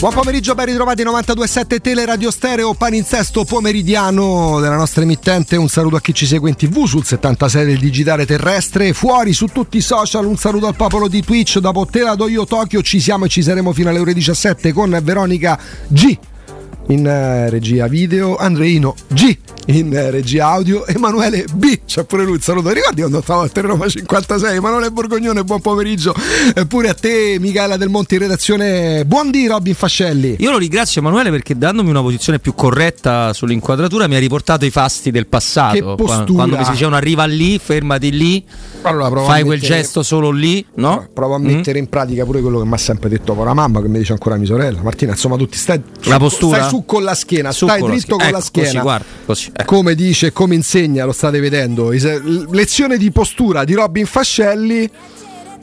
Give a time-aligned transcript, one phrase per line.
[0.00, 5.56] Buon pomeriggio, ben ritrovati 92.7 Tele Radio Stereo, paninsesto pomeridiano della nostra emittente.
[5.56, 9.48] Un saluto a chi ci segue in tv sul 76 del digitale terrestre, fuori su
[9.48, 10.24] tutti i social.
[10.24, 11.58] Un saluto al popolo di Twitch.
[11.58, 14.72] Dopo Te la do io Tokyo, ci siamo e ci saremo fino alle ore 17
[14.72, 15.58] con Veronica
[15.88, 16.16] G
[16.86, 21.80] in eh, regia video, Andreino G in eh, regia audio, Emanuele B.
[21.86, 22.70] C'è pure lui, saluto.
[22.70, 24.56] Ricordi quando stavo al Roma 56?
[24.56, 26.14] Emanuele Borgognone, buon pomeriggio.
[26.54, 29.04] E pure a te, Michela Del Monte in redazione.
[29.04, 30.36] Buondì, Robin Fascelli.
[30.38, 34.70] Io lo ringrazio, Emanuele, perché dandomi una posizione più corretta sull'inquadratura mi ha riportato i
[34.70, 35.74] fasti del passato.
[35.74, 36.32] Che postura.
[36.32, 38.44] Quando mi si dicevano arriva lì, fermati lì,
[38.82, 39.80] allora, fai quel mettere...
[39.80, 41.08] gesto solo lì, no?
[41.12, 41.44] Provo a mm.
[41.44, 44.12] mettere in pratica pure quello che mi ha sempre detto la mamma, che mi dice
[44.12, 44.80] ancora mia sorella.
[44.82, 46.58] Martina, insomma, tutti stai, la postura?
[46.58, 48.68] stai su con la schiena, su stai dritto con la, ecco, schiena.
[48.68, 49.49] Così, guarda, così.
[49.64, 51.90] Come dice, come insegna, lo state vedendo.
[51.90, 54.90] Lezione di postura di Robin Fascelli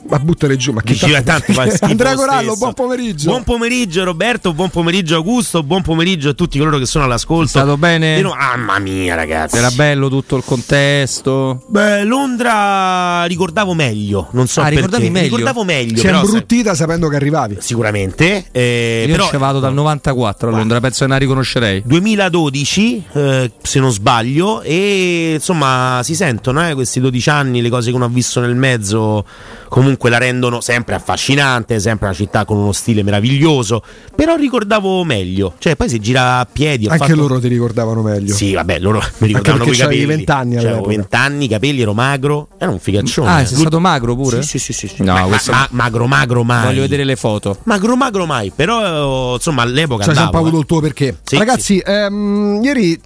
[0.08, 3.30] ma buttare giù, ma che Diceva tanto Andrea Corallo, buon pomeriggio.
[3.30, 7.44] Buon pomeriggio Roberto, buon pomeriggio Augusto, buon pomeriggio a tutti coloro che sono all'ascolto.
[7.44, 8.20] È stato bene?
[8.20, 9.56] No, mamma mia, ragazzi.
[9.56, 11.62] Era bello tutto il contesto.
[11.68, 14.76] Beh, Londra ricordavo meglio, non so ah, perché.
[14.76, 15.36] ricordavi meglio?
[15.36, 15.98] Ricordavo meglio.
[15.98, 17.56] Si è imbruttita sapendo che arrivavi.
[17.60, 18.46] Sicuramente.
[18.50, 21.82] Eh, Io però, ci vado dal 94 a Londra, penso che la riconoscerei.
[21.84, 27.90] 2012, eh, se non sbaglio, e insomma si sentono eh, questi 12 anni, le cose
[27.90, 29.24] che uno ha visto nel mezzo
[29.68, 33.82] comunque la rendono sempre affascinante, sempre una città con uno stile meraviglioso,
[34.14, 36.86] però ricordavo meglio, cioè poi si gira a piedi.
[36.86, 37.14] Anche fatto...
[37.14, 38.34] loro ti ricordavano meglio.
[38.34, 40.04] Sì, vabbè, loro mi ricordavano quei capelli.
[40.06, 43.28] 20 anni cioè, 20 anni, i capelli, ero magro, era un figaccione.
[43.28, 43.60] Ah, sei Lui...
[43.60, 44.42] stato magro pure?
[44.42, 44.88] Sì, sì, sì.
[44.88, 45.02] sì.
[45.02, 45.52] No, ma, questo...
[45.52, 46.64] ma, magro, magro mai.
[46.64, 47.58] Voglio vedere le foto.
[47.64, 50.32] Magro, magro mai, però insomma all'epoca cioè, andavo.
[50.32, 51.18] sempre avuto il tuo perché.
[51.22, 51.82] Sì, Ragazzi, sì.
[51.84, 53.00] Ehm, ieri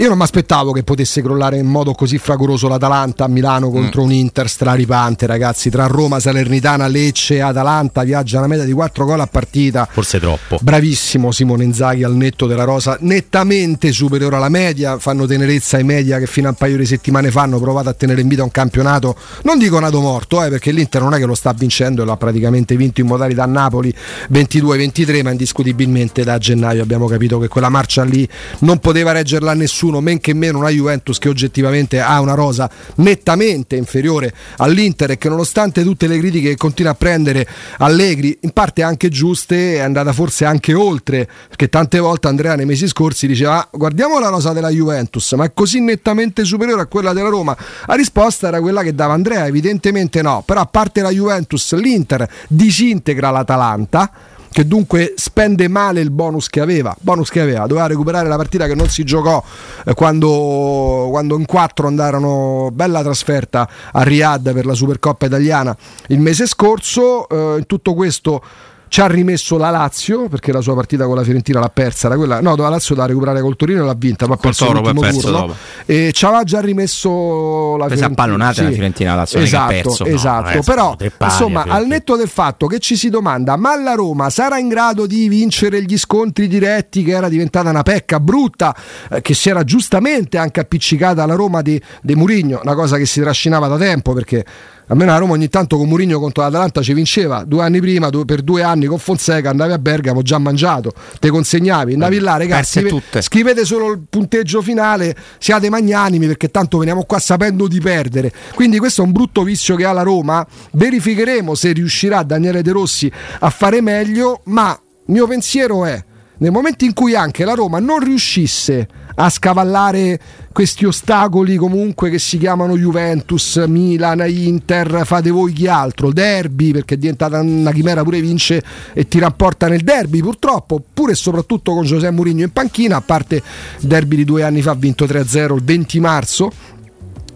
[0.00, 4.00] io non mi aspettavo che potesse crollare in modo così fragoroso l'Atalanta a Milano contro
[4.00, 4.04] mm.
[4.04, 5.68] un Inter straripante, ragazzi.
[5.68, 9.86] Tra Roma, Salernitana, Lecce e Atalanta viaggia una media di 4 gol a partita.
[9.90, 10.58] Forse troppo.
[10.62, 14.98] Bravissimo Simone Inzaghi al netto della rosa, nettamente superiore alla media.
[14.98, 17.92] Fanno tenerezza ai media che fino a un paio di settimane fa hanno provato a
[17.92, 19.14] tenere in vita un campionato.
[19.42, 22.74] Non dico nato morto, eh, perché l'Inter non è che lo sta vincendo, l'ha praticamente
[22.74, 23.94] vinto in modalità Napoli
[24.32, 28.26] 22-23, ma indiscutibilmente da gennaio abbiamo capito che quella marcia lì
[28.60, 33.76] non poteva reggerla nessuno men che meno una Juventus che oggettivamente ha una rosa nettamente
[33.76, 37.46] inferiore all'Inter e che nonostante tutte le critiche che continua a prendere
[37.78, 42.66] Allegri, in parte anche giuste, è andata forse anche oltre, perché tante volte Andrea nei
[42.66, 46.86] mesi scorsi diceva ah, guardiamo la rosa della Juventus, ma è così nettamente superiore a
[46.86, 47.56] quella della Roma.
[47.86, 52.28] La risposta era quella che dava Andrea, evidentemente no, però a parte la Juventus, l'Inter
[52.48, 54.10] disintegra l'Atalanta
[54.50, 58.66] che dunque spende male il bonus che aveva, bonus che aveva, doveva recuperare la partita
[58.66, 59.42] che non si giocò
[59.84, 65.76] eh, quando, quando, in quattro andarono bella trasferta a Riyadh per la Supercoppa italiana
[66.08, 68.42] il mese scorso, eh, in tutto questo
[68.90, 72.16] ci ha rimesso la Lazio perché la sua partita con la Fiorentina l'ha persa era
[72.16, 74.80] quella no la Lazio da recuperare col Torino e l'ha vinta ma ha perso Toro,
[74.80, 75.54] l'ultimo perso turno dopo.
[75.86, 78.62] e ci aveva già rimesso la Fiorentina pallonata sì.
[78.64, 80.04] la Fiorentina la Lazio esatto, perso.
[80.06, 80.56] esatto.
[80.56, 84.58] No, però insomma al netto del fatto che ci si domanda ma la Roma sarà
[84.58, 88.74] in grado di vincere gli scontri diretti che era diventata una pecca brutta
[89.08, 93.06] eh, che si era giustamente anche appiccicata alla Roma di, di Murigno una cosa che
[93.06, 94.44] si trascinava da tempo perché
[94.90, 97.44] almeno la Roma ogni tanto con Mourinho contro l'Atalanta ci vinceva.
[97.44, 101.30] Due anni prima due, per due anni con Fonseca andavi a Bergamo già mangiato te
[101.30, 101.94] consegnavi.
[101.94, 107.18] Andavi là ragazzi scrive, scrivete solo il punteggio finale siate magnanimi perché tanto veniamo qua
[107.18, 108.32] sapendo di perdere.
[108.54, 110.46] Quindi questo è un brutto vizio che ha la Roma.
[110.72, 116.04] Verificheremo se riuscirà Daniele De Rossi a fare meglio ma il mio pensiero è
[116.40, 120.18] nel momento in cui anche la Roma non riuscisse a scavallare
[120.52, 126.94] questi ostacoli comunque che si chiamano Juventus, Milan, Inter, fate voi chi altro, derby perché
[126.94, 128.62] è diventata una chimera pure vince
[128.94, 133.02] e ti rapporta nel derby purtroppo, pure e soprattutto con Giuseppe Mourinho in panchina, a
[133.02, 133.42] parte
[133.80, 136.52] derby di due anni fa vinto 3-0 il 20 marzo,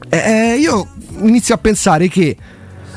[0.08, 0.88] eh, io
[1.18, 2.36] inizio a pensare che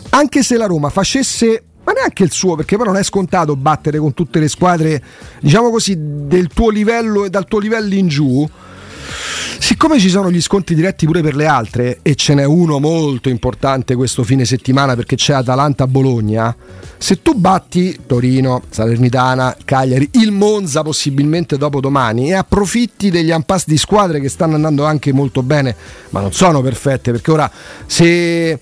[0.09, 3.97] anche se la Roma facesse ma neanche il suo, perché poi non è scontato battere
[3.97, 5.01] con tutte le squadre,
[5.39, 8.49] diciamo così, del tuo livello e dal tuo livello in giù.
[9.59, 13.29] Siccome ci sono gli scontri diretti pure per le altre, e ce n'è uno molto
[13.29, 16.53] importante questo fine settimana perché c'è Atalanta-Bologna,
[16.97, 23.65] se tu batti Torino, Salernitana, Cagliari, il Monza possibilmente dopo domani e approfitti degli impasse
[23.67, 25.73] di squadre che stanno andando anche molto bene,
[26.09, 27.49] ma non sono perfette, perché ora
[27.85, 28.59] se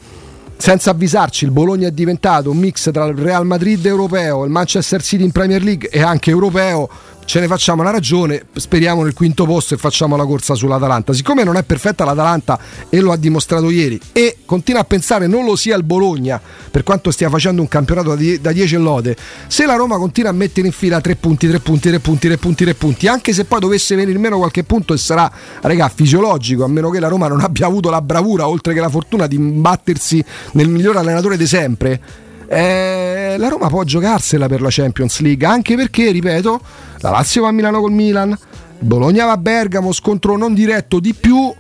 [0.58, 5.02] senza avvisarci il Bologna è diventato un mix tra il Real Madrid europeo, il Manchester
[5.02, 6.90] City in Premier League e anche europeo.
[7.26, 11.12] Ce ne facciamo una ragione, speriamo nel quinto posto e facciamo la corsa sull'Atalanta.
[11.12, 12.58] Siccome non è perfetta l'Atalanta
[12.90, 16.40] e lo ha dimostrato ieri e continua a pensare non lo sia il Bologna,
[16.72, 19.18] per quanto stia facendo un campionato da 10 lode,
[19.48, 22.38] se la Roma continua a mettere in fila 3 punti, 3 punti, 3 punti, 3
[22.38, 25.32] punti, 3 punti, anche se poi dovesse venire meno qualche punto e sarà,
[25.62, 28.90] regà, fisiologico, a meno che la Roma non abbia avuto la bravura, oltre che la
[28.90, 30.24] fortuna di imbattersi
[30.54, 32.02] nel miglior allenatore di sempre,
[32.48, 36.60] eh, la Roma può giocarsela per la Champions League, anche perché, ripeto,
[37.00, 38.38] la Lazio va a Milano col Milan,
[38.80, 41.54] Bologna va a Bergamo, scontro non diretto di più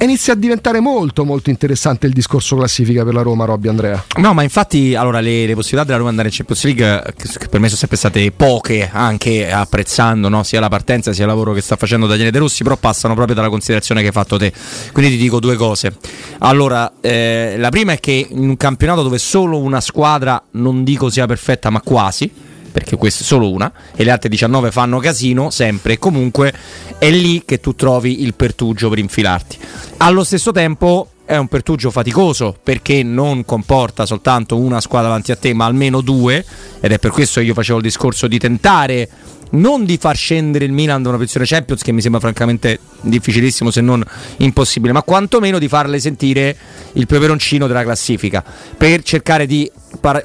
[0.00, 4.02] inizia a diventare molto molto interessante il discorso classifica per la Roma, Robby Andrea.
[4.18, 7.48] No, ma infatti allora, le, le, possibilità della Roma andare in Champions League, che, che
[7.48, 10.42] per me sono sempre state poche, anche apprezzando no?
[10.42, 13.34] sia la partenza sia il lavoro che sta facendo Daniele De Rossi, però passano proprio
[13.34, 14.52] dalla considerazione che hai fatto te.
[14.92, 15.96] Quindi ti dico due cose.
[16.38, 21.10] Allora, eh, la prima è che in un campionato dove solo una squadra, non dico
[21.10, 22.30] sia perfetta, ma quasi,
[22.72, 26.52] perché questa è solo una, e le altre 19 fanno casino sempre e comunque
[26.98, 29.58] è lì che tu trovi il pertugio per infilarti.
[29.98, 35.36] Allo stesso tempo è un pertugio faticoso perché non comporta soltanto una squadra davanti a
[35.36, 36.44] te, ma almeno due,
[36.80, 39.08] ed è per questo che io facevo il discorso di tentare
[39.52, 43.70] non di far scendere il Milan da una posizione Champions che mi sembra francamente difficilissimo
[43.70, 44.02] se non
[44.38, 46.56] impossibile, ma quantomeno di farle sentire
[46.92, 48.44] il peperoncino della classifica
[48.76, 49.70] per cercare di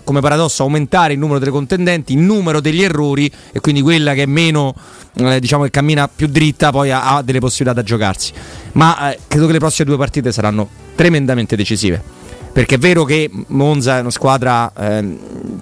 [0.03, 4.23] come paradosso aumentare il numero delle contendenti, il numero degli errori e quindi quella che
[4.23, 4.73] è meno
[5.15, 8.31] eh, diciamo che cammina più dritta poi ha, ha delle possibilità da giocarsi.
[8.73, 12.16] Ma eh, credo che le prossime due partite saranno tremendamente decisive
[12.57, 15.15] perché è vero che Monza è una squadra eh,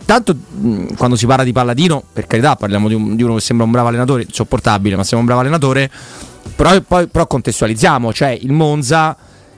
[0.06, 0.34] tanto
[0.96, 3.72] quando si parla di Palladino per carità parliamo di, un, di, uno che sembra un
[3.74, 5.92] bravo allenatore insopportabile ma sembra un bravo allenatore
[6.56, 9.18] però, poi, però contestualizziamo cioè il Monza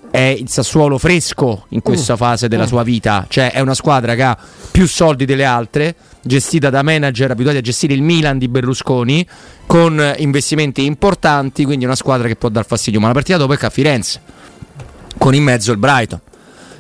[0.10, 2.68] è il Sassuolo fresco in questa uh, fase della uh.
[2.68, 4.36] sua vita cioè è una squadra che ha
[4.72, 5.94] più soldi delle altre
[6.24, 9.24] gestita da manager abituati a gestire il Milan di Berlusconi
[9.68, 13.58] con investimenti importanti quindi una squadra che può dar fastidio ma la partita dopo è
[13.62, 14.22] a Firenze
[15.20, 16.22] con in mezzo il Brighton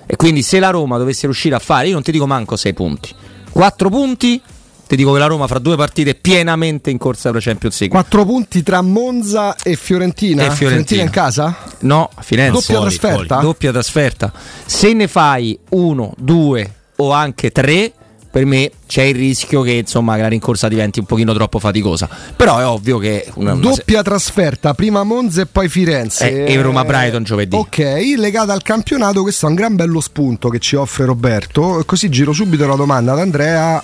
[0.08, 2.74] e quindi se la Roma dovesse riuscire a fare, io non ti dico manco 6
[2.74, 3.14] punti,
[3.52, 4.42] 4 punti,
[4.88, 7.80] ti dico che la Roma fra due partite è pienamente in corsa per la Champions
[7.82, 8.00] League.
[8.00, 10.46] 4 punti tra Monza e Fiorentina?
[10.46, 10.56] E Fiorentina.
[10.56, 11.58] Fiorentina in casa?
[11.80, 12.74] No, a Firenze.
[12.74, 13.36] Doppia trasferta?
[13.40, 14.32] Doppia trasferta.
[14.66, 17.94] Se ne fai 1, 2 o anche 3
[18.30, 22.10] per me c'è il rischio che insomma la rincorsa diventi un pochino troppo faticosa.
[22.36, 26.46] Però è ovvio che una, una doppia trasferta, prima Monza e poi Firenze.
[26.46, 27.56] Eh, e Roma Brighton giovedì.
[27.56, 27.78] Ok,
[28.18, 31.84] legata al campionato, questo è un gran bello spunto che ci offre Roberto.
[31.86, 33.82] Così giro subito la domanda ad Andrea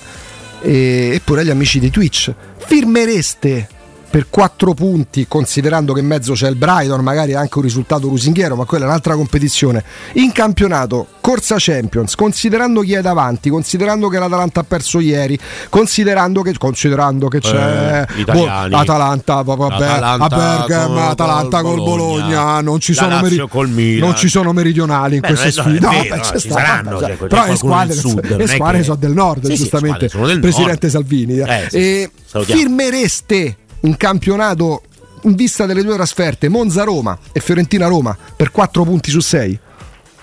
[0.61, 2.33] e, e pure agli amici di Twitch.
[2.57, 3.67] Firmereste
[4.13, 8.55] per 4 punti, considerando che in mezzo c'è il Brighton, magari anche un risultato lusinghiero,
[8.55, 9.83] ma quella è un'altra competizione.
[10.13, 15.35] In campionato, corsa Champions, considerando chi è davanti, considerando che l'Atalanta ha perso ieri,
[15.67, 22.61] considerando che, considerando che c'è eh, boh, Atalanta, vabbè, a Bergamo, Atalanta col, col Bologna,
[22.61, 25.79] non ci, sono meri- non ci sono meridionali in Beh, queste sfide.
[25.79, 28.83] No, vero, beh, ci saranno, cioè, però le squadre, sud, le squadre che...
[28.83, 30.07] sono del nord, sì, giustamente.
[30.07, 30.89] Sì, del Presidente nord.
[30.91, 31.39] Salvini.
[31.39, 32.11] Eh, sì, e
[32.43, 34.81] firmereste un campionato
[35.23, 39.59] in vista delle due trasferte, Monza-Roma e Fiorentina-Roma, per 4 punti su 6.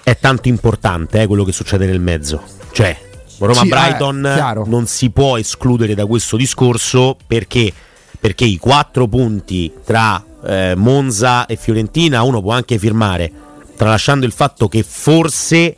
[0.02, 2.42] È tanto importante eh, quello che succede nel mezzo.
[2.72, 2.98] Cioè,
[3.38, 7.72] Roma-Brighton eh, non si può escludere da questo discorso perché,
[8.18, 13.30] perché i 4 punti tra eh, Monza e Fiorentina uno può anche firmare,
[13.76, 15.76] tralasciando il fatto che forse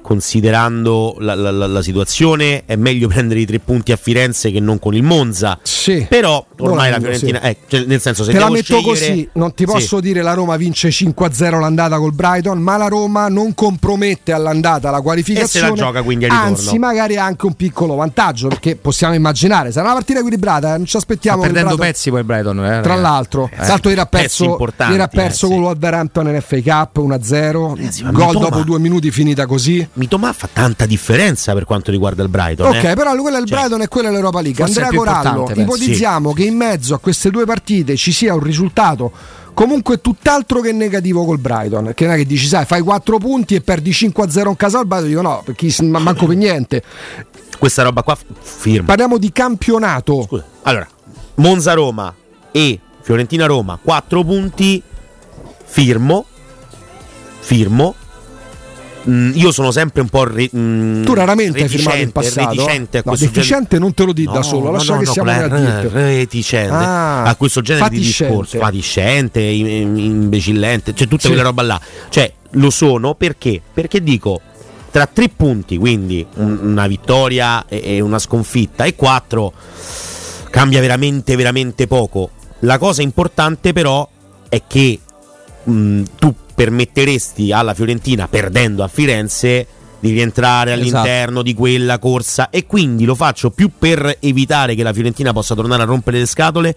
[0.00, 4.60] considerando la, la, la, la, situazione, è meglio prendere i tre punti a Firenze che
[4.60, 5.58] non con il Monza.
[5.62, 6.06] Sì.
[6.08, 7.46] Però ormai Volando, la Fiorentina, sì.
[7.46, 8.88] eh, cioè, nel senso, se te la metto scegliere...
[8.88, 10.02] così, non ti posso sì.
[10.02, 15.00] dire la Roma vince 5-0 l'andata col Brighton, ma la Roma non compromette all'andata la
[15.00, 15.66] qualificazione.
[15.66, 16.48] E se la gioca quindi a ritorno.
[16.48, 20.76] Anzi, magari ha anche un piccolo vantaggio perché possiamo immaginare, sarà una partita equilibrata, eh,
[20.76, 21.42] non ci aspettiamo.
[21.42, 22.64] Sta perdendo pezzi poi il Brighton.
[22.64, 26.40] Eh, tra l'altro, eh, tanto ieri ha perso, ieri ha perso eh, con Wolverhampton in
[26.40, 29.88] FA Cup 1-0, gol dopo due minuti finita così.
[29.94, 32.68] Mitoma fa tanta differenza per quanto riguarda il Brighton.
[32.68, 32.94] Ok, eh?
[32.94, 34.64] però quello è il cioè, Brighton e quella è l'Europa League.
[34.64, 36.36] Andrea Corallo, ipotizziamo sì.
[36.36, 39.10] che in mezzo a queste due partite ci sia un risultato
[39.52, 41.92] comunque tutt'altro che negativo col Brighton.
[41.94, 44.86] Che non è che dici, sai, fai 4 punti e perdi 5-0 in casa al
[44.86, 45.08] Brighton.
[45.08, 46.82] Dico no, perché manco per niente.
[47.58, 48.86] Questa roba qua firma.
[48.86, 50.22] Parliamo di campionato.
[50.22, 50.44] Scusa.
[50.62, 50.86] Allora,
[51.36, 52.14] Monza Roma
[52.52, 54.82] e Fiorentina Roma, 4 punti.
[55.64, 56.26] Firmo.
[57.40, 57.94] Firmo
[59.08, 62.98] Mm, io sono sempre un po' re, mm, tu raramente hai firmato in passato reticente
[62.98, 63.78] a no, deficiente genere...
[63.78, 67.22] non te lo di no, da solo lascia no, che no, siamo r- reticente ah,
[67.22, 68.24] a questo genere fatiscente.
[68.24, 71.28] di discorso fatiscente imbecillente cioè tutte sì.
[71.28, 71.80] quelle roba là
[72.10, 74.40] cioè lo sono perché perché dico
[74.90, 79.54] tra tre punti quindi un, una vittoria e, e una sconfitta e quattro
[80.50, 82.30] cambia veramente, veramente poco.
[82.60, 84.06] La cosa importante però
[84.48, 84.98] è che
[85.62, 89.66] mh, tu permetteresti alla Fiorentina, perdendo a Firenze,
[89.98, 90.98] di rientrare Esatto.
[90.98, 95.54] all'interno di quella corsa e quindi lo faccio più per evitare che la Fiorentina possa
[95.54, 96.76] tornare a rompere le scatole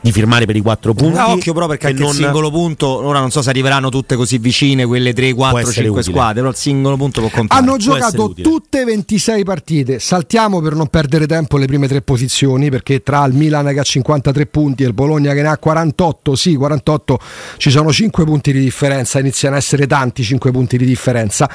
[0.00, 1.18] di firmare per i quattro punti.
[1.18, 3.88] Ah, occhio però perché che anche non- il singolo punto, ora non so se arriveranno
[3.88, 6.14] tutte così vicine quelle 3, 4, essere 5 utile.
[6.14, 7.60] squadre, però il singolo punto può contare.
[7.60, 9.98] Hanno giocato tutte 26 partite.
[9.98, 13.82] Saltiamo per non perdere tempo le prime tre posizioni, perché tra il Milan che ha
[13.82, 17.18] 53 punti e il Bologna che ne ha 48, sì, 48
[17.56, 21.48] ci sono 5 punti di differenza, iniziano a essere tanti 5 punti di differenza.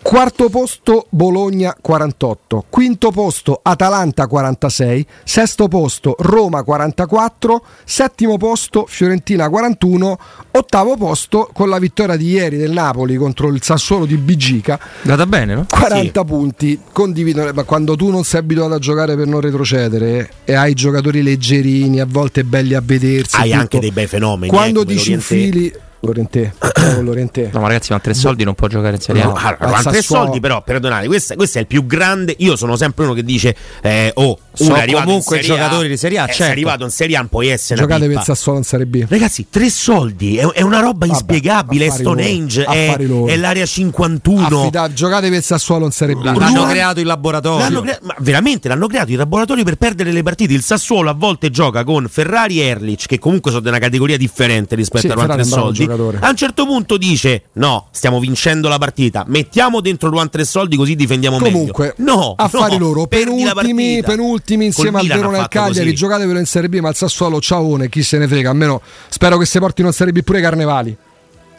[0.00, 9.48] Quarto posto Bologna 48, quinto posto Atalanta 46, sesto posto Roma 44, settimo posto Fiorentina
[9.48, 10.18] 41,
[10.52, 15.26] ottavo posto con la vittoria di ieri del Napoli contro il Sassuolo di Bigica Andata
[15.26, 15.66] bene, no?
[15.68, 20.54] 40 punti condividono, ma quando tu non sei abituato a giocare per non retrocedere e
[20.54, 24.52] hai giocatori leggerini, a volte belli a vedersi, Hai tutto, anche dei bei fenomeni.
[24.52, 25.34] quando eh, dici Lorientè.
[25.34, 27.50] infili Lorientè, bravo Lorientè.
[27.52, 29.26] No, ma ragazzi, ma tre soldi non può giocare in Serie A.
[29.26, 29.34] No.
[29.34, 32.34] Allora, al quanti Sassuolo- soldi però, perdonate, questo, questo è il più grande.
[32.38, 35.88] Io sono sempre uno che dice: eh, Oh, Sono è comunque in Serie A, giocatori
[35.88, 36.52] di Serie A, eh, sei certo.
[36.52, 39.04] arrivato in Serie A, puoi essere una Giocate per Sassuolo in Serie B.
[39.08, 41.86] Ragazzi, tre soldi è, è una roba Vabbè, inspiegabile.
[41.86, 44.60] È Stonehenge, è, è l'area 51.
[44.60, 46.22] Affida- giocate per il Sassuolo in Serie B.
[46.24, 47.58] L'hanno Ruan- creato il laboratorio.
[47.64, 50.52] L'hanno crea- ma veramente l'hanno creato il laboratorio per perdere le partite.
[50.54, 54.16] Il Sassuolo a volte gioca con Ferrari e Erlich, che comunque sono di una categoria
[54.16, 55.86] differente rispetto Sì, a Tre è bravo Soldi.
[55.88, 56.18] Giocatore.
[56.20, 59.24] A un certo punto dice: No, stiamo vincendo la partita.
[59.26, 62.12] Mettiamo dentro Ruan Tre Soldi così difendiamo Comunque, meglio.
[62.14, 65.94] No, affari no, loro, penultimi, penultimi insieme al Verona e al Cagliari, così.
[65.94, 69.46] giocatevelo in Serie B, ma il Sassuolo ciaone, chi se ne frega, almeno spero che
[69.46, 70.96] si portino in Serie B pure i Carnevali,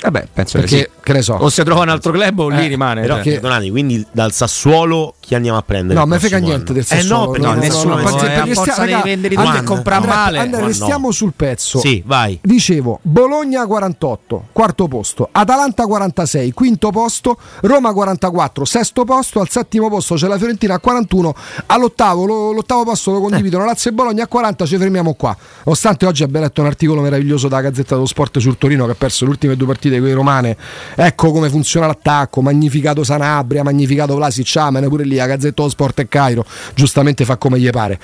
[0.01, 1.35] Vabbè, penso perché che che ne so.
[1.37, 1.43] sì.
[1.43, 3.01] O si trova un altro club o lì Eh, rimane.
[3.01, 3.23] Però, cioè.
[3.23, 5.99] che- perdonate, quindi dal Sassuolo chi andiamo a prendere?
[5.99, 7.23] No, me frega niente del Sassuolo.
[7.23, 10.07] Eh no, perché no, no, nessuno, no, eh, perché- a perché stia- raga, e comprare
[10.07, 10.37] male.
[10.39, 10.67] Andrea, Ma no.
[10.67, 11.79] restiamo sul pezzo.
[11.79, 12.39] Sì, vai.
[12.41, 19.89] Dicevo, Bologna 48, quarto posto, Atalanta 46, quinto posto, Roma 44, sesto posto, al settimo
[19.89, 21.35] posto c'è la Fiorentina a 41,
[21.67, 25.35] all'ottavo, lo- l'ottavo posto lo condividono Lazio e Bologna a 40, ci fermiamo qua.
[25.65, 28.95] Nonostante oggi abbia letto un articolo meraviglioso dalla Gazzetta dello Sport sul Torino che ha
[28.95, 30.55] perso le ultime due partite con i romane,
[30.95, 35.99] ecco come funziona l'attacco, magnificato Sanabria, magnificato Vlasic, Amen, pure lì la Gazzetta dello Sport
[35.99, 37.99] e Cairo, giustamente fa come gli pare.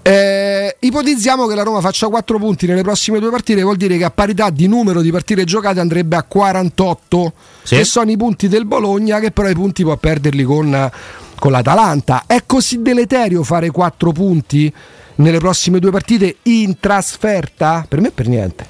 [0.00, 4.04] Eh, ipotizziamo che la Roma faccia 4 punti nelle prossime due partite, vuol dire che
[4.04, 7.76] a parità di numero di partite giocate andrebbe a 48, Sì.
[7.76, 10.90] che sono i punti del Bologna, che però i punti può perderli con,
[11.38, 12.24] con l'Atalanta.
[12.26, 14.72] È così deleterio fare 4 punti
[15.16, 17.84] nelle prossime due partite in trasferta?
[17.86, 18.66] Per me per niente.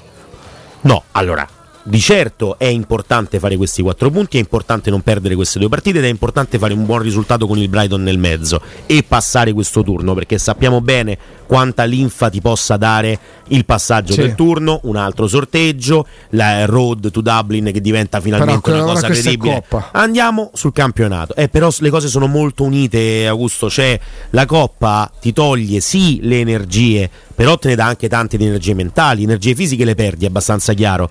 [0.81, 1.47] No, allora,
[1.89, 5.97] di certo è importante fare questi quattro punti, è importante non perdere queste due partite
[5.97, 9.81] ed è importante fare un buon risultato con il Brighton nel mezzo e passare questo
[9.81, 11.17] turno, perché sappiamo bene
[11.47, 13.17] quanta linfa ti possa dare
[13.47, 14.21] il passaggio Sì.
[14.21, 19.63] del turno, un altro sorteggio, la road to Dublin che diventa finalmente una cosa credibile.
[19.93, 21.33] Andiamo sul campionato.
[21.33, 23.67] Eh, però le cose sono molto unite, Augusto.
[23.67, 28.45] Cioè, la Coppa ti toglie sì le energie, però te ne dà anche tante di
[28.45, 31.09] energie mentali, energie fisiche le perdi, è abbastanza chiaro.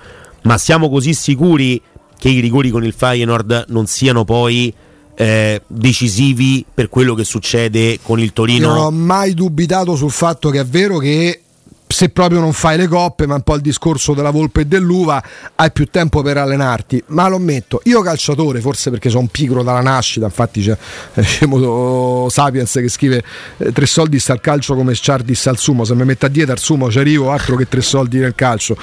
[0.49, 1.79] Ma siamo così sicuri
[2.19, 4.73] che i rigori con il Feyenoord non siano poi
[5.15, 8.69] eh, decisivi per quello che succede con il Io Torino?
[8.69, 11.43] non ho mai dubitato sul fatto che è vero che
[11.89, 15.23] se proprio non fai le coppe, ma un po' il discorso della volpe e dell'uva,
[15.57, 17.03] hai più tempo per allenarti.
[17.09, 20.77] Ma lo ammetto, io calciatore, forse perché sono pigro dalla nascita, infatti c'è
[21.15, 23.23] eh, scemo Sapiens che scrive
[23.59, 26.53] eh, tre soldi sta al calcio come Sciardis al sumo, se mi metto a dieta
[26.53, 28.77] al sumo ci arrivo, altro che tre soldi nel calcio.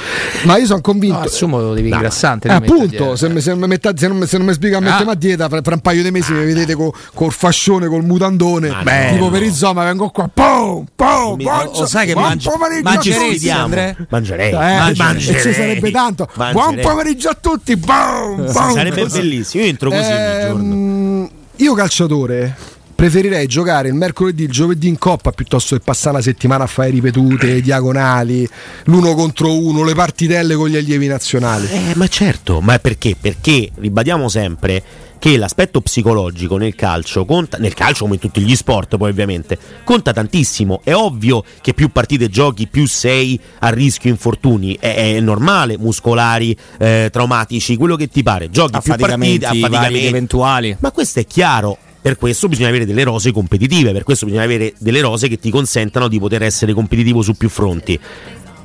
[0.44, 1.20] Ma io sono convinto...
[1.20, 1.96] No, assumo lo devi No.
[1.96, 2.48] ingrassante.
[2.48, 4.82] Eh, appunto, se, mi- se mi metta- se non, mi- se non mi spiega a
[4.82, 5.12] mettere Ah.
[5.12, 8.70] a dieta, fra, fra un paio di mesi mi vedete co- col fascione, col mutandone,
[8.70, 9.30] Ma tipo no.
[9.30, 11.42] per il Zoma, vengo qua, pum, pum,
[11.76, 13.50] lo sai che buon mangi- pomeriggio a mangeresti.
[13.50, 13.96] Andrea?
[14.10, 15.40] Mangerei, Eh, mangerei.
[15.40, 16.30] e ci sarebbe tanto.
[16.36, 16.84] Buon Mangerei.
[16.84, 18.48] pomeriggio a tutti, Sì, bum.
[18.52, 19.64] sarebbe bellissimo.
[19.64, 20.12] Io entro così.
[20.12, 22.56] Ehm, io calciatore
[22.96, 26.90] preferirei giocare il mercoledì, il giovedì in coppa piuttosto che passare una settimana a fare
[26.92, 28.48] ripetute, diagonali,
[28.86, 31.68] l'uno contro uno, le partitelle con gli allievi nazionali.
[31.70, 33.16] Eh, ma certo, ma perché?
[33.20, 34.82] Perché ribadiamo sempre
[35.20, 39.58] che l'aspetto psicologico nel calcio conta, nel calcio come in tutti gli sport poi ovviamente,
[39.84, 40.82] conta tantissimo.
[40.84, 46.56] È ovvio che più partite giochi, più sei a rischio infortuni, è, è normale, muscolari,
[46.78, 48.50] eh, traumatici, quello che ti pare.
[48.50, 50.76] Giochi più partite, Affaticamenti, eventuali.
[50.80, 51.78] Ma questo è chiaro.
[52.06, 55.50] Per questo bisogna avere delle rose competitive, per questo bisogna avere delle rose che ti
[55.50, 58.00] consentano di poter essere competitivo su più fronti.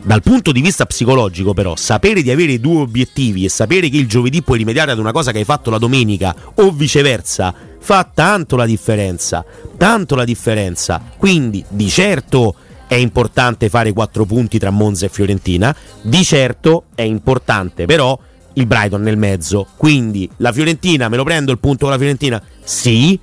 [0.03, 4.09] Dal punto di vista psicologico, però, sapere di avere due obiettivi e sapere che il
[4.09, 8.57] giovedì puoi rimediare ad una cosa che hai fatto la domenica o viceversa fa tanto
[8.57, 9.45] la differenza.
[9.77, 11.03] Tanto la differenza.
[11.19, 12.55] Quindi, di certo,
[12.87, 18.19] è importante fare quattro punti tra Monza e Fiorentina, di certo è importante però
[18.55, 22.43] il Brighton nel mezzo, quindi la Fiorentina, me lo prendo il punto con la Fiorentina?
[22.65, 23.19] Sì,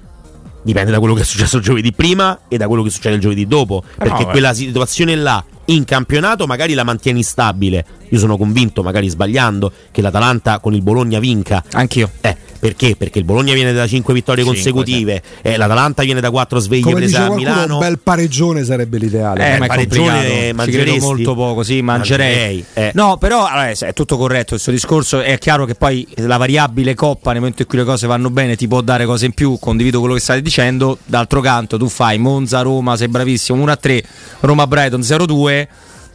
[0.61, 3.45] dipende da quello che è successo giovedì prima e da quello che succede il giovedì
[3.45, 7.85] dopo, perché no, quella situazione là in campionato magari la mantieni stabile.
[8.09, 11.63] Io sono convinto, magari sbagliando, che l'Atalanta con il Bologna vinca.
[11.71, 12.11] Anch'io.
[12.21, 12.95] Eh, perché?
[12.95, 16.81] Perché il Bologna viene da 5 vittorie Cinque, consecutive, eh, l'Atalanta viene da 4 sveglie
[16.83, 17.73] Come prese a Milano.
[17.75, 19.45] un bel pareggione sarebbe l'ideale.
[19.45, 22.35] Eh, Eh, ma è pareggione credo molto poco, sì, mangerei.
[22.35, 22.91] Mangerei, eh.
[22.93, 25.21] No, però allora, è tutto corretto questo discorso.
[25.21, 28.55] È chiaro che poi la variabile coppa, nel momento in cui le cose vanno bene,
[28.55, 29.57] ti può dare cose in più.
[29.59, 30.97] Condivido quello che state dicendo.
[31.05, 34.03] D'altro canto, tu fai Monza, Roma, sei bravissimo, 1 a 3,
[34.41, 35.67] Roma Brighton 0-2.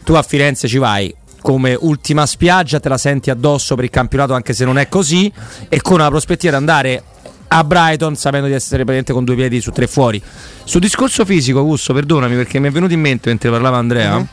[0.04, 4.32] Tu a Firenze ci vai come ultima spiaggia, te la senti addosso per il campionato,
[4.32, 5.30] anche se non è così,
[5.68, 7.02] e con la prospettiva di andare
[7.48, 10.22] a Brighton sapendo di essere praticamente con due piedi su tre fuori.
[10.64, 14.18] Sul discorso fisico, Augusto, perdonami perché mi è venuto in mente mentre parlava Andrea.
[14.18, 14.28] Mhm.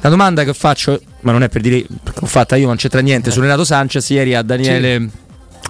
[0.00, 3.00] La domanda che faccio, ma non è per dire che ho fatta io, non c'entra
[3.00, 5.08] niente, su Renato Sanchez ieri a Daniele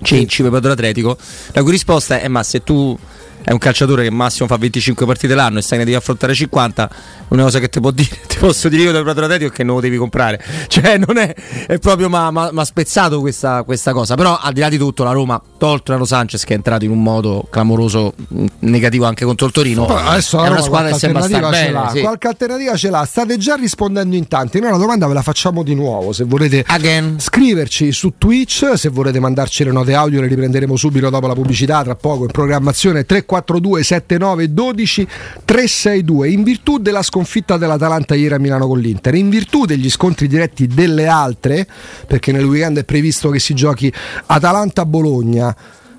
[0.02, 1.16] Cenci, preparatore atletico,
[1.52, 2.98] la cui risposta è: Ma se tu
[3.44, 6.90] è un calciatore che massimo fa 25 partite l'anno e sai ne devi affrontare 50,
[7.28, 9.64] una cosa che ti, può dire, ti posso dire io da preparatore atletico è che
[9.64, 10.42] non lo devi comprare.
[10.74, 11.32] Cioè, non è,
[11.66, 14.14] è proprio ma ha spezzato questa, questa cosa.
[14.16, 16.90] Però, al di là di tutto, la Roma, tolto Renato Sanchez, che è entrato in
[16.90, 18.14] un modo clamoroso,
[18.60, 21.90] negativo anche contro il Torino, adesso è una squadra che sembra star bene.
[21.92, 22.00] sì.
[22.00, 23.04] Qualche alternativa ce l'ha.
[23.04, 24.58] State già rispondendo in tanti.
[24.58, 26.12] Noi la domanda ve la facciamo di nuovo.
[26.12, 27.20] Se volete Again.
[27.20, 31.82] scriverci su Twitch, se volete mandarci le note audio, le riprenderemo subito dopo la pubblicità.
[31.84, 33.04] Tra poco in programmazione
[33.42, 35.08] 342 79 12
[35.44, 36.28] 362.
[36.28, 40.66] In virtù della sconfitta dell'Atalanta ieri a Milano con l'Inter, in virtù degli scontri diretti
[40.66, 41.66] delle altre,
[42.06, 43.92] perché nel weekend è previsto che si giochi
[44.26, 45.56] Atalanta-Bologna.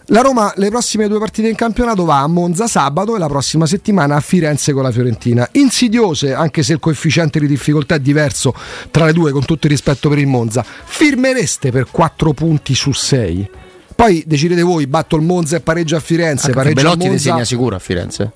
[0.09, 3.65] La Roma le prossime due partite in campionato va a Monza sabato e la prossima
[3.65, 5.47] settimana a Firenze con la Fiorentina.
[5.53, 8.53] Insidiose, anche se il coefficiente di difficoltà è diverso
[8.91, 10.63] tra le due, con tutto il rispetto per il Monza.
[10.63, 13.49] Firmereste per 4 punti su 6?
[13.95, 17.07] Poi decidete voi, batto il Monza e pareggio a Firenze, Anche pareggio a Belotti ti
[17.07, 17.29] Monza.
[17.31, 18.31] segna sicuro a Firenze.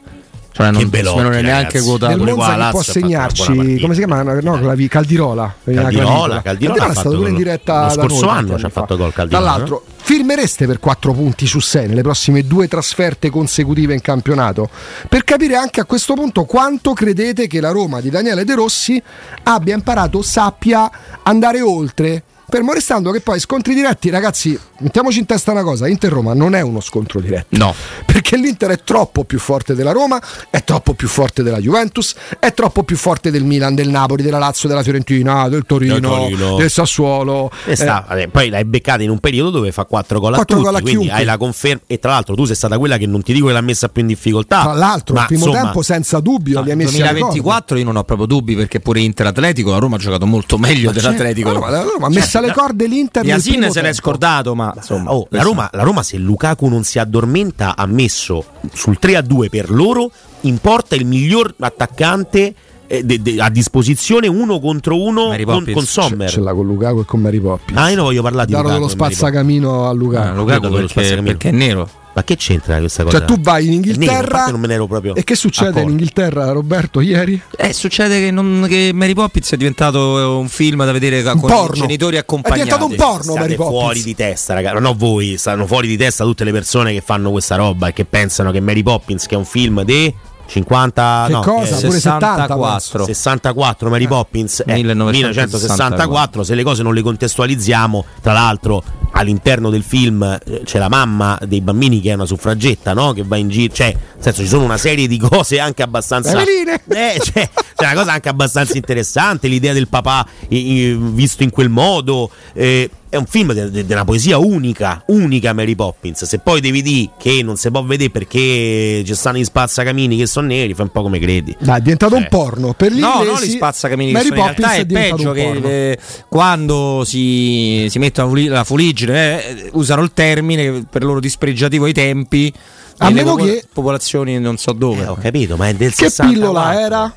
[0.51, 2.17] Cioè, non, Belotti, non è neanche quotato.
[2.17, 4.23] Pure Monza qua può segnarci, come si chiama?
[4.23, 5.55] No, Clavi- Caldirola.
[5.63, 6.41] Caldirola.
[6.41, 8.97] Caldirola ha è stato fatto pure in diretta Lo scorso noi, anno ci ha fatto
[8.97, 14.01] gol Caldirola, Dall'altro, firmereste per 4 punti su 6 nelle prossime due trasferte consecutive in
[14.01, 14.69] campionato?
[15.07, 19.01] Per capire anche a questo punto quanto credete che la Roma di Daniele De Rossi
[19.43, 20.89] abbia imparato, sappia
[21.23, 22.23] andare oltre.
[22.49, 26.61] Fermo restando che poi scontri diretti, ragazzi, mettiamoci in testa una cosa: Inter-Roma non è
[26.61, 27.55] uno scontro diretto.
[27.57, 27.73] No.
[28.05, 32.53] Perché l'Inter è troppo più forte della Roma, è troppo più forte della Juventus, è
[32.53, 36.55] troppo più forte del Milan, del Napoli, della Lazio, della Fiorentina, del Torino, Del Torino.
[36.57, 37.51] del Sassuolo.
[37.65, 40.55] E sta- vabbè, poi l'hai beccata in un periodo dove fa 4 gol a Quattro
[40.57, 41.19] tutti, gol a quindi chiunque.
[41.19, 43.53] hai la conferma e tra l'altro tu sei stata quella che non ti dico che
[43.53, 44.61] l'ha messa più in difficoltà.
[44.63, 47.11] Tra l'altro, ma il primo insomma, tempo senza dubbio No, li ha nel messi alle
[47.19, 50.57] 2024 io non ho proprio dubbi perché pure Inter Atletico la Roma ha giocato molto
[50.57, 51.51] meglio dell'Atletico.
[51.51, 51.71] corde.
[51.71, 53.25] La Roma ha messo alle corde l'Inter.
[53.25, 56.99] Yasin se l'è scordato, ma insomma, Oh, la, Roma, la Roma, se Lukaku non si
[56.99, 62.53] addormenta, ha messo sul 3-2 per loro in porta il miglior attaccante
[62.91, 66.27] eh, de- de- a disposizione uno contro uno con, con Sommer.
[66.29, 67.77] Ce l'ha con Lukaku e con Mary Poppins.
[67.77, 68.81] Ah, io non voglio parlare di Dato Lukaku.
[68.85, 69.17] dello Mary Poppins.
[69.19, 70.35] spazzacamino a Ah, Lukaku.
[70.37, 71.87] Lukaku dove lo perché, perché è nero.
[72.19, 73.17] Ma che c'entra questa cosa?
[73.19, 74.19] Cioè, tu vai in È nero, Inghilterra.
[74.21, 75.87] infatti non me ne ero proprio E che succede accorto.
[75.87, 77.41] in Inghilterra, Roberto, ieri?
[77.57, 81.75] Eh, succede che, non- che Mary Poppins è diventato un film da vedere con porno.
[81.75, 82.63] i genitori È accompagnati.
[82.63, 83.79] diventato un porno, State Mary Poppins.
[83.81, 84.73] fuori di testa, raga.
[84.73, 87.93] Non ho voi, stanno fuori di testa tutte le persone che fanno questa roba e
[87.93, 90.13] che pensano che Mary Poppins, che è un film di
[90.47, 91.77] 50 Che no, cosa?
[91.77, 93.05] è Pure 70, 64.
[93.05, 95.57] 64 Mary Poppins è 1964.
[95.57, 98.83] 1964 se le cose non le contestualizziamo tra l'altro
[99.19, 103.11] all'interno del film eh, c'è la mamma dei bambini che è una suffragetta no?
[103.11, 106.41] che va in giro cioè nel senso ci sono una serie di cose anche abbastanza
[106.41, 112.31] eh, cioè, c'è una cosa anche abbastanza interessante l'idea del papà visto in quel modo
[112.53, 116.23] eh, è un film de- de- della poesia unica, unica Mary Poppins.
[116.25, 120.27] Se poi devi dire che non si può vedere perché ci stanno gli spazzacamini che
[120.27, 121.55] sono neri, fa un po' come credi.
[121.59, 122.19] Dai, è diventato Eh.
[122.19, 122.73] un porno.
[122.73, 125.15] Per gli No, inglesi, no, li spazzacamini che Mary sono in Poppins realtà è diventato
[125.15, 130.63] peggio che eh, quando si, si mette la fuli- la fuliggine eh, usano il termine
[130.63, 132.53] che per loro dispregiativo ai tempi
[132.99, 136.09] A meno popo- che- popolazioni non so dove Eh, ho capito, ma è del Che
[136.09, 136.33] 64.
[136.33, 137.13] pillola era?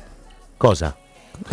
[0.57, 0.95] Cosa?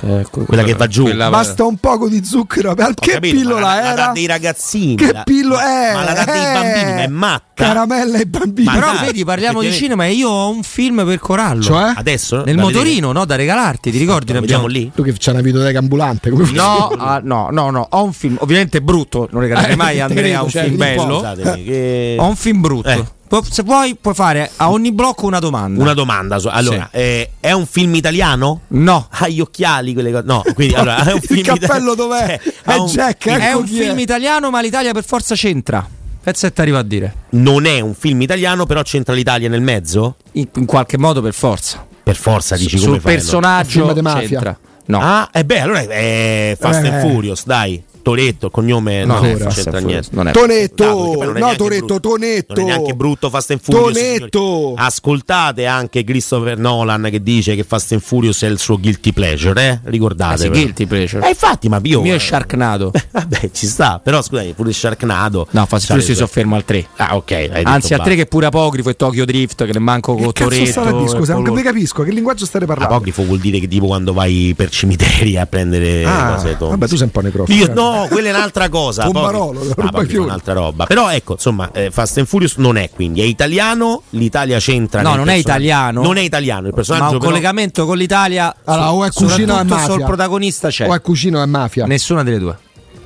[0.02, 1.02] Eh, Quella che va giù.
[1.02, 2.74] quella- Basta un poco di zucchero.
[2.76, 3.94] Ma Che capito, ma pillola la, la era?
[4.06, 4.94] dà dei ragazzini.
[4.96, 5.94] Che la- pillola è?
[5.94, 7.44] Ma la dà dei bambini, ma è matta.
[7.64, 8.66] Caramella ai bambini.
[8.66, 11.62] Ma Però dai, vedi, parliamo di cinema e io ho un film per Corallo.
[11.62, 11.92] Cioè?
[11.96, 12.42] Adesso?
[12.44, 13.24] Nel La motorino, no?
[13.26, 14.32] Da regalarti, ti ricordi?
[14.32, 14.90] Vediamo abbiamo- lì?
[14.94, 16.30] Tu che c'è una videoteca ambulante.
[16.30, 20.00] Come No, ah, no, no, no, ho un film, ovviamente brutto, non regalerei mai Eh,
[20.00, 21.22] Andrea credo, un cioè, film po'.
[21.22, 22.22] bello.
[22.22, 23.14] Ho un film brutto.
[23.48, 25.80] Se vuoi, puoi fare a ogni blocco una domanda.
[25.80, 26.40] Una domanda.
[26.46, 26.98] Allora, sì.
[26.98, 28.62] eh, è un film italiano?
[28.68, 29.06] No.
[29.08, 30.24] Ha gli occhiali, quelle cose.
[30.26, 32.40] No, quindi allora, è un film Il cappello dov'è?
[32.42, 34.00] Cioè, è un, Jack, ecco è un film è.
[34.00, 35.86] italiano, ma l'Italia per forza c'entra.
[36.22, 37.14] Pezzetto arriva a dire.
[37.30, 40.16] Non è un film italiano, però c'entra l'Italia nel mezzo?
[40.32, 41.86] In, in qualche modo, per forza.
[42.02, 44.28] Per forza, dici S- come Sul personaggio di mafia.
[44.28, 44.58] C'entra.
[44.86, 44.98] No.
[45.00, 46.88] Ah, e eh beh, allora è Fast eh.
[46.88, 47.80] and Furious, dai.
[48.02, 50.08] Toretto, il cognome no, non c'entra niente.
[50.12, 52.54] Non è Tonetto, no, no Toretto, Tonetto.
[52.54, 53.92] Non è neanche brutto Fast and Furious.
[53.92, 54.74] Tonetto.
[54.76, 59.62] Ascoltate anche Christopher Nolan che dice che Fast and Furious è il suo guilty pleasure,
[59.62, 59.80] eh?
[59.84, 60.34] Ricordate.
[60.34, 61.26] Eh sì, guilty pleasure.
[61.26, 62.92] Eh infatti, ma io Il mio è Sharknado.
[63.10, 65.46] vabbè, ci sta, però scusate, pure Sharknado.
[65.50, 66.86] No, Fast and Furious si sofferma al 3.
[66.96, 67.50] Ah, ok.
[67.64, 71.08] Anzi, al 3 che è pure apocrifo e Tokyo Drift che ne manco con Toretto.
[71.08, 72.94] Scusa, non capisco che linguaggio state parlando.
[72.94, 76.96] Apocrifo vuol dire che tipo quando vai per cimiteri a prendere ah, cose Vabbè, tu
[76.96, 77.64] sei un po' necrofilo.
[77.64, 79.04] Io no, quella è un'altra cosa.
[79.04, 80.86] Pombarolo, poi, ah, poi un'altra roba.
[80.86, 85.14] Però ecco, insomma, eh, Fast and Furious non è quindi, è italiano, l'Italia c'entra No,
[85.14, 86.02] non è italiano.
[86.02, 87.30] Non è italiano, il personaggio Ma un però...
[87.30, 89.92] collegamento con l'Italia allora, o è cucino o è mafia.
[89.92, 90.88] Sul protagonista c'è.
[90.88, 91.86] O è cucino o è mafia.
[91.86, 92.58] Nessuna delle due.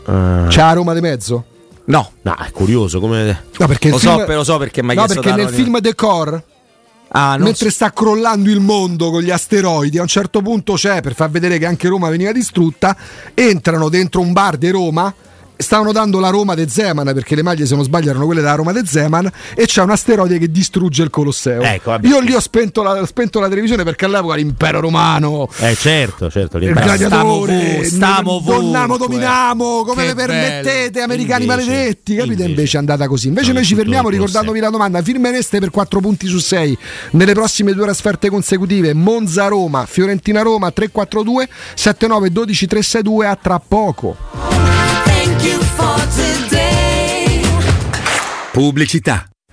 [0.06, 0.46] Uh...
[0.48, 1.44] C'è a Roma di mezzo?
[1.86, 2.12] No.
[2.22, 4.24] No, è curioso come No, perché lo, film...
[4.24, 6.42] so, lo so perché mai No, perché nel film The Core
[7.16, 7.74] Ah, mentre so.
[7.76, 11.58] sta crollando il mondo con gli asteroidi, a un certo punto c'è per far vedere
[11.58, 12.96] che anche Roma veniva distrutta.
[13.34, 15.14] Entrano dentro un bar di Roma
[15.56, 18.54] stavano dando la Roma de Zeman perché le maglie se non sbaglio erano quelle della
[18.54, 21.62] Roma de Zeman e c'è un asteroide che distrugge il Colosseo.
[21.62, 25.48] Ecco, vabbè, io lì ho spento la, spento la, televisione perché all'epoca l'impero romano.
[25.58, 31.04] Eh certo certo il gladiatore stamo donnamo dominamo come vi permettete bello.
[31.04, 32.32] americani invece, maledetti capite?
[32.32, 32.50] invece.
[32.50, 33.28] invece è andata così.
[33.28, 35.02] Invece noi ci fermiamo ricordandovi la domanda.
[35.02, 36.78] Firmereste per 4 punti su 6
[37.12, 38.92] nelle prossime due trasferte consecutive.
[38.94, 44.53] Monza Roma Fiorentina Roma 342 79 12 362 a tra poco
[48.52, 49.33] Pubblicità.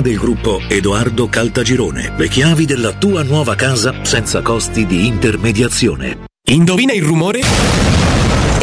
[0.00, 2.14] del gruppo Edoardo Caltagirone.
[2.16, 6.24] Le chiavi della tua nuova casa senza costi di intermediazione.
[6.48, 8.05] Indovina il rumore?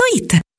[0.00, 0.49] www.radioticino.it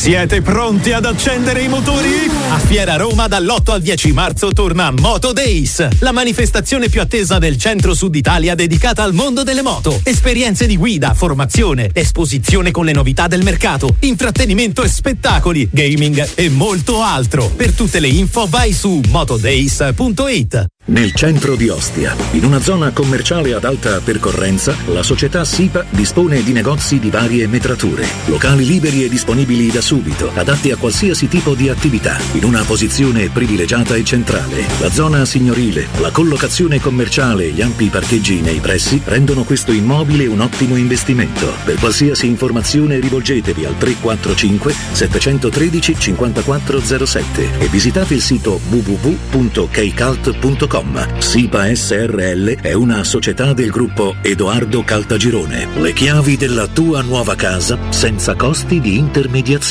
[0.00, 2.30] Siete pronti ad accendere i motori?
[2.50, 7.58] A Fiera Roma dall'8 al 10 marzo torna Moto Days, la manifestazione più attesa del
[7.58, 10.00] centro-sud Italia dedicata al mondo delle moto.
[10.04, 16.48] Esperienze di guida, formazione, esposizione con le novità del mercato, intrattenimento e spettacoli, gaming e
[16.48, 17.50] molto altro.
[17.50, 20.66] Per tutte le info vai su motodays.it.
[20.82, 26.42] Nel centro di Ostia, in una zona commerciale ad alta percorrenza, la società SIPA dispone
[26.42, 31.54] di negozi di varie metrature, locali liberi e disponibili da subito, adatti a qualsiasi tipo
[31.54, 32.18] di attività.
[32.32, 34.66] in una posizione privilegiata e centrale.
[34.80, 40.26] La zona signorile, la collocazione commerciale e gli ampi parcheggi nei pressi rendono questo immobile
[40.26, 41.52] un ottimo investimento.
[41.64, 51.18] Per qualsiasi informazione rivolgetevi al 345 713 5407 e visitate il sito www.kcalt.com.
[51.18, 55.68] SIPA SRL è una società del gruppo Edoardo Caltagirone.
[55.76, 59.69] Le chiavi della tua nuova casa senza costi di intermediazione.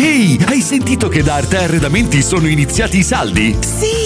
[0.00, 3.56] Ehi, hai sentito che da Arte Arredamenti sono iniziati i saldi?
[3.60, 4.05] Sì,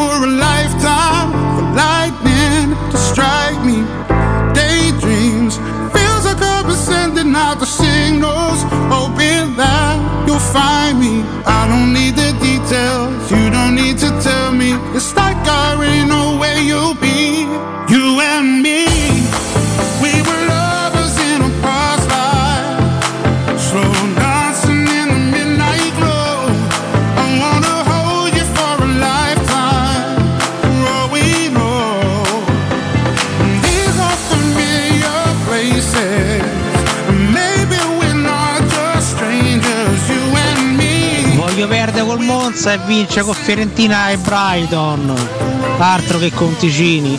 [0.00, 0.59] for a lifetime
[42.50, 45.14] Monza e vince con Fiorentina e Brighton.
[45.78, 47.16] Altro che conticini.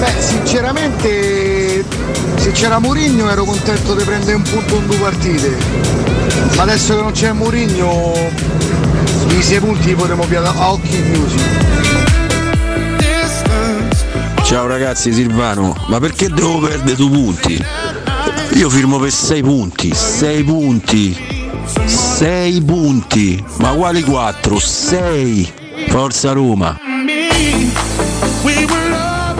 [0.00, 1.84] Beh, sinceramente,
[2.34, 5.56] se c'era Mourinho ero contento di prendere un punto in due partite.
[6.56, 8.14] Ma adesso che non c'è Mourinho,
[9.28, 11.38] i sei punti li potremo pigliare a occhi chiusi.
[14.42, 17.64] Ciao ragazzi, Silvano, ma perché devo perdere due punti?
[18.54, 21.35] Io firmo per 6 punti, 6 punti,
[21.84, 24.58] 6 punti, ma quali 4?
[24.58, 25.52] 6!
[25.88, 26.78] Forza Roma!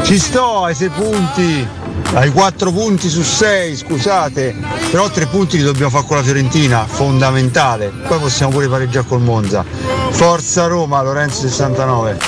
[0.02, 1.66] Ci sto ai sei punti,
[2.14, 4.54] ai quattro punti su sei, scusate,
[4.90, 7.92] però tre punti li dobbiamo fare con la Fiorentina, fondamentale.
[8.06, 9.64] Poi possiamo pure pareggiare col Monza.
[10.10, 12.18] Forza Roma, Lorenzo 69.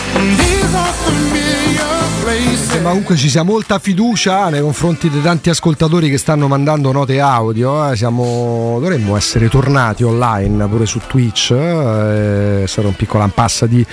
[2.82, 7.20] Ma comunque ci sia molta fiducia nei confronti di tanti ascoltatori che stanno mandando note
[7.20, 7.90] audio.
[7.90, 7.96] eh.
[7.96, 11.50] Siamo, dovremmo essere tornati online pure su Twitch.
[11.50, 13.84] eh, sarà un piccolo impasse di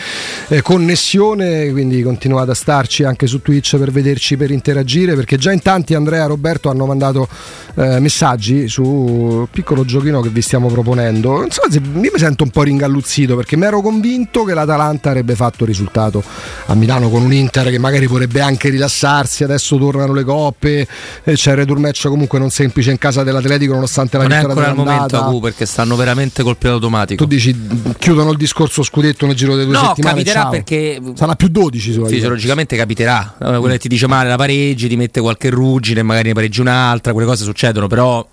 [0.50, 5.52] eh, connessione, quindi continuate a starci anche su Twitch per vederci, per interagire, perché già
[5.52, 7.28] in tanti Andrea e Roberto hanno mandato
[7.76, 11.40] eh, messaggi sul piccolo giochino che vi stiamo proponendo.
[11.40, 15.36] Non so se mi sento un po' ringalluzzito perché mi ero convinto che l'Atalanta avrebbe
[15.36, 16.24] fatto risultato
[16.68, 19.44] a Milano con un Inter che magari vorrebbe anche rilassarsi.
[19.44, 20.88] Adesso tornano le coppe,
[21.24, 24.40] e c'è il retur match comunque non semplice in casa dell'Atletico nonostante Non la è
[24.40, 27.24] vittoria ancora il momento, perché stanno veramente col pilota automatico.
[27.24, 27.56] Tu dici
[27.98, 30.14] chiudono il discorso scudetto nel giro delle due No, settimane.
[30.16, 30.50] capiterà ciao.
[30.52, 33.36] perché sarà più 12 su Fisiologicamente capiterà.
[33.40, 36.62] Eh, Quello che ti dice male la pareggi, ti mette qualche ruggine, magari ne pareggi
[36.62, 38.26] un'altra, quelle cose succedono, però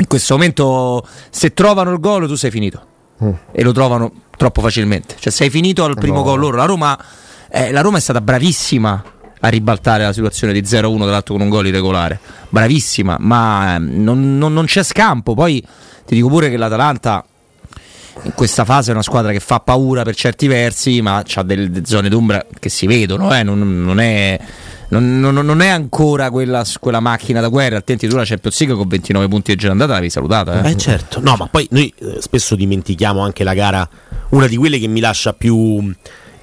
[0.00, 2.86] in questo momento se trovano il gol tu sei finito.
[3.22, 3.30] Mm.
[3.52, 5.14] E lo trovano troppo facilmente.
[5.18, 6.22] Cioè sei finito al primo No.
[6.22, 6.56] gol loro.
[6.56, 6.98] La Roma,
[7.50, 9.02] eh, la Roma è stata bravissima
[9.44, 12.18] a ribaltare la situazione di 0-1 tra l'altro con un gol irregolare.
[12.48, 15.34] Bravissima, ma ehm, non, non- non c'è scampo.
[15.34, 15.62] Poi
[16.06, 17.22] ti dico pure che l'Atalanta
[18.22, 21.84] in questa fase è una squadra che fa paura per certi versi, ma ha delle,
[21.84, 24.38] zone d'ombra che si vedono, eh, non, non è,
[24.88, 28.88] non, non- è ancora quella, quella macchina da guerra, attenti tu la Champions League con
[28.88, 30.62] 29 punti di girandata l'avevi salutata.
[30.62, 30.70] Eh.
[30.70, 33.86] Eh certo, no, ma poi noi eh, spesso dimentichiamo anche la gara,
[34.30, 35.92] una di quelle che mi lascia più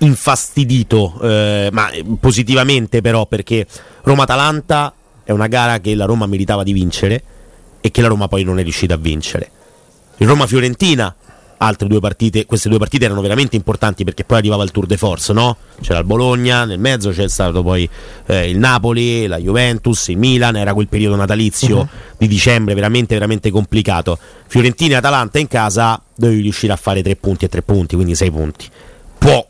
[0.01, 3.65] infastidito, eh, ma positivamente però, perché
[4.03, 7.23] Roma-Atalanta è una gara che la Roma meritava di vincere
[7.81, 9.49] e che la Roma poi non è riuscita a vincere.
[10.17, 11.15] Il Roma-Fiorentina,
[11.57, 14.97] altre due partite, queste due partite erano veramente importanti perché poi arrivava il Tour de
[14.97, 15.57] Force, no?
[15.81, 17.87] C'era il Bologna, nel mezzo c'è stato poi
[18.27, 21.89] eh, il Napoli, la Juventus, il Milan, era quel periodo natalizio Mhm.
[22.17, 24.17] di dicembre veramente veramente complicato.
[24.47, 28.15] Fiorentina e Atalanta in casa dovevi riuscire a fare tre punti e tre punti, quindi
[28.15, 28.67] sei punti.
[29.17, 29.47] Può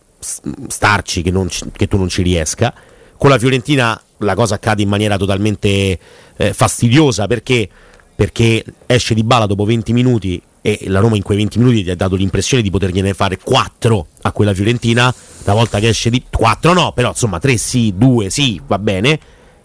[0.67, 2.73] starci che, ci- che tu non ci riesca.
[3.17, 5.99] Con la Fiorentina la cosa accade in maniera totalmente
[6.37, 7.67] eh, fastidiosa perché,
[8.15, 11.89] perché esce di balla dopo 20 minuti e la Roma in quei 20 minuti ti
[11.89, 15.13] ha dato l'impressione di potergliene fare 4 a quella Fiorentina.
[15.43, 19.19] Una volta che esce di 4 no, però insomma 3 sì, 2 sì, va bene.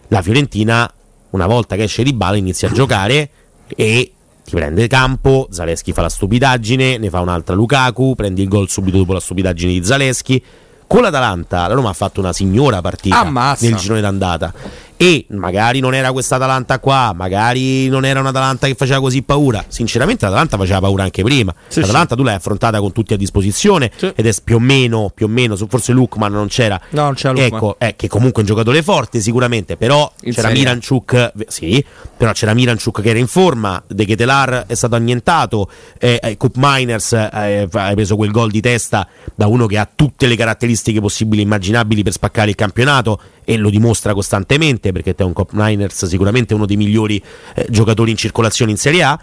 [0.07, 0.91] La Fiorentina
[1.31, 3.29] una volta che esce di balla inizia a giocare
[3.75, 4.11] e
[4.47, 8.95] ti prende campo, Zaleschi fa la stupidaggine, ne fa un'altra Lukaku, prendi il gol subito
[8.95, 10.41] dopo la stupidaggine di Zaleschi.
[10.87, 13.67] Con l'Atalanta la Roma ha fatto una signora partita Ammazza.
[13.67, 14.53] nel girone d'andata
[14.97, 19.63] e magari non era questa Atalanta qua, magari non era un'Atalanta che faceva così paura.
[19.67, 21.53] Sinceramente l'Atalanta faceva paura anche prima.
[21.67, 25.27] Sì, L'Atalanta tu l'hai affrontata con tutti a disposizione ed è più o meno, più
[25.27, 26.81] o meno, forse Lukman non c'era.
[26.89, 27.53] No, non c'era Lukman.
[27.53, 30.65] Ecco, è che comunque è un giocatore forte sicuramente, però In c'era Serie A.
[30.65, 31.85] Miranchuk, sì,
[32.17, 36.55] però c'era Miranchuk che era in forma, De Ketelar è stato annientato, eh, eh, Cup
[36.55, 40.99] Miners eh, ha preso quel gol di testa da uno che ha tutte le caratteristiche
[40.99, 45.51] possibili e immaginabili per spaccare il campionato e lo dimostra costantemente perché è un Cup
[45.53, 47.23] Miners sicuramente uno dei migliori
[47.55, 49.17] eh, giocatori in circolazione in Serie A.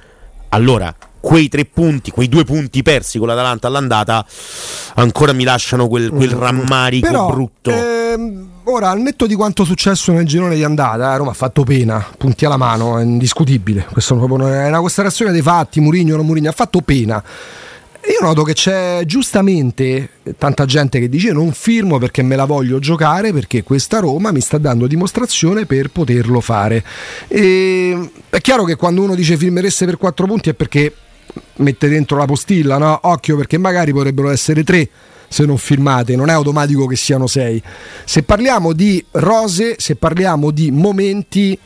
[0.49, 4.25] Allora, quei tre punti, quei due punti persi con l'Atalanta all'andata
[4.95, 7.71] ancora mi lasciano quel, quel rammarico Però, brutto.
[7.71, 11.63] ehm, ora, al netto di quanto successo nel girone di andata, eh, Roma ha fatto
[11.65, 13.87] pena, punti alla mano, è indiscutibile.
[13.93, 17.23] Questa è proprio- è una considerazione dei fatti, Murigno o non Murigno, ha fatto pena.
[18.07, 22.79] Io noto che c'è giustamente tanta gente che dice non firmo perché me la voglio
[22.79, 26.85] giocare perché questa Roma mi sta dando dimostrazione per poterlo fare.
[27.29, 30.95] E è chiaro che quando uno dice firmereste per 4 punti è perché
[31.57, 32.99] mette dentro la postilla, no?
[33.05, 34.89] Occhio perché magari potrebbero essere 3
[35.27, 37.63] se non firmate, non è automatico che siano 6.
[38.05, 41.59] Se parliamo di rose, se parliamo di momenti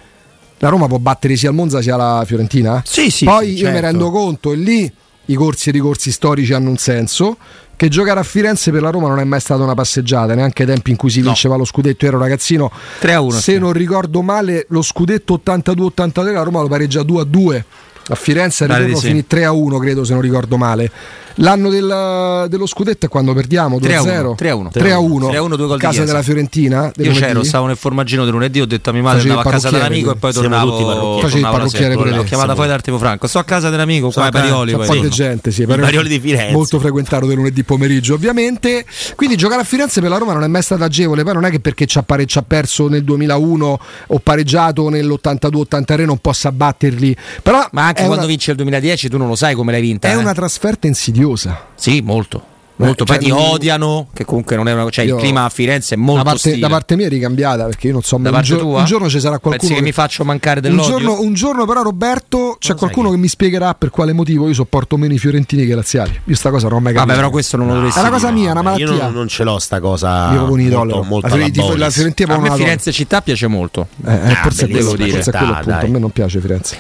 [0.59, 2.81] la Roma può battere sia il Monza sia la Fiorentina?
[2.87, 3.81] Sì, sì, Poi sì, io mi certo.
[3.81, 4.93] rendo conto e lì
[5.29, 7.37] i corsi e i ricorsi storici hanno un senso.
[7.77, 10.69] Che giocare a Firenze per la Roma non è mai stata una passeggiata, neanche ai
[10.69, 12.07] tempi in cui si vinceva lo scudetto.
[12.07, 13.31] Ero ragazzino 3 a 1.
[13.31, 17.63] se non ricordo male, lo scudetto 82-83 la Roma lo pareggia 2-2.
[18.09, 19.07] A Firenze il ritorno di sì.
[19.07, 20.91] finì 3-1, credo, se non ricordo male.
[21.41, 24.35] L'anno del- dello scudetto è quando perdiamo 2-0.
[24.37, 24.71] 3-1.
[24.73, 25.29] 3-1.
[25.31, 26.91] 3-1, due gol di Casa della Fiorentina.
[26.95, 29.43] del Io c'ero, stavo nel formaggino del lunedì, ho detto a mia madre andavo a
[29.45, 31.19] il casa parrucchiere, dell'amico e poi tornavo.
[31.21, 33.27] Facevi il parrucchiere pure L'ho chiamata Siamo- poi da Artimo Franco.
[33.27, 34.73] Sto a casa dell'amico, qua ai Parioli.
[34.73, 35.09] Poca dico.
[35.09, 36.53] gente, sì, Parioli di Firenze.
[36.53, 38.85] molto frequentato del lunedì pomeriggio, ovviamente.
[39.15, 41.23] Quindi giocare a Firenze per la Roma non è mai stato agevole.
[41.23, 44.89] Poi non è che perché ci ha, pare- ci ha perso nel 2001 o pareggiato
[44.89, 47.17] nell'82-83 non possa batterli.
[47.43, 50.09] Però Ma anche quando una, vince il 2010 tu non lo sai come l'hai vinta.
[50.09, 50.17] è eh.
[50.17, 51.27] una trasferta insidiosa.
[51.75, 52.43] Sì, molto.
[52.81, 55.45] Molto, cioè, poi ti non- odiano, che comunque non è una cioè Io- il clima
[55.45, 56.59] a Firenze è Da molto parte, ostile.
[56.61, 58.79] da parte mia è ricambiata perché io non so Da un, parte gio- tua?
[58.79, 60.91] un giorno ci sarà qualcuno Pensi che mi faccio mancare un dell'odio?
[60.99, 64.97] giorno, un giorno però Roberto c'è qualcuno che mi spiegherà per quale motivo io sopporto
[64.97, 66.21] meno i fiorentini che i laziali.
[66.23, 67.07] Io sta cosa non ho mai capito.
[67.09, 68.87] Vabbè, però questo non lo dovresti È una cosa mia, una malattia.
[68.87, 70.27] Io non, non ce l'ho sta cosa.
[70.27, 70.85] Io proprio un idolo.
[70.85, 71.95] molto, molto La Boris.
[71.95, 73.89] Fiorentina A me Firenze città piace molto.
[74.07, 75.85] Eh, eh, forse è quello, forse è quello il città, punto.
[75.85, 76.77] A me non piace Firenze.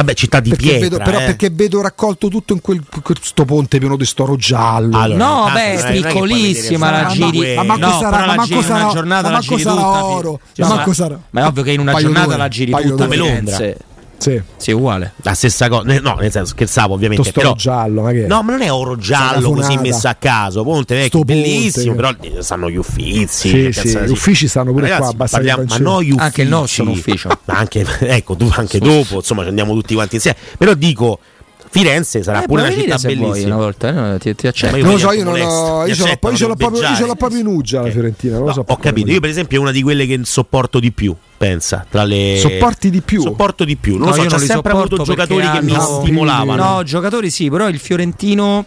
[0.00, 0.88] Vabbè, città di Perché pietra.
[0.88, 1.24] vedo, però eh.
[1.26, 4.96] perché vedo raccolto tutto in quel, questo ponte pieno di storo giallo.
[4.98, 7.54] Allora, No, intanto beh, è- piccolissima la giri.
[7.56, 10.68] ma manco no, sarà- ma manco sarà- una giornata ma manco sarà oro, fi- ma
[10.68, 13.76] ma- manco sarà- Ma è ovvio che in una giornata la giri tutta d'ore.
[14.20, 14.40] Sì.
[14.58, 15.14] Sì, è uguale.
[15.22, 17.24] La stessa cosa, no, nel senso scherzavo ovviamente.
[17.30, 18.26] Sto Però, giallo, ma che è?
[18.26, 20.62] no, ma non è oro giallo così messo a caso.
[20.62, 21.32] Ponte vecchio, Sto ponte.
[21.42, 21.94] bellissimo.
[21.94, 23.72] Però eh, sanno gli uffizi.
[23.72, 26.22] Sì, sì, gli uffici stanno pure Ragazzi, qua, parliamo- ma no, gli uffici.
[26.24, 27.28] Anche il nostro è ufficio.
[27.46, 30.36] Ma anche, ecco, tu- anche dopo, insomma, ci andiamo tutti quanti insieme.
[30.58, 31.18] Però dico,
[31.70, 33.46] Firenze sarà Eh, pure una città vuoi bellissima.
[33.54, 34.72] una volta, eh, ti, ti accetto.
[34.72, 35.86] Ma io Non lo so, io non ho.
[35.86, 37.16] Io ce l'ho, proprio, io ce l'ho beggiare.
[37.16, 38.32] proprio in uggia la Fiorentina.
[38.34, 40.78] Non lo No, so ho capito, io per esempio è una di quelle che sopporto
[40.80, 43.22] di più, pensa, tra le Sopporti di più?
[43.22, 46.00] Sopporto di più, non No, lo so, li sempre avuto giocatori perché che mi hanno-
[46.02, 46.62] stimolavano.
[46.74, 48.66] No, giocatori sì, però il Fiorentino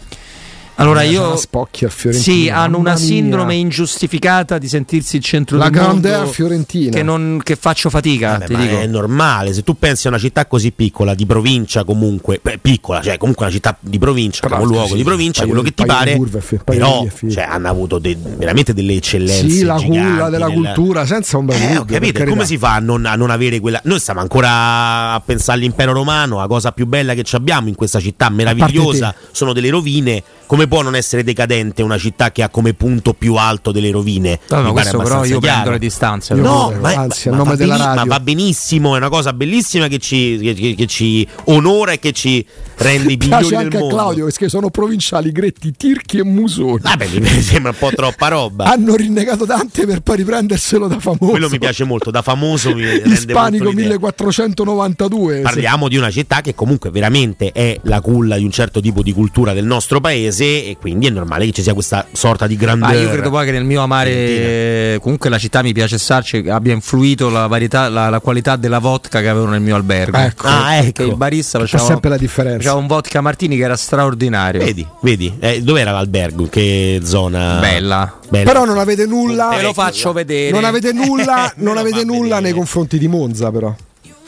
[0.76, 3.62] Allora Eh, io c'ha spocchi al Fiorentino, Sì, hanno una sindrome mia.
[3.62, 6.92] ingiustificata di sentirsi il centro La del mondo grande Fiorentina.
[6.96, 8.80] che, non, che faccio fatica, Vabbè, ti ma dico.
[8.80, 13.02] è normale, se tu pensi a una città così piccola, di provincia comunque, beh, piccola,
[13.02, 15.74] cioè comunque una città di provincia, Tra capoluogo l'altro, di sì, provincia, paio quello che
[15.76, 20.30] ti pare, curve, fi- però cioè, hanno avuto de- veramente delle eccellenze Sì, la culla
[20.30, 22.26] della nel- cultura, senza un bel Eh, ho dubbio, e carità.
[22.26, 23.80] come si fa a non, a non avere quella...
[23.84, 27.76] Noi stiamo ancora a pensare all'impero romano, la cosa più bella che ci abbiamo in
[27.76, 32.50] questa città meravigliosa sono delle rovine, come può non essere decadente una città che ha
[32.50, 34.40] come punto più alto delle rovine?
[34.50, 35.54] No, no, questo però io chiaro.
[35.62, 36.34] prendo le distanze.
[36.36, 39.34] No, ma, anzi, a ma nome va della beni- ma va benissimo, è una cosa
[39.34, 42.46] bellissima che ci, che- che- che ci onora e che ci
[42.78, 43.88] rende i migliori Piace del anche a.
[43.88, 46.80] Claudio perché sono provinciali, Gretti, Tirchi e Musoni.
[46.82, 48.66] Vabbè, mi sembra un po' troppa roba.
[48.66, 51.26] Hanno rinnegato Dante per poi riprenderselo da famoso.
[51.32, 53.98] Quello mi piace molto, da famoso mi rende Ispanico molto l'idea.
[53.98, 55.42] 1492.
[55.42, 59.14] Parliamo di una città che comunque veramente è la culla di un certo tipo di
[59.14, 62.92] cultura del nostro paese e quindi è normale che ci sia questa sorta di grandeur.
[62.94, 66.74] Ma io credo poi che nel mio amare comunque la città mi piace starci abbia
[66.74, 70.18] influito la, varietà, la, la qualità della vodka che avevo nel mio albergo.
[70.18, 70.48] Ecco.
[70.48, 71.04] Ah, ecco.
[71.04, 72.58] Che il barista Fa faceva, sempre la differenza.
[72.58, 74.64] faceva un vodka martini che era straordinario.
[74.64, 76.48] Vedi, vedi, eh, dove era l'albergo?
[76.50, 77.60] Che zona?
[77.60, 78.20] Bella.
[78.30, 78.46] Bella.
[78.52, 79.50] Però non avete nulla.
[79.56, 80.52] Te lo faccio vedere.
[80.52, 83.74] Non avete nulla, non avete nulla nei confronti di Monza, però.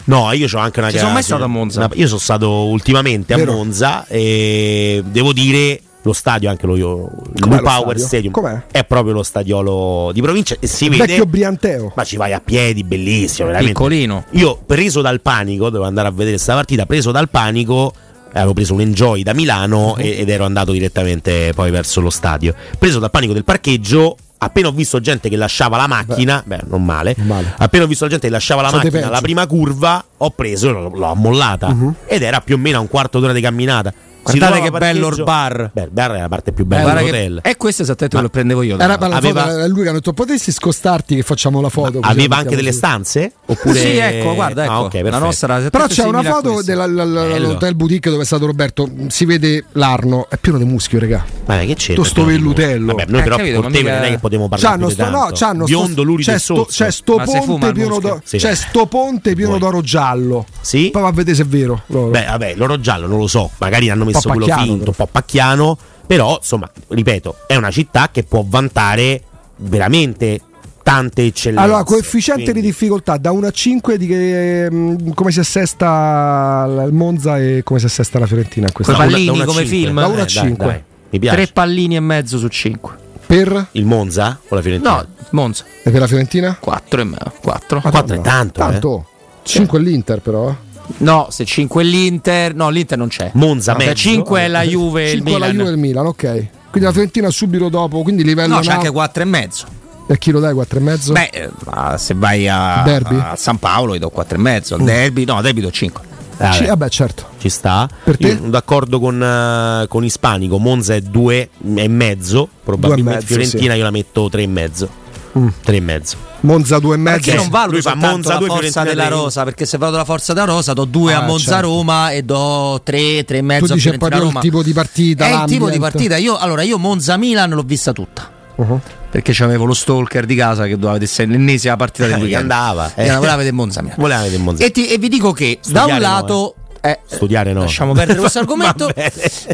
[0.07, 1.79] No, io ho anche una Ci sono mai stato a Monza?
[1.79, 3.53] una- io sono stato ultimamente a Vero.
[3.53, 8.05] Monza e devo dire lo stadio, anche lo, lo Com'è Power stadio?
[8.05, 8.61] Stadium, Com'è?
[8.71, 11.05] è proprio lo stadiolo di provincia e si Il vede.
[11.05, 11.91] vecchio Brianteo.
[11.95, 13.73] Ma ci vai a piedi, bellissimo, veramente.
[13.73, 14.25] Piccolino.
[14.31, 17.93] Io, preso dal panico, dovevo andare a vedere questa partita, preso dal panico,
[18.33, 22.53] avevo preso un enjoy da Milano e- ed ero andato direttamente poi verso lo stadio.
[22.77, 26.83] Preso dal panico del parcheggio, appena ho visto gente che lasciava la macchina, beh, non
[26.83, 27.15] male,
[27.57, 30.69] appena ho visto la gente che lasciava la State macchina alla prima curva, ho preso
[30.69, 31.75] e l'ho, l'ho ammollata.
[32.05, 33.93] Ed era più o meno a un quarto d'ora di camminata.
[34.26, 35.69] Guardate che bello il bar.
[35.71, 37.39] Beh, il bar è la parte più bella Guarda che- dell'hotel.
[37.43, 38.80] E questo è esattamente quello che prendevo io.
[38.80, 41.99] Era la Aveva- foto, era lui che ha detto potessi scostarti che facciamo la foto.
[42.01, 43.32] Aveva anche delle su." stanze?
[43.45, 43.80] Oppure...
[43.80, 44.73] Sì, ecco, guarda, ecco.
[44.73, 48.89] Ah, ok, la nostra era Però c'è una foto dell'hotel boutique dove è stato Roberto.
[49.07, 51.23] Si vede l'Arno, è pieno di muschio, regà.
[51.45, 51.93] Ma che c'è?
[51.93, 52.93] Tutto sto vellutello.
[52.95, 55.65] Vabbè, noi Eh, però capito, te non è che potevo parlare C'hanno sto, no, c'hanno
[55.65, 58.21] Biondo lurido c'è sto, c'è ponte pieno d'oro.
[58.26, 60.45] C'è sto ponte pieno d'oro giallo.
[60.61, 60.89] Sì?
[60.91, 61.84] Poi va a vedere se è vero.
[61.88, 65.07] Beh, vabbè, l'oro giallo non lo so, magari hanno po' messo quello finto, un po'
[65.11, 69.22] pacchiano, però insomma, ripeto, è una città che può vantare
[69.57, 70.39] veramente
[70.84, 71.63] tante eccellenze.
[71.66, 76.66] Allora, coefficiente Quindi- di difficoltà da 1 a 5 di che, mm, come si assesta
[76.86, 79.43] il Monza e come si assesta la Fiorentina in questa Quei Da una- pallini da
[79.43, 79.78] una come cinque.
[79.86, 79.99] film?
[79.99, 80.66] Da 1 a Eh, dai, 5.
[80.68, 81.36] dai, mi piace.
[81.38, 82.93] Tre pallini e mezzo su cinque.
[83.26, 84.95] Per Il Monza o la Fiorentina?
[84.97, 85.63] No, Monza.
[85.84, 86.55] e per la Fiorentina?
[86.59, 87.34] 4 e mezzo.
[87.41, 87.82] 4.
[87.82, 88.63] Quattro è tanto, eh.
[88.63, 89.05] Tanto.
[89.41, 90.55] 5 l'Inter però.
[90.97, 92.55] No, se 5 è l'Inter.
[92.55, 93.31] No, l'Inter non c'è.
[93.33, 93.95] Monza No, mezzo.
[93.95, 95.55] 5 è la Juve e il 5 la Milan.
[95.57, 96.21] Juve e il Milan, ok.
[96.69, 99.65] Quindi la Fiorentina subito dopo, quindi livello No, c'è anche 4 e mezzo.
[100.07, 101.13] E a chi lo dai 4 e mezzo?
[101.13, 103.17] Beh, eh, ma se vai a, Derby?
[103.17, 104.75] a San Paolo gli do 4 e mezzo.
[104.75, 106.03] Al derby, no, derby do 5.
[106.38, 107.25] Vabbè, Ci- vabbè, certo.
[107.39, 107.88] ci sta.
[108.03, 108.27] Per te?
[108.27, 113.71] Io sono d'accordo con, eh, con Ispanico, Monza è due e mezzo, probabilmente mezzo, Fiorentina
[113.71, 113.77] sì.
[113.77, 114.89] io la metto tre e mezzo.
[115.38, 115.47] Mm.
[115.63, 116.15] Tre e mezzo.
[116.41, 117.19] Monza 2 e mezzo.
[117.19, 119.07] Perché non valuto lui fa soltanto Monza la due, forza della.
[119.09, 121.67] Rosa, perché se valuto la forza della Rosa do 2 Ah, a Monza certo.
[121.67, 124.39] Roma e do 3, 3 e Tu mezzo a dici Fiorentina proprio il Roma.
[124.39, 125.25] tipo di partita.
[125.25, 126.17] È il tipo di partita.
[126.17, 128.31] Io allora io Monza Milan l'ho vista tutta.
[128.55, 128.79] Uh-huh.
[129.11, 132.41] Perché c'avevo lo stalker di casa che doveva vedere l'ennesima partita del Eh, weekend.
[132.41, 133.05] andava, eh.
[133.07, 133.97] E voleva vedere Monza Milan.
[133.99, 134.63] Voleva vedere Monza.
[134.63, 136.55] E, ti- e vi dico che da Studiare un no, lato
[136.89, 137.61] eh, Studiare no.
[137.61, 138.89] Lasciamo perdere questo argomento.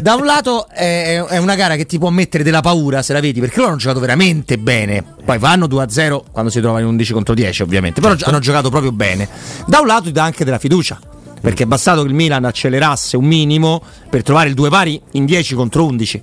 [0.00, 3.20] Da un lato è, è una gara che ti può mettere della paura se la
[3.20, 5.04] vedi, perché loro hanno giocato veramente bene.
[5.24, 8.00] Poi vanno 2-0 quando si trovano in 11 contro 10, ovviamente.
[8.00, 8.28] Però Certo.
[8.30, 9.28] hanno giocato proprio bene.
[9.66, 10.98] Da un lato ti dà anche della fiducia.
[11.40, 15.24] Perché è bastato che il Milan accelerasse un minimo per trovare il due pari in
[15.24, 16.20] 10 contro 11.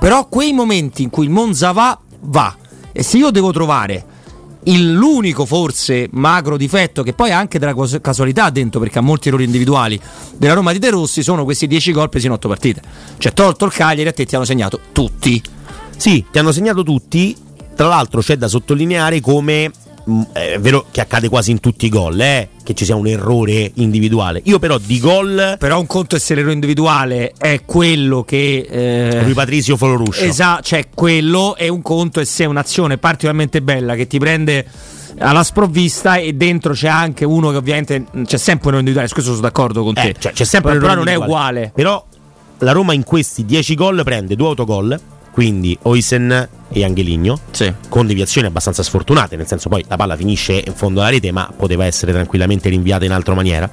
[0.00, 2.54] Però quei momenti in cui il Monza va, va.
[2.90, 4.04] E se io devo trovare
[4.66, 9.02] il- l'unico forse macro difetto che poi ha anche della cas- casualità dentro perché ha
[9.02, 9.98] molti errori individuali
[10.36, 12.82] della Roma di De Rossi sono questi 10 gol presi in 8 partite
[13.18, 15.42] cioè tolto il Cagliari a te ti hanno segnato tutti
[15.96, 17.34] Sì, ti hanno segnato tutti.
[17.74, 19.70] Tra l'altro c'è da sottolineare come
[20.32, 23.70] è vero che accade quasi in tutti i gol, eh, che ci sia un errore
[23.74, 24.40] individuale.
[24.44, 29.22] Io però di gol però un conto è se l'errore individuale è quello che eh,
[29.22, 30.24] Rui Patrizio Foloruscio.
[30.24, 34.66] esatto cioè quello e un conto è se è un'azione particolarmente bella che ti prende
[35.18, 39.14] alla sprovvista e dentro c'è anche uno che ovviamente c'è sempre un errore individuale su
[39.14, 41.72] questo sono d'accordo con te Eh, cioè, c'è sempre però, un però non è uguale
[41.74, 42.04] Però
[42.58, 44.98] la Roma in questi 10 gol prende due autogol,
[45.36, 47.70] quindi Oisen e Angeligno, Sì.
[47.90, 51.52] con deviazioni abbastanza sfortunate, nel senso poi la palla finisce in fondo alla rete, ma
[51.54, 53.68] poteva essere tranquillamente rinviata in altra maniera.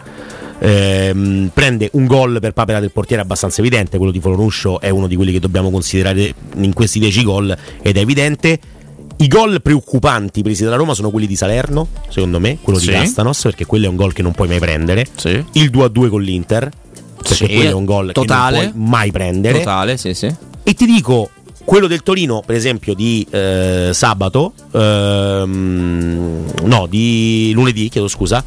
[0.60, 5.08] Ehm, prende un gol per papera del portiere abbastanza evidente, quello di Foloruscio è uno
[5.08, 8.60] di quelli che dobbiamo considerare in questi 10 gol ed è evidente.
[9.20, 12.88] I gol preoccupanti presi dalla Roma sono quelli di Salerno, secondo me, quello Sì.
[12.88, 15.06] di Castanos, perché quello è un gol che non puoi mai prendere.
[15.16, 15.42] Sì.
[15.54, 16.70] Il 2-2 con l'Inter,
[17.16, 18.58] perché Sì, quello è un gol totale.
[18.58, 19.60] che non puoi mai prendere.
[19.60, 20.34] totale sì sì
[20.66, 21.30] E ti dico,
[21.66, 28.44] quello del Torino, per esempio, di eh, sabato, ehm, no, di lunedì, chiedo scusa,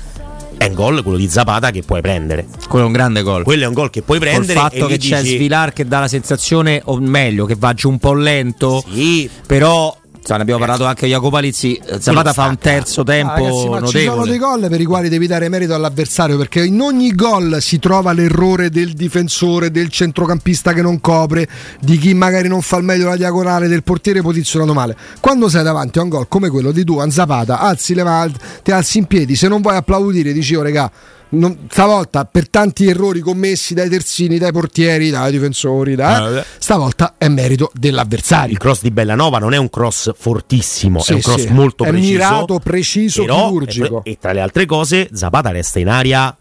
[0.58, 2.46] è un gol, quello di Zapata, che puoi prendere.
[2.68, 4.58] quello è un grande gol Quello è un gol che puoi prendere.
[4.58, 7.72] fatto e che lì c'è dici- Svilar che dà la sensazione, o meglio, che va
[7.74, 9.94] giù un po' lento, Sì, però
[10.34, 13.86] ne abbiamo parlato anche Jacopo Palizzi, eh, Zapata fa un terzo tempo Ah, ragazzi, ma
[13.86, 17.58] ci sono dei gol per i quali devi dare merito all'avversario perché in ogni gol
[17.60, 21.48] si trova l'errore del difensore, del centrocampista che non copre,
[21.80, 24.96] di chi magari non fa il meglio la diagonale, del portiere posizionato male.
[25.20, 28.72] Quando sei davanti a un gol come quello di Duan Zapata, alzi le mani, ti
[28.72, 30.90] alzi in piedi, se non vuoi applaudire dici oh regà
[31.30, 37.14] non- stavolta per tanti errori commessi dai terzini, dai portieri, dai difensori, dai- Eh, stavolta
[37.18, 38.52] è merito dell'avversario.
[38.52, 41.52] il cross di Bellanova non è un cross fortissimo, Sì, è un cross sì.
[41.52, 42.10] molto È preciso.
[42.12, 44.02] mirato, preciso, però- chirurgico.
[44.04, 46.36] E, e tra le altre cose, Zapata resta in aria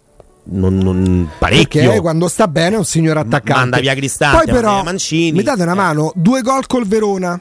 [0.48, 1.82] non, non- parecchio.
[1.82, 3.54] Perché quando sta bene è un signor attaccante.
[3.60, 5.32] manda via Cristante, Poi però Mancini.
[5.32, 5.76] mi date una Eh.
[5.76, 7.40] mano, due gol col Verona.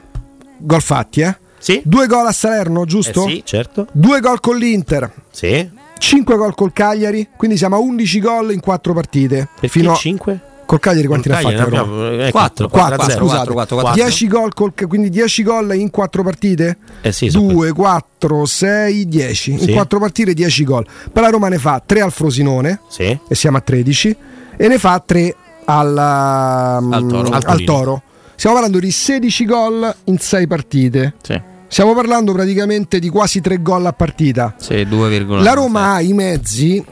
[0.57, 1.37] Gol fatti, eh?
[1.59, 1.81] Sì?
[1.83, 3.25] Due gol a Salerno, giusto?
[3.25, 3.87] Eh sì, certo.
[3.91, 5.11] Due gol con l'Inter.
[5.31, 5.69] Sì.
[5.97, 9.47] 5 gol col Cagliari, quindi siamo a 11 gol in 4 partite.
[9.53, 10.39] Perché Fino a- 5?
[10.65, 11.53] Col Cagliari quanti ne ha fatti?
[11.55, 13.51] abbiamo- eh, quattro, 4, quattro a zero, scusate.
[13.53, 16.77] quattro, quattro, 10 gol col, quindi 10 gol in 4 partite?
[17.01, 19.57] Eh sì, sono 2, 4, 6, 10.
[19.59, 19.69] Sì.
[19.69, 20.83] In 4 partite 10 gol.
[21.11, 23.03] Poi la Roma ne fa 3 al Frosinone Sì.
[23.27, 24.15] e siamo a 13
[24.57, 25.35] e ne fa 3
[25.65, 27.29] alla- Al Toro.
[27.29, 27.63] al Al.
[27.63, 28.01] Toro.
[28.35, 31.13] Stiamo parlando di 16 gol in 6 partite.
[31.21, 31.39] Sì.
[31.67, 34.55] Stiamo parlando praticamente di quasi 3 gol a partita.
[34.57, 36.83] Sì, 2, La Roma ha i mezzi,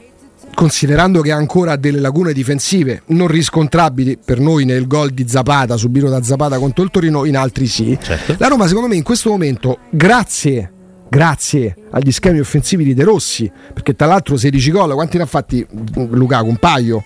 [0.54, 5.76] considerando che ha ancora delle lacune difensive non riscontrabili per noi nel gol di Zapata,
[5.76, 7.98] subito da Zapata contro il Torino, in altri sì.
[8.00, 8.36] Certo.
[8.38, 10.70] La Roma, secondo me, in questo momento, grazie.
[11.06, 15.26] Grazie agli schemi offensivi di De Rossi, perché tra l'altro 16 gol, quanti ne ha
[15.26, 15.64] fatti
[15.94, 16.48] Lukaku?
[16.48, 17.04] Un paio?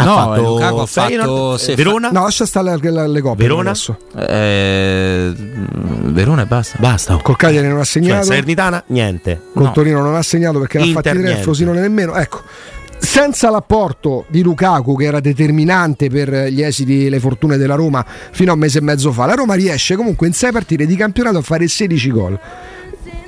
[0.00, 2.10] Ha No, fatto Lukaku ha fatto Feyenoord, Verona?
[2.12, 3.70] No, lascia stare le, le, le coppe Verona?
[3.70, 3.96] adesso.
[4.16, 6.76] Eh, Verona e basta.
[6.78, 7.16] Basta.
[7.16, 8.24] Col Cagliari non ha Cioè, segnato.
[8.26, 9.40] Salernitana, niente.
[9.52, 9.72] Col No.
[9.72, 11.38] Torino non ha segnato perché ne ha Inter, fatti tre, il.
[11.38, 12.14] Frosinone nemmeno.
[12.14, 12.42] Ecco,
[12.96, 18.04] senza l'apporto di Lukaku, che era determinante per gli esiti e le fortune della Roma
[18.30, 20.94] fino a un mese e mezzo fa, la Roma riesce comunque in sei partite di
[20.94, 22.38] campionato a fare 16 gol.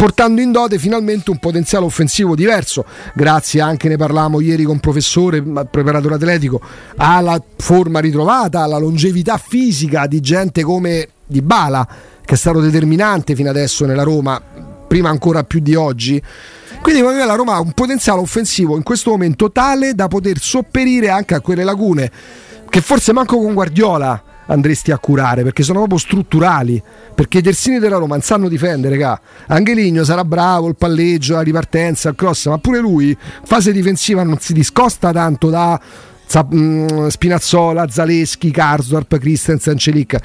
[0.00, 5.42] Portando in dote finalmente un potenziale offensivo diverso, grazie anche ne parlavamo ieri con professore,
[5.42, 6.58] preparatore atletico,
[6.96, 11.86] alla forma ritrovata, alla longevità fisica di gente come Di Bala,
[12.24, 14.40] che è stato determinante fino adesso nella Roma,
[14.88, 16.22] prima ancora più di oggi.
[16.80, 21.34] Quindi la Roma ha un potenziale offensivo in questo momento tale da poter sopperire anche
[21.34, 22.10] a quelle lacune
[22.70, 26.82] che forse manco con Guardiola andresti a curare perché sono proprio strutturali
[27.14, 29.20] perché i terzini della Roma non sanno difendere ca.
[29.48, 34.22] anche Ligno sarà bravo il palleggio, la ripartenza, il cross ma pure lui fase difensiva
[34.22, 35.80] non si discosta tanto da
[36.54, 40.18] mm, Spinazzola, Zaleschi, Karsdorp, Christensen, Celic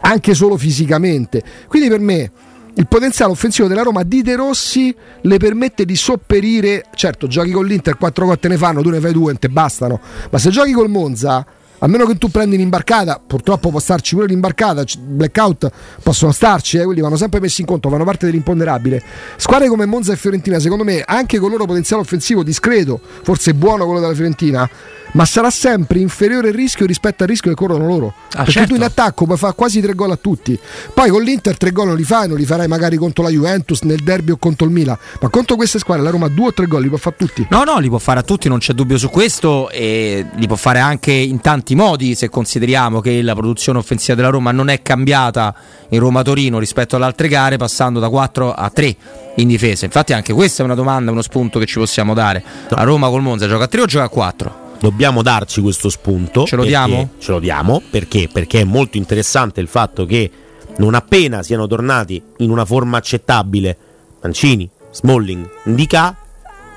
[0.00, 2.30] anche solo fisicamente quindi per me
[2.76, 7.64] il potenziale offensivo della Roma di De Rossi le permette di sopperire certo giochi con
[7.64, 10.00] l'Inter 4 cotte ne fanno tu ne fai due non te bastano
[10.30, 11.46] ma se giochi col Monza
[11.84, 15.70] a meno che tu prendi l'imbarcata, purtroppo può starci pure l'imbarcata, blackout
[16.02, 19.02] possono starci, eh, quelli vanno sempre messi in conto, fanno parte dell'imponderabile.
[19.36, 23.84] Squadre come Monza e Fiorentina, secondo me, anche con loro potenziale offensivo discreto, forse buono
[23.84, 24.66] quello della Fiorentina,
[25.12, 28.14] ma sarà sempre inferiore il rischio rispetto al rischio che corrono loro.
[28.30, 28.70] Perché certo.
[28.70, 30.58] tu in attacco puoi fare quasi tre gol a tutti.
[30.92, 33.82] Poi con l'Inter tre gol non li fai, non li farai magari contro la Juventus,
[33.82, 36.66] nel derby o contro il Milan, ma contro queste squadre la Roma due o tre
[36.66, 37.46] gol li può fare tutti.
[37.50, 40.56] No, no, li può fare a tutti, non c'è dubbio su questo e li può
[40.56, 44.82] fare anche in tanti modi se consideriamo che la produzione offensiva della Roma non è
[44.82, 45.54] cambiata
[45.90, 48.96] in Roma-Torino rispetto alle altre gare passando da 4 a 3
[49.36, 49.84] in difesa.
[49.84, 52.42] Infatti anche questa è una domanda, uno spunto che ci possiamo dare.
[52.68, 54.62] La Roma col Monza gioca a 3 o gioca a 4?
[54.80, 56.44] Dobbiamo darci questo spunto.
[56.44, 57.10] Ce lo perché- diamo?
[57.18, 58.28] Ce lo diamo perché?
[58.30, 60.30] Perché è molto interessante il fatto che
[60.76, 63.76] non appena siano tornati in una forma accettabile
[64.22, 66.16] Mancini, Smalling, Indica,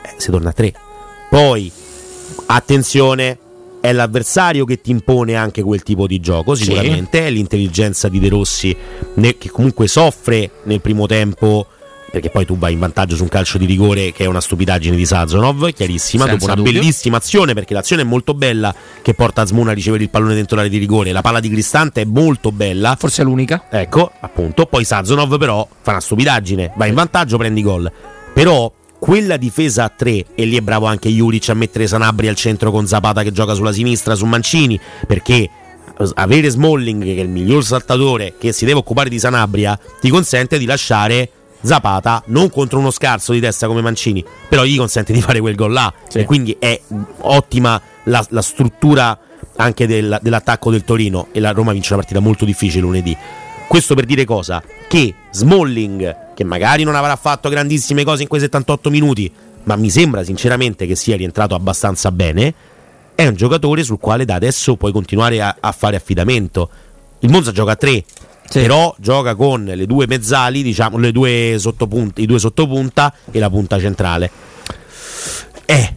[0.03, 0.73] eh, si torna a 3.
[1.29, 1.71] Poi,
[2.47, 3.37] attenzione,
[3.87, 6.63] è l'avversario che ti impone anche quel tipo di gioco, Sì.
[6.63, 7.25] sicuramente.
[7.25, 8.75] È l'intelligenza di De Rossi
[9.15, 11.67] ne- che comunque soffre nel primo tempo.
[12.09, 14.95] Perché poi tu vai in vantaggio su un calcio di rigore che è una stupidaggine
[14.95, 16.71] di Sazonov, chiarissima, Senza dopo una dubbio.
[16.79, 20.55] bellissima azione, perché l'azione è molto bella che porta Zmuna a ricevere il pallone dentro
[20.55, 21.11] l'area di rigore.
[21.11, 22.95] La palla di Cristante è molto bella.
[22.97, 23.65] Forse è l'unica.
[23.69, 24.65] Ecco, appunto.
[24.67, 27.91] Poi Sazonov però fa una stupidaggine, va in vantaggio, prendi gol.
[28.33, 32.35] Però quella difesa a tre, e lì è bravo anche Juric a mettere Sanabri al
[32.35, 35.49] centro con Zapata che gioca sulla sinistra, su Mancini, perché
[36.15, 40.57] avere Smalling, che è il miglior saltatore, che si deve occupare di Sanabria, ti consente
[40.57, 45.21] di lasciare Zapata non contro uno scarso di testa come Mancini, però gli consente di
[45.21, 45.91] fare quel gol là.
[46.07, 46.19] Sì.
[46.19, 46.79] E quindi è
[47.21, 49.17] ottima la, la struttura
[49.55, 53.17] anche del- dell'attacco del Torino e la Roma vince una partita molto difficile lunedì.
[53.67, 54.61] Questo per dire cosa?
[54.87, 59.33] Che Smalling, che magari non avrà fatto grandissime cose in quei 78 minuti,
[59.63, 62.53] ma mi sembra sinceramente che sia rientrato abbastanza bene,
[63.15, 66.69] è un giocatore sul quale da adesso puoi continuare a, a fare affidamento.
[67.21, 68.03] Il Monza gioca a 3,
[68.53, 73.49] però gioca con le due mezzali, diciamo, le due sottopunte, i due sottopunta e la
[73.49, 74.29] punta centrale.
[75.65, 75.93] È,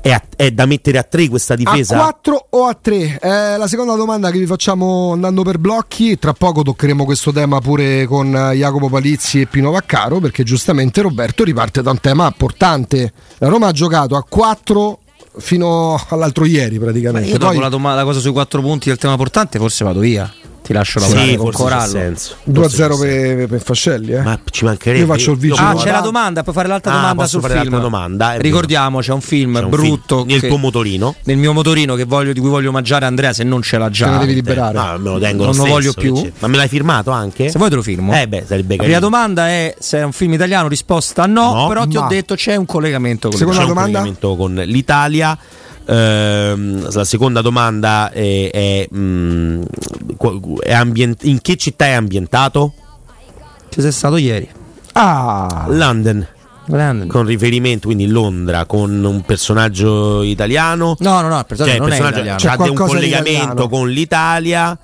[0.00, 1.96] è, a- è da mettere a 3 questa difesa?
[1.96, 3.18] A 4 o a 3?
[3.18, 6.18] È la seconda domanda che vi facciamo andando per blocchi.
[6.18, 11.00] Tra poco toccheremo questo tema pure con eh, Jacopo Palizzi e Pino Vaccaro, perché giustamente
[11.02, 13.12] Roberto riparte da un tema importante.
[13.38, 14.98] La Roma ha giocato a 4
[15.38, 17.28] fino all'altro ieri praticamente.
[17.28, 20.00] Io dopo Poi- la, doma- la cosa sui 4 punti del tema portante forse vado
[20.00, 20.32] via.
[20.68, 21.92] Ti lascio Sì, lavorare con forse c'ha Corallo.
[21.92, 22.36] senso.
[22.44, 24.20] 2-0 per, per Fascelli, eh?
[24.20, 25.00] Ma ci mancherebbe.
[25.00, 25.66] Io faccio il vicino.
[25.66, 27.80] Ah, c'è la domanda, puoi fare l'altra Ah, domanda sul fare film.
[27.80, 31.14] domanda, Ricordiamo, c'è un film C'è un brutto film nel che- tuo motorino.
[31.24, 34.04] nel mio motorino che voglio- di cui voglio omaggiare Andrea se non ce l'ha già.
[34.06, 34.76] Te ne devi liberare.
[34.76, 36.32] No, me lo tengo non lo lo voglio stesso, più.
[36.40, 37.48] Ma me l'hai firmato anche?
[37.48, 38.14] Se vuoi te lo firmo.
[38.14, 39.00] Eh beh, sarebbe La prima carino.
[39.00, 42.56] domanda è se è un film italiano, risposta no, No, però ti ho detto c'è
[42.56, 45.36] un collegamento con un collegamento con l'Italia.
[45.88, 49.62] Ehm, la seconda domanda è, è, mm,
[50.16, 52.74] qu- è ambient- in che città è ambientato?
[53.70, 54.48] Ci sei stato ieri.
[54.92, 56.26] Ah, London.
[56.66, 57.06] London.
[57.08, 60.96] Con riferimento quindi Londra con un personaggio italiano.
[60.98, 62.38] No, no, no, il personaggio Cioè, non è personaggio italiano.
[62.42, 63.68] c'ha C'è de- un collegamento italiano.
[63.68, 64.78] con l'Italia.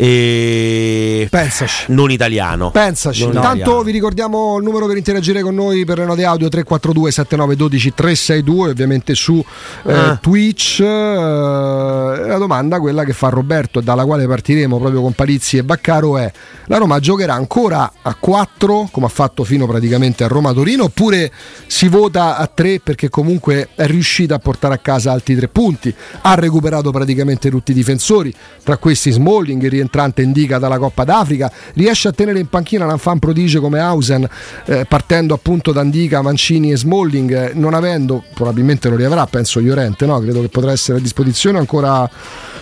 [0.00, 1.86] E Pensaci.
[1.88, 2.70] non italiano.
[2.70, 3.82] Pensaci, Non intanto italiano.
[3.82, 8.70] vi ricordiamo il numero per interagire con noi per le note audio 342 7912 362
[8.70, 9.44] ovviamente su
[9.84, 10.16] eh, Ah.
[10.20, 10.80] Twitch.
[10.80, 16.16] Eh, la domanda, quella che fa Roberto, dalla quale partiremo proprio con Palizzi e Baccaro
[16.18, 16.30] è
[16.66, 21.32] la Roma giocherà ancora a 4 come ha fatto fino praticamente a Roma-Torino oppure
[21.66, 25.92] si vota a 3 perché comunque è riuscita a portare a casa altri tre punti,
[26.22, 28.32] ha recuperato praticamente tutti i difensori,
[28.62, 32.98] tra questi Smalling, il rientrante indica dalla Coppa d'Africa, riesce a tenere in panchina un
[32.98, 34.28] fan prodigio come Hausen
[34.66, 39.60] eh, partendo appunto da Indica, Mancini e Smalling, eh, non avendo, probabilmente lo riavrà, penso
[39.60, 40.20] Llorente, no?
[40.20, 42.08] credo che potrà essere a disposizione ancora,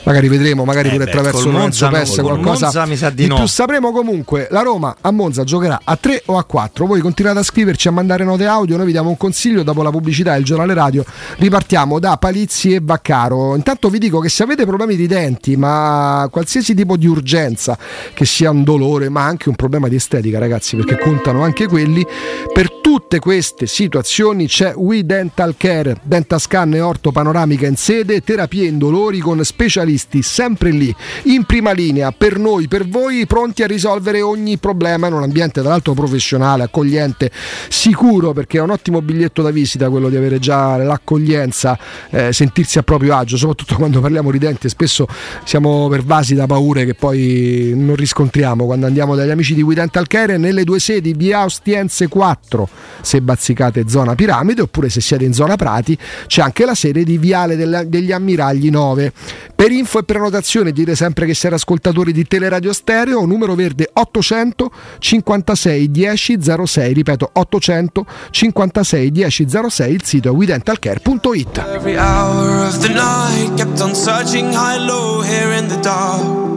[0.07, 2.67] magari vedremo, magari Eh pure beh, attraverso Monza col qualcosa.
[2.67, 3.35] Monza mi sa di no.
[3.35, 7.41] più sapremo comunque la Roma a Monza giocherà a 3 o a 4 voi continuate
[7.41, 10.39] a scriverci a mandare note audio noi vi diamo un consiglio dopo la pubblicità e
[10.39, 11.05] il giornale radio
[11.39, 13.57] ripartiamo da Palizzi e Vaccaro.
[13.57, 17.77] Intanto vi dico che se avete problemi di denti ma qualsiasi tipo di urgenza
[18.15, 22.07] che sia un dolore ma anche un problema di estetica ragazzi perché contano anche quelli
[22.53, 25.97] per tutte queste situazioni c'è We Dental Care.
[26.03, 30.95] Dentascan e orto panoramica in sede terapie indolori con specialisti sempre lì
[31.25, 35.61] in prima linea per noi per voi pronti a risolvere ogni problema in un ambiente
[35.61, 37.31] tra l'altro professionale accogliente
[37.69, 41.79] sicuro perché è un ottimo biglietto da visita quello di avere già l'accoglienza
[42.11, 45.07] eh, sentirsi a proprio agio soprattutto quando parliamo di denti spesso
[45.45, 48.65] siamo pervasi da paure che poi non riscontriamo.
[48.65, 52.69] Quando andiamo dagli amici di Dental Care nelle due sedi via Ostiense 4
[53.01, 57.19] se bazzicate zona Piramide oppure se siete in zona Prati c'è anche la sede di
[57.19, 57.57] Viale
[57.89, 59.13] degli Ammiragli 9
[59.55, 64.71] per info e prenotazione dite sempre che siete ascoltatori di Teleradio Stereo numero verde 800
[64.99, 72.79] 56 10 06 ripeto 800 56 10 06 il sito è widentalcare.it Every hour of
[72.79, 76.55] the night kept on searching high low here in the dark.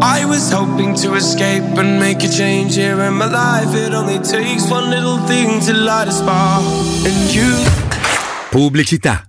[0.00, 3.74] I was hoping to escape and make a change here in my life.
[3.74, 6.62] It only takes one little thing to light a spark.
[7.04, 7.56] And you
[8.50, 9.26] Pubblicità.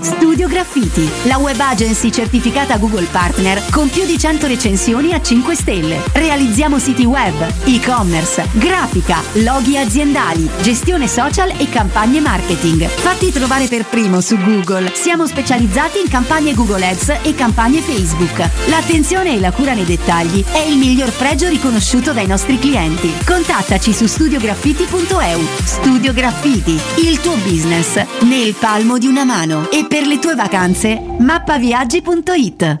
[0.00, 5.54] Studio Graffiti, la web agency certificata Google Partner con più di 100 recensioni a 5
[5.54, 6.00] stelle.
[6.12, 7.34] Realizziamo siti web,
[7.64, 12.86] e-commerce, grafica, loghi aziendali, gestione social e campagne marketing.
[12.86, 14.90] Fatti trovare per primo su Google.
[14.94, 18.38] Siamo specializzati in campagne Google Ads e campagne Facebook.
[18.68, 23.12] L'attenzione e la cura nei dettagli è il miglior pregio riconosciuto dai nostri clienti.
[23.26, 25.40] Contattaci su studiograffiti.eu.
[25.64, 29.68] Studio Graffiti, il tuo business nel palmo di una mano.
[29.70, 32.80] E per le tue vacanze, mappaviaggi.it.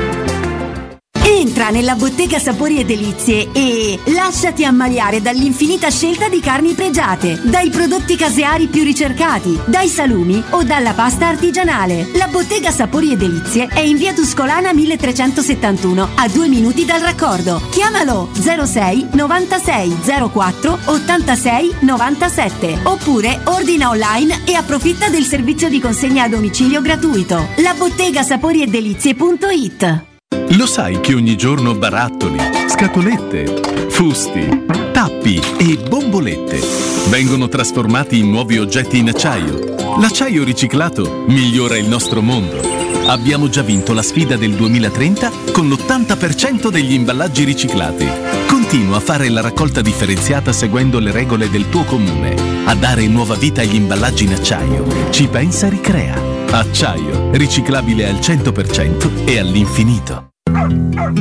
[1.71, 8.17] Nella bottega Sapori e Delizie e lasciati ammaliare dall'infinita scelta di carni pregiate, dai prodotti
[8.17, 12.09] caseari più ricercati, dai salumi o dalla pasta artigianale.
[12.15, 17.61] La bottega Sapori e Delizie è in via Tuscolana 1371, a due minuti dal raccordo.
[17.71, 19.97] Chiamalo 06 96
[20.29, 27.47] 04 86 97 oppure ordina online e approfitta del servizio di consegna a domicilio gratuito.
[27.57, 30.10] La bottega Sapori e Delizie.it
[30.57, 32.37] Lo sai che ogni giorno barattoli,
[32.67, 36.59] scatolette, fusti, tappi e bombolette
[37.07, 39.95] vengono trasformati in nuovi oggetti in acciaio.
[39.97, 42.59] L'acciaio riciclato migliora il nostro mondo.
[43.07, 48.07] Abbiamo già vinto la sfida del 2030 con l'80% degli imballaggi riciclati.
[48.47, 52.35] Continua a fare la raccolta differenziata seguendo le regole del tuo comune.
[52.65, 54.85] A dare nuova vita agli imballaggi in acciaio.
[55.11, 56.21] Ci pensa Ricrea.
[56.51, 60.30] Acciaio, riciclabile al 100% e all'infinito.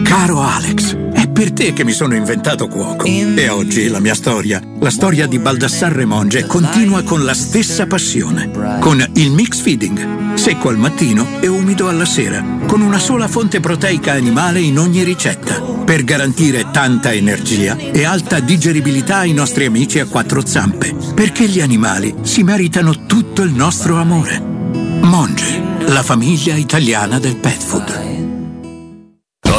[0.03, 3.07] Caro Alex, è per te che mi sono inventato cuoco.
[3.07, 8.51] E oggi la mia storia, la storia di Baldassarre Monge, continua con la stessa passione.
[8.81, 13.61] Con il mix feeding, secco al mattino e umido alla sera, con una sola fonte
[13.61, 20.01] proteica animale in ogni ricetta, per garantire tanta energia e alta digeribilità ai nostri amici
[20.01, 20.95] a quattro zampe.
[21.15, 24.39] Perché gli animali si meritano tutto il nostro amore.
[24.39, 28.10] Monge, la famiglia italiana del pet food.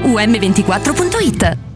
[0.00, 1.75] um24.it.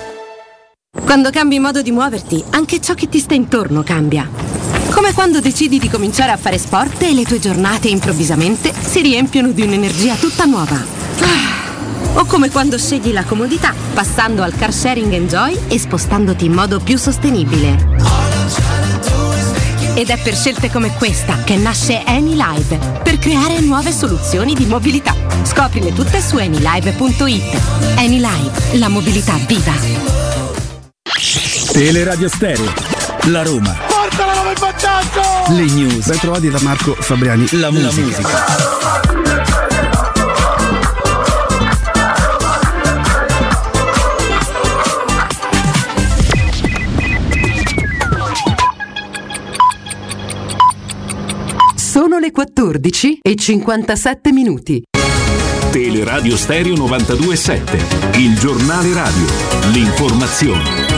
[1.11, 4.29] Quando cambi modo di muoverti, anche ciò che ti sta intorno cambia.
[4.91, 9.51] Come quando decidi di cominciare a fare sport e le tue giornate improvvisamente si riempiono
[9.51, 10.75] di un'energia tutta nuova.
[10.75, 12.19] Ah.
[12.19, 16.81] O come quando scegli la comodità, passando al car sharing Enjoy e spostandoti in modo
[16.81, 17.99] più sostenibile.
[19.95, 25.15] Ed è per scelte come questa che nasce AnyLive, per creare nuove soluzioni di mobilità.
[25.43, 27.61] Scoprile tutte su anylive.it.
[27.95, 30.30] AnyLive, la mobilità viva.
[31.71, 32.69] Teleradio Stereo.
[33.27, 33.73] La Roma.
[33.87, 35.53] Portala come vantaggio!
[35.53, 36.05] Le news.
[36.05, 37.47] Ben trovati da Marco Fabriani.
[37.51, 37.95] La musica.
[37.95, 38.89] La musica.
[51.75, 54.83] Sono le 14 e 57 minuti.
[55.71, 59.25] Teleradio Stereo 927, il giornale radio,
[59.71, 60.90] l'informazione.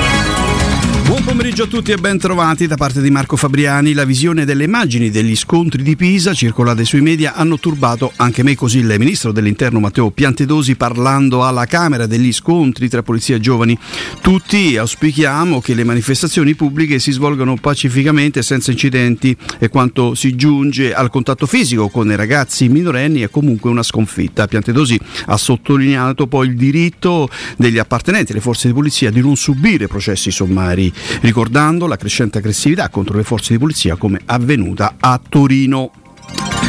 [1.05, 3.93] Buon pomeriggio a tutti e ben trovati da parte di Marco Fabriani.
[3.93, 8.55] La visione delle immagini degli scontri di Pisa circolate sui media hanno turbato anche me
[8.55, 13.77] così il ministro dell'interno Matteo Piantedosi parlando alla Camera degli scontri tra polizia e giovani.
[14.21, 20.93] Tutti auspichiamo che le manifestazioni pubbliche si svolgano pacificamente senza incidenti e quanto si giunge
[20.93, 24.47] al contatto fisico con i ragazzi minorenni è comunque una sconfitta.
[24.47, 29.87] Piantedosi ha sottolineato poi il diritto degli appartenenti alle forze di polizia di non subire
[29.87, 30.91] processi sommari
[31.21, 35.91] ricordando la crescente aggressività contro le forze di polizia come avvenuta a Torino.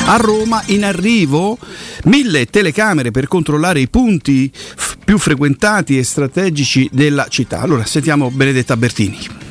[0.07, 1.57] A Roma in arrivo
[2.05, 7.61] mille telecamere per controllare i punti f- più frequentati e strategici della città.
[7.61, 9.44] Allora sentiamo Benedetta Bertini.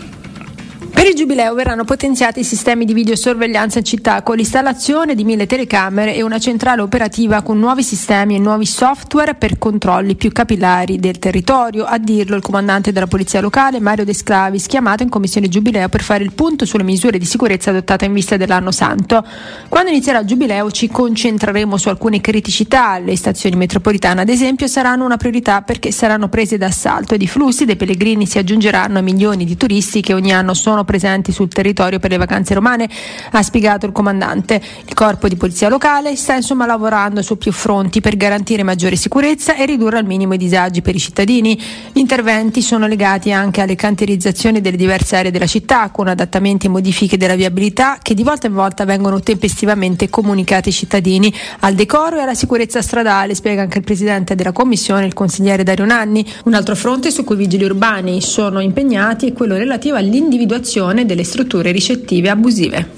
[0.93, 5.47] Per il Giubileo verranno potenziati i sistemi di videosorveglianza in città con l'installazione di mille
[5.47, 10.99] telecamere e una centrale operativa con nuovi sistemi e nuovi software per controlli più capillari
[10.99, 11.83] del territorio.
[11.83, 16.03] A dirlo il comandante della polizia locale Mario De Sclavis, chiamato in commissione Giubileo per
[16.03, 19.25] fare il punto sulle misure di sicurezza adottate in vista dell'anno santo.
[19.67, 22.97] Quando inizierà il Giubileo ci concentreremo su alcune criticità.
[22.99, 27.65] Le stazioni metropolitane, ad esempio, saranno una priorità perché saranno prese d'assalto ed i flussi
[27.65, 31.99] dei pellegrini si aggiungeranno ai milioni di turisti che ogni anno sono presenti sul territorio
[31.99, 32.89] per le vacanze romane,
[33.31, 34.61] ha spiegato il comandante.
[34.85, 39.55] Il corpo di polizia locale sta insomma lavorando su più fronti per garantire maggiore sicurezza
[39.55, 41.59] e ridurre al minimo i disagi per i cittadini.
[41.91, 46.69] Gli interventi sono legati anche alle cantierizzazioni delle diverse aree della città, con adattamenti e
[46.69, 52.17] modifiche della viabilità che di volta in volta vengono tempestivamente comunicati ai cittadini, al decoro
[52.17, 56.25] e alla sicurezza stradale, spiega anche il presidente della commissione, il consigliere Dario Nanni.
[56.45, 60.72] Un altro fronte su cui i vigili urbani sono impegnati è quello relativo all'individuazione
[61.05, 62.89] delle strutture ricettive abusive.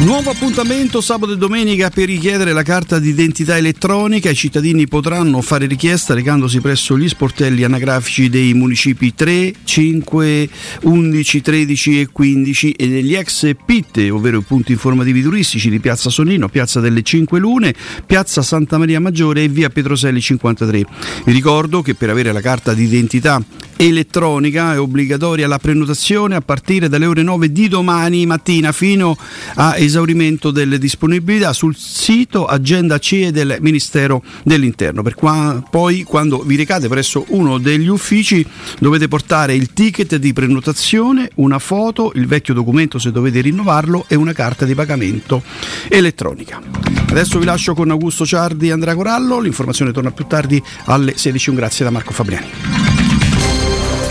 [0.00, 4.28] Nuovo appuntamento sabato e domenica per richiedere la carta d'identità elettronica.
[4.28, 10.48] I cittadini potranno fare richiesta recandosi presso gli sportelli anagrafici dei municipi 3, 5,
[10.82, 16.10] 11, 13 e 15 e degli ex PIT, ovvero i punti informativi turistici di Piazza
[16.10, 17.74] Sonnino, Piazza delle Cinque Lune,
[18.04, 20.84] Piazza Santa Maria Maggiore e Via Petroselli 53.
[21.24, 23.42] Vi ricordo che per avere la carta d'identità
[23.76, 29.16] elettronica è obbligatoria la prenotazione a partire dalle ore 9 di domani mattina fino
[29.54, 35.02] a esaurimento delle disponibilità sul sito agenda CE del Ministero dell'Interno.
[35.02, 38.44] Per qua, poi quando vi recate presso uno degli uffici
[38.78, 44.14] dovete portare il ticket di prenotazione, una foto, il vecchio documento se dovete rinnovarlo e
[44.14, 45.42] una carta di pagamento
[45.88, 46.60] elettronica.
[47.08, 51.50] Adesso vi lascio con Augusto Ciardi e Andrea Corallo, l'informazione torna più tardi alle 16.
[51.50, 52.95] Un grazie da Marco Fabriani.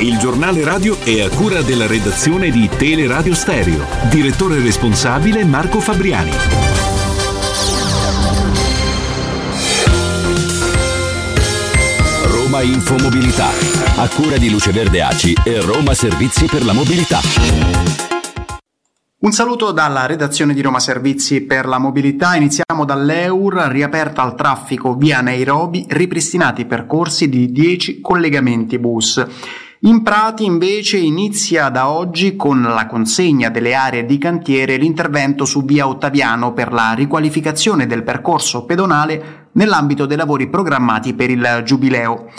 [0.06, 3.88] Il giornale radio è a cura della redazione di Teleradio Stereo.
[4.08, 6.30] Direttore responsabile Marco Fabriani.
[12.28, 13.50] Roma Infomobilità,
[13.96, 17.20] a cura di Luce Verde Aci e Roma Servizi per la Mobilità.
[19.18, 22.36] Un saluto dalla redazione di Roma Servizi per la Mobilità.
[22.36, 29.64] Iniziamo dall'EUR, riaperta al traffico via Nairobi, ripristinati i percorsi di 10 collegamenti bus.
[29.82, 35.66] In Prati invece inizia da oggi con la consegna delle aree di cantiere l'intervento su
[35.66, 42.32] via Ottaviano per la riqualificazione del percorso pedonale nell'ambito dei lavori programmati per il Giubileo.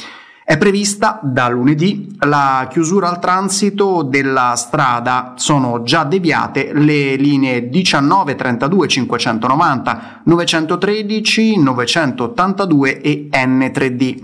[0.42, 5.34] È prevista da lunedì la chiusura al transito della strada.
[5.36, 14.22] Sono già deviate le linee 19, 32, 590, 913, 982 e N3D.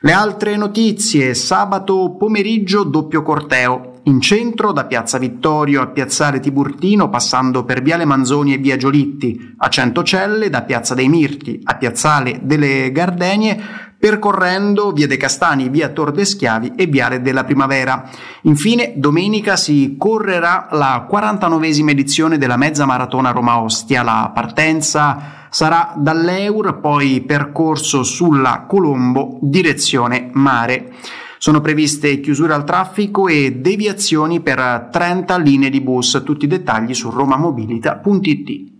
[0.00, 7.10] Le altre notizie, sabato pomeriggio doppio corteo, in centro da Piazza Vittorio a Piazzale Tiburtino
[7.10, 12.38] passando per Viale Manzoni e Via Giolitti, a Centocelle da Piazza dei Mirti a Piazzale
[12.44, 13.60] delle Gardenie,
[13.98, 18.08] percorrendo Via De Castani, Via Tor de Schiavi e Viale della Primavera.
[18.42, 24.02] Infine, domenica si correrà la 49esima edizione della mezza maratona Roma Ostia.
[24.02, 30.92] La partenza sarà dall'Eur, poi percorso sulla Colombo, direzione mare.
[31.38, 36.22] Sono previste chiusure al traffico e deviazioni per 30 linee di bus.
[36.24, 38.77] Tutti i dettagli su romamobilita.it.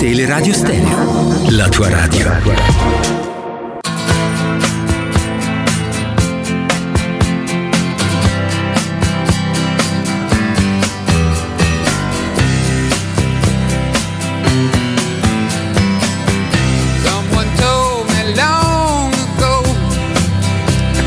[0.00, 2.99] Teleradio Stereo, la tua radio.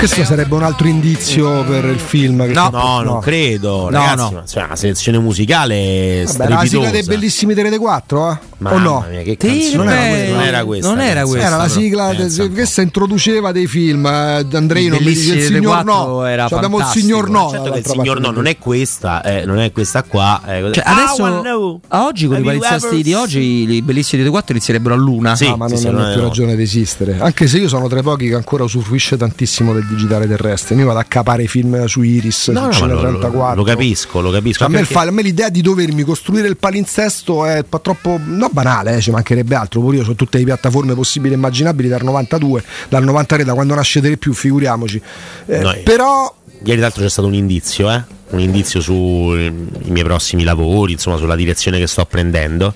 [0.04, 2.46] Questo sarebbe un altro indizio per il film.
[2.46, 3.90] Che No, no, non credo.
[3.90, 4.32] No, ragazzi, no.
[4.32, 8.38] ma, cioè, la selezione musicale Vabbè, la sigla dei bellissimi Rete 4, eh?
[8.66, 9.06] o no?
[9.10, 9.76] mia, che canzone.
[9.78, 11.48] non, era Non era questa, non era questa.
[11.48, 14.06] Era la sigla de- questa introduceva dei film.
[14.06, 16.26] eh, Andrei non mi dice Bellissimi il signor 4 no.
[16.26, 17.06] era Cioè, abbiamo il fantastico.
[17.16, 17.50] signor no.
[17.50, 20.42] Certo che il signor no, non è questa, eh, non è questa qua.
[20.46, 23.40] eh, Cioè, adesso, a oggi con i palizzasti di oggi,
[23.72, 25.36] i bellissimi di 4 inizierebbero a luna.
[25.38, 26.28] Sì, Ah, ma non sì, hanno non è- più no.
[26.28, 27.16] ragione di esistere.
[27.22, 30.76] Anche se io sono tra i pochi che ancora usufruisce tantissimo del digitale terrestre.
[30.76, 33.56] Io vado a capare i film su Iris, No, no, su ma Cine lo, 34.
[33.56, 34.58] lo capisco, lo capisco.
[34.60, 38.20] Cioè, a, me perché- fa- a me l'idea di dovermi costruire il palinsesto è troppo
[38.24, 39.80] no banale, eh, ci mancherebbe altro.
[39.82, 43.76] Pure io su tutte le piattaforme possibili e immaginabili dal 92, dal 93, da quando
[43.76, 45.02] nasce Tele più, figuriamoci.
[45.46, 45.80] Eh, No, eh.
[45.80, 46.34] però
[46.66, 48.02] Ieri l'altro c'è stato un indizio, eh?
[48.30, 49.52] un indizio sui
[49.86, 52.74] miei prossimi lavori, insomma sulla direzione che sto prendendo.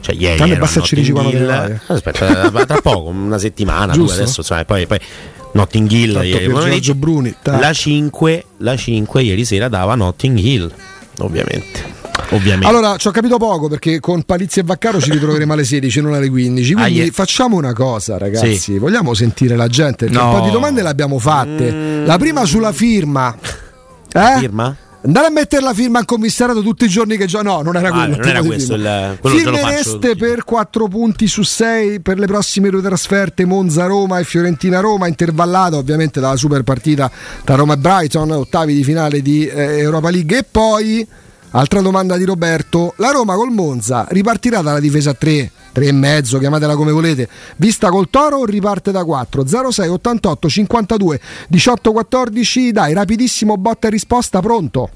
[0.00, 1.78] Cioè, ieri ero basta ci dici quando vai.
[1.86, 4.98] Aspetta, tra poco, una settimana, due adesso, insomma, poi, poi
[5.52, 6.46] Notting Hill Tanto ieri.
[6.52, 7.60] Giorgio Bruni, tac.
[7.60, 10.70] La 5, la 5 ieri sera dava Notting Hill,
[11.18, 11.94] ovviamente.
[12.30, 12.66] Ovviamente.
[12.66, 16.14] Allora, ci ho capito poco perché con Palizzi e Vaccaro ci ritroveremo alle 16, non
[16.14, 16.72] alle 15.
[16.72, 17.12] Quindi Ah, yeah.
[17.12, 18.56] facciamo una cosa, ragazzi.
[18.56, 18.78] Sì.
[18.78, 20.08] Vogliamo sentire la gente?
[20.08, 20.30] No.
[20.32, 22.02] un po' di domande le abbiamo fatte.
[22.04, 23.36] La prima sulla firma.
[24.12, 24.38] Eh?
[24.40, 24.76] firma?
[25.06, 27.88] Andare a mettere la firma al commissariato tutti i giorni che già no, non era
[27.88, 28.16] Ah, quello.
[28.16, 32.82] non era questo il- quello Firmereste per 4 punti su 6 per le prossime due
[32.82, 37.08] trasferte Monza-Roma e Fiorentina-Roma, intervallata ovviamente dalla super partita
[37.44, 40.38] tra Roma e Brighton, ottavi di finale di eh, Europa League.
[40.38, 41.06] E poi,
[41.50, 45.50] altra domanda di Roberto, la Roma col Monza ripartirà dalla difesa a 3?
[45.76, 47.28] 3 e mezzo, chiamatela come volete.
[47.56, 49.44] Vista col Toro o riparte da 4?
[49.46, 52.72] 06 88 52 18 14.
[52.72, 54.88] Dai, rapidissimo botta e risposta, pronto?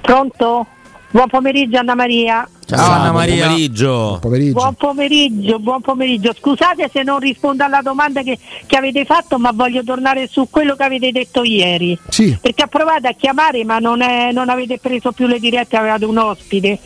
[0.00, 0.66] Pronto?
[1.10, 2.48] Buon pomeriggio Anna Maria.
[2.66, 3.46] Ciao, Anna Maria.
[3.46, 4.18] pomeriggio.
[4.20, 6.32] Buon pomeriggio, buon pomeriggio.
[6.34, 10.74] Scusate se non rispondo alla domanda che, che avete fatto, ma voglio tornare su quello
[10.74, 11.96] che avete detto ieri.
[12.08, 12.36] Sì.
[12.40, 16.04] Perché ha provato a chiamare, ma non, è- non avete preso più le dirette, avevate
[16.04, 16.80] un ospite.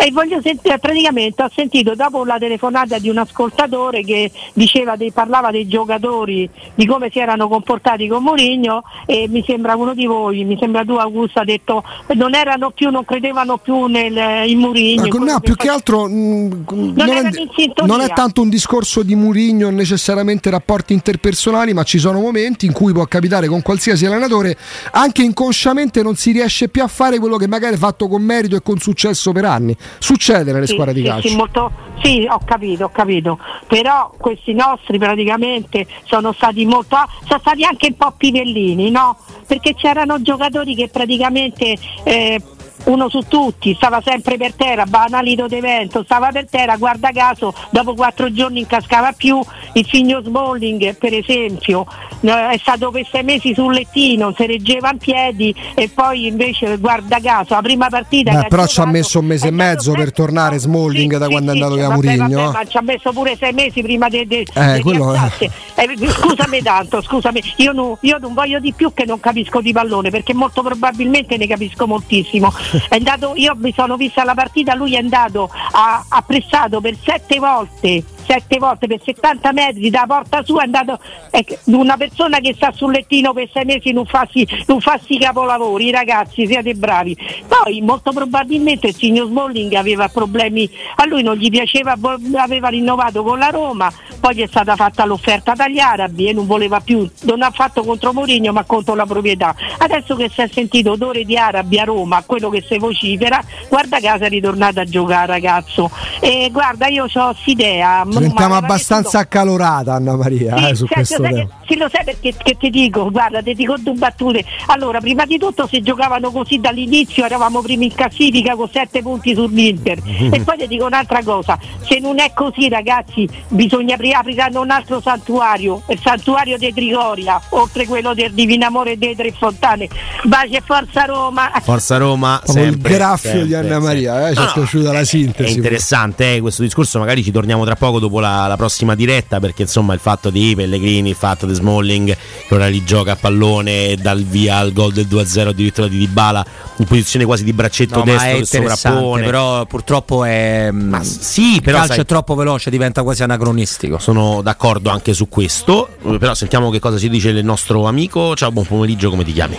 [0.00, 5.10] E voglio sentire, praticamente ho sentito dopo la telefonata di un ascoltatore che diceva dei-
[5.10, 10.06] parlava dei giocatori, di come si erano comportati con Mourinho e mi sembra uno di
[10.06, 11.82] voi, mi sembra tu Augusto ha detto
[12.14, 15.02] non erano più, non credevano più nel, in Mourinho.
[15.02, 19.02] no, che più che fa- altro mh, non, erano è, non è tanto un discorso
[19.02, 24.06] di Murigno necessariamente rapporti interpersonali, ma ci sono momenti in cui può capitare con qualsiasi
[24.06, 24.56] allenatore,
[24.92, 28.54] anche inconsciamente non si riesce più a fare quello che magari è fatto con merito
[28.54, 29.76] e con successo per anni.
[29.98, 31.28] Succede nelle Sì, squadre di sì, calcio.
[31.28, 31.72] Sì, molto-
[32.02, 33.38] sì, ho capito, ho capito.
[33.66, 36.96] Però questi nostri praticamente sono stati molto.
[37.26, 39.16] sono stati anche un po' pivellini, no?
[39.46, 41.76] Perché c'erano giocatori che praticamente.
[42.04, 42.40] eh,
[42.84, 47.94] uno su tutti, stava sempre per terra, banalito d'evento, stava per terra, guarda caso, dopo
[47.94, 49.40] quattro giorni incascava più,
[49.72, 51.86] il figlio Smalling per esempio
[52.20, 56.76] eh, è stato per sei mesi sul lettino, si reggeva in piedi e poi invece
[56.78, 60.12] guarda caso la prima partita Beh, però ci ha messo un mese e mezzo per
[60.12, 62.50] tornare Smalling da quando è andato via Murigno.
[62.50, 65.50] ma ci ha messo pure sei mesi prima di de, Eh, de quello rialzarsi.
[65.74, 69.72] Eh, scusami tanto, scusami, io, no- io non voglio di più che non capisco di
[69.72, 72.52] pallone perché molto probabilmente ne capisco moltissimo.
[72.90, 77.38] Andato, io mi sono vista la partita, lui è andato, ha, ha pressato per sette
[77.38, 81.00] volte sette volte per 70 metri da porta sua è andato
[81.30, 84.98] è una persona che sta sul lettino per sei mesi non fa sti, non fa
[85.02, 87.16] sti capolavori ragazzi siete bravi.
[87.46, 91.96] Poi molto probabilmente il signor Smalling aveva problemi a lui non gli piaceva
[92.36, 96.46] aveva rinnovato con la Roma poi gli è stata fatta l'offerta dagli arabi e non
[96.46, 99.54] voleva più non ha fatto contro Mourinho ma contro la proprietà.
[99.78, 104.00] Adesso che si è sentito odore di arabi a Roma quello che si vocifera guarda
[104.00, 105.90] caso è ritornato a giocare ragazzo.
[106.20, 111.32] E guarda io ho idea Diventiamo abbastanza accalorata Anna Maria eh, su Senti, questo sai
[111.34, 111.44] tema.
[111.46, 113.10] che- sì, lo sai perché che ti dico?
[113.10, 114.44] Guarda, ti dico due battute.
[114.66, 119.34] Allora, prima di tutto se giocavano così dall'inizio eravamo primi in classifica con sette punti
[119.34, 119.98] sull'Inter.
[120.32, 124.70] e poi ti dico un'altra cosa, se non è così ragazzi bisogna apri- apriranno un
[124.70, 129.88] altro santuario, il santuario di Trigoria, oltre quello del Divino Amore dei Tre Fontane.
[130.24, 131.50] Baci e forza Roma!
[131.62, 133.78] Forza Roma, il sempre, graffio sempre, di Anna.
[133.78, 135.56] Maria, eh, ci No, è piaciuta la È sintesi.
[135.56, 139.62] interessante eh, questo discorso, magari ci torniamo tra poco dopo la, la prossima diretta perché
[139.62, 142.16] insomma il fatto di Pellegrini, il fatto di Smalling
[142.48, 146.44] che ora li gioca a pallone dal via al gol del 2-0 addirittura di Dybala
[146.76, 149.24] in posizione quasi di braccetto No, ma destro è che sovrappone.
[149.24, 153.98] però purtroppo è ma sì, il però calcio sai- è troppo veloce, diventa quasi anacronistico.
[153.98, 155.88] Sono d'accordo anche su questo,
[156.18, 158.34] però sentiamo che cosa ci dice il nostro amico.
[158.34, 159.56] Ciao, buon pomeriggio, come ti chiami?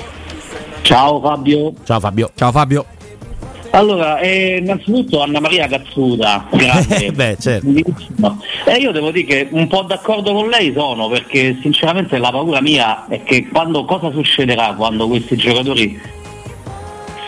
[0.81, 1.73] Ciao Fabio.
[1.83, 2.31] Ciao Fabio.
[2.35, 2.85] Ciao Fabio.
[3.71, 7.11] Allora, eh, innanzitutto Anna Maria Cazzuta, grande.
[7.11, 7.67] Beh, certo.
[8.65, 12.61] E io devo dire che un po' d'accordo con lei sono, perché sinceramente la paura
[12.61, 15.99] mia è che quando cosa succederà quando questi giocatori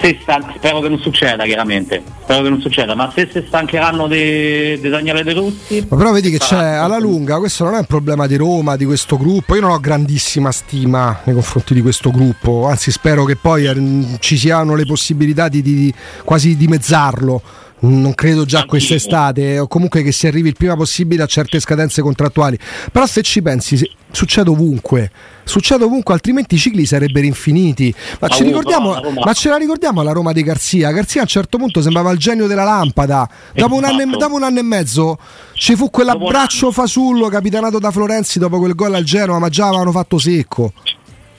[0.01, 0.19] se
[0.55, 5.23] spero che non succeda chiaramente, spero che non succeda, ma se si stancheranno di Daniele
[5.23, 8.35] De Rossi Ma però vedi che c'è alla lunga, questo non è un problema di
[8.35, 9.53] Roma, di questo gruppo.
[9.53, 14.17] Io non ho grandissima stima nei confronti di questo gruppo, anzi spero che poi eh,
[14.19, 15.93] ci siano le possibilità di, di-
[16.23, 17.41] quasi dimezzarlo.
[17.83, 22.03] Non credo già quest'estate, o comunque che si arrivi il prima possibile a certe scadenze
[22.03, 22.57] contrattuali.
[22.91, 25.09] Però se ci pensi, succede ovunque,
[25.43, 27.91] succede ovunque, altrimenti i cicli sarebbero infiniti.
[28.19, 30.91] Ma, ci Ovunque, ricordiamo, ma ce la ricordiamo la Roma di Garzia?
[30.91, 33.27] Garzia a un certo punto sembrava il genio della lampada.
[33.55, 34.17] Dopo un, anno e, Esatto.
[34.19, 35.17] dopo un anno e mezzo
[35.55, 39.91] ci fu quell'abbraccio fasullo capitanato da Florenzi dopo quel gol al Genoa, ma già avevano
[39.91, 40.71] fatto secco.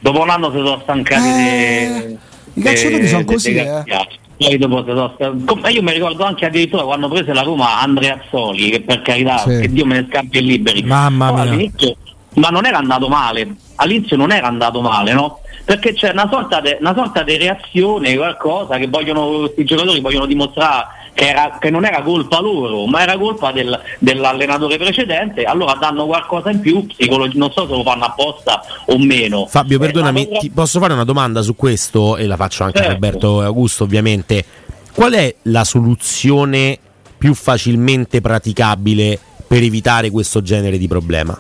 [0.01, 2.17] dopo un anno si sono stancati de-
[2.55, 3.85] i calciatori de- sono de- così, eh.
[5.15, 9.03] Stan- com- io mi ricordo anche addirittura quando prese la Roma Andrea Azzoli, che per
[9.03, 9.61] carità, Sì.
[9.61, 10.83] che Dio me ne scampi e liberi.
[10.83, 11.43] Mamma mia.
[11.43, 11.97] all'inizio-
[12.35, 15.41] ma non era andato male, all'inizio non era andato male, no?
[15.65, 16.61] Perché c'è una sorta
[17.23, 22.41] di reazione, qualcosa che vogliono, questi giocatori vogliono dimostrare che, era- che non era colpa
[22.41, 26.87] loro, ma era colpa del- dell'allenatore precedente, allora danno qualcosa in più,
[27.35, 29.47] non so se lo fanno apposta o meno.
[29.47, 32.79] Fabio, Eh, perdonami, ma- ti posso fare una domanda su questo e la faccio anche
[32.79, 32.95] a Certo.
[32.95, 34.45] Roberto e Augusto, ovviamente.
[34.95, 36.79] Qual è la soluzione
[37.19, 41.39] più facilmente praticabile per evitare questo genere di problema?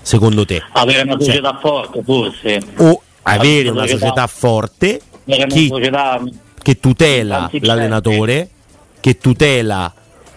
[0.00, 0.62] Secondo te?
[0.72, 2.60] Avere una Cioè, società forte, forse.
[2.76, 6.22] o avere una società forte Avere una società
[6.64, 8.48] che tutela Anziché- l'allenatore,
[8.98, 9.92] che tutela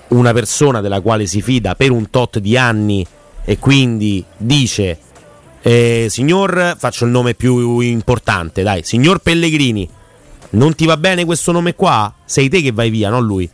[0.09, 3.05] una persona della quale si fida per un tot di anni
[3.45, 4.99] e quindi dice
[5.61, 9.87] eh, signor, faccio il nome più importante, dai, signor Pellegrini,
[10.51, 12.13] non ti va bene questo nome qua?
[12.25, 13.49] Sei te che vai via, non lui.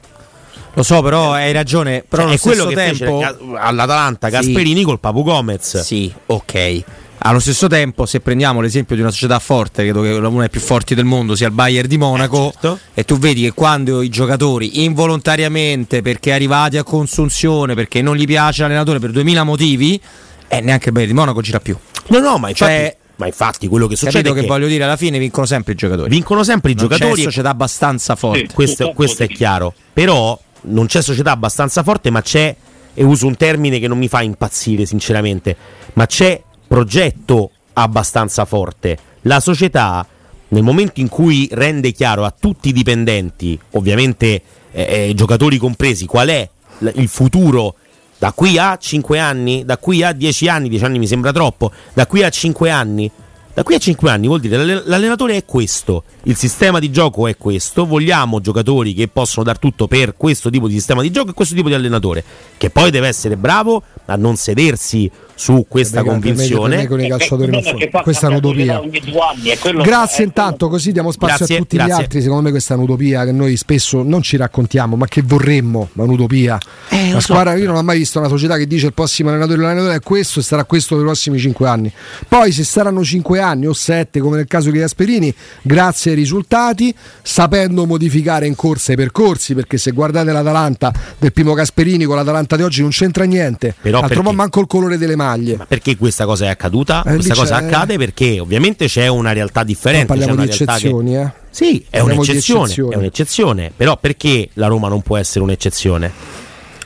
[0.75, 2.03] Lo so, però hai ragione.
[2.07, 4.33] Però Cioè, è quello che fece tempo Ga- all'Atalanta Sì.
[4.33, 5.79] Gasperini col Papu Gomez.
[5.81, 6.83] Sì, ok.
[7.25, 10.59] Allo stesso tempo, se prendiamo l'esempio di una società forte, credo che una dei più
[10.59, 12.79] forti del mondo sia il Bayern di Monaco, certo.
[12.93, 18.25] e tu vedi che quando i giocatori involontariamente, perché arrivati a consunzione, perché non gli
[18.25, 20.01] piace l'allenatore per 2000 motivi,
[20.49, 21.77] eh, neanche il Bayern di Monaco gira più.
[22.07, 24.83] No, no, ma infatti, Cioè, ma infatti quello che succede Capito è che, voglio dire,
[24.83, 26.09] alla fine vincono sempre i giocatori.
[26.09, 27.21] vincono sempre i Non giocatori.
[27.21, 28.49] C'è società abbastanza forte.
[28.53, 29.73] questo, questo è chiaro.
[29.93, 32.53] Però non c'è società abbastanza forte, ma c'è,
[32.93, 35.55] e uso un termine che non mi fa impazzire sinceramente,
[35.93, 36.41] ma c'è
[36.73, 38.97] progetto abbastanza forte.
[39.21, 40.03] La società,
[40.47, 46.07] nel momento in cui rende chiaro a tutti i dipendenti, ovviamente eh, eh, giocatori compresi,
[46.07, 46.49] qual è
[46.95, 47.75] il futuro
[48.17, 51.71] da qui a 5 anni, da qui a 10 anni, 10 anni mi sembra troppo,
[51.93, 53.11] da qui a 5 anni,
[53.53, 57.27] da qui a 5 anni vuol dire l'alle- l'allenatore è questo, il sistema di gioco
[57.27, 61.29] è questo, vogliamo giocatori che possono dar tutto per questo tipo di sistema di gioco
[61.29, 62.23] e questo tipo di allenatore,
[62.57, 66.87] che poi deve essere bravo a non sedersi su questa Per me- per me- convinzione.
[66.87, 68.81] con i calciatori non fa- Questa è un'utopia.
[68.81, 71.93] Grazie Grazie intanto, così diamo spazio Grazie, a tutti grazie.
[71.93, 72.21] gli altri.
[72.21, 76.03] Secondo me questa è un'utopia che noi spesso non ci raccontiamo, ma che vorremmo, ma
[76.03, 76.57] un'utopia.
[76.89, 77.33] Eh, La so.
[77.33, 79.99] squadra, io non ho mai visto una società che dice il prossimo allenatore l'allenatore è
[80.01, 81.91] questo e sarà questo per i prossimi 5 anni.
[82.27, 86.93] Poi se saranno 5 anni o 7, come nel caso di Gasperini, grazie ai risultati,
[87.21, 92.55] sapendo modificare in corsa i percorsi, perché se guardate l'Atalanta del primo Gasperini con l'Atalanta
[92.55, 93.73] di oggi non c'entra niente.
[93.81, 94.23] Però Altro perché?
[94.23, 95.57] po' manco il colore delle maglie.
[95.67, 97.03] Perché questa cosa è accaduta?
[97.05, 100.13] Eh, questa cosa c'è- accade perché ovviamente c'è una realtà differente.
[100.13, 101.31] Però parliamo di realtà che- eccezioni, eh.
[101.49, 102.93] Sì, è un'eccezione, eccezioni.
[102.93, 103.71] è un'eccezione.
[103.75, 106.11] Però perché la Roma non può essere un'eccezione?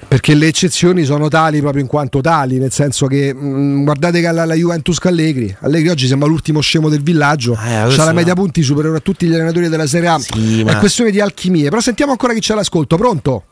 [0.08, 4.32] Perché le eccezioni sono tali proprio in quanto tali, nel senso che mh, guardate che
[4.32, 8.14] la, la Juventus con Allegri, Allegri oggi sembra l'ultimo scemo del villaggio, Eh, ha la
[8.14, 10.18] media punti superiore a tutti gli allenatori della Serie A,
[10.64, 13.44] ma- è questione di alchimie, però sentiamo ancora chi c'è all'ascolto, pronto?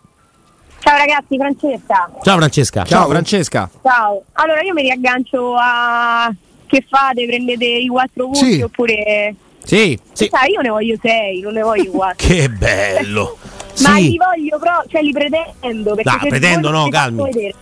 [0.85, 2.11] Ciao ragazzi, Francesca.
[2.21, 2.83] Ciao Francesca.
[2.85, 3.69] Ciao, Francesca.
[3.81, 4.21] Ciao.
[4.33, 6.31] Allora io mi riaggancio a
[6.67, 7.25] che fate?
[7.25, 8.61] Prendete i quattro punti Sì.
[8.61, 9.33] oppure.
[9.63, 10.27] Sì, sì.
[10.31, 12.27] Sai, io ne voglio sei, non ne voglio quattro.
[12.27, 13.35] Che bello.
[13.81, 14.11] Ma Sì.
[14.11, 15.95] li voglio però, cioè li pretendo.
[15.95, 17.53] Perché No, pretendo no, calmi.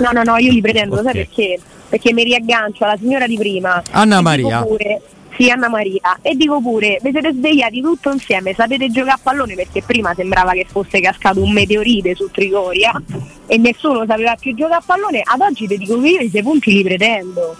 [0.00, 1.02] No, no, no, io li pretendo, Ok.
[1.04, 1.58] sai perché?
[1.88, 3.82] Perché mi riaggancio alla signora di prima.
[3.92, 4.62] Anna Maria.
[4.62, 5.00] pure-
[5.36, 6.18] sì, Anna Maria.
[6.22, 10.52] E dico pure, vi siete svegliati tutto insieme, sapete giocare a pallone perché prima sembrava
[10.52, 13.00] che fosse cascato un meteorite su Trigoria
[13.46, 15.20] e nessuno sapeva più giocare a pallone.
[15.22, 17.54] Ad oggi ti dico che io i sei punti li pretendo.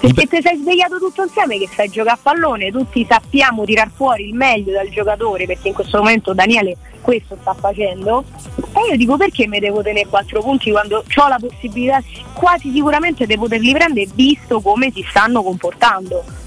[0.00, 4.28] Perché ti sei svegliato tutto insieme che sai giocare a pallone, tutti sappiamo tirar fuori
[4.28, 8.24] il meglio dal giocatore, perché in questo momento Daniele questo sta facendo.
[8.56, 12.02] E io dico perché mi devo tenere quattro punti quando ho la possibilità
[12.34, 16.43] quasi sicuramente di poterli prendere visto come si stanno comportando.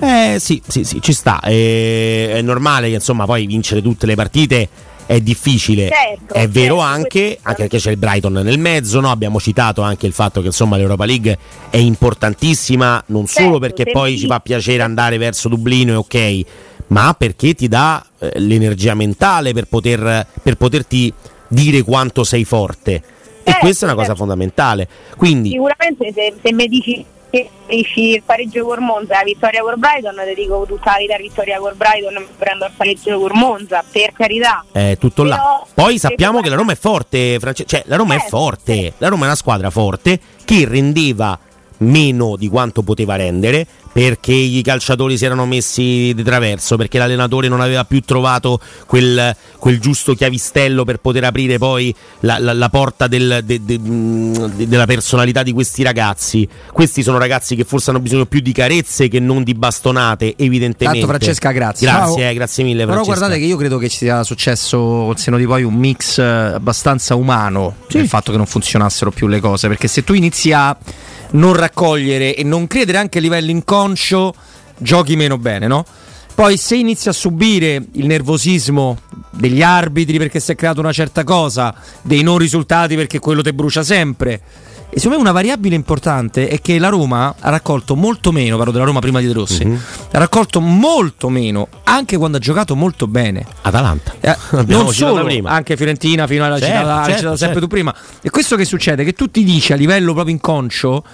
[0.00, 1.40] Eh sì, sì, sì, ci sta.
[1.40, 4.68] Eh, è normale che insomma poi vincere tutte le partite
[5.06, 5.88] è difficile.
[5.88, 9.10] Certo, è vero certo, anche, anche perché c'è il Brighton nel mezzo, no?
[9.10, 11.38] abbiamo citato anche il fatto che insomma l'Europa League
[11.70, 15.96] è importantissima, non solo Certo, perché se poi ci fa piacere andare verso Dublino e
[15.96, 16.46] ok,
[16.88, 21.12] ma perché ti dà eh, l'energia mentale per, poter, per poterti
[21.48, 22.92] dire quanto sei forte.
[22.92, 23.02] E
[23.44, 24.20] Certo, questa è una cosa certo.
[24.20, 24.88] fondamentale.
[25.16, 29.62] Quindi Sicuramente se, se mi dici che finisci il pareggio con Monza e la vittoria
[29.62, 33.30] con Brighton, ti dico tutta la vita vittoria con Brighton mi prendo il pareggio con
[33.34, 34.64] Monza, per carità.
[34.72, 35.36] È tutto là.
[35.36, 38.92] Però- Poi sappiamo che la Roma è forte, France- cioè la Roma è Certo, forte,
[38.98, 41.38] la Roma è una squadra forte che rendeva
[41.80, 47.48] meno di quanto poteva rendere perché i calciatori si erano messi di traverso, perché l'allenatore
[47.48, 52.68] non aveva più trovato quel, quel giusto chiavistello per poter aprire poi la, la- la
[52.68, 56.48] porta del- de- de- de- della personalità di questi ragazzi.
[56.72, 61.00] Questi sono ragazzi che forse hanno bisogno più di carezze che non di bastonate, evidentemente.
[61.00, 61.86] Tanto Francesca, grazie.
[61.88, 62.30] Grazie, Ciao.
[62.30, 63.16] eh, grazie mille Però Francesca.
[63.18, 66.22] guardate che io credo che ci sia successo col seno di poi un mix eh,
[66.22, 69.66] abbastanza umano nel fatto che non funzionassero più le cose.
[69.68, 70.76] Perché se tu inizi a
[71.30, 73.50] non raccogliere e non credere anche a livello
[73.82, 74.34] inconscio,
[74.78, 75.84] giochi meno bene, no?
[76.34, 78.96] Poi se inizi a subire il nervosismo
[79.30, 83.52] degli arbitri perché si è creata una certa cosa, dei non risultati perché quello ti
[83.52, 84.40] brucia sempre.
[84.90, 88.72] E secondo me una variabile importante è che la Roma ha raccolto molto meno, parlo
[88.72, 89.80] della Roma prima di De Rossi, Mhm.
[90.12, 93.44] ha raccolto molto meno, anche quando ha giocato molto bene.
[93.62, 94.14] Atalanta.
[94.20, 95.50] Eh, non solo, prima.
[95.50, 97.60] anche Fiorentina fino alla Certo, citata, certo, citata sempre certo.
[97.60, 97.94] tu prima.
[98.22, 99.04] E questo che succede?
[99.04, 101.04] Che tu ti dici a livello proprio inconscio,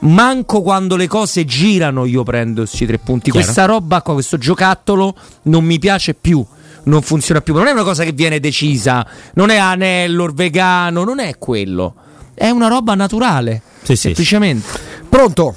[0.00, 3.30] manco quando le cose girano io prendo questi tre punti.
[3.30, 3.44] Chiaro.
[3.44, 6.44] Questa roba qua, questo giocattolo non mi piace più.
[6.84, 9.04] Non funziona più, Ma non è una cosa che viene decisa,
[9.34, 11.94] non è anello, vegano, non è quello,
[12.32, 14.68] è una roba naturale, semplicemente.
[15.08, 15.52] Pronto?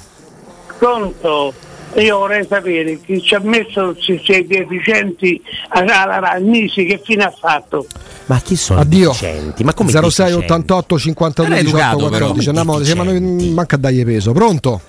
[0.76, 1.54] Pronto?
[1.96, 7.30] Io vorrei sapere chi ci ha messo questi sei deficienti alla Ragnisi che fine ha
[7.36, 7.84] fatto?
[8.26, 9.08] Ma chi sono Addio.
[9.08, 9.64] deficienti?
[9.64, 10.44] Ma come 06 deficienti?
[10.44, 12.26] 88 52 Era 18 educato, però.
[12.32, 14.32] 14 andiamo, siamo- manca a dargli peso.
[14.32, 14.80] Pronto?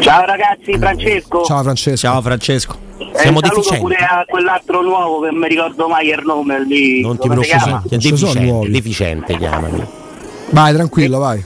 [0.00, 1.44] Ciao ragazzi, Francesco.
[1.44, 1.96] Ciao Francesco.
[1.96, 2.76] Ciao Francesco.
[2.98, 7.02] Eh, saluto pure a quell'altro nuovo che non mi ricordo mai il nome lì.
[7.02, 9.84] Non ti preoccupare, deficiente, deficiente chiamami.
[10.50, 11.44] Vai, tranquillo, vai.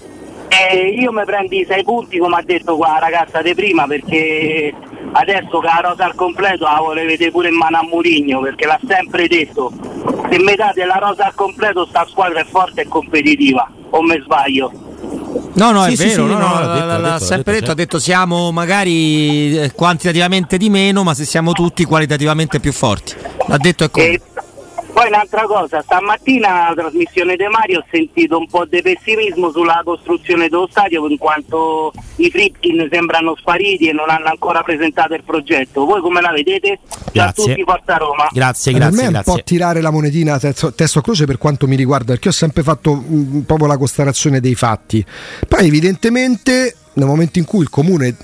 [0.48, 3.86] Eh, io mi prendi i sei punti come ha detto qua la ragazza di prima
[3.86, 4.72] perché
[5.12, 8.66] adesso che la rosa al completo la vuole vedere pure in mano a Murigno perché
[8.66, 9.72] l'ha sempre detto
[10.30, 14.20] se mi date la rosa al completo sta squadra è forte e competitiva o mi
[14.22, 14.72] sbaglio
[15.56, 17.52] No, no, è Sì, sì, vero, sì, no, no, l'ha detto, l'ha l'ha detto, sempre
[17.52, 22.60] detto, detto, ha detto siamo magari eh, quantitativamente di meno, ma se siamo tutti qualitativamente
[22.60, 23.14] più forti.
[23.46, 24.06] L'ha detto e come.
[24.06, 24.20] E
[24.96, 29.82] poi un'altra cosa, stamattina alla trasmissione De Mario ho sentito un po' di pessimismo sulla
[29.84, 35.22] costruzione dello stadio in quanto i Fripkin sembrano spariti e non hanno ancora presentato il
[35.22, 35.84] progetto.
[35.84, 36.78] Voi come la vedete?
[36.88, 37.44] Ciao a Grazie.
[37.44, 38.28] tutti, Forza Roma.
[38.32, 39.32] Grazie, per me grazie, è un grazie.
[39.34, 42.62] po' tirare la monetina testo, testo a croce per quanto mi riguarda, perché ho sempre
[42.62, 45.04] fatto mm, proprio la constatazione dei fatti.
[45.46, 48.16] Poi evidentemente nel momento in cui il comune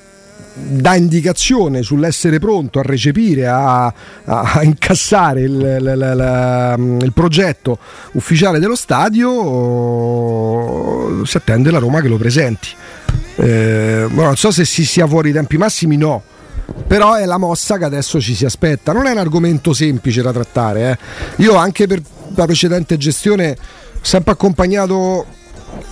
[0.54, 7.12] dà indicazione sull'essere pronto a recepire, a, a- a incassare il, la- la- la- il
[7.14, 7.78] progetto
[8.12, 8.76] ufficiale dello
[9.82, 12.68] stadio, si attende la Roma che lo presenti.
[13.36, 16.22] Eh, non so se si sia fuori i tempi massimi, no.
[16.86, 18.92] Però è la mossa che adesso ci si aspetta.
[18.92, 20.90] Non è un argomento semplice da trattare.
[20.90, 20.98] eh.
[21.42, 22.00] Io anche per
[22.34, 23.56] la precedente gestione ho
[24.00, 25.26] sempre accompagnato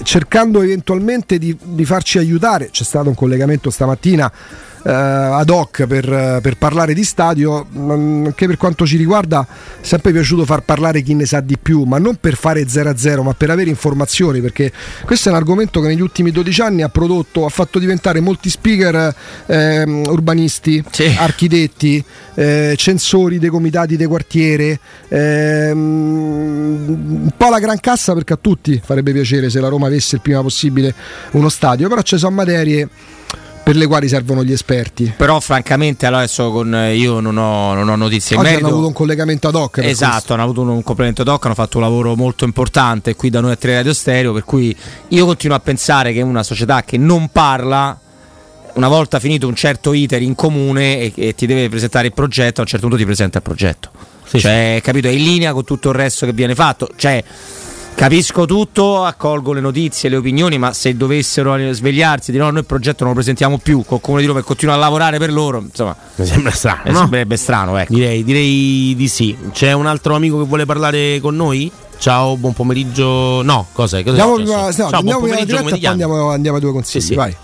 [0.02, 2.70] cercando eventualmente di, di farci aiutare.
[2.70, 4.31] C'è stato un collegamento stamattina
[4.82, 7.66] eh, ad hoc per, per parlare di stadio.
[7.74, 9.47] Anche per quanto ci riguarda,
[9.81, 13.23] è sempre piaciuto far parlare chi ne sa di più, ma non per fare 0-0,
[13.23, 14.40] ma per avere informazioni.
[14.40, 14.73] Perché
[15.05, 18.51] questo è un argomento che negli ultimi 12 anni ha prodotto, ha fatto diventare molti
[18.51, 19.15] speaker
[19.47, 20.82] ehm, urbanisti,
[21.16, 22.02] architetti,
[22.35, 24.78] eh, censori dei comitati dei quartiere.
[25.09, 25.78] ehm,
[27.20, 30.23] un po' la gran cassa perché a tutti farebbe piacere se la Roma avesse il
[30.23, 30.94] prima possibile
[31.32, 32.89] uno stadio, però ci sono materie
[33.71, 35.15] per le quali servono gli esperti.
[35.17, 38.67] Però francamente allora adesso con, eh, io non ho, non ho notizie in Oggi merito.
[38.67, 39.79] hanno avuto un collegamento ad hoc.
[39.79, 40.33] Esatto, questo.
[40.33, 43.53] hanno avuto un, un complemento doc, hanno fatto un lavoro molto importante qui da noi
[43.53, 44.77] a Tre Radio Stereo, per cui
[45.07, 47.97] io continuo a pensare che una società che non parla,
[48.75, 52.59] una volta finito un certo iter in comune e, e ti deve presentare il progetto,
[52.59, 53.91] a un certo punto ti presenta il progetto.
[54.33, 56.89] cioè, capito, è in linea con tutto il resto che viene fatto.
[56.97, 57.23] Cioè,
[58.01, 62.60] Capisco tutto, accolgo le notizie, le opinioni, ma se dovessero svegliarsi e dire no, noi
[62.60, 65.31] il progetto non lo presentiamo più, col comune di Roma e continua a lavorare per
[65.31, 66.81] loro, insomma, Mi sembra strano.
[66.85, 66.98] eh, no?
[67.01, 67.93] sembrerebbe strano, ecco.
[67.93, 69.36] Direi, direi di sì.
[69.52, 71.70] C'è un altro amico che vuole parlare con noi?
[71.98, 73.43] Ciao, buon pomeriggio.
[73.43, 74.02] No, cosa è?
[74.06, 77.02] Andiamo, no, Ciao, buon andiamo alla pomeriggio, e andiamo, andiamo ai due consigli.
[77.02, 77.14] Sì, sì.
[77.16, 77.36] Vai.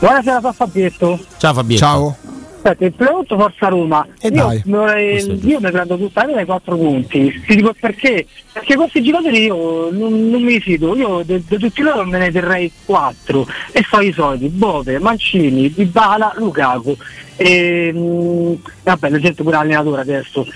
[0.00, 1.20] Buonasera, sono Fabietto.
[1.36, 1.80] Ciao Fabietto.
[1.80, 2.16] Ciao.
[2.64, 4.06] Aspetta, il prodotto Forza Roma.
[4.18, 4.62] E io, dai.
[4.96, 7.42] eh, io mi prendo tutta la i quattro punti.
[7.46, 8.26] Ti dico perché?
[8.54, 10.96] Perché questi giocatori io non, non mi fido.
[10.96, 13.46] Io di tutti loro me ne terrei quattro.
[13.70, 14.48] E so i soliti.
[14.48, 16.96] Bove, Mancini, Dybala, Lukaku.
[17.36, 20.46] E, mh, vabbè, la gente pure allenatore adesso.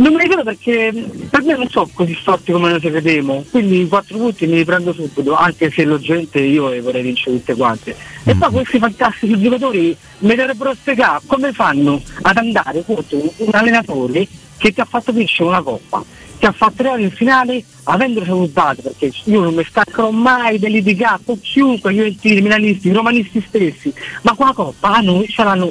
[0.00, 0.90] Non me li vedo perché
[1.28, 4.64] per me non sono così forti come noi crediamo, quindi i quattro punti me li
[4.64, 7.94] prendo subito, anche se logicamente io le vorrei vincere tutte quante.
[8.24, 14.26] E poi questi fantastici giocatori mi dovrebbero spiegare come fanno ad andare contro un allenatore
[14.56, 16.02] che ti ha fatto vincere una coppa,
[16.38, 20.72] ti ha fatto arrivare in finale avendo salutato, perché io non mi staccherò mai del
[20.72, 25.70] litigare con chiunque, juventini, milanisti, romanisti stessi, ma qua la coppa a noi ce l'hanno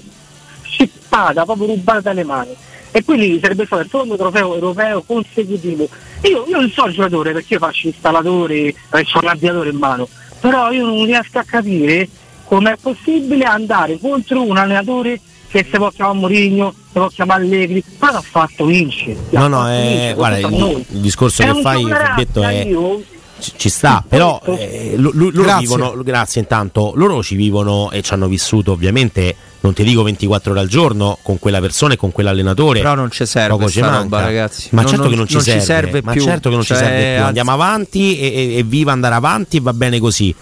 [0.61, 2.55] scippata, proprio rubata dalle mani.
[2.91, 5.87] E quindi sarebbe stato il secondo trofeo europeo consecutivo.
[6.23, 8.75] Io, io non so il giocatore perché io faccio installatore e
[9.13, 10.07] ho l'avviatore in mano,
[10.39, 12.07] però io non riesco a capire
[12.45, 17.83] com'è possibile andare contro un allenatore che si può chiamare Mourinho, si può chiamare Allegri,
[17.99, 19.17] ma l'ha fatto vincere.
[19.31, 23.03] No, no, fatto eh, vincere, guarda, il, il discorso È che fai, Fabietto, è, io-
[23.57, 25.59] ci, sta, però eh, lo- lo- loro Grazie.
[25.61, 30.51] vivono, grazie intanto, loro ci vivono e ci hanno vissuto ovviamente, non ti dico 24
[30.51, 32.79] ore al giorno, con quella persona e con quell'allenatore.
[32.79, 33.97] Però non ci serve Poco ci manca.
[33.97, 34.67] roba, ragazzi.
[34.71, 36.21] Ma Non- certo non- che non ci non ci serve, serve ma più.
[36.23, 37.23] certo che non Cioè, ci serve più.
[37.23, 40.33] Andiamo avanti e, e- e viva andare avanti e va bene così.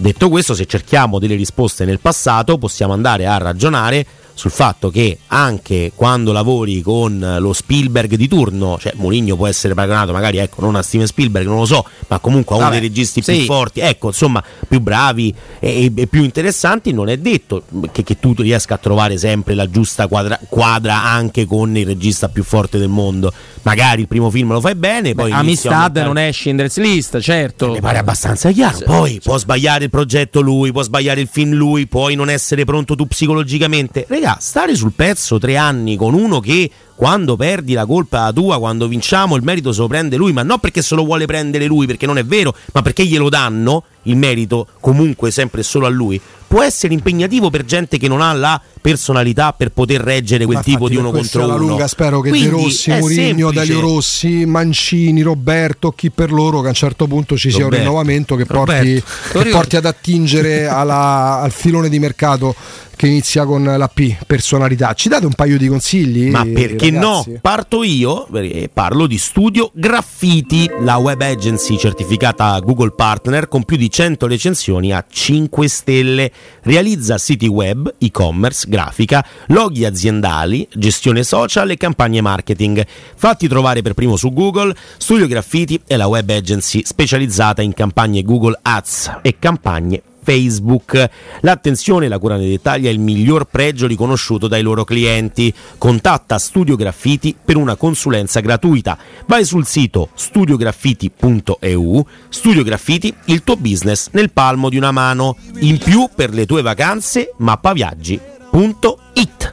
[0.00, 4.06] Detto questo, se cerchiamo delle risposte nel passato, possiamo andare a ragionare
[4.38, 9.74] sul fatto che anche quando lavori con lo Spielberg di turno, cioè Mourinho può essere
[9.74, 12.78] paragonato magari ecco, non a Steven Spielberg, non lo so, ma comunque a uno Vabbè,
[12.78, 13.38] dei registi sì.
[13.38, 18.20] più forti, ecco, insomma, più bravi e, e più interessanti, non è detto che, che
[18.20, 22.78] tu riesca a trovare sempre la giusta quadra, quadra anche con il regista più forte
[22.78, 23.32] del mondo.
[23.62, 27.18] Magari il primo film lo fai bene, poi a Amistad aumentare- non è Schindler's List,
[27.18, 27.72] certo.
[27.72, 28.78] mi pare abbastanza chiaro.
[28.84, 32.94] Poi può sbagliare il progetto lui, può sbagliare il film lui, puoi non essere pronto
[32.94, 34.06] tu psicologicamente.
[34.08, 38.32] Ragazzi, raga, stare sul pezzo tre anni con uno che quando perdi la colpa la
[38.32, 41.26] tua, quando vinciamo il merito se lo prende lui, ma non perché se lo vuole
[41.26, 45.64] prendere lui, perché non è vero, ma perché glielo danno il merito comunque sempre e
[45.64, 50.00] solo a lui, può essere impegnativo per gente che non ha la personalità per poter
[50.00, 51.56] reggere quel Ma tipo di uno contro uno.
[51.56, 53.52] lunga spero che Quindi De Rossi, Mourinho.
[53.52, 57.64] Dario Rossi, Mancini, Roberto, chi per loro che a un certo punto ci sia un
[57.66, 57.84] Roberto.
[57.84, 59.00] rinnovamento che porti,
[59.30, 62.56] che porti ad attingere alla- al filone di mercato
[62.98, 64.92] che inizia con la P, personalità.
[64.92, 66.30] Ci date un paio di consigli?
[66.30, 67.30] Ma perché ragazzi?
[67.30, 67.38] no?
[67.40, 73.76] Parto io e parlo di Studio Graffiti, la web agency certificata Google Partner con più
[73.76, 76.32] di 100 recensioni a 5 stelle.
[76.62, 82.84] Realizza siti web, e-commerce, grafica, loghi aziendali, gestione social e campagne marketing.
[83.14, 88.22] Fatti trovare per primo su Google, Studio Graffiti è la web agency specializzata in campagne
[88.22, 91.08] Google Ads e campagne Facebook.
[91.40, 95.50] L'attenzione e la cura nei dettagli è il miglior pregio riconosciuto dai loro clienti.
[95.78, 98.98] Contatta Studio Graffiti per una consulenza gratuita.
[99.24, 102.06] Vai sul sito studiograffiti.eu.
[102.28, 105.38] Studio Graffiti, il tuo business nel palmo di una mano.
[105.60, 109.52] In più per le tue vacanze, mappaviaggi.it.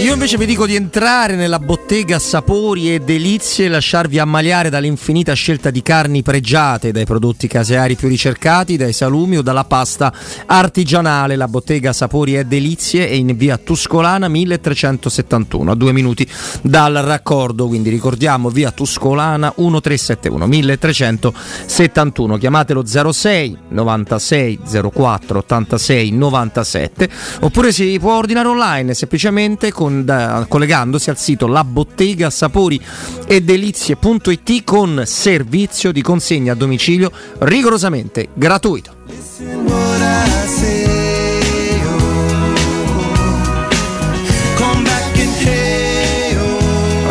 [0.00, 5.34] Io invece vi dico di entrare nella bottega Sapori e Delizie e lasciarvi ammaliare dall'infinita
[5.34, 10.10] scelta di carni pregiate, dai prodotti caseari più ricercati, dai salumi o dalla pasta
[10.46, 11.36] artigianale.
[11.36, 16.26] La bottega Sapori e Delizie è in via Tuscolana 1371, a due minuti
[16.62, 17.66] dal raccordo.
[17.66, 22.38] Quindi ricordiamo via Tuscolana 1371 1371.
[22.38, 24.60] Chiamatelo 06 96
[24.90, 27.08] 04 86 97
[27.40, 32.80] oppure si può ordinare online semplicemente con- da- collegandosi al sito labbottega sapori
[33.26, 38.98] e delizie.it con servizio di consegna a domicilio rigorosamente gratuito.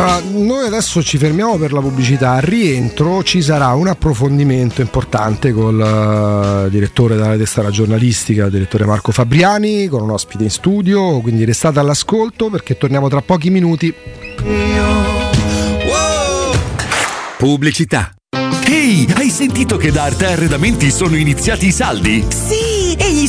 [0.00, 2.30] Allora, noi adesso ci fermiamo per la pubblicità.
[2.30, 8.86] Al rientro ci sarà un approfondimento importante col eh, direttore della testata giornalistica, il direttore
[8.86, 11.20] Marco Fabriani, con un ospite in studio.
[11.20, 13.92] Quindi restate all'ascolto perché torniamo tra pochi minuti.
[17.36, 18.14] Pubblicità.
[18.64, 22.24] Ehi, hai sentito che da Arte Arredamenti sono iniziati i saldi?
[22.28, 22.79] Sì,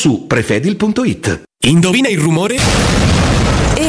[0.00, 1.42] su prefedil.it.
[1.64, 3.19] Indovina il rumore?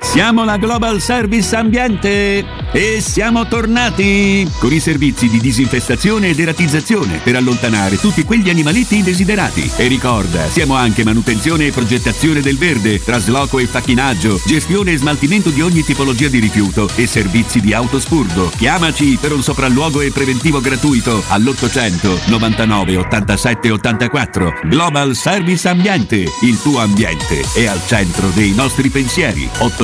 [0.00, 7.18] Siamo la Global Service Ambiente e siamo tornati con i servizi di disinfestazione e deratizzazione
[7.18, 9.70] per allontanare tutti quegli animaletti indesiderati.
[9.76, 15.50] E ricorda, siamo anche manutenzione e progettazione del verde, trasloco e facchinaggio, gestione e smaltimento
[15.50, 18.50] di ogni tipologia di rifiuto e servizi di autospurgo.
[18.56, 24.60] Chiamaci per un sopralluogo e preventivo gratuito all'800 99 87 84.
[24.64, 29.48] Global Service Ambiente, il tuo ambiente è al centro dei nostri pensieri.
[29.58, 29.83] 800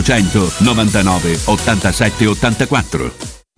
[0.60, 3.39] 99 87 84.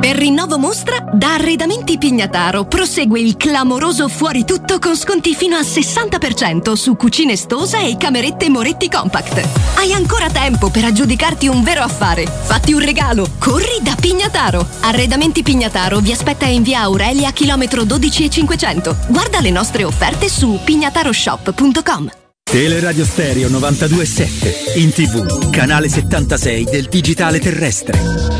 [0.00, 5.64] Per rinnovo mostra, da Arredamenti Pignataro prosegue il clamoroso fuori tutto con sconti fino al
[5.64, 9.46] 60% su cucine Stosa e camerette Moretti Compact.
[9.76, 12.24] Hai ancora tempo per aggiudicarti un vero affare.
[12.24, 14.66] Fatti un regalo, corri da Pignataro.
[14.80, 18.96] Arredamenti Pignataro vi aspetta in via Aurelia, chilometro 12 e 500.
[19.08, 22.10] Guarda le nostre offerte su pignataroshop.com.
[22.50, 28.39] Teleradio Stereo 92.7 in tv, canale 76 del digitale terrestre.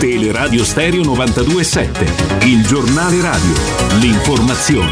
[0.00, 3.52] Teleradio Stereo 927, il giornale radio,
[4.00, 4.90] l'informazione.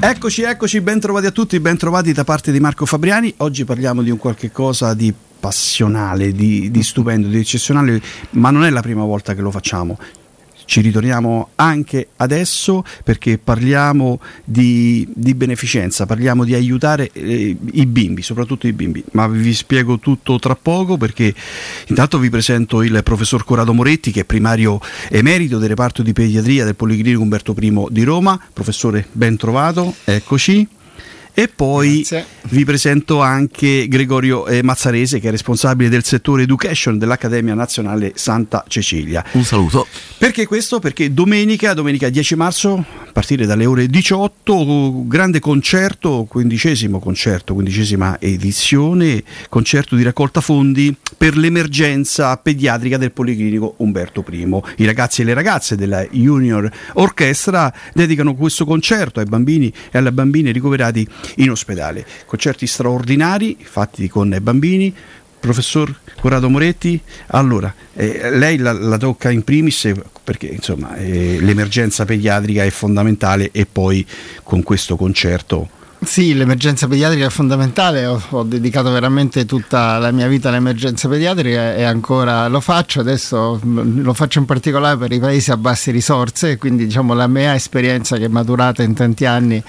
[0.00, 3.32] Eccoci, eccoci, ben trovati a tutti, ben trovati da parte di Marco Fabriani.
[3.36, 8.64] Oggi parliamo di un qualche cosa di passionale, di, di stupendo, di eccezionale, ma non
[8.64, 9.96] è la prima volta che lo facciamo
[10.68, 18.20] ci ritorniamo anche adesso perché parliamo di, di beneficenza, parliamo di aiutare eh, i bimbi,
[18.20, 21.34] soprattutto i bimbi, ma vi spiego tutto tra poco perché
[21.86, 24.78] intanto vi presento il professor Corrado Moretti che è primario
[25.08, 30.68] emerito del reparto di pediatria del Policlinico Umberto I di Roma, professore ben trovato, eccoci.
[31.38, 32.26] E poi Grazie.
[32.48, 38.64] vi presento anche Gregorio eh, Mazzarese che è responsabile del settore education dell'Accademia Nazionale Santa
[38.66, 39.24] Cecilia.
[39.34, 39.86] Un saluto.
[40.18, 40.80] Perché questo?
[40.80, 48.18] Perché domenica, domenica 10 marzo, a partire dalle ore 18, grande concerto, quindicesimo concerto, quindicesima
[48.18, 54.60] edizione, concerto di raccolta fondi per l'emergenza pediatrica del Policlinico Umberto I.
[54.78, 60.10] I ragazzi e le ragazze della Junior Orchestra dedicano questo concerto ai bambini e alle
[60.10, 61.06] bambine ricoverati
[61.36, 62.04] in ospedale.
[62.26, 64.94] Concerti straordinari fatti con bambini.
[65.40, 69.88] Professor Corrado Moretti, allora eh, lei la, la, tocca in primis
[70.24, 74.04] perché insomma eh, l'emergenza pediatrica è fondamentale e poi
[74.42, 80.28] con questo concerto sì, l'emergenza pediatrica è fondamentale, ho, ho, dedicato veramente tutta la mia
[80.28, 85.50] vita all'emergenza pediatrica e ancora lo faccio, adesso lo faccio in particolare per i paesi
[85.50, 89.60] a basse risorse, quindi diciamo la mia esperienza che è maturata in tanti anni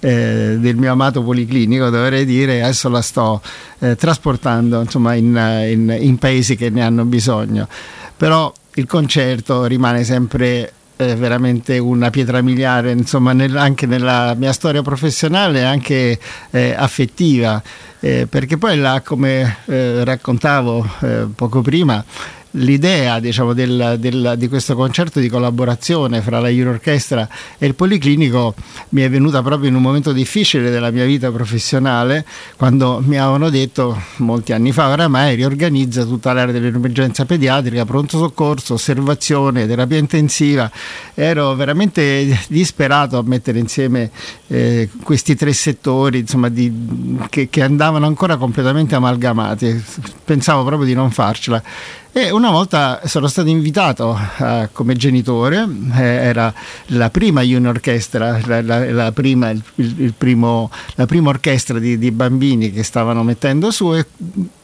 [0.00, 3.40] eh, del mio amato policlinico, dovrei dire, adesso la sto
[3.78, 5.34] eh, trasportando insomma, in,
[5.70, 7.66] in, in paesi che ne hanno bisogno.
[8.14, 14.52] Però il concerto rimane sempre è veramente una pietra miliare insomma nel, anche nella mia
[14.52, 16.18] storia professionale e anche
[16.50, 17.62] eh, affettiva.
[18.00, 22.04] Eh, perché poi là come eh, raccontavo eh, poco prima
[22.52, 27.74] l'idea diciamo, del, del, di questo concerto di collaborazione fra la Euro Orchestra e il
[27.74, 28.54] Policlinico
[28.90, 32.24] mi è venuta proprio in un momento difficile della mia vita professionale
[32.56, 38.74] quando mi avevano detto molti anni fa oramai riorganizza tutta l'area dell'emergenza pediatrica, pronto soccorso,
[38.74, 40.70] osservazione, terapia intensiva.
[41.14, 44.10] Ero veramente disperato a mettere insieme
[44.50, 49.84] eh, questi tre settori insomma, di, che, che andavano ancora completamente amalgamati.
[50.24, 51.62] Pensavo proprio di non farcela.
[52.10, 56.52] E una volta sono stato invitato eh, come genitore, eh, era
[56.86, 61.98] la prima Junior Orchestra, la, la, la, prima, il, il primo, la, prima, orchestra di,
[61.98, 64.06] di, bambini che stavano mettendo su e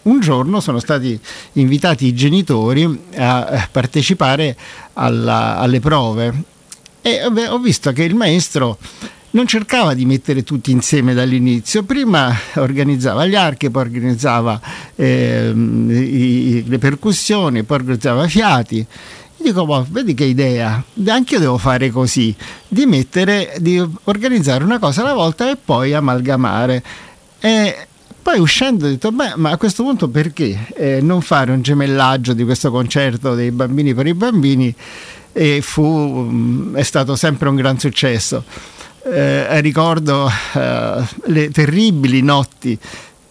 [0.02, 1.18] un giorno sono stati
[1.52, 4.56] invitati i genitori a partecipare
[4.94, 6.34] alla, alle prove
[7.02, 8.78] e ho visto che il maestro
[9.34, 14.60] non cercava di mettere tutti insieme dall'inizio, prima organizzava gli archi, poi organizzava
[14.94, 18.86] eh, i, le percussioni, poi organizzava i fiati.
[19.36, 22.34] dico, boh, vedi che idea, anche io devo fare così,
[22.68, 26.82] di mettere, di organizzare una cosa alla volta e poi amalgamare.
[27.40, 27.86] E
[28.22, 32.34] poi uscendo ho detto, beh, ma a questo punto perché eh, non fare un gemellaggio
[32.34, 34.72] di questo concerto dei bambini per i bambini?
[35.36, 38.44] E fu, è stato sempre un gran successo
[39.04, 42.78] eh, ricordo eh, le terribili notti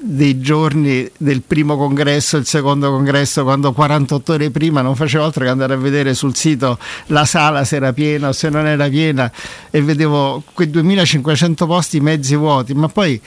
[0.06, 5.46] dei giorni del primo congresso, il secondo congresso, quando 48 ore prima non facevo altro
[5.46, 6.78] che andare a vedere sul sito
[7.08, 9.32] la sala se era piena o se non era piena
[9.72, 13.20] e vedevo quei 2500 posti mezzi vuoti, ma poi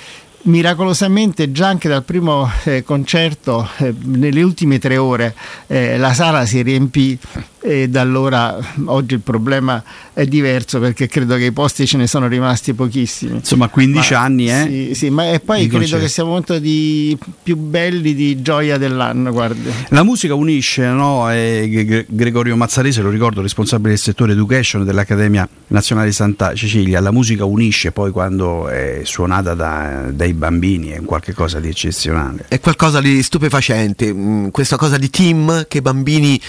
[0.42, 5.34] miracolosamente già anche dal primo eh, concerto, eh, nelle ultime tre ore,
[5.66, 7.18] eh, la sala si riempì
[7.66, 9.82] e da allora oggi il problema
[10.12, 13.34] è diverso perché credo che i posti ce ne sono rimasti pochissimi.
[13.34, 14.62] Insomma, 15 ma, anni, eh?
[14.62, 16.04] Sì, sì, ma e poi credo concerto.
[16.04, 19.68] che sia uno dei più belli di gioia dell'anno, guardi.
[19.88, 21.28] La musica unisce, no?
[21.30, 27.10] E Gregorio Mazzarese, lo ricordo, responsabile del settore education dell'Accademia Nazionale di Santa Cecilia, la
[27.10, 32.44] musica unisce poi quando è suonata da, dai bambini, è qualcosa di eccezionale.
[32.46, 36.40] È qualcosa di stupefacente, mm, questa cosa di team che i bambini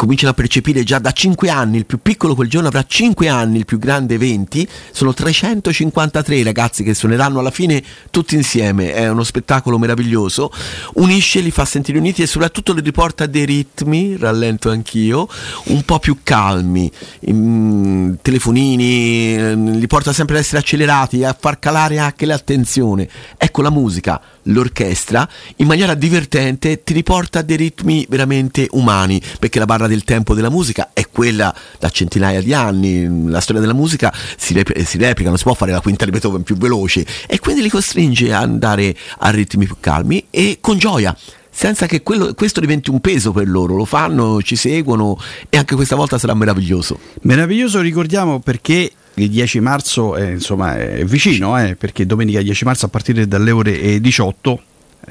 [0.00, 3.58] cominciano a percepire già da 5 anni, il più piccolo quel giorno avrà 5 anni,
[3.58, 9.10] il più grande 20, sono 353 i ragazzi che suoneranno alla fine tutti insieme, è
[9.10, 10.50] uno spettacolo meraviglioso,
[10.94, 15.28] unisce, li fa sentire uniti e soprattutto li riporta dei ritmi, rallento anch'io,
[15.64, 16.90] un po' più calmi,
[17.26, 23.06] in, telefonini, li porta sempre ad essere accelerati, a far calare anche l'attenzione.
[23.36, 24.18] Ecco la musica,
[24.52, 30.04] l'orchestra, in maniera divertente ti riporta a dei ritmi veramente umani, perché la barra del
[30.04, 34.78] tempo della musica è quella da centinaia di anni, la storia della musica si, rep-
[34.82, 37.70] si replica, non si può fare la quinta di Beethoven più veloce e quindi li
[37.70, 41.16] costringe a andare a ritmi più calmi e con gioia
[41.52, 45.18] senza che quello, questo diventi un peso per loro, lo fanno, ci seguono
[45.50, 46.98] e anche questa volta sarà meraviglioso.
[47.22, 48.90] Meraviglioso, ricordiamo perché
[49.20, 53.50] il 10 marzo è, insomma, è vicino, eh, perché domenica 10 marzo a partire dalle
[53.50, 54.62] ore 18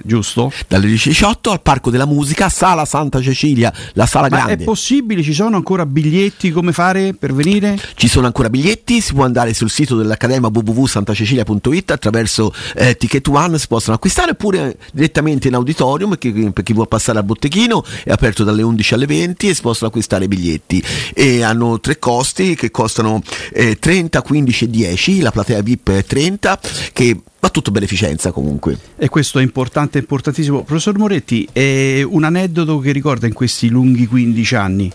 [0.04, 0.52] giusto?
[0.68, 4.64] Dalle 18 al Parco della Musica, Sala Santa Cecilia, la sala Ma grande.
[4.64, 5.24] è possibile?
[5.24, 6.52] Ci sono ancora biglietti?
[6.52, 7.80] Come fare per venire?
[7.96, 13.58] Ci sono ancora biglietti, si può andare sul sito dell'Accademia www.santacecilia.it attraverso eh, Ticket One
[13.58, 17.84] si possono acquistare oppure direttamente in auditorium per chi, per chi vuole passare al botteghino
[18.04, 20.84] è aperto dalle 11 alle 20 e si possono acquistare biglietti
[21.14, 23.22] e hanno tre costi che costano
[23.54, 26.60] eh, 30, 15 e 10, la platea VIP è 30
[26.94, 28.78] che va tutto beneficenza comunque.
[28.98, 30.64] E questo è importante, importantissimo.
[30.64, 34.92] Professor Moretti, è un aneddoto che ricorda in questi lunghi 15 anni?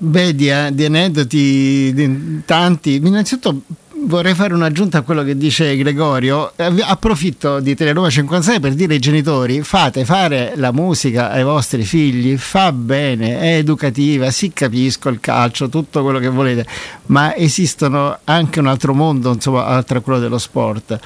[0.00, 2.94] Beh, di, di aneddoti di, tanti.
[2.94, 3.62] Innanzitutto
[4.02, 6.52] vorrei fare un'aggiunta a quello che dice Gregorio.
[6.56, 12.36] Approfitto di Teleroma 56 per dire ai genitori: fate fare la musica ai vostri figli,
[12.36, 16.66] fa bene, è educativa, si capisco il calcio, tutto quello che volete,
[17.06, 20.98] ma esistono anche un altro mondo, insomma, oltre a quello dello sport.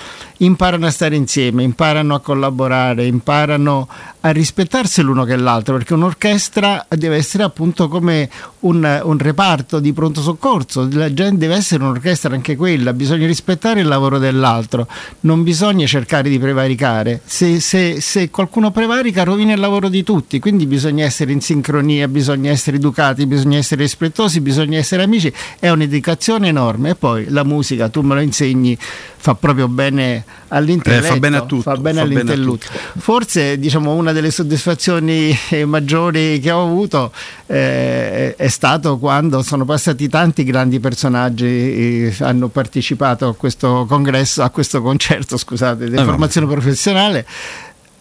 [0.43, 3.89] Imparano a stare insieme, imparano a collaborare, imparano
[4.25, 8.29] a rispettarsi l'uno che l'altro, perché un'orchestra deve essere appunto come
[8.61, 13.81] un, un reparto di pronto soccorso, la gente deve essere un'orchestra anche quella, bisogna rispettare
[13.81, 14.87] il lavoro dell'altro,
[15.21, 20.39] non bisogna cercare di prevaricare, se, se, se qualcuno prevarica rovina il lavoro di tutti,
[20.41, 25.69] quindi bisogna essere in sincronia, bisogna essere educati, bisogna essere rispettosi, bisogna essere amici, è
[25.69, 26.91] un'educazione enorme.
[26.91, 28.77] E poi la musica, tu me lo insegni,
[29.23, 32.59] fa proprio bene all'intelletto, eh, fa bene a tutto, fa bene fa all'intelletto.
[32.73, 37.13] Bene Forse diciamo una delle soddisfazioni eh, maggiori che ho avuto
[37.47, 44.43] eh, è stato quando sono passati tanti grandi personaggi e hanno partecipato a questo congresso,
[44.43, 47.25] a questo concerto, scusate, di eh, formazione professionale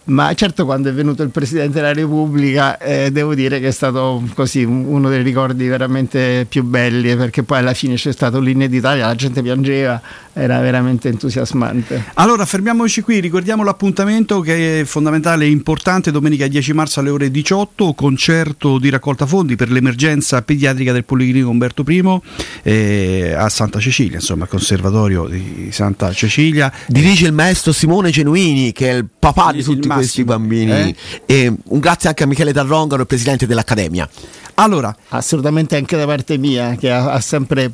[0.04, 4.22] ma certo quando è venuto il Presidente della Repubblica eh, devo dire che è stato
[4.34, 8.66] così un- uno dei ricordi veramente più belli perché poi alla fine c'è stato l'inno
[8.66, 10.00] d'Italia, la gente piangeva,
[10.32, 12.04] era veramente entusiasmante.
[12.14, 17.30] Allora fermiamoci qui, ricordiamo l'appuntamento che è fondamentale e importante domenica 10 marzo alle ore
[17.30, 22.20] 18, concerto di raccolta fondi per l'emergenza pediatrica del Policlinico Umberto I
[22.62, 26.72] eh, a Santa Cecilia, insomma al conservatorio di Santa Cecilia.
[26.86, 30.70] Dirige il maestro Simone Genuini, che è il papà di tutti questi bambini.
[30.70, 30.94] eh?
[31.26, 34.08] E un grazie anche a Michele Tarrongaro, il presidente dell'Accademia.
[34.54, 37.70] Allora, assolutamente anche da parte mia che ha, ha sempre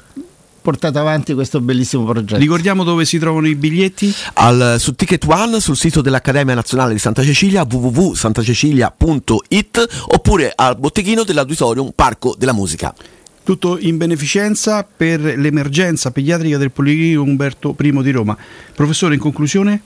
[0.60, 2.36] portato avanti questo bellissimo progetto.
[2.36, 4.14] Ricordiamo dove si trovano i biglietti?
[4.34, 11.24] Al- su Ticket One, sul sito dell'Accademia Nazionale di Santa Cecilia, www.santacecilia.it oppure al botteghino
[11.24, 12.94] dell'Auditorium Parco della Musica.
[13.42, 18.36] Tutto in beneficenza per l'emergenza pediatrica del Policlinico Umberto I di Roma.
[18.74, 19.80] Professore, in conclusione?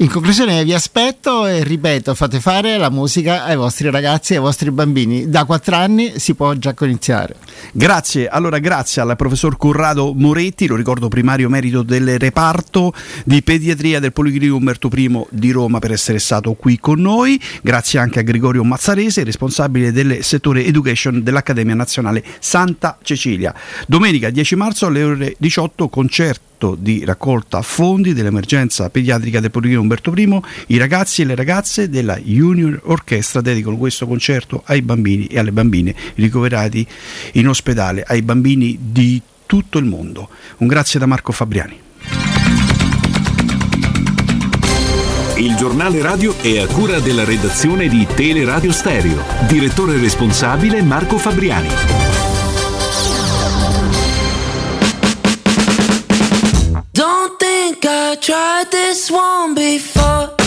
[0.00, 4.42] In conclusione vi aspetto e ripeto, fate fare la musica ai vostri ragazzi e ai
[4.42, 5.28] vostri bambini.
[5.28, 7.34] Da quattro anni si può già iniziare.
[7.72, 12.92] Grazie, allora grazie al professor Corrado Moretti, lo ricordo primario merito del reparto
[13.24, 17.98] di pediatria del Policlinico Umberto I di Roma per essere stato qui con noi, grazie
[17.98, 23.52] anche a Gregorio Mazzarese, responsabile del settore education dell'Accademia Nazionale Santa Cecilia.
[23.88, 30.12] Domenica 10 marzo alle ore 18 concerto di raccolta fondi dell'emergenza pediatrica del Policlinico Umberto
[30.14, 35.38] I, i ragazzi e le ragazze della Junior Orchestra dedicano questo concerto ai bambini e
[35.38, 36.86] alle bambine ricoverati
[37.32, 40.28] in ospedale, ai bambini di tutto il mondo.
[40.58, 41.80] Un grazie da Marco Fabriani.
[45.36, 49.22] Il giornale radio è a cura della redazione di Teleradio Stereo.
[49.46, 52.27] Direttore responsabile Marco Fabriani.
[57.80, 60.37] Think I tried this one before.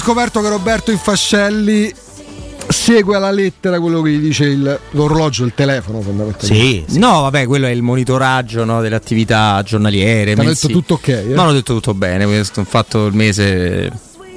[0.00, 1.92] Scoperto che Roberto Infascelli
[2.68, 6.90] segue alla lettera quello che gli dice il- l'orologio, il telefono fondamentalmente.
[6.98, 10.34] No, vabbè, quello è il monitoraggio no, delle attività giornaliere.
[10.34, 11.22] Ti hanno detto tutto ok, eh?
[11.34, 12.24] No, hanno detto tutto bene.
[12.26, 13.90] questo- Ho fatto il mese.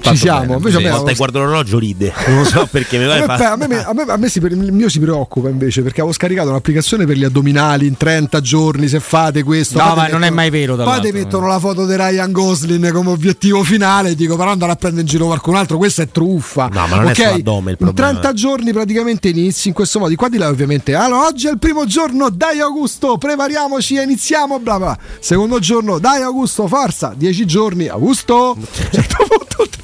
[0.04, 0.54] Fatto siamo, bene.
[0.56, 0.84] invece Sì.
[0.88, 2.14] Volta che guardo l'orologio ride.
[2.34, 4.40] Non so perché mi A vai me, fa- a me- a me- a me si-
[4.40, 8.88] il mio si preoccupa invece perché avevo scaricato un'applicazione per gli addominali in 30 giorni
[8.88, 9.78] se fate questo.
[9.82, 13.10] No, ma non è mai vero, Poi ti mettono la foto di Ryan Gosling come
[13.12, 14.16] obiettivo finale.
[14.16, 16.70] Dico, però andare a prendere in giro qualcun altro, questa è truffa.
[16.72, 17.16] No, ma non è Ok?
[17.16, 18.10] sull'addome il In problema.
[18.20, 20.10] 30 giorni praticamente inizi in questo modo.
[20.10, 20.94] Di qua di là, ovviamente.
[20.96, 24.60] Allora, oggi è il primo giorno, dai Augusto, prepariamoci e iniziamo.
[24.60, 24.98] Bla bla.
[25.20, 27.14] Secondo giorno, dai Augusto, forza.
[27.16, 28.56] 10 giorni, Augusto.
[28.58, 28.58] A
[28.92, 29.26] certo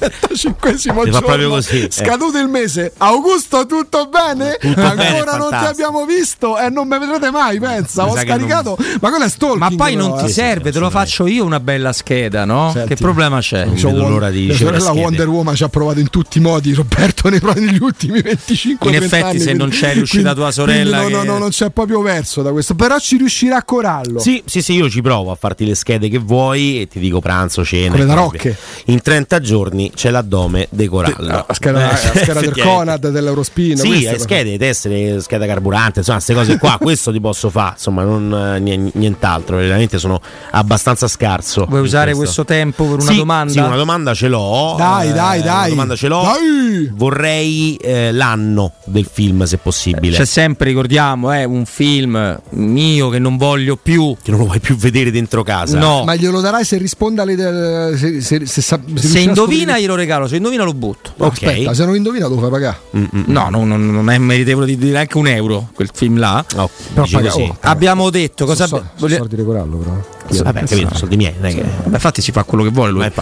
[0.08, 1.48] 35 Si fa giorno.
[1.48, 1.90] così, eh.
[1.90, 2.92] Scaduto il mese.
[2.98, 4.56] Augusto, tutto bene?
[4.60, 5.68] Tutto Ancora bene, non ti fantastico.
[5.70, 8.06] abbiamo visto e non mi vedrete mai, pensa.
[8.06, 8.76] Ho scaricato.
[9.00, 9.58] Ma quello è stalking.
[9.60, 10.28] Ma poi però, non ti eh.
[10.28, 12.70] serve, te lo faccio io una bella scheda, no?
[12.72, 12.88] Senti.
[12.94, 13.68] Che problema c'è?
[13.74, 17.40] C'ho Won- mia sorella Wonder Woman ci ha provato in tutti i modi, Roberto, nei,
[17.56, 21.06] negli ultimi 25 In 30 effetti, anni, se non quindi- c'è riuscita tua sorella No,
[21.06, 22.74] che- no, no, non c'è proprio verso da questo.
[22.74, 24.18] Però ci riuscirà a corallo.
[24.20, 27.20] Sì, sì, sì, io ci provo a farti le schede che vuoi e ti dico
[27.20, 27.90] pranzo, cena.
[27.90, 28.56] Quelle da rocche.
[28.86, 31.44] In 30 giorni c'è l'addome di corallo.
[31.46, 32.58] La scheda, la scheda del.
[32.60, 33.76] Conad dell'Eurospin.
[33.76, 34.18] Sì, cose.
[34.18, 38.58] schede, tessere, scheda carburante, insomma, queste cose qua, questo ti posso fare, insomma, non eh,
[38.60, 41.66] nie- nient'altro, veramente sono abbastanza scarso.
[41.68, 42.42] Vuoi usare questo.
[42.42, 43.52] questo tempo per una Sì, domanda?
[43.52, 44.74] Sì, una domanda ce l'ho.
[44.76, 45.58] Dai, eh, dai, dai.
[45.60, 46.22] Una domanda ce l'ho.
[46.22, 46.90] Dai.
[46.94, 50.16] Vorrei eh, l'anno del film, se possibile.
[50.16, 54.16] C'è sempre, ricordiamo, è un film mio che non voglio più.
[54.22, 55.78] Che non lo vuoi più vedere dentro casa.
[55.78, 56.04] No.
[56.04, 57.96] Ma glielo darai se risponde alle.
[57.96, 61.12] Se, se, se, se a indovina glielo regalo, se indovina lo butto.
[61.16, 62.78] No, Aspetta, se non indovina lo fai pagare.
[62.90, 66.44] No, no, no, non è meritevole di dire anche un euro quel film là.
[66.48, 66.68] Però
[67.02, 67.42] Dici paga- così.
[67.42, 69.96] oh, Abbiamo detto cosa so- soldi di Corallo, però.
[70.30, 73.04] Sì, Vabbè, capito, soldi miei, è che- Vabbè, infatti si fa quello che vuole lui.
[73.04, 73.12] Eh.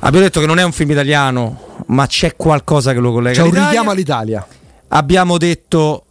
[0.00, 3.40] Abbiamo detto che non è un film italiano, ma c'è qualcosa che lo collega C'è
[3.40, 3.68] un all'Italia.
[3.70, 4.46] richiamo all'Italia.
[4.88, 6.02] Abbiamo detto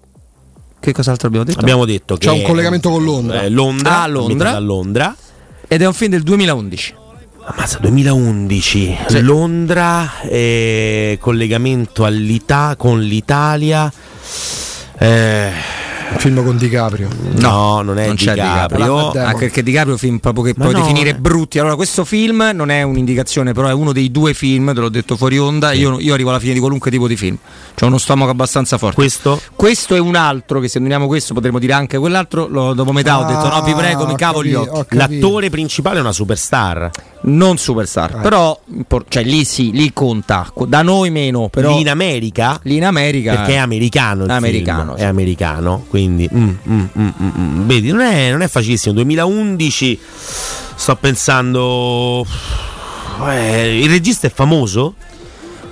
[0.79, 1.59] che cos'altro abbiamo detto?
[1.59, 3.41] Abbiamo detto che C'è un collegamento con Londra.
[3.41, 4.59] eh, Londra, Ah, a Londra.
[4.59, 5.15] Londra.
[5.67, 6.93] Ed è un film del 2011.
[7.49, 9.21] Ammazza, 2011, Sì.
[9.21, 13.89] Londra, eh, collegamento all'Ita- con l'Italia.
[14.99, 15.51] Eh,
[16.17, 17.07] film con DiCaprio.
[17.37, 18.85] No, non è non c'è DiCaprio.
[18.85, 19.23] DiCaprio.
[19.23, 21.15] Anche perché DiCaprio film proprio che Ma puoi no, definire eh.
[21.15, 21.59] brutti.
[21.59, 25.17] Allora, questo film non è un'indicazione, però è uno dei due film, te l'ho detto
[25.17, 25.71] fuori onda.
[25.73, 27.37] Io, io arrivo alla fine di qualunque tipo di film.
[27.75, 28.95] C'ho uno stomaco abbastanza forte.
[28.95, 29.41] Questo?
[29.55, 32.47] Questo è un altro, che se uniamo questo potremmo dire anche quell'altro.
[32.47, 34.95] Lo- dopo metà ho detto no, vi prego, mi cavo gli occhi.
[34.95, 36.89] L'attore principale è una superstar.
[37.19, 40.51] Non superstar, però impor- cioè, lì sì, lì conta.
[40.67, 41.73] Da noi meno, però.
[41.73, 42.59] Lì in America?
[42.63, 43.35] Lì in America.
[43.35, 45.01] Perché è americano il Americano, film, sì.
[45.01, 47.67] è americano, quindi mm, mm, mm, mm, mm.
[47.67, 48.93] vedi, non è, non è facilissimo.
[48.93, 49.99] 2011
[50.75, 52.23] sto pensando
[53.27, 54.93] eh, il regista è famoso?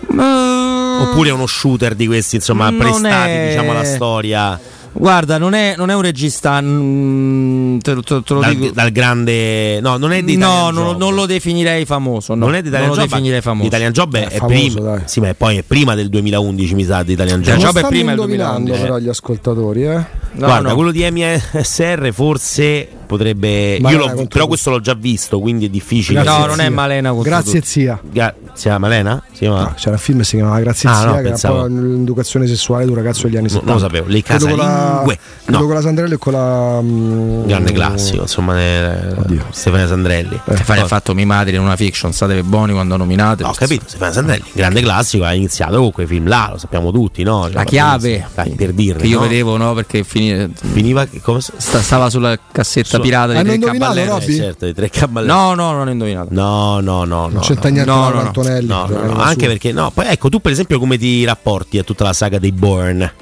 [0.08, 4.60] Oppure è uno shooter di questi, insomma, prestati, è- diciamo, alla storia
[4.98, 6.60] Guarda, non è, non è un regista.
[6.62, 8.74] mm, te, lo- te- te lo dal, dico.
[8.74, 11.00] dal grande No, non è di No, Italian non, Job.
[11.00, 12.34] non lo definirei famoso.
[12.34, 12.46] no.
[12.46, 13.12] Non è di Italian Non lo Job.
[13.12, 13.68] definirei famoso.
[13.68, 14.80] Italian Job è, è famoso, prima.
[14.92, 15.02] dai.
[15.06, 17.62] Sì, ma è poi è prima del 2011, mi sa, di Italian Job.
[17.62, 20.06] Non stanno indovinando però gli ascoltatori, eh.
[20.34, 23.80] Guarda, quello di MSR forse potrebbe.
[24.30, 26.22] Però questo l'ho già visto, quindi è difficile.
[26.22, 26.72] Grazie, No, non è zia.
[26.72, 27.68] Malena Grazie tutti.
[27.72, 28.02] zia.
[28.54, 29.22] Si chiama Malena?
[29.32, 31.28] Si chiama- No, c'era un film che si chiamava Grazie Ah, zia, no, che era
[31.30, 33.72] pensavo- un po' l'educazione sessuale di un ragazzo degli anni No, 70.
[33.74, 34.08] non lo sapevo.
[34.12, 35.18] Le Credo con la-
[35.48, 35.60] No.
[35.66, 36.80] con la Sandrelli e con la.
[36.82, 39.16] mm, Grande classico, insomma, eh,
[39.52, 40.40] Stefania Sandrelli.
[40.44, 43.44] Stefani ha fatto Mi madre in una fiction, state buoni quando nominate.
[43.44, 46.92] No, ho capito, Stefania Sandrelli, grande classico, ha iniziato con quei film là, lo sappiamo
[46.92, 47.44] tutti, no?
[47.44, 49.28] Cioè, La chiave dai, per dirne, che io no?
[49.28, 49.74] vedevo, no?
[49.74, 54.06] Perché fini- Finiva che come sta- stava sulla cassetta Su- pirata di Hanno tre.
[54.06, 54.34] Robby?
[54.34, 55.32] Eh, certo, di tre caballere.
[55.32, 56.28] No, no, non ho indovinato.
[56.32, 57.28] No, no, no, no.
[57.30, 57.76] Non c'entra no.
[57.76, 58.20] niente No, no, no.
[58.22, 58.68] Antonelli.
[58.68, 61.78] No, cioè, no, no, anche perché no, poi ecco, tu per esempio come ti rapporti
[61.78, 63.14] a tutta la saga dei Bourne?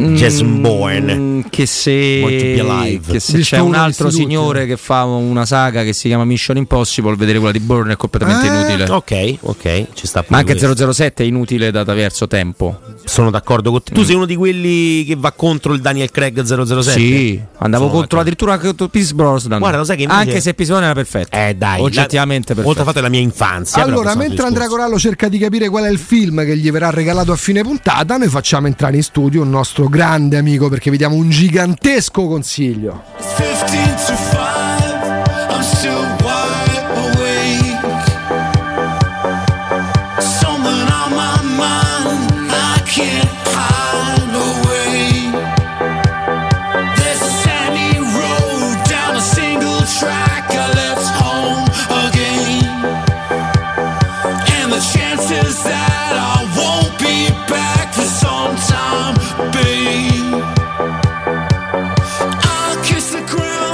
[0.00, 1.44] Mm, Jason Bourne.
[1.50, 6.24] Che se, che se c'è un altro signore che fa una saga che si chiama
[6.24, 8.90] Mission Impossible, vedere quella di Bourne è completamente Eh, inutile.
[8.90, 10.92] Ok, ok, ci sta Ma anche questo.
[10.92, 12.80] 007 è inutile da diverso tempo.
[13.04, 13.92] Sono d'accordo con te.
[13.92, 14.04] Tu Mm.
[14.04, 16.98] sei uno di quelli che va contro il Daniel Craig 007?
[16.98, 19.58] Sì, andavo Sono contro addirittura anche contro Pierce Brosnan.
[19.58, 21.36] Guarda, lo sai che invece- anche se Pierce Brosnan era perfetto.
[21.36, 22.68] Eh dai, oggettivamente la- perfetto.
[22.68, 23.82] Oltre fatto della mia infanzia.
[23.82, 26.90] Allora, è mentre Andrea Corallo cerca di capire qual è il film che gli verrà
[26.90, 30.96] regalato a fine puntata, noi facciamo entrare in studio un nostro grande amico perché vi
[30.96, 33.02] diamo un gigantesco consiglio.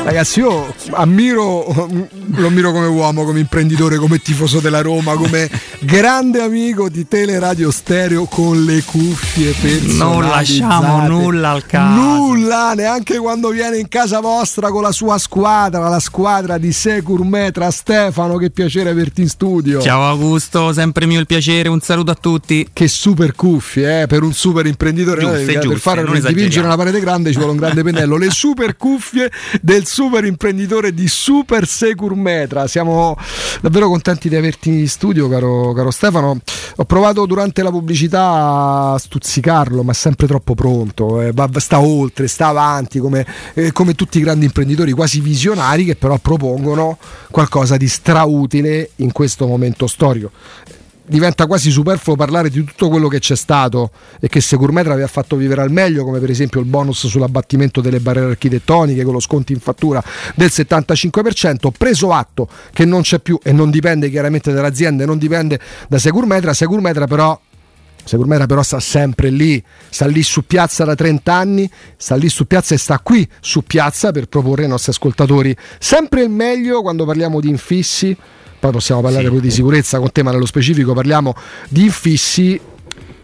[0.09, 1.67] Ragazzi, io ammiro,
[2.37, 7.71] lo ammiro come uomo, come imprenditore, come tifoso della Roma, come grande amico di Teleradio
[7.71, 9.99] Stereo con le cuffie personalizzate.
[9.99, 12.01] Non lasciamo nulla al caso.
[12.01, 17.23] Nulla, neanche quando viene in casa vostra con la sua squadra, la squadra di Secur
[17.23, 17.71] Metra.
[17.71, 19.83] Stefano, che piacere averti in studio.
[19.83, 22.67] Ciao Augusto, sempre mio il piacere, un saluto a tutti.
[22.73, 25.21] Che super cuffie, eh, per un super imprenditore.
[25.21, 27.83] Giuste, Noi, per giuste, fare non per dipingere una parete grande ci vuole un grande
[27.83, 28.17] pennello.
[28.17, 29.31] Le super cuffie
[29.61, 32.69] del super imprenditore di Super Secur Metra.
[32.69, 33.17] Siamo
[33.61, 36.39] davvero contenti di averti in studio, caro, caro Stefano.
[36.77, 41.21] Ho provato durante la pubblicità a stuzzicarlo, ma è sempre troppo pronto.
[41.21, 45.85] eh, va- sta oltre, sta avanti, come, eh, come tutti i grandi imprenditori, quasi visionari,
[45.85, 46.97] che però propongono
[47.33, 50.31] qualcosa di strautile in questo momento storico
[51.09, 53.91] diventa quasi superfluo parlare di tutto quello che c'è stato
[54.21, 57.81] e che Securmetra vi ha fatto vivere al meglio, come per esempio il bonus sull'abbattimento
[57.81, 60.03] delle barriere architettoniche con lo sconto in fattura
[60.35, 65.59] del 75%, preso atto che non c'è più e non dipende chiaramente dall'azienda, non dipende
[65.89, 67.39] da Securmetra, Securmetra però
[68.09, 72.47] Securmetra però sta sempre lì, sta lì su piazza da 30 anni, sta lì su
[72.47, 77.05] piazza e sta qui su piazza per proporre ai nostri ascoltatori sempre il meglio quando
[77.05, 78.17] parliamo di infissi,
[78.59, 81.35] poi possiamo parlare pure di sicurezza con te, ma nello specifico parliamo
[81.69, 82.61] di infissi.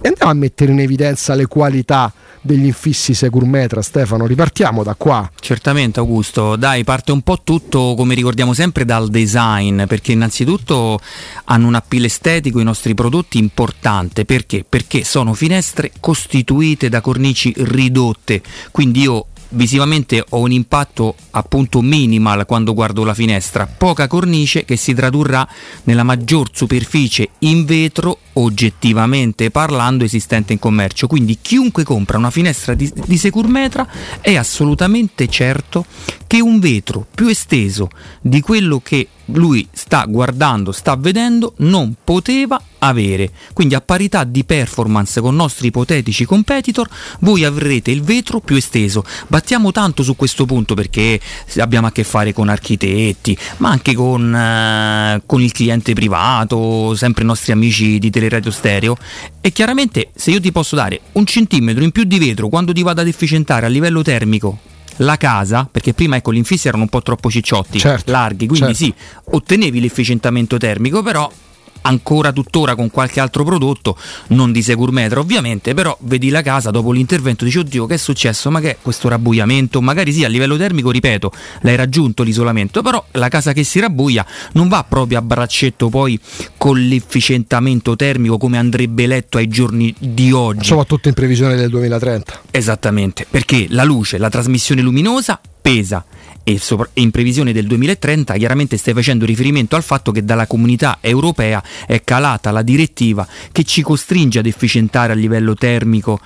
[0.00, 2.12] E andiamo a mettere in evidenza le qualità
[2.44, 5.30] degli infissi Securmetra, Stefano, ripartiamo da qua.
[5.40, 11.00] Certamente Augusto, dai, parte un po' tutto come ricordiamo sempre dal design, perché innanzitutto
[11.44, 14.62] hanno un appeal estetico i nostri prodotti importante, perché?
[14.68, 22.46] Perché sono finestre costituite da cornici ridotte, quindi io visivamente ho un impatto appunto minimal
[22.46, 25.46] quando guardo la finestra, poca cornice che si tradurrà
[25.84, 31.06] nella maggior superficie in vetro oggettivamente parlando esistente in commercio.
[31.06, 33.86] Quindi chiunque compra una finestra di, di Securmetra
[34.20, 35.84] è assolutamente certo
[36.26, 37.88] che un vetro più esteso
[38.20, 43.30] di quello che lui sta guardando, sta vedendo, non poteva avere.
[43.52, 46.88] Quindi a parità di performance con nostri ipotetici competitor,
[47.20, 49.04] voi avrete il vetro più esteso.
[49.26, 51.20] Battiamo tanto su questo punto perché
[51.58, 57.22] abbiamo a che fare con architetti, ma anche con, eh, con il cliente privato, sempre
[57.22, 58.96] i nostri amici di Teleradio Stereo.
[59.40, 62.82] E chiaramente se io ti posso dare un centimetro in più di vetro quando ti
[62.82, 66.88] vado ad efficientare a livello termico la casa, perché prima ecco gli infissi erano un
[66.88, 68.96] po' troppo cicciotti, Certo, larghi, quindi certo.
[68.98, 71.30] sì, ottenevi l'efficientamento termico, però
[71.86, 73.96] ancora tuttora con qualche altro prodotto,
[74.28, 78.50] non di Securmetra ovviamente, però vedi la casa dopo l'intervento dici oddio che è successo,
[78.50, 79.80] ma che è questo rabbuiamento?
[79.80, 84.24] Magari sì a livello termico, ripeto, l'hai raggiunto l'isolamento, però la casa che si rabbuia
[84.52, 86.18] non va proprio a braccetto poi
[86.56, 90.66] con l'efficientamento termico come andrebbe letto ai giorni di oggi.
[90.66, 92.40] Soprattutto in previsione del 2030.
[92.50, 96.04] Esattamente, perché la luce, la trasmissione luminosa pesa
[96.44, 96.60] e,
[96.94, 102.02] in previsione del 2030 chiaramente stai facendo riferimento al fatto che dalla comunità europea è
[102.04, 106.20] calata la direttiva che ci costringe ad efficientare a livello termico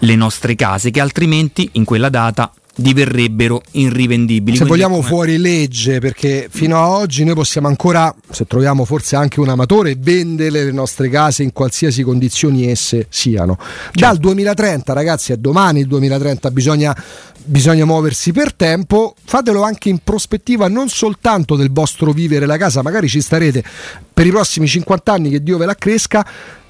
[0.00, 4.56] le nostre case che altrimenti in quella data diverrebbero irrivendibili.
[4.56, 8.84] Se Quindi, vogliamo come- fuori legge, perché fino a oggi noi possiamo ancora, se troviamo
[8.84, 13.58] forse anche un amatore, vendere le nostre case in qualsiasi condizioni esse siano.
[13.92, 16.96] Dal 2030, ragazzi, è domani il 2030, bisogna,
[17.44, 22.82] bisogna muoversi per tempo, fatelo anche in prospettiva non soltanto del vostro vivere la casa,
[22.82, 23.62] magari ci starete
[24.12, 26.26] per i prossimi 50 anni, che Dio ve la cresca.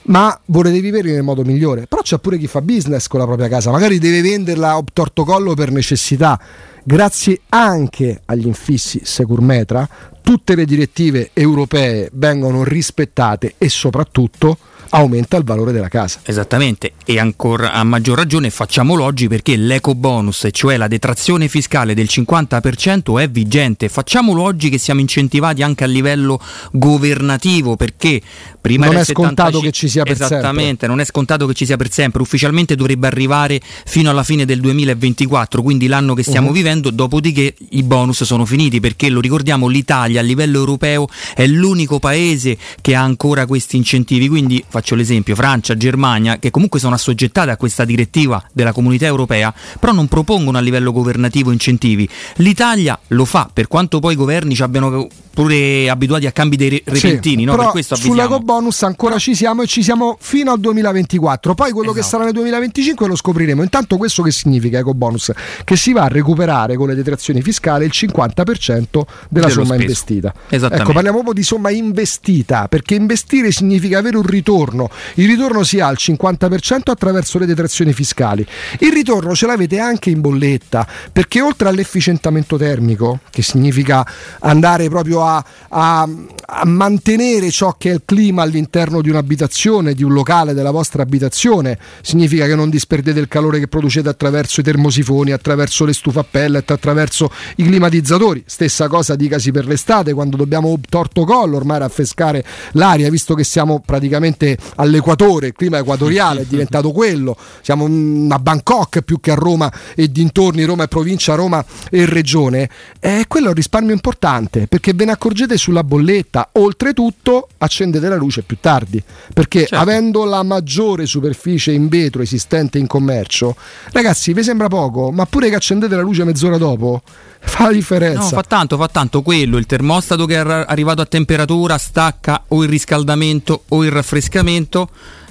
[0.07, 1.87] Ma volete vivere nel modo migliore.
[1.87, 5.55] Però c'è pure chi fa business con la propria casa, magari deve venderla obtorto collo
[5.55, 6.39] per necessità.
[6.83, 9.89] Grazie anche agli infissi Securmetra,
[10.21, 14.59] tutte le direttive europee vengono rispettate e soprattutto
[14.95, 16.21] aumenta il valore della casa.
[16.25, 21.95] Esattamente, e ancora a maggior ragione facciamolo oggi perché l'eco bonus, cioè la detrazione fiscale
[21.95, 23.89] del 50% è vigente.
[23.89, 26.41] Facciamolo oggi che siamo incentivati anche a livello
[26.73, 28.21] governativo perché
[28.61, 31.77] prima Non è scontato che ci sia per Esattamente, non è scontato che ci sia
[31.77, 32.23] per sempre.
[32.23, 36.55] Ufficialmente dovrebbe arrivare fino alla fine del 2024, quindi l'anno che stiamo Mhm.
[36.55, 41.99] vivendo, dopodiché i bonus sono finiti perché lo ricordiamo l'Italia a livello europeo è l'unico
[41.99, 47.51] paese che ha ancora questi incentivi, quindi faccio l'esempio Francia, Germania che comunque sono assoggettate
[47.51, 52.07] a questa direttiva della comunità europea, però non propongono a livello governativo incentivi.
[52.37, 56.69] L'Italia lo fa, per quanto poi i governi ci abbiano pure abituati a cambi dei
[56.69, 57.57] re- repentini, Sì, no?
[57.57, 58.21] per questo avvisiamo.
[58.21, 61.55] sull'eco bonus ancora ci siamo e ci siamo fino al 2024.
[61.55, 62.13] Poi quello che Esatto.
[62.19, 63.63] sarà nel 2025 lo scopriremo.
[63.63, 65.33] Intanto questo che significa eco bonus?
[65.65, 69.81] Che si va a recuperare con le detrazioni fiscali il 50% della Dello somma speso.
[69.83, 70.35] investita.
[70.51, 74.74] Ecco, parliamo proprio di somma investita, perché investire significa avere un ritorno.
[75.15, 78.47] Il ritorno si ha al 50% attraverso le detrazioni fiscali.
[78.81, 84.07] Il ritorno ce l'avete anche in bolletta, perché oltre all'efficientamento termico, che significa
[84.41, 86.09] andare proprio a, a-
[86.47, 91.03] a mantenere ciò che è il clima all'interno di un'abitazione, di un locale della vostra
[91.03, 96.19] abitazione, significa che non disperdete il calore che producete attraverso i termosifoni, attraverso le stufe
[96.19, 98.43] a pellet, attraverso i climatizzatori.
[98.47, 103.83] Stessa cosa dicasi per l'estate, quando dobbiamo torto collo ormai raffrescare l'aria, visto che siamo
[103.85, 107.37] praticamente all'equatore, il clima equatoriale è diventato quello.
[107.63, 112.69] Siamo a Bangkok più che a Roma e dintorni, Roma e provincia, Roma e regione.
[113.01, 116.51] E quello è un risparmio importante perché ve ne accorgete sulla bolletta.
[116.53, 119.03] Oltretutto accendete la luce più tardi
[119.33, 123.57] perché avendo la maggiore superficie in vetro esistente in commercio,
[123.93, 127.03] ragazzi, vi sembra poco, ma pure che accendete la luce mezz'ora dopo
[127.45, 128.23] fa la differenza.
[128.23, 132.45] No, fa tanto, fa tanto quello, il termostato che è arri- arrivato a temperatura stacca
[132.49, 134.44] o il riscaldamento o il raffrescamento.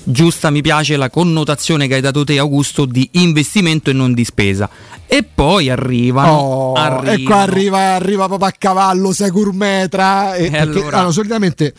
[0.05, 4.25] Giusta, mi piace la connotazione che hai dato te, Augusto, di investimento e non di
[4.25, 4.69] spesa.
[5.07, 6.31] E poi arrivano.
[6.31, 10.35] Oh, arrivano- e qua arriva, arriva proprio a cavallo Securmetra.
[10.35, 10.97] E, perché, allora?
[10.97, 11.73] allora, solitamente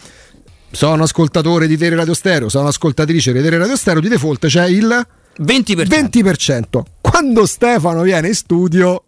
[0.71, 4.67] sono ascoltatore di Tele Radio Stereo, sono ascoltatrice di Tele Radio Stereo, di default c'è
[4.67, 5.07] il
[5.43, 5.83] 20%.
[5.85, 6.83] 20%.
[7.01, 9.05] Quando Stefano viene in studio,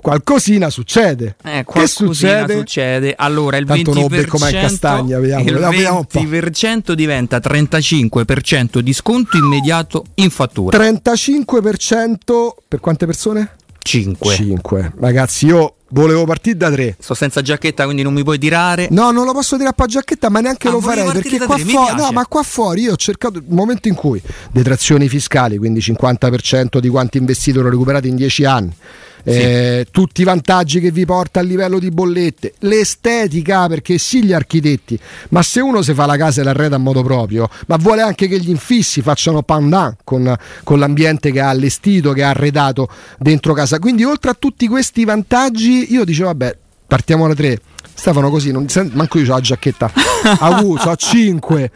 [0.00, 1.36] qualcosina succede.
[1.44, 2.56] Eh, che qualcosina succede?
[2.56, 3.14] succede?
[3.16, 6.20] Allora il Tanto 20%, non becco mai in castagna, vediamo, il vediamo, vediamo un po'.
[6.20, 10.78] 20% diventa 35% di sconto immediato in fattura.
[10.78, 13.52] 35% per quante persone?
[13.80, 14.34] 5.
[14.34, 14.92] 5.
[14.98, 16.96] Ragazzi, io volevo partire da 3.
[16.98, 18.88] Sto senza giacchetta, quindi non mi puoi tirare.
[18.90, 21.96] No, non lo posso dire a pagiacchetta, ma neanche Ah, lo farei perché qua fuori,
[21.96, 24.20] no, ma qua fuori io ho cercato il momento in cui
[24.52, 28.74] detrazioni fiscali, quindi 50% di quanti investito lo recuperate in 10 anni.
[29.24, 34.32] Eh, tutti i vantaggi che vi porta a livello di bollette, l'estetica perché sì gli
[34.32, 34.98] architetti,
[35.30, 38.28] ma se uno si fa la casa e l'arreda a modo proprio, ma vuole anche
[38.28, 40.34] che gli infissi facciano pandan con,
[40.64, 42.88] con l'ambiente che ha allestito, che ha arredato
[43.18, 43.78] dentro casa.
[43.78, 46.56] Quindi oltre a tutti questi vantaggi io dicevo vabbè
[46.88, 47.60] partiamo da 3.
[47.98, 49.90] Stefano così, non, manco io ho la giacchetta.
[50.38, 51.70] Augusto, a 5.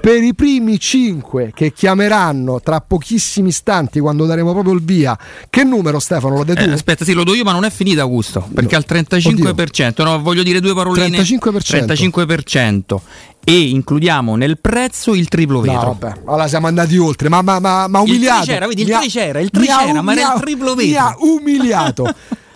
[0.00, 5.16] Per i primi 5 che chiameranno tra pochissimi istanti quando daremo proprio il via.
[5.48, 6.34] Che numero Stefano?
[6.38, 6.62] Lo dai tu?
[6.68, 8.48] Eh, aspetta, sì, lo do io, ma non è finita, Augusto.
[8.52, 11.16] Perché al 35%, no, voglio dire due paroline.
[11.16, 11.84] 35%.
[11.86, 12.96] 35%.
[13.44, 15.80] E includiamo nel prezzo il triplo vetro.
[15.80, 18.40] No, vabbè, allora siamo andati oltre, ma, ma, ma, ma umiliato.
[18.40, 20.12] Il 3 c'era, vedi, il Mi ha- 3 c'era, il mi 3 ha- c'era, ma
[20.12, 21.24] era il triplo Mi ha vetro.
[21.24, 22.14] umiliato.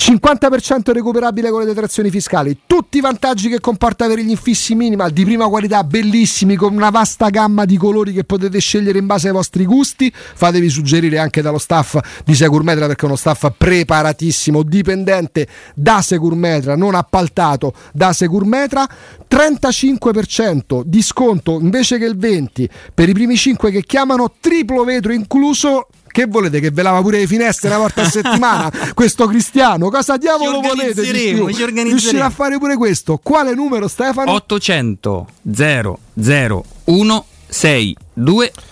[0.00, 5.10] 50% recuperabile con le detrazioni fiscali, tutti i vantaggi che comporta avere gli infissi minimal
[5.10, 9.26] di prima qualità, bellissimi, con una vasta gamma di colori che potete scegliere in base
[9.26, 10.10] ai vostri gusti.
[10.10, 16.76] Fatevi suggerire anche dallo staff di Securmetra perché è uno staff preparatissimo, dipendente da Securmetra,
[16.76, 18.88] non appaltato da Securmetra.
[19.28, 25.12] 35% di sconto invece che il 20% per i primi 5 che chiamano, triplo vetro
[25.12, 25.88] incluso.
[26.12, 28.70] Che volete che ve lava pure le finestre una volta a settimana?
[28.94, 31.02] questo cristiano, cosa diavolo volete?
[31.02, 31.44] di più?
[31.48, 31.90] ci.
[31.90, 33.18] Riuscire a fare pure questo.
[33.22, 34.32] Quale numero, Stefano?
[34.32, 37.24] 800 001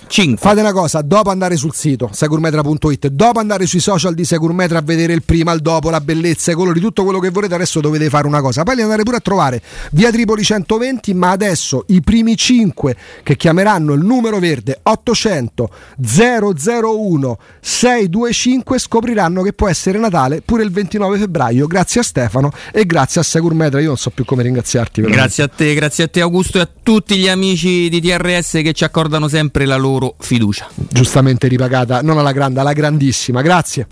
[0.09, 0.36] 625.
[0.36, 4.82] Fate una cosa, dopo andare sul sito securmetra.it, dopo andare sui social di Securmetra a
[4.82, 8.09] vedere il prima, il dopo, la bellezza, i colori, tutto quello che volete, adesso dovete
[8.09, 8.62] fare una cosa.
[8.62, 9.62] Poi andare pure a trovare
[9.93, 17.39] via Tripoli 120, ma adesso i primi 5 che chiameranno il numero verde 800 001
[17.60, 21.66] 625 scopriranno che può essere Natale pure il 29 febbraio.
[21.66, 23.80] Grazie a Stefano e grazie a Securmetra.
[23.80, 25.02] Io non so più come ringraziarti.
[25.02, 25.26] veramente.
[25.26, 28.72] Grazie a te, grazie a te Augusto e a tutti gli amici di TRS che
[28.72, 30.69] ci accordano sempre la loro loro fiducia.
[30.75, 33.43] Giustamente ripagata, non alla grande, alla grandissima.
[33.43, 33.87] Grazie.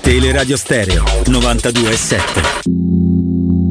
[0.00, 3.65] Teleradio Stereo 92 7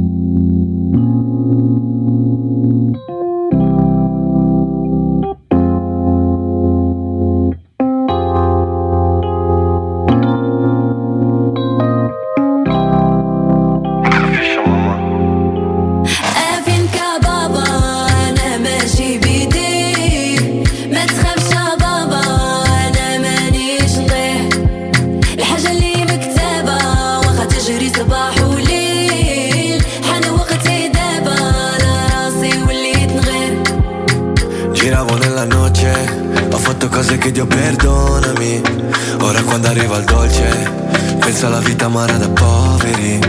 [37.36, 38.62] Dio perdonami
[39.20, 40.72] Ora quando arriva il dolce
[41.20, 43.20] Penso alla vita amara da poveri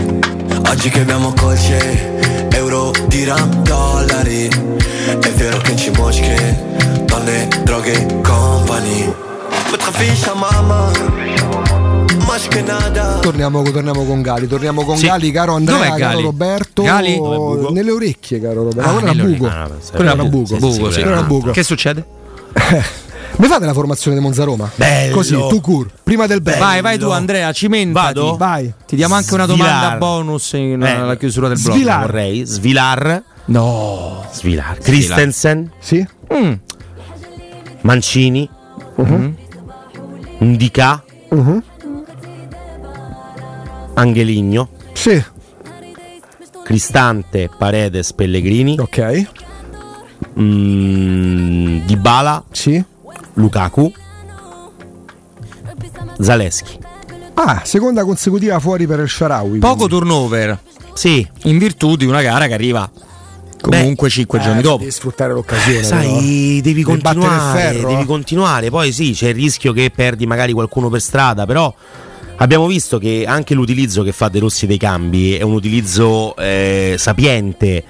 [0.69, 6.63] Oggi che abbiamo colce Euro, diram, dollari È vero che ci mosche
[7.03, 9.13] Donne, droghe, company
[9.69, 10.89] Potrafiscia mamma
[13.19, 15.07] Torniamo, torniamo, con Gali, torniamo con sì.
[15.07, 15.99] Gali, caro Andrea, Gali?
[15.99, 16.83] caro Roberto.
[16.83, 17.13] Gali?
[17.15, 18.89] Eh, nelle orecchie, caro Roberto.
[18.89, 19.47] Ah, ah, quello era buco.
[19.47, 21.51] Ah, quello era buco.
[21.51, 22.05] Che succede?
[23.37, 24.69] Mi fate la formazione di Monza Roma?
[24.75, 25.13] Bello.
[25.13, 26.57] Così, tu cur, prima del bello.
[26.57, 28.13] Vai, vai tu Andrea, cimentati.
[28.19, 28.35] Vado?
[28.35, 28.73] Vai.
[28.85, 29.67] Ti diamo anche una Svilar.
[29.69, 31.75] domanda bonus in Eh, alla chiusura del blog.
[31.75, 31.99] Svilar.
[32.01, 33.23] Vorrei Svilar.
[33.45, 34.25] No.
[34.31, 34.77] Svilar.
[34.79, 35.71] Christensen.
[35.79, 36.05] Sì.
[36.33, 36.53] Mm.
[37.81, 38.49] Mancini.
[38.95, 39.35] Mhm.
[40.39, 41.03] Indica.
[41.29, 41.63] Mhm.
[43.93, 44.69] Angeligno.
[44.93, 45.23] Sì.
[46.63, 48.77] Cristante, Paredes, Pellegrini.
[48.79, 49.27] Ok.
[50.39, 52.43] Mm, Dybala.
[52.51, 52.83] Sì.
[53.37, 53.91] Lukaku.
[56.19, 56.79] Zaleschi.
[57.35, 59.59] Ah, seconda consecutiva fuori per il Sharawi.
[59.59, 60.59] Poco turnover.
[60.93, 61.25] Sì.
[61.43, 62.89] In virtù di una gara che arriva
[63.61, 64.79] comunque 5 giorni dopo.
[64.79, 65.83] Devi sfruttare l'occasione.
[65.83, 66.61] Sai, però.
[66.61, 68.05] devi continuare, ferro, devi eh.
[68.05, 68.69] continuare.
[68.69, 71.71] Poi sì, c'è il rischio che perdi magari qualcuno per strada, però
[72.37, 76.95] abbiamo visto che anche l'utilizzo che fa De Rossi dei cambi è un utilizzo eh,
[76.97, 77.83] sapiente,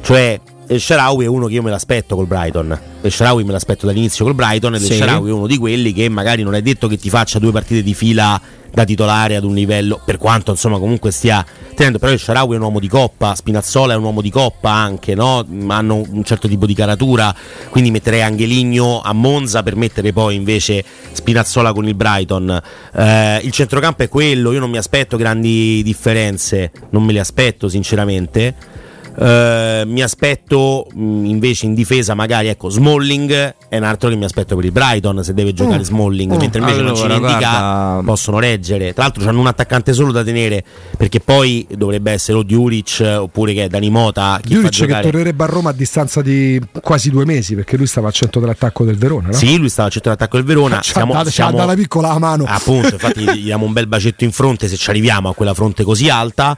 [0.00, 2.78] cioè El Sharawi è uno che io me l'aspetto col Brighton.
[3.02, 4.94] El Sharawi me l'aspetto dall'inizio col Brighton El Sì.
[4.94, 7.82] Sharawi è uno di quelli che magari non è detto che ti faccia due partite
[7.82, 8.40] di fila
[8.74, 11.46] da titolare ad un livello, per quanto insomma comunque stia
[11.76, 14.70] tenendo, però il Sharawi è un uomo di coppa, Spinazzola è un uomo di coppa
[14.70, 15.46] anche, no?
[15.68, 17.32] hanno un certo tipo di caratura,
[17.70, 22.60] quindi metterei Angeligno a Monza per mettere poi invece Spinazzola con il Brighton.
[22.94, 27.68] Eh, il centrocampo è quello, io non mi aspetto grandi differenze, non me le aspetto
[27.68, 28.82] sinceramente.
[29.16, 34.24] Eh, mi aspetto mh, invece in difesa magari ecco Smalling è un altro che mi
[34.24, 35.82] aspetto per il Brighton se deve giocare Mm.
[35.82, 36.36] Smalling Mm.
[36.38, 40.24] mentre invece Allora, ne indica guarda- possono reggere tra l'altro hanno un attaccante solo da
[40.24, 40.64] tenere
[40.96, 45.00] perché poi dovrebbe essere o Diuric oppure che è Dani Mota chi fa Juric che
[45.02, 48.84] tornerebbe a Roma a distanza di quasi due mesi perché lui stava al centro dell'attacco
[48.84, 49.28] del Verona.
[49.28, 49.32] No?
[49.32, 51.74] sì lui stava al centro d'attacco del Verona Ci ha dato- ci ha dato la
[51.74, 52.44] piccola a mano.
[52.48, 55.84] appunto infatti gli diamo un bel bacetto in fronte se ci arriviamo a quella fronte
[55.84, 56.56] così alta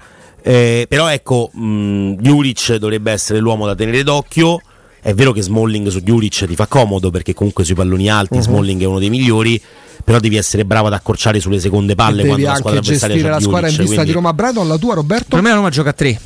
[0.48, 4.60] Eh, però ecco mh, Juric dovrebbe essere l'uomo da tenere d'occhio
[5.02, 8.42] È vero che Smalling su Juric ti fa comodo perché comunque sui palloni alti Mhm.
[8.42, 9.60] Smalling è uno dei migliori,
[10.04, 13.32] però devi essere bravo ad accorciare sulle seconde palle devi quando la squadra avversaria gestire
[13.34, 14.68] la squadra in Juric, vista di quindi- Roma Brighton.
[14.68, 15.26] La tua, Roberto?
[15.28, 16.20] Per me la Roma gioca a 3.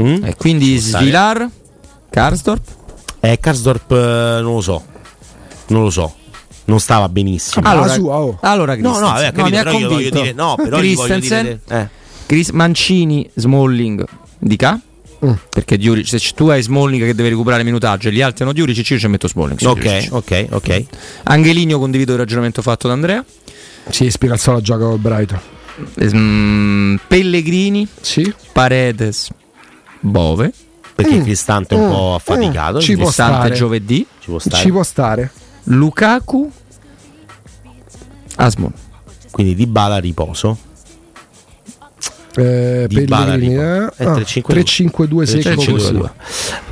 [0.00, 0.24] Mm?
[0.24, 1.02] E quindi Ci può stare.
[1.04, 1.48] Svilar,
[2.10, 2.62] Karsdorp.
[3.20, 4.82] Eh, Karsdorp eh, non lo so.
[5.68, 6.14] Non lo so.
[6.66, 7.68] Non stava benissimo.
[7.68, 8.38] Allora, oh.
[8.40, 10.20] allora no, no, vabbè, capito, mi ha però io voglio convinto.
[10.20, 11.88] dire, no, però voglio Christensen, dire- eh.
[12.26, 14.04] Chris- Mancini, Smalling,
[14.38, 14.78] Di.
[15.24, 15.32] Mm.
[15.48, 18.88] Perché Diuric, se tu hai Smalling che deve recuperare minutaggio e gli altri hanno Diuric,
[18.90, 19.58] io ci metto Smalling.
[19.64, 20.12] Ok, Diuric.
[20.12, 20.84] ok, ok.
[21.24, 23.24] Angeligno condivido il ragionamento fatto da Andrea.
[23.88, 25.40] Sì, Spinazzola gioca col Brighton.
[26.14, 28.32] Mm, Pellegrini, sì.
[28.52, 29.30] Paredes,
[30.00, 30.52] Bove.
[30.94, 32.80] Perché Cristante è un po' affaticato.
[32.80, 34.06] Ci può Cristante giovedì.
[34.18, 34.62] Ci può stare.
[34.62, 35.30] Ci può stare.
[35.64, 36.50] Lukaku,
[38.36, 38.72] Asmon.
[39.30, 40.56] Quindi Di Bala riposo.
[42.38, 43.60] Eh, Pellegrini, dico.
[43.62, 43.86] eh?
[43.96, 44.42] È Ah, 3-5-2.
[44.46, 46.10] 3-5-2 secco 3-5-2.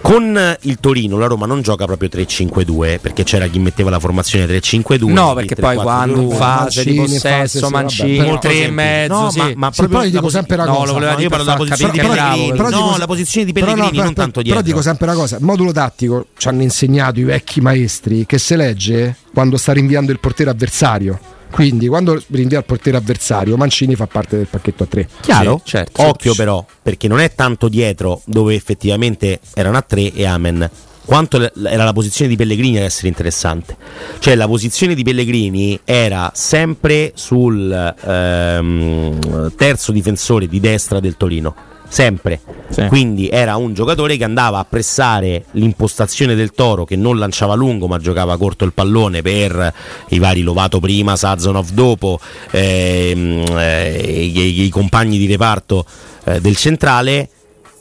[0.02, 4.46] Con il Torino la Roma non gioca proprio 3-5-2 perché c'era chi metteva la formazione
[4.46, 5.08] 3-5-2.
[5.12, 5.82] No, perché poi 3-4-2.
[5.82, 9.38] quando fase di possesso, Mancini, vabbè, però- tre e mezzo, No, sì.
[9.38, 10.86] ma, ma Sì, proprio poi dico la sempre una no, cosa.
[10.86, 12.58] lo voleva No, dire io parlo della posizione di Pellegrini.
[12.58, 14.62] No, la posizione di però Pellegrini, no, non però- tanto Però dietro.
[14.62, 18.56] dico sempre una cosa: il modulo tattico ci hanno insegnato i vecchi maestri che se
[18.56, 21.18] legge quando sta rinviando il portiere avversario.
[21.54, 25.08] Quindi quando rinvia il portiere avversario, Mancini fa parte del pacchetto a 3.
[25.20, 25.60] Chiaro?
[25.62, 26.02] Sì, certo.
[26.02, 30.68] Occhio però, perché non è tanto dietro dove effettivamente erano a 3 e Amen.
[31.04, 33.76] Quanto era la posizione di Pellegrini ad essere interessante.
[34.18, 41.54] Cioè la posizione di Pellegrini era sempre sul ehm, terzo difensore di destra del Torino.
[41.94, 42.40] Sempre.
[42.70, 42.86] Sì.
[42.88, 47.86] Quindi era un giocatore che andava a pressare l'impostazione del Toro che non lanciava lungo
[47.86, 49.72] ma giocava corto il pallone per
[50.08, 52.18] i vari Lovato prima, Sazonov dopo,
[52.50, 55.86] ehm, eh, i, i compagni di reparto
[56.24, 57.28] eh, del centrale.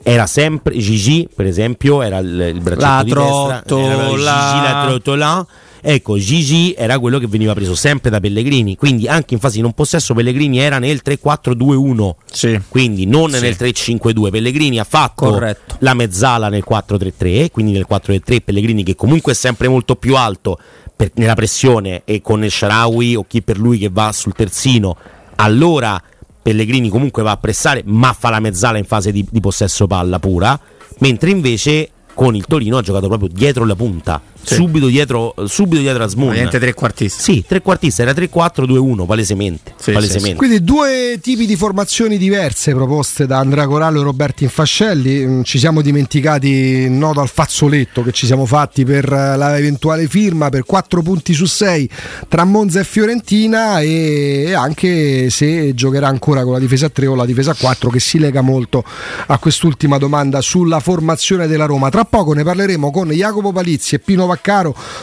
[0.04, 3.94] Era sempre Gigi, per esempio, era il, il braccetto La di destra, trottola.
[3.94, 5.48] era Gigi la trottola.
[5.86, 9.62] Ecco, Gigi era quello che veniva preso sempre da Pellegrini, quindi anche in fase di
[9.62, 12.16] non possesso Pellegrini era nel 3-4-2-1.
[12.32, 12.58] Sì.
[12.70, 13.42] Quindi non Sì.
[13.42, 14.30] nel 3-5-2.
[14.32, 15.76] Pellegrini ha fatto Corretto.
[15.80, 20.58] la mezzala nel 4-3-3, quindi nel 4-3 Pellegrini che comunque è sempre molto più alto
[20.96, 24.96] per- nella pressione e con il Sharawi o chi per lui che va sul terzino,
[25.36, 26.02] allora
[26.42, 30.20] Pellegrini comunque va a pressare ma fa la mezzala in fase di, di possesso palla
[30.20, 30.58] pura,
[31.00, 34.56] mentre invece con il Torino ha giocato proprio dietro la punta, Sì.
[34.56, 36.34] subito, dietro, subito dietro a Smoon.
[36.34, 37.22] Niente trequartista.
[37.22, 39.74] Sì, trequartista, era 3-4-2-1 palesemente.
[39.78, 40.36] Sì, palesemente.
[40.38, 45.26] Quindi due tipi di formazioni diverse proposte da Andrea Corallo e Roberto Infascelli.
[45.26, 49.58] Mm, Ci siamo dimenticati il nodo al fazzoletto che ci siamo fatti per eh, la
[49.58, 51.90] eventuale firma per 4 punti su 6
[52.28, 57.16] tra Monza e Fiorentina e anche se giocherà ancora con la difesa a 3 o
[57.16, 58.84] la difesa a 4 che si lega molto
[59.28, 61.90] a quest'ultima domanda sulla formazione della Roma.
[61.90, 64.33] Tra poco ne parleremo con Jacopo Palizzi e Pino Vaccaro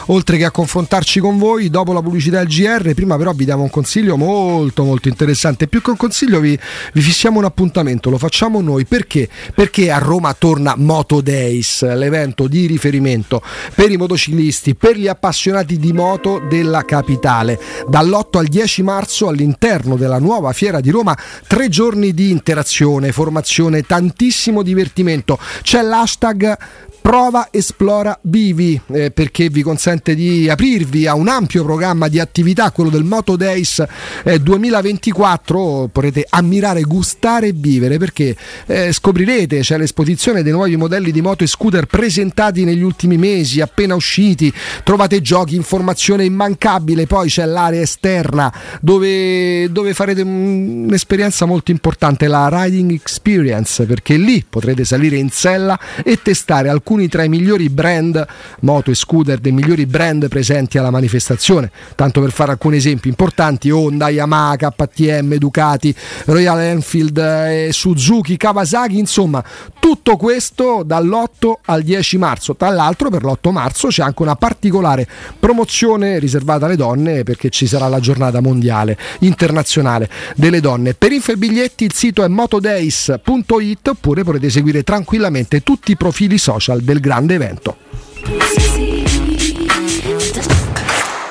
[0.07, 2.93] oltre che a confrontarci con voi dopo la pubblicità del GR.
[2.93, 5.67] Prima però vi diamo un consiglio molto molto interessante.
[5.67, 6.57] Più che un consiglio vi,
[6.93, 8.85] vi fissiamo un appuntamento, lo facciamo noi.
[8.85, 9.29] Perché?
[9.53, 13.41] Perché a Roma torna Moto Days, l'evento di riferimento
[13.73, 17.59] per i motociclisti, per gli appassionati di moto della capitale.
[17.87, 21.17] Dall'8 al 10 marzo all'interno della nuova fiera di Roma,
[21.47, 25.37] tre giorni di interazione, formazione, tantissimo divertimento.
[25.61, 26.57] C'è l'hashtag
[27.01, 32.71] Prova, esplora, vivi, eh, perché vi consente di aprirvi a un ampio programma di attività,
[32.71, 33.85] quello del Moto Days
[34.23, 35.89] eh, 2024.
[35.91, 38.35] Potrete ammirare, gustare e vivere perché
[38.65, 43.61] eh, scoprirete c'è l'esposizione dei nuovi modelli di moto e scooter presentati negli ultimi mesi,
[43.61, 44.51] appena usciti.
[44.83, 47.05] Trovate giochi, informazione immancabile.
[47.05, 54.17] Poi c'è l'area esterna dove, dove farete un- un'esperienza molto importante, la Riding Experience, perché
[54.17, 58.25] lì potrete salire in sella e testare alcuni tra i migliori brand
[58.61, 61.69] moto e scooter dei migliori brand presenti alla manifestazione.
[61.95, 65.93] Tanto per fare alcuni esempi importanti: Honda, Yamaha, KTM, Ducati,
[66.25, 69.43] Royal Enfield, eh, Suzuki, Kawasaki, insomma,
[69.79, 72.55] tutto questo dall'8 al 10 marzo.
[72.55, 75.07] Tra l'altro, per l'8 marzo c'è anche una particolare
[75.39, 80.93] promozione riservata alle donne perché ci sarà la giornata mondiale internazionale delle donne.
[80.93, 86.37] Per info e biglietti il sito è motodays.it oppure potete seguire tranquillamente tutti i profili
[86.37, 88.70] social del grande evento.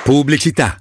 [0.02, 0.80] Pubblicità.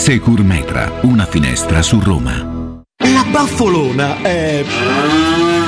[0.01, 2.81] Secur Metra, una finestra su Roma.
[2.97, 4.63] La baffolona è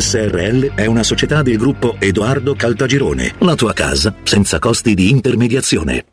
[0.00, 3.34] SRL è una società del gruppo Edoardo Caltagirone.
[3.38, 6.04] La tua casa senza costi di intermediazione.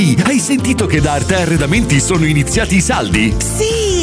[0.00, 3.34] Ehi, hai sentito che da Arte Arredamenti sono iniziati i saldi?
[3.38, 3.89] Sì,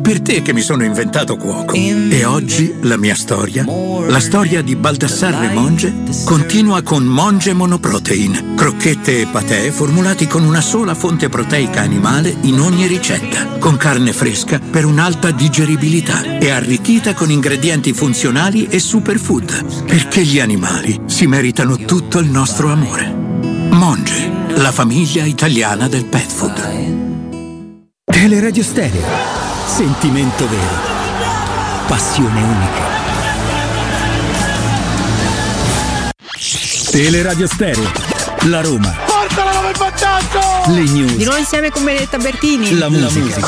[0.00, 1.74] per te che mi sono inventato cuoco.
[1.74, 3.64] E oggi la mia storia,
[4.06, 5.92] la storia di Baldassarre Monge,
[6.24, 12.60] continua con Monge Monoprotein, crocchette e patè formulati con una sola fonte proteica animale in
[12.60, 19.84] ogni ricetta, con carne fresca per un'alta digeribilità e arricchita con ingredienti funzionali e superfood,
[19.84, 23.12] perché gli animali si meritano tutto il nostro amore.
[23.70, 26.98] Monge, la famiglia italiana del pet food.
[28.04, 29.49] Teleradio Stereo.
[29.70, 30.78] Sentimento vero.
[31.86, 32.82] Passione unica.
[36.90, 37.88] Teleradio Stereo.
[38.48, 38.92] La Roma.
[39.06, 40.72] Portala come vantaggio!
[40.72, 41.14] Le news.
[41.14, 42.78] Di nuovo insieme con Benedetta Bertini.
[42.78, 43.46] La musica.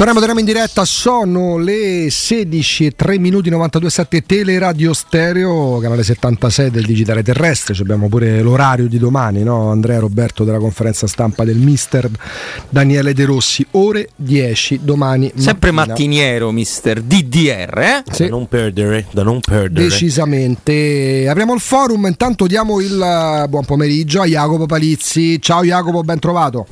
[0.00, 6.02] Torniamo, torniamo in diretta, sono le 16 e 3 minuti 92 7 Teleradio Stereo, canale
[6.02, 9.70] 76 del digitale terrestre, Ci abbiamo pure l'orario di domani, no?
[9.70, 12.08] Andrea Roberto della conferenza stampa del mister
[12.70, 15.30] Daniele De Rossi, ore 10 domani.
[15.36, 15.92] Sempre mattina.
[15.92, 18.02] mattiniero, mister DDR, eh?
[18.16, 19.86] Da non perdere, da non perdere.
[19.86, 21.26] Decisamente.
[21.28, 25.38] Apriamo il forum, intanto diamo il eh, buon pomeriggio a Jacopo Palizzi.
[25.42, 26.66] Ciao Jacopo, ben trovato.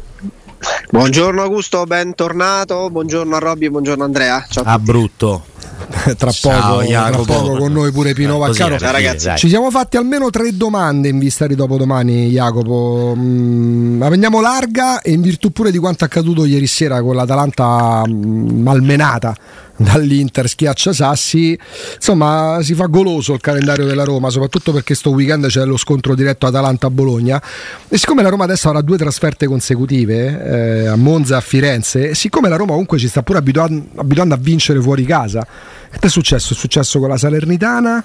[0.90, 2.88] Buongiorno Augusto, bentornato.
[2.90, 4.44] Buongiorno a Robby, buongiorno Andrea.
[4.48, 4.90] Ciao a Ah, tutti.
[4.90, 5.44] brutto.
[6.18, 7.32] tra, Ciao, poco, tra Jacopo.
[7.32, 8.78] poco con noi pure Pino Così Vaccaro.
[8.78, 9.26] Ciao, ragazzi.
[9.26, 9.38] dai.
[9.38, 13.14] Ci siamo fatti almeno tre domande in vista di dopodomani, Jacopo.
[13.16, 18.02] Mm, la prendiamo larga e in virtù pure di quanto accaduto ieri sera con l'Atalanta
[18.06, 19.34] mm, malmenata
[19.78, 21.58] dall'Inter schiaccia Sassi.
[21.94, 26.14] Insomma si fa goloso il calendario della Roma soprattutto perché sto weekend c'è lo scontro
[26.14, 27.42] diretto Atalanta-Bologna.
[27.88, 32.14] E siccome la Roma adesso avrà due trasferte consecutive eh, a Monza e a Firenze
[32.14, 35.46] siccome la Roma comunque ci sta pure abituando, abituando a vincere fuori casa
[35.90, 36.52] che è successo?
[36.52, 38.04] è successo con la Salernitana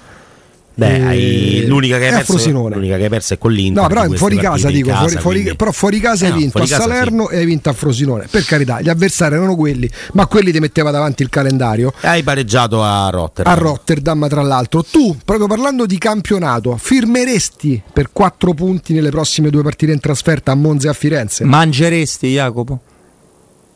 [0.76, 2.74] Beh, e- hai- l'unica, che hai perso, Frosinone.
[2.74, 3.82] l'unica che hai perso è con l'Inter.
[3.82, 6.38] No, però fuori casa dico, fuori, casa, fuori- quindi- però fuori casa Eh hai no,
[6.40, 8.26] vinto fuori a casa Salerno e hai vinto a Frosinone.
[8.28, 11.92] Per carità, gli avversari erano quelli, ma quelli ti metteva davanti il calendario.
[12.00, 13.52] Hai pareggiato a Rotterdam.
[13.52, 14.82] A Rotterdam, tra l'altro.
[14.82, 20.50] Tu, proprio parlando di campionato, firmeresti per quattro punti nelle prossime due partite in trasferta
[20.50, 21.44] a Monza e a Firenze?
[21.44, 22.80] Mangeresti, Jacopo?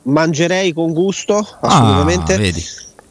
[0.03, 2.35] Mangerei con gusto, assolutamente.
[2.35, 2.65] Ah, vedi.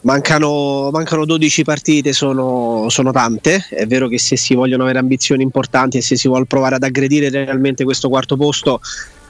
[0.08, 3.66] Mancano, mancano 12 partite, sono, sono tante.
[3.70, 6.84] È vero che se si vogliono avere ambizioni importanti e se si vuole provare ad
[6.84, 8.80] aggredire realmente questo quarto posto,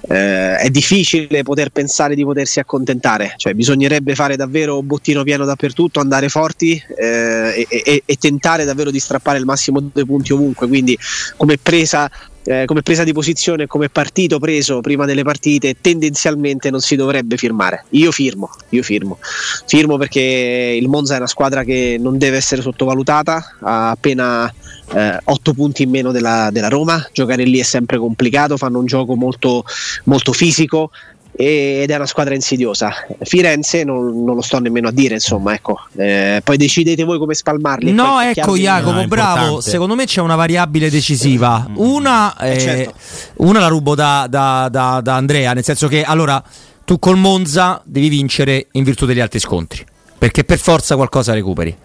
[0.07, 3.33] eh, è difficile poter pensare di potersi accontentare.
[3.37, 8.91] Cioè, bisognerebbe fare davvero bottino pieno dappertutto, andare forti eh, e, e- e tentare davvero
[8.91, 10.67] di strappare il massimo dei punti ovunque.
[10.67, 10.97] Quindi,
[11.35, 12.09] come presa
[12.47, 17.35] eh, come presa di posizione, come partito preso prima delle partite, tendenzialmente non si dovrebbe
[17.35, 17.83] firmare.
[17.89, 19.19] Io firmo, io firmo.
[19.65, 24.51] Firmo perché il Monza è una squadra che non deve essere sottovalutata, ha appena
[24.89, 29.15] 8 punti in meno della, della Roma, giocare lì è sempre complicato, fanno un gioco
[29.15, 29.65] molto,
[30.05, 30.91] molto fisico
[31.35, 32.91] e- ed è una squadra insidiosa.
[33.21, 35.77] Firenze non, non lo sto nemmeno a dire, insomma, ecco.
[35.95, 37.91] Eh, poi decidete voi come spalmarli.
[37.91, 39.61] No, ecco Jacopo, bravo.
[39.61, 41.67] Secondo me c'è una variabile decisiva.
[41.75, 42.93] Una, Eh, eh, certo.
[43.37, 46.41] una la rubo da, da- da- da Andrea, nel senso che allora
[46.85, 49.83] tu col Monza devi vincere in virtù degli altri scontri,
[50.17, 51.75] perché per forza qualcosa recuperi.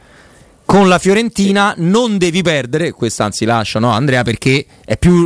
[0.65, 5.25] Con la Fiorentina non devi perdere, questa anzi lascio, no Andrea, perché è più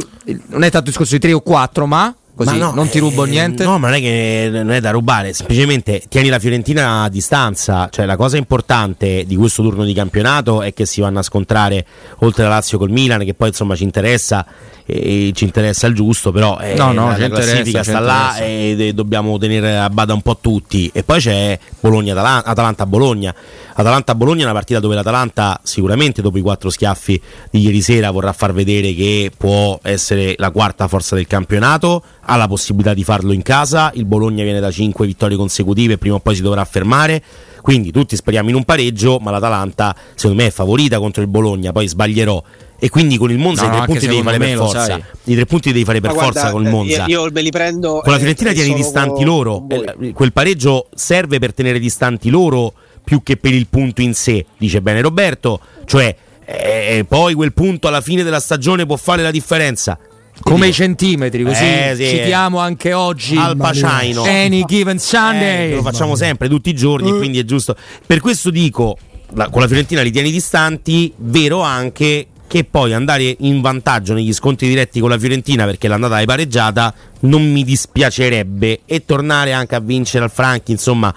[0.48, 3.24] non è tanto discorso di 3 o 4, ma così Ma no, non ti rubo
[3.24, 3.64] eh, niente.
[3.64, 7.88] No, ma non è che non è da rubare, semplicemente tieni la Fiorentina a distanza.
[7.90, 11.86] Cioè, la cosa importante di questo turno di campionato è che si vanno a scontrare
[12.18, 14.46] oltre la Lazio col Milan, che poi insomma ci interessa.
[14.88, 18.94] E ci interessa il giusto, però eh, No, no, la, classifica sta là ed e
[18.94, 20.88] dobbiamo tenere a bada un po' tutti.
[20.94, 23.34] E poi c'è Atalanta-Bologna.
[23.74, 28.32] Atalanta-Bologna è una partita dove l'Atalanta sicuramente dopo i quattro schiaffi di ieri sera vorrà
[28.32, 33.32] far vedere che può essere la quarta forza del campionato, ha la possibilità di farlo
[33.32, 36.64] in casa, il Bologna viene da cinque vittorie consecutive e prima o poi si dovrà
[36.64, 37.22] fermare.
[37.60, 41.72] Quindi tutti speriamo in un pareggio, ma l'Atalanta secondo me è favorita contro il Bologna,
[41.72, 42.42] poi sbaglierò.
[42.78, 44.84] E quindi con il Monza No, i tre anche punti devi fare per forza.
[44.84, 45.02] sai.
[45.24, 47.04] I tre punti devi fare per Ma forza guarda, con il eh, Monza.
[47.06, 48.00] Io, io me li prendo.
[48.02, 49.64] Con la eh, Fiorentina tieni distanti loro.
[49.66, 49.84] voi.
[50.08, 52.72] Eh, Quel pareggio serve per tenere distanti loro
[53.02, 55.60] più che per il punto in sé, dice bene Roberto.
[55.86, 59.98] Cioè, eh, poi quel punto alla fine della stagione può fare la differenza.
[60.42, 62.04] Come i centimetri, così Eh, sì.
[62.08, 64.22] citiamo anche oggi Al Paciaino.
[64.22, 65.72] Any given Sunday.
[65.72, 67.74] Eh, lo facciamo sempre, tutti i giorni, e quindi è giusto.
[68.06, 68.98] Per questo dico,
[69.32, 74.32] la- con la Fiorentina li tieni distanti, vero anche che poi andare in vantaggio negli
[74.32, 79.74] scontri diretti con la Fiorentina perché l'andata è pareggiata non mi dispiacerebbe e tornare anche
[79.74, 81.12] a vincere al Franchi insomma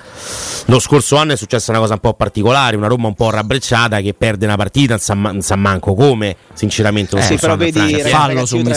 [0.65, 4.01] lo scorso anno è successa una cosa un po' particolare una Roma un po' rabbrecciata
[4.01, 7.55] che perde una partita non sa, non sa manco come sinceramente lo Eh, sì, però
[7.55, 8.75] vedi, ragazzi, Fallo su due-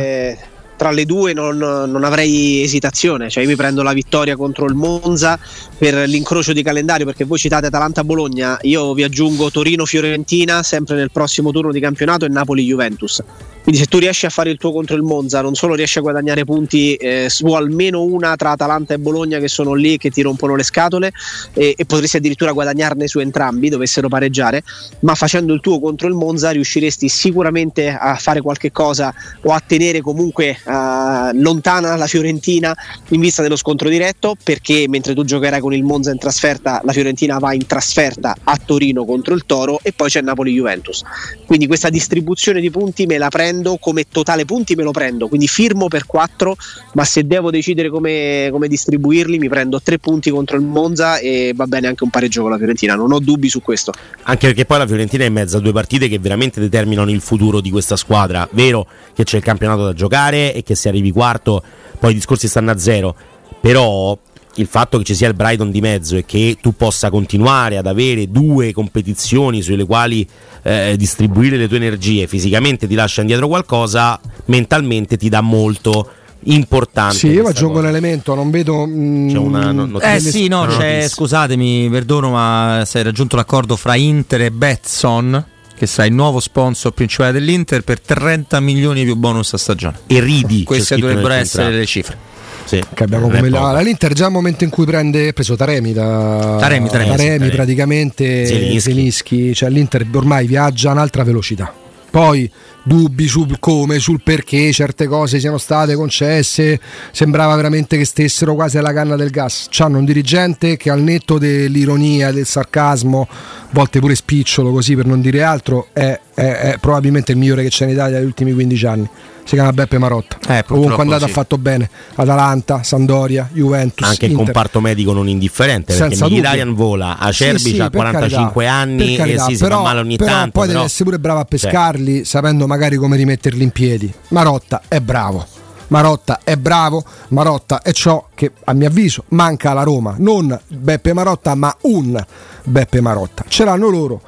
[0.00, 0.38] eh.
[0.76, 4.74] Tra le due non, non avrei esitazione, cioè io mi prendo la vittoria contro il
[4.74, 5.38] Monza
[5.78, 11.52] per l'incrocio di calendario perché voi citate Atalanta-Bologna, io vi aggiungo Torino-Fiorentina sempre nel prossimo
[11.52, 13.22] turno di campionato e Napoli-Juventus.
[13.62, 16.00] Quindi se tu riesci a fare il tuo contro il Monza non solo riesci a
[16.00, 20.20] guadagnare punti eh, su almeno una tra Atalanta e Bologna che sono lì che ti
[20.20, 21.12] rompono le scatole
[21.52, 24.64] e, e potresti addirittura guadagnarne su entrambi dovessero pareggiare,
[25.00, 29.62] ma facendo il tuo contro il Monza riusciresti sicuramente a fare qualche cosa o a
[29.64, 32.76] tenere comunque eh, lontana la Fiorentina
[33.10, 36.92] in vista dello scontro diretto perché mentre tu giocherai con il Monza in trasferta la
[36.92, 41.02] Fiorentina va in trasferta a Torino contro il Toro e poi c'è Napoli-Juventus.
[41.46, 45.28] Quindi questa distribuzione di punti me la prendo prendo come totale punti me lo prendo,
[45.28, 46.56] quindi firmo per 4,
[46.94, 51.52] ma se devo decidere come, come distribuirli mi prendo 3 punti contro il Monza e
[51.54, 53.92] va bene anche un pareggio con la Fiorentina, non ho dubbi su questo.
[54.22, 57.20] Anche perché poi la Fiorentina è in mezzo a due partite che veramente determinano il
[57.20, 58.48] futuro di questa squadra.
[58.52, 61.62] Vero che c'è il campionato da giocare e che se arrivi quarto
[61.98, 63.14] poi i discorsi stanno a zero.
[63.60, 64.18] Però
[64.56, 67.86] il fatto che ci sia il Brighton di mezzo e che tu possa continuare ad
[67.86, 70.28] avere due competizioni sulle quali
[70.62, 76.10] eh, distribuire le tue energie fisicamente ti lascia indietro qualcosa, mentalmente ti dà molto
[76.44, 77.16] importante.
[77.16, 77.84] Sì, io aggiungo cosa.
[77.84, 78.84] un elemento, non vedo.
[78.86, 81.08] mm, C'è una no- Eh notizia- sì, no, c'è, notizia.
[81.08, 85.44] scusatemi, perdono, ma si è raggiunto l'accordo fra Inter e Betson,
[85.76, 89.98] che sarà il nuovo sponsor principale dell'Inter, per 30 milioni più bonus a stagione.
[90.06, 90.64] E ridi.
[90.64, 92.30] Queste dovrebbero essere le cifre.
[92.64, 92.82] Sì.
[92.94, 96.56] Che abbiamo come la, l'Inter già al momento in cui prende ha preso Taremi da
[96.58, 97.48] Taremi, Taremi, sì, Taremi.
[97.50, 98.80] praticamente Zielinski.
[98.80, 101.72] Zielinski, cioè l'Inter ormai viaggia a un'altra velocità
[102.12, 102.48] poi
[102.82, 106.78] dubbi sul come, sul perché certe cose siano state concesse
[107.10, 111.38] sembrava veramente che stessero quasi alla canna del gas c'hanno un dirigente che al netto
[111.38, 116.76] dell'ironia del sarcasmo a volte pure spicciolo così per non dire altro è, è- è
[116.78, 119.08] probabilmente il migliore che c'è in Italia negli ultimi 15 anni
[119.44, 121.30] si chiama Beppe Marotta è andato sì.
[121.30, 124.44] ha fatto bene Atalanta, Sandoria, Juventus Anche il Inter.
[124.46, 128.80] comparto medico non indifferente perché Senza Mkhitaryan vola, Sì, Acerbi sì, ha per 45 carità,
[128.80, 130.50] anni carità, e sì, si però, fa male ogni però tanto.
[130.52, 134.12] poi però- deve essere pure bravo a Cioè, pescarli sapendo magari come rimetterli in piedi
[134.28, 135.44] Marotta è bravo
[135.88, 141.12] Marotta è bravo, Marotta è ciò che a mio avviso manca alla Roma, non Beppe
[141.12, 142.24] Marotta ma un
[142.64, 143.44] Beppe Marotta.
[143.46, 144.22] Ce l'hanno loro,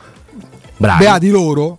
[0.76, 1.02] bravi.
[1.04, 1.78] beati loro,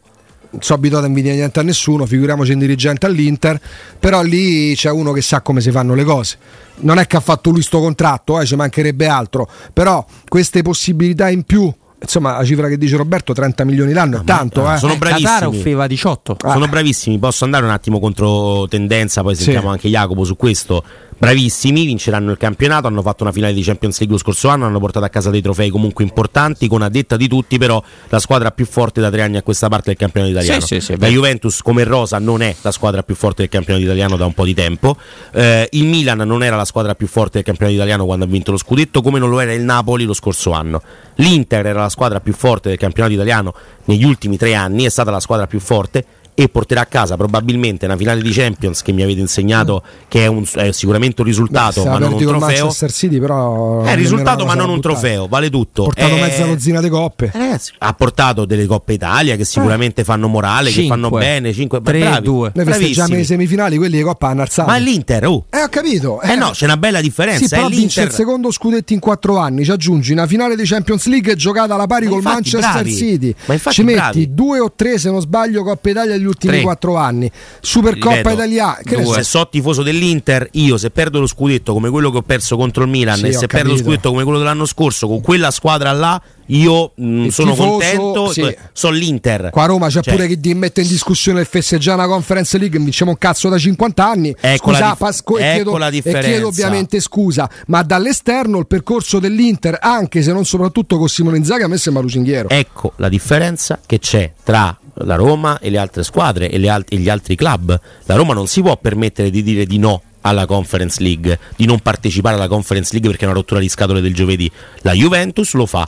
[0.55, 3.59] non so abituato a invidiare niente a nessuno, figuriamoci un dirigente all'Inter,
[3.99, 6.37] però lì c'è uno che sa come si fanno le cose.
[6.77, 11.29] Non è che ha fatto lui sto contratto, eh, ci mancherebbe altro, però queste possibilità
[11.29, 11.71] in più,
[12.01, 14.71] insomma la cifra che dice Roberto, 30 milioni l'anno, è tanto.
[14.71, 14.77] Eh.
[14.77, 15.27] sono bravissimi.
[15.29, 16.37] Qatar offriva 18.
[16.41, 19.73] Sono bravissimi, posso andare un attimo contro tendenza, poi sentiamo Sì.
[19.73, 20.83] anche Jacopo su questo.
[21.17, 24.79] Bravissimi, vinceranno il campionato, hanno fatto una finale di Champions League lo scorso anno, hanno
[24.79, 28.51] portato a casa dei trofei comunque importanti, con a detta di tutti però la squadra
[28.51, 30.59] più forte da tre anni a questa parte del campionato italiano.
[30.59, 31.07] Sì, sì, sì, la.
[31.07, 34.43] Juventus come rosa non è la squadra più forte del campionato italiano da un po'
[34.43, 34.97] di tempo,
[35.31, 38.51] Eh, il Milan non era la squadra più forte del campionato italiano quando ha vinto
[38.51, 40.81] lo scudetto, come non lo era il Napoli lo scorso anno.
[41.15, 43.53] L'Inter era la squadra più forte del campionato italiano
[43.85, 46.05] negli ultimi tre anni, è stata la squadra più forte
[46.37, 50.27] e porterà a casa probabilmente una finale di Champions che mi avete insegnato che è,
[50.27, 53.95] un- è sicuramente un risultato Se ma non un trofeo Manchester City, però è un
[53.95, 54.93] risultato ma non un buttare.
[54.95, 57.31] trofeo vale tutto Ha portato Eh, mezza dozzina di coppe.
[57.79, 61.19] ha portato delle Coppe Italia che sicuramente fanno morale, che fanno Cinque.
[61.19, 61.53] bene.
[61.53, 62.51] 5 Tre, due.
[62.53, 64.69] Noi festeggiamo le semifinali, quelli di Coppa hanno alzato.
[64.69, 65.45] Ma è l'Inter, oh.
[65.49, 66.19] Eh, ho capito.
[66.21, 67.43] Eh no, c'è una bella differenza.
[67.43, 68.11] Sì, però è vince il l'Inter.
[68.13, 69.63] secondo scudetto in quattro anni.
[69.63, 72.93] Ci aggiungi una finale di Champions League giocata alla pari Ma col infatti, Manchester bravi.
[72.95, 73.35] City.
[73.45, 74.33] Ma infatti, Ci metti bravi.
[74.33, 77.31] due o tre, se non sbaglio, Coppa Italia negli ultimi quattro anni.
[77.61, 78.79] Supercoppa Italiana.
[78.83, 79.23] Che so?
[79.23, 82.89] so tifoso dell'Inter, io se perdo lo scudetto come quello che ho perso contro il
[82.89, 86.21] Milan Sì, e se perdo lo scudetto come quello dell'anno scorso con quella squadra là,
[86.47, 88.31] io mh, Il sono tifoso, contento.
[88.31, 88.55] sì.
[88.71, 89.49] Sono l'Inter.
[89.51, 92.77] Qua a Roma c'è Cioè, pure chi mette in discussione il festeggiare una Conference League,
[92.79, 94.35] vinciamo un cazzo da 50 anni.
[94.39, 96.27] Ecco scusa, la dif- Pasco- e, ecco chiedo, la e differenza.
[96.27, 101.63] chiedo ovviamente scusa, ma dall'esterno il percorso dell'Inter, anche se non soprattutto con Simone Inzaghi,
[101.63, 102.49] a me sembra lusinghiero.
[102.49, 106.91] Ecco la differenza che c'è tra la Roma e le altre squadre e, le alt-
[106.91, 107.79] e gli altri club.
[108.05, 111.79] La Roma non si può permettere di dire di no alla Conference League, di non
[111.79, 114.49] partecipare alla Conference League perché è una rottura di scatole del giovedì.
[114.81, 115.87] La Juventus lo fa.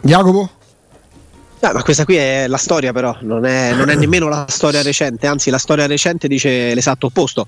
[0.00, 0.50] Jacopo?
[1.60, 4.80] Ah, ma questa qui è la storia, però, non è, non è nemmeno la storia
[4.80, 7.46] recente, anzi, la storia recente dice l'esatto opposto.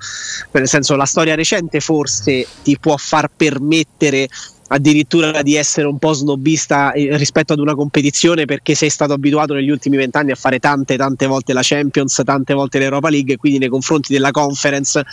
[0.51, 4.29] Nel senso, la storia recente forse ti può far permettere
[4.73, 9.55] addirittura di essere un po' snobista eh, rispetto ad una competizione perché sei stato abituato
[9.55, 13.37] negli ultimi vent'anni a fare tante tante volte la Champions, tante volte l'Europa League e
[13.37, 15.05] quindi nei confronti della Conference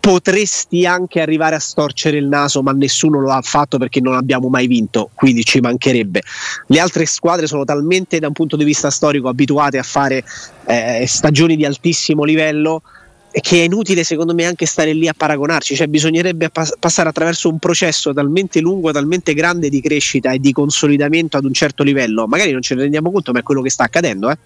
[0.00, 4.48] potresti anche arrivare a storcere il naso, ma nessuno lo ha fatto perché non abbiamo
[4.48, 6.22] mai vinto, quindi ci mancherebbe.
[6.68, 10.24] Le altre squadre sono talmente da un punto di vista storico abituate a fare
[10.66, 12.82] eh, stagioni di altissimo livello
[13.30, 17.48] che è inutile secondo me anche stare lì a paragonarci, cioè bisognerebbe pas- passare attraverso
[17.48, 22.26] un processo talmente lungo, talmente grande di crescita e di consolidamento ad un certo livello,
[22.26, 24.38] magari non ce ne rendiamo conto, ma è quello che sta accadendo, eh?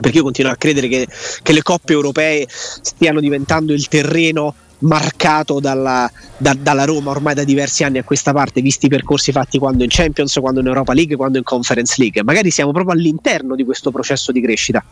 [0.00, 1.06] perché io continuo a credere che,
[1.42, 7.44] che le coppe europee stiano diventando il terreno marcato dalla, da- dalla Roma ormai da
[7.44, 10.92] diversi anni a questa parte, visti i percorsi fatti quando in Champions, quando in Europa
[10.92, 12.22] League, quando in Conference League.
[12.22, 14.84] Magari siamo proprio all'interno di questo processo di crescita,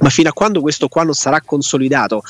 [0.00, 2.22] ma fino a quando questo qua non sarà consolidato,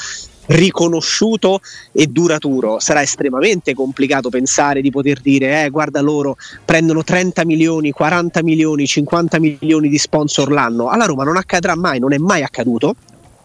[0.47, 1.61] riconosciuto
[1.93, 7.93] e duraturo, sarà estremamente complicato pensare di poter dire, eh, guarda loro prendono 30 milioni,
[7.93, 10.89] 40 milioni, 50 milioni di sponsor l'anno.
[10.89, 12.97] Alla Roma non accadrà mai, non è mai accaduto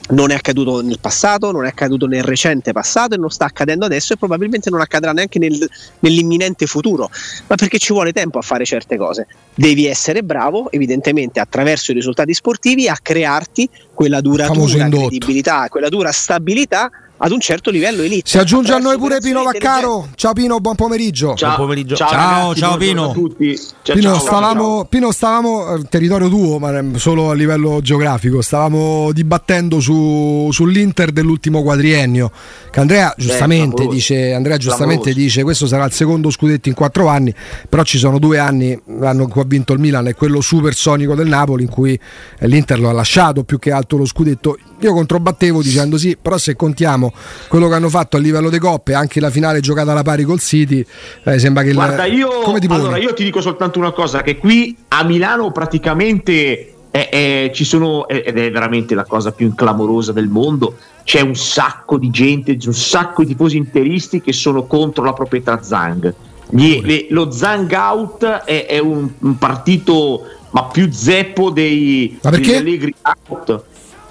[0.07, 3.85] Non è accaduto nel passato, non è accaduto nel recente passato e non sta accadendo
[3.85, 5.69] adesso e probabilmente non accadrà neanche nel-
[5.99, 7.09] nell'imminente futuro,
[7.47, 9.27] ma perché ci vuole tempo a fare certe cose.
[9.55, 16.11] Devi essere bravo, evidentemente, attraverso i risultati sportivi, a crearti quella duratura, credibilità, quella dura
[16.11, 16.91] stabilità
[17.25, 18.29] ad un certo livello elite.
[18.29, 20.09] Si aggiunge a noi pure Pino Vaccaro.
[20.13, 21.33] Ciao Pino, buon pomeriggio.
[21.33, 21.95] Buon pomeriggio.
[21.95, 23.09] Ciao, ragazzi, ciao Pino.
[23.09, 23.59] a tutti.
[23.81, 24.85] Ciao, Pino, ciao, stavamo, ciao.
[24.85, 31.11] Pino, stavamo, eh, territorio tuo, ma eh, solo a livello geografico, stavamo dibattendo su- sull'Inter
[31.11, 32.31] dell'ultimo quadriennio.
[32.69, 33.95] Che Andrea giustamente, clamoroso.
[33.95, 37.33] dice, Andrea giustamente dice questo sarà il secondo scudetto in quattro anni,
[37.67, 41.15] però ci sono due anni, l'anno in cui ha vinto il Milan e quello supersonico
[41.15, 41.99] del Napoli in cui
[42.37, 44.59] eh, l'Inter lo ha lasciato più che altro lo scudetto.
[44.81, 47.13] Io controbattevo dicendo sì, però se contiamo
[47.47, 50.39] quello che hanno fatto a livello di coppe, anche la finale giocata alla pari col
[50.39, 50.85] City,
[51.23, 52.29] eh, sembra che il- Guarda, io,
[52.59, 52.79] ti poni?
[52.79, 57.63] allora, io ti dico soltanto una cosa: che qui a Milano praticamente è- è- ci
[57.65, 60.77] sono, ed è veramente la cosa più clamorosa del mondo.
[61.03, 65.61] C'è un sacco di gente, un sacco di tifosi interisti che sono contro la proprietà
[65.61, 66.13] Zang.
[66.49, 70.21] Gli- le- lo Zang out è, è un, un partito
[70.51, 72.93] ma più zeppo dei, Ma degli Allegri
[73.27, 73.63] out.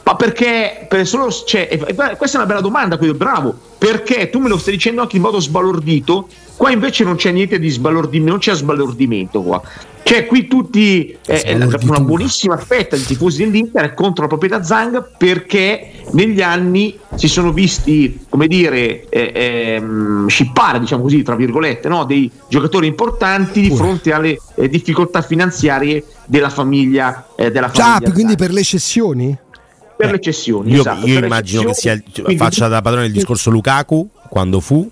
[0.04, 1.66] Ma perché per solo, cioè,
[2.18, 3.54] questa è una bella domanda, quindi bravo.
[3.78, 7.58] Perché tu me lo stai dicendo anche in modo sbalordito, qua invece non c'è niente
[7.58, 9.62] di sbalordimento, non c'è sbalordimento qua.
[10.02, 14.62] Cioè, qui tutti, eh, eh, una buonissima fetta di tifosi dell'Inter è contro la proprietà
[14.62, 21.34] Zang perché negli anni si sono visti, come dire, eh, ehm, scippare, diciamo così, tra
[21.34, 22.04] virgolette, no?
[22.04, 27.28] dei giocatori importanti di fronte alle eh, difficoltà finanziarie della famiglia.
[27.36, 29.38] eh, della famiglia quindi per le cessioni?
[30.04, 30.70] Per le cessioni.
[30.72, 34.88] Io, esatto, io immagino che sia quindi- faccia da padrone il discorso Lukaku quando fu,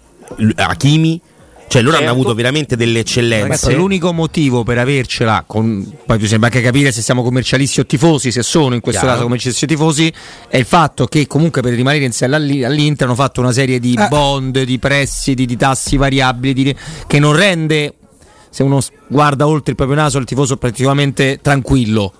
[0.54, 1.20] Hakimi,
[1.68, 2.20] cioè loro hanno Certo.
[2.20, 3.74] avuto veramente delle Ragazzi, eccellenze.
[3.74, 8.42] l'unico motivo per avercela, con, poi bisogna anche capire se siamo commercialisti o tifosi, se
[8.42, 9.14] sono in questo Chiaro.
[9.14, 10.12] caso commercialisti o tifosi,
[10.48, 13.78] è il fatto che comunque per rimanere in sella all'I- all'Inter hanno fatto una serie
[13.80, 14.06] di Eh.
[14.08, 16.76] bond, di prestiti, di tassi variabili, di-
[17.06, 17.94] che non rende,
[18.50, 22.12] se uno guarda oltre il proprio naso, il tifoso praticamente tranquillo.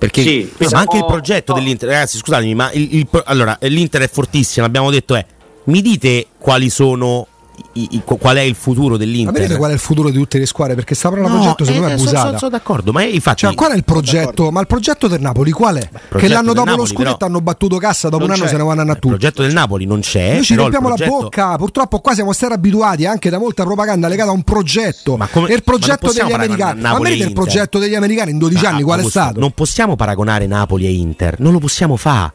[0.00, 4.08] Perché No, ma anche il progetto dell'Inter, ragazzi, scusatemi, ma il, il allora, l'Inter è
[4.08, 5.24] fortissimo, l'abbiamo detto, è
[5.64, 7.26] mi dite quali sono
[7.74, 9.32] i- i- qual è il futuro Ma dell'Inter?
[9.32, 10.74] vedete qual è il futuro di tutte le squadre?
[10.74, 12.26] Perché sta parola No, progetto secondo me eh, è sono- abusata.
[12.28, 14.50] sono- sono d'accordo, ma infatti Cioè, qual è il progetto?
[14.50, 15.88] Ma il progetto del Napoli qual è?
[16.16, 18.48] Che l'anno dopo lo Napoli, scudetto però, hanno battuto cassa, dopo un anno c'è.
[18.48, 19.08] se ne vanno a Il tutti.
[19.08, 20.34] progetto del Napoli non c'è.
[20.34, 24.08] Noi ci il progetto- la bocca, purtroppo qua siamo stati abituati anche da molta propaganda
[24.08, 25.16] legata a un progetto.
[25.30, 26.80] come- e il ma progetto degli americani.
[26.80, 29.38] Ma vedete il progetto degli americani in 12 Ah, anni qual è stato?
[29.40, 32.32] Non possiamo paragonare Napoli e Inter, non lo possiamo fare.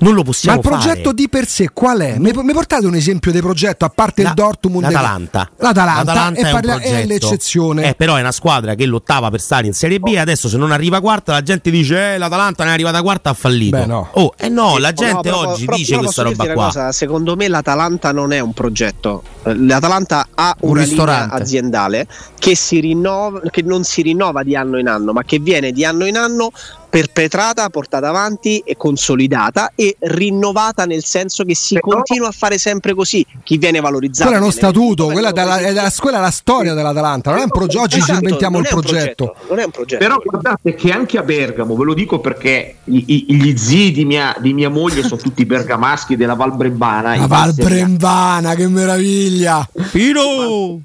[0.00, 1.14] Non lo Ma possiamo il progetto fare.
[1.14, 2.18] di per sé qual è?
[2.18, 4.84] Mi, mi portate un esempio di progetto a parte il Dortmund?
[4.84, 5.50] L'Atalanta.
[5.56, 7.88] L'Atalanta, e è, parla- è l'eccezione.
[7.88, 10.14] Eh, però è una squadra che lottava per stare in Serie B.
[10.16, 13.34] Adesso, se non arriva quarta, la gente dice: eh, l'Atalanta non è arrivata quarta, ha
[13.34, 13.76] fallito.
[13.76, 14.08] Beh, no.
[14.12, 16.64] Oh, eh no, Sì, la no, gente però- oggi però- dice però questa roba qua.
[16.66, 19.22] cosa, secondo me l'Atalanta non è un progetto.
[19.44, 21.34] Eh, L'Atalanta ha Un una linea ristorante.
[21.42, 22.06] aziendale
[22.38, 25.84] che, si rinnova, che non si rinnova di anno in anno, ma che viene di
[25.84, 26.50] anno in anno
[26.88, 32.94] perpetrata, portata avanti e consolidata e rinnovata nel senso che si continua a fare sempre
[32.94, 33.24] così.
[33.44, 34.28] Chi viene valorizzato.
[34.30, 37.42] Quella è uno statuto, quella è, dalla- è quella è la storia dell'Atalanta, non è
[37.44, 37.82] un progetto.
[37.82, 39.34] Oggi ci Esatto, inventiamo non il è un progetto.
[39.48, 40.04] Non è un progetto.
[40.04, 44.04] Però guardate che anche a Bergamo, ve lo dico perché i- i- gli zii di
[44.04, 47.16] mia, di mia moglie sono tutti bergamaschi della Val Brembana.
[47.16, 47.52] La Val.
[47.54, 49.68] Brembana, che meraviglia!
[49.92, 50.80] Pino!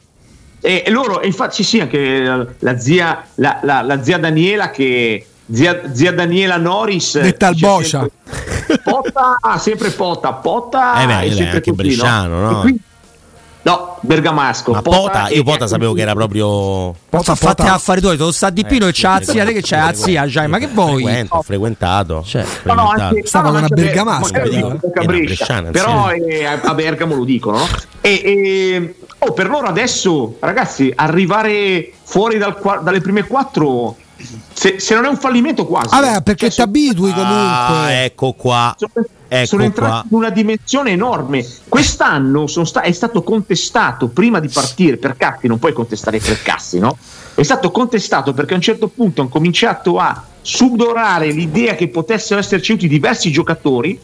[0.62, 5.28] E loro, infatti, sì, sì, anche la zia, la, la- la zia Daniela che.
[5.52, 8.00] Zia, zia Daniela Norris Detta al Boscia.
[8.00, 12.60] sempre, Potta, ah, sempre Potta, Potta Eh beh, è è sempre anche così, bresciano, no?
[12.62, 12.80] Qui-
[13.64, 14.72] no, bergamasco.
[14.72, 16.96] Ma Pota, io Pota sapevo che era proprio.
[17.10, 19.62] Pota, fatti affari tuoi, tu sta di Pino Eh, e c'ha la zia, te che
[19.62, 21.04] c'hai la zia, già, ma che vuoi?
[21.04, 22.24] Frequento, frequentato.
[22.26, 24.42] Cioè, No, no, anche, Stava no, con una a bergamasca,
[25.72, 26.46] però, eh.
[26.46, 27.68] a eh, Bergamo lo dicono, no?
[28.00, 33.98] E, e- oh, per loro adesso, ragazzi, arrivare fuori dal dalle prime quattro,
[34.54, 35.90] se, se non è un fallimento quasi.
[35.90, 37.16] Vabbè, perché ti abitui Ah,
[37.68, 38.04] comunque.
[38.06, 38.76] ecco qua.
[38.78, 38.92] sono,
[39.28, 40.04] Ecco sono entrati qua.
[40.10, 41.46] in una dimensione enorme.
[41.68, 46.42] Quest'anno sono sta- è stato contestato prima di partire per Catti, non puoi contestare per
[46.44, 46.98] Cassi, no?
[47.36, 52.40] È stato contestato perché a un certo punto hanno cominciato a subdorare l'idea che potessero
[52.40, 54.00] esserci utili diversi giocatori.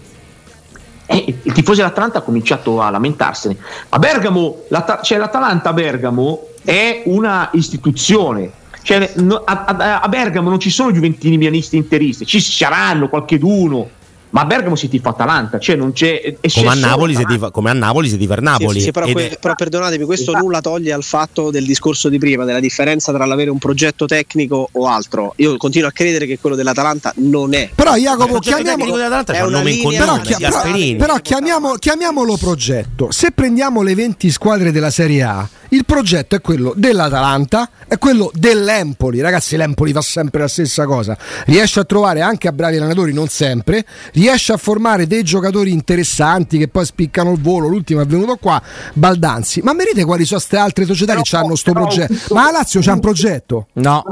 [1.11, 3.57] E il tifoso dell'Atalanta ha cominciato a lamentarsene.
[3.89, 8.51] A Bergamo, l'Ata- cioè l'Atalanta a Bergamo è una istituzione.
[8.81, 13.89] Cioè, no- a, a- a Bergamo non ci sono giuventini mianisti interisti, ci saranno qualcheduno,
[14.31, 16.35] ma a Bergamo si tifa Atalanta, cioè non c'è...
[16.39, 18.77] c'è Come a, Napoli si tifa, come a Napoli si tifa Napoli.
[18.79, 20.45] Sì, sì, però, ed que- è- però perdonatemi, questo Esatto.
[20.45, 24.69] nulla toglie al fatto del discorso di prima, della differenza tra l'avere un progetto tecnico
[24.71, 25.33] o altro.
[25.37, 27.69] Io continuo a credere che quello dell'Atalanta non è.
[27.73, 30.95] Però Jacopo, chiamiamolo, tecnico dell'Atalanta È una nome però, Gasperini.
[30.95, 33.11] però- però chiamiamo- chiamiamolo progetto.
[33.11, 38.31] Se prendiamo le 20 squadre della Serie A, il progetto è quello dell'Atalanta, è quello
[38.33, 39.21] dell'Empoli.
[39.21, 41.17] Ragazzi, l'Empoli fa sempre la stessa cosa.
[41.45, 46.57] Riesce a trovare anche a bravi allenatori, non sempre, riesce a formare dei giocatori interessanti
[46.57, 47.67] che poi spiccano il volo.
[47.67, 48.61] L'ultimo è venuto qua,
[48.93, 49.61] Baldanzi.
[49.61, 52.33] Ma vedete quali sono queste altre società che hanno sto progetto?
[52.33, 53.67] Ma la Lazio c'ha un progetto?
[53.73, 54.03] No.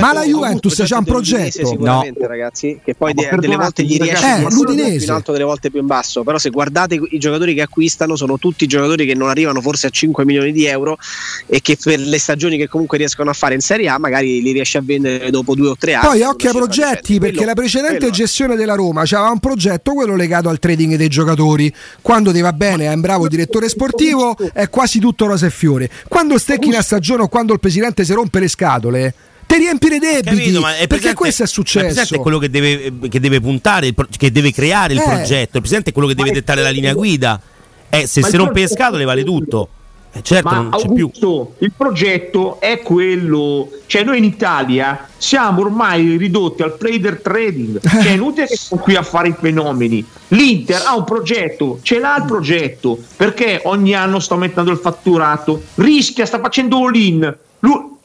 [0.00, 1.66] Ma la Juventus c'ha un progetto?
[1.66, 5.10] Sicuramente, ragazzi, che poi Ma de- delle volte gli riesce eh, più in l'Udinese.
[5.10, 6.22] alto, delle volte più in basso.
[6.22, 9.90] Però, se guardate i giocatori che acquistano, sono tutti giocatori che non arrivano forse a
[9.90, 10.98] 5 milioni di euro
[11.46, 14.52] e che per le stagioni che comunque riescono a fare in Serie A, magari li
[14.52, 16.06] riesce a vendere dopo due o tre anni.
[16.06, 20.48] Poi occhio ai progetti, perché la precedente gestione della Roma aveva un progetto, quello legato
[20.48, 21.72] al trading dei giocatori.
[22.00, 25.90] Quando ti va bene, è un bravo direttore sportivo, è quasi tutto rosa e fiore.
[26.08, 29.14] Quando stecchi una stagione o quando il presidente si rompe le scatole,
[29.46, 30.36] ti riempire debiti.
[30.36, 32.14] Capito, ma è perché presente- questo è ma il presidente successo.
[32.14, 35.02] è quello che deve, che deve puntare, che deve creare il Eh.
[35.02, 35.56] progetto.
[35.56, 37.40] Il presidente è quello che deve dettare la linea guida.
[37.88, 39.68] Eh, se si rompe le scatole vale tutto.
[40.12, 41.10] Eh, certo, Ma non c'è più.
[41.58, 48.06] Il progetto è quello, cioè noi in Italia siamo ormai ridotti al trader trading, cioè
[48.06, 50.04] è inutile che siamo qui a fare i fenomeni.
[50.28, 55.62] L'Inter ha un progetto, ce l'ha il progetto, perché ogni anno sta aumentando il fatturato,
[55.76, 57.36] rischia, sta facendo all-in.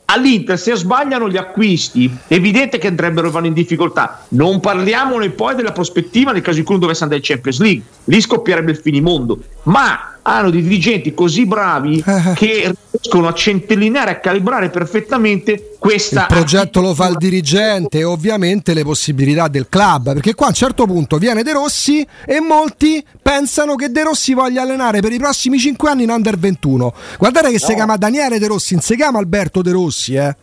[0.07, 5.55] All'Inter se sbagliano gli acquisti è evidente che andrebbero vanno in difficoltà non parliamone poi
[5.55, 8.77] della prospettiva nel caso in cui non dovesse andare in Champions League lì scoppierebbe il
[8.77, 12.03] finimondo ma hanno dei dirigenti così bravi
[12.35, 18.03] che riescono a centellinare a calibrare perfettamente questa Il progetto lo fa il dirigente e
[18.03, 22.39] ovviamente le possibilità del club, perché qua a un certo punto viene De Rossi e
[22.39, 26.93] molti pensano che De Rossi voglia allenare per i prossimi 5 anni in under 21.
[27.19, 30.35] Guardate che si chiama Daniele De Rossi, non si chiama Alberto De Rossi, eh.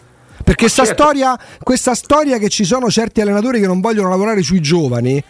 [0.44, 0.92] Perché certo.
[0.92, 5.22] storia, questa storia che ci sono certi allenatori che non vogliono lavorare sui giovani.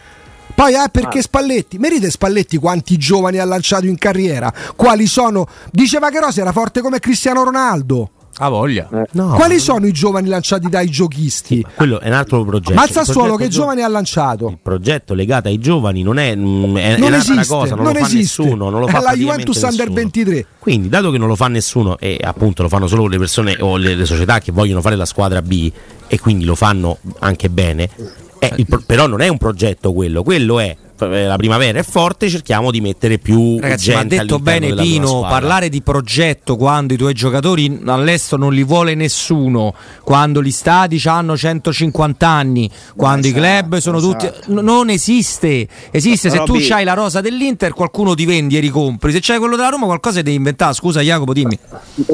[0.55, 1.21] Poi eh, perché Ah.
[1.23, 1.77] Spalletti?
[1.77, 4.53] Merite Spalletti quanti giovani ha lanciato in carriera?
[4.75, 5.47] Quali sono?
[5.71, 8.09] Diceva che Rossi era forte come Cristiano Ronaldo.
[8.37, 8.89] Ha voglia.
[9.11, 11.63] No, Quali sono i giovani lanciati dai giochisti?
[11.75, 12.73] quello è un altro progetto.
[12.73, 14.47] Ma il Sassuolo che gio- giovani ha lanciato?
[14.49, 17.83] Il progetto legato ai giovani non è, mm, è, è Non un'altra esiste, cosa, non,
[17.83, 18.41] non lo fa esiste.
[18.43, 18.69] nessuno.
[18.71, 19.93] Non lo È fa la Juventus Under nessuno.
[19.93, 20.45] 23.
[20.57, 23.77] Quindi, dato che non lo fa nessuno, e appunto lo fanno solo le persone o
[23.77, 25.71] le, le società che vogliono fare la squadra B,
[26.07, 27.87] e quindi lo fanno anche bene,
[28.55, 30.75] eh, pro- però non è un progetto quello, quello è
[31.07, 35.21] la primavera è forte, cerchiamo di mettere più Ragazzi, ma ha gente detto bene Pino,
[35.21, 39.73] parlare di progetto quando i tuoi giocatori all'estero non li vuole nessuno,
[40.03, 44.29] quando gli stadi hanno 150 anni, quando i club sono tutti...
[44.47, 48.59] n- Non esiste, esiste, se tu Robby- hai la rosa dell'Inter qualcuno ti vendi e
[48.59, 51.57] ricompri, se c'hai quello della Roma qualcosa devi inventare, scusa Jacopo dimmi.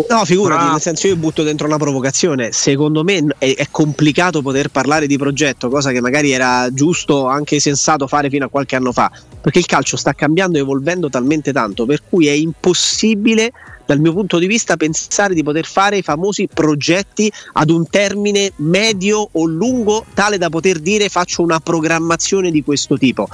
[0.09, 0.71] No, figurati, Ah.
[0.71, 2.51] nel senso io butto dentro una provocazione.
[2.51, 7.59] Secondo me è, è complicato poter parlare di progetto, cosa che magari era giusto, anche
[7.59, 9.11] sensato fare fino a qualche anno fa,
[9.41, 13.51] perché il calcio sta cambiando e evolvendo talmente tanto, per cui è impossibile
[13.85, 18.51] dal mio punto di vista pensare di poter fare i famosi progetti ad un termine
[18.57, 23.27] medio o lungo tale da poter dire faccio una programmazione di questo tipo.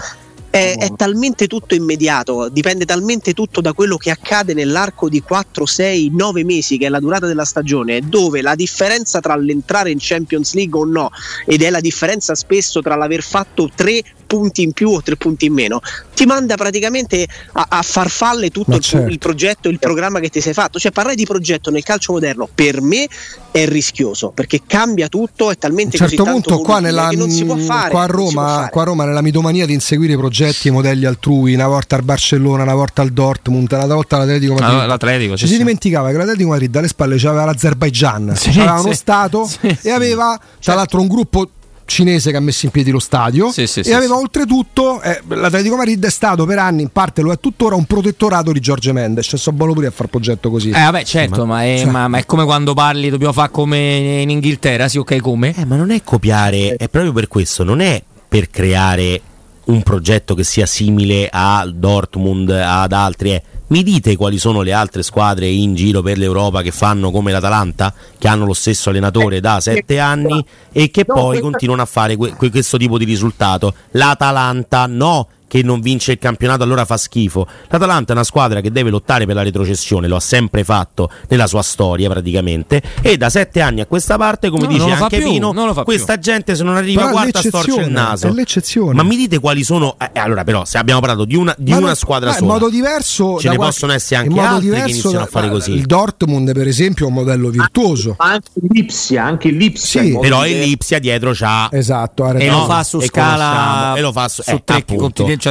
[0.56, 5.66] È, è talmente tutto immediato, dipende talmente tutto da quello che accade nell'arco di 4,
[5.66, 9.98] 6, 9 mesi, che è la durata della stagione, dove la differenza tra l'entrare in
[10.00, 11.12] Champions League o no,
[11.46, 15.46] ed è la differenza spesso tra l'aver fatto 3 punti in più o 3 punti
[15.46, 15.82] in meno,
[16.14, 19.12] ti manda praticamente a, a farfalle tutto il, certo.
[19.12, 20.80] il progetto, il programma che ti sei fatto.
[20.80, 23.08] Cioè, parlare di progetto nel calcio moderno per me
[23.52, 27.16] è rischioso perché cambia tutto, è A talmente un certo così punto qua, nella, che
[27.16, 27.90] non si può fare.
[27.92, 31.68] qua, a Roma, qua a Roma nella mitomania di inseguire progetti e modelli altrui, una
[31.68, 34.80] volta al Barcellona, una volta al Dortmund, una volta all'Atletico Madrid.
[34.80, 35.58] Ah, l'Atletico, Ci sì, si sì.
[35.60, 38.94] dimenticava che l'Atletico Madrid alle spalle c'aveva l'Azerbaigian, Sì, aveva uno.
[38.94, 39.90] Stato Sì, e sì.
[39.90, 41.50] aveva tra l'altro un gruppo
[41.88, 44.22] cinese che ha messo in piedi lo stadio Sì, sì, e sì, aveva sì.
[44.22, 48.52] oltretutto eh, l'Atletico Madrid è stato per anni in parte lo è tuttora un protettorato
[48.52, 51.64] di Giorgio Mendes cioè, so buono pure a fare progetto così Eh vabbè certo, ma,
[51.64, 55.18] è, cioè- ma- ma è come quando parli, dobbiamo fare come in Inghilterra, sì ok
[55.22, 55.54] come?
[55.56, 59.22] Eh, ma non è copiare, è proprio per questo, non è per creare
[59.66, 63.34] un progetto che sia simile al Dortmund, ad altri.
[63.34, 63.44] eh.
[63.68, 67.92] Mi dite quali sono le altre squadre in giro per l'Europa che fanno come l'Atalanta,
[68.20, 72.36] che hanno lo stesso allenatore da sette anni e che poi continuano a fare que-
[72.36, 73.74] que- questo tipo di risultato?
[73.92, 77.48] L'Atalanta no, che che non vince il campionato allora fa schifo.
[77.70, 81.48] L'Atalanta è una squadra che deve lottare per la retrocessione, lo ha sempre fatto nella
[81.48, 85.30] sua storia praticamente e da sette anni a questa parte, come No, dice anche più,
[85.32, 85.54] Pino,
[85.86, 86.22] questa più.
[86.24, 88.28] gente se non arriva Però quarta storce il naso.
[88.28, 88.94] è l'eccezione.
[88.94, 91.78] Ma mi dite quali sono eh, allora però se abbiamo parlato di una, di Ma
[91.78, 92.52] una non- squadra ma in sola.
[92.54, 95.46] modo diverso Ce ne qualche- possono essere anche altri che diverso iniziano da- a fare
[95.48, 95.72] ma così.
[95.72, 98.16] Il Dortmund, per esempio, è un modello virtuoso.
[98.18, 100.02] Anche l'Ipsia, anche l'Ipsia.
[100.02, 100.18] Sì.
[100.20, 104.42] Però Lipsia dietro c'ha Esatto, ha E lo fa su scala e lo fa su,
[104.42, 104.96] su eh, continenti,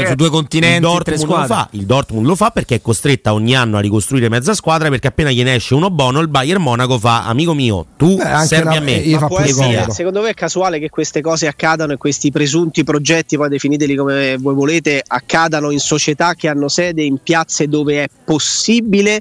[0.00, 2.81] cioè su due continenti, il tre Dortmund, lo fa, il Dortmund lo fa perché è
[2.82, 6.62] costretta ogni anno a ricostruire mezza squadra perché appena gliene esce uno buono il Bayern
[6.62, 10.20] Monaco fa amico mio tu anche servi la- a me fa Ma può essere- secondo
[10.23, 14.55] me è casuale che queste cose accadano e questi presunti progetti, poi definiteli come voi
[14.55, 19.20] volete, accadano in società che hanno sede in piazze dove è possibile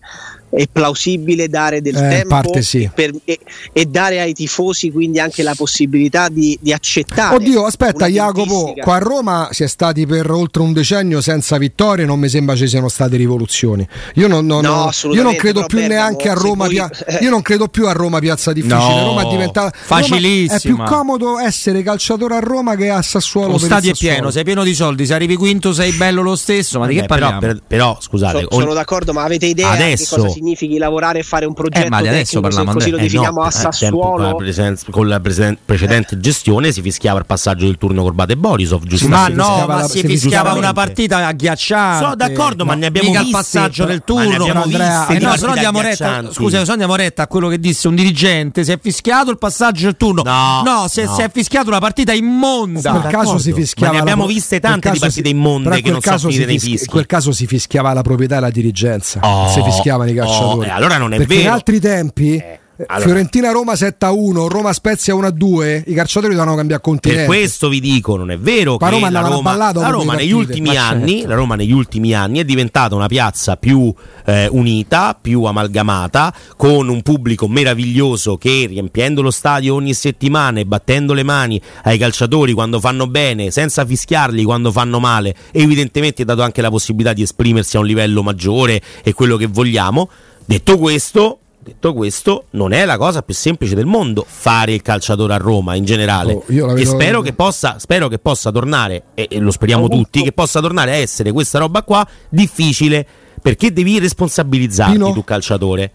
[0.55, 2.89] e plausibile dare del Eh, tempo parte sì.
[2.93, 3.39] per- e,
[3.71, 7.35] e dare ai tifosi quindi anche la possibilità di, di accettare.
[7.35, 12.05] Oddio, aspetta, Jacopo, qua a Roma si è stati per oltre un decennio senza vittorie,
[12.05, 13.87] non mi sembra ci siano state rivoluzioni.
[14.15, 17.19] Io non, non- No, io non credo più Bergamo, neanche a Roma, pia- eh.
[17.23, 18.77] io non credo più a Roma piazza difficile.
[18.79, 20.55] No, Roma è diventata Roma- facilissima.
[20.55, 23.53] è più comodo essere calciatore a Roma che a Sassuolo.
[23.53, 26.79] Lo stadio è pieno, sei pieno di soldi, se arrivi quinto sei bello lo stesso,
[26.79, 27.53] ma di che Vabbè, però, parliamo?
[27.53, 31.19] per- però, scusate So- ogni- sono d'accordo, ma avete idea Adesso- di cosa significhi lavorare
[31.19, 32.99] e fare un progetto Eh, ma adesso tecnico, se parliamo, così lo Andrea.
[32.99, 34.11] Eh, definiamo no, a eh, Sassuolo?
[34.11, 38.33] con la, presen- con la presen- precedente gestione si fischiava il passaggio del turno Corbate
[38.33, 42.03] e Borisov Ma giustamente no, ma si si fischiava una partita agghiacciante.
[42.03, 44.41] Sono d'accordo, ma ne abbiamo Mica il passaggio del ma ne turno.
[44.43, 47.47] abbiamo Andrea, Eh no, se no diamo retta, scusa, se no diamo retta a quello
[47.47, 48.63] che disse un dirigente.
[48.63, 50.23] Si è fischiato il passaggio del turno.
[50.23, 51.15] No, si, è, no.
[51.15, 52.89] si è fischiato una partita immonda.
[52.91, 55.99] In quel caso si fischiava Ma ne abbiamo viste tante di partite immonde che non
[55.99, 56.85] quel sono caso finite si nei fis- fischi.
[56.85, 59.19] In quel caso si fischiava la proprietà e la dirigenza.
[59.21, 60.32] Oh, si fischiavano i calciatori.
[60.41, 61.53] Oh, e allora non è Perché in vero.
[61.53, 62.35] altri tempi.
[62.75, 67.25] eh, allora- Fiorentina-Roma 7-1, Roma-Spezia 1-2, i calciatori dovevano cambiare Per continente.
[67.25, 70.33] questo vi dico, non è vero Ma che Roma la Roma, la Roma negli partite,
[70.33, 71.27] ultimi ma anni, certo.
[71.27, 73.93] la Roma negli ultimi anni è diventata una piazza più
[74.25, 80.65] eh, unita, più amalgamata, con un pubblico meraviglioso che riempiendo lo stadio ogni settimana e
[80.65, 86.25] battendo le mani ai calciatori quando fanno bene, senza fischiarli quando fanno male, evidentemente ha
[86.25, 90.09] dato anche la possibilità di esprimersi a un livello maggiore e quello che vogliamo.
[90.45, 95.33] Detto questo, Detto questo, non è la cosa più semplice del mondo fare il calciatore
[95.33, 96.33] a Roma in generale.
[96.33, 99.49] Oh, io la e vedo- spero che possa, spero che possa tornare, e, e lo
[99.49, 103.07] speriamo tutti, che possa tornare a essere questa roba qua difficile
[103.41, 105.13] perché devi responsabilizzarti Pino?
[105.13, 105.91] tu calciatore.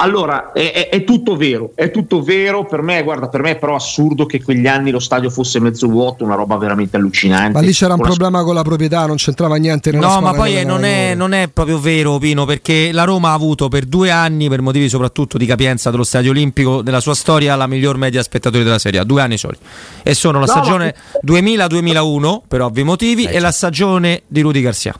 [0.00, 2.64] Allora, è, è- è tutto vero, è tutto vero.
[2.64, 5.86] Per me, guarda, per me è però assurdo che quegli anni lo stadio fosse mezzo
[5.88, 7.52] vuoto, una roba veramente allucinante.
[7.52, 10.20] Ma lì c'era un Con la- problema con la proprietà, non c'entrava niente nella No,
[10.20, 13.68] ma poi eh, non è, non è proprio vero, Pino, perché la Roma ha avuto
[13.68, 17.66] per due anni, per motivi soprattutto di capienza dello stadio olimpico della sua storia, la
[17.66, 19.04] miglior media spettatori della Serie A.
[19.04, 19.56] Due anni soli.
[20.02, 20.94] E sono la No, stagione
[21.26, 24.94] 2000-2001, per ovvi motivi, e la stagione di Rudy Garcia.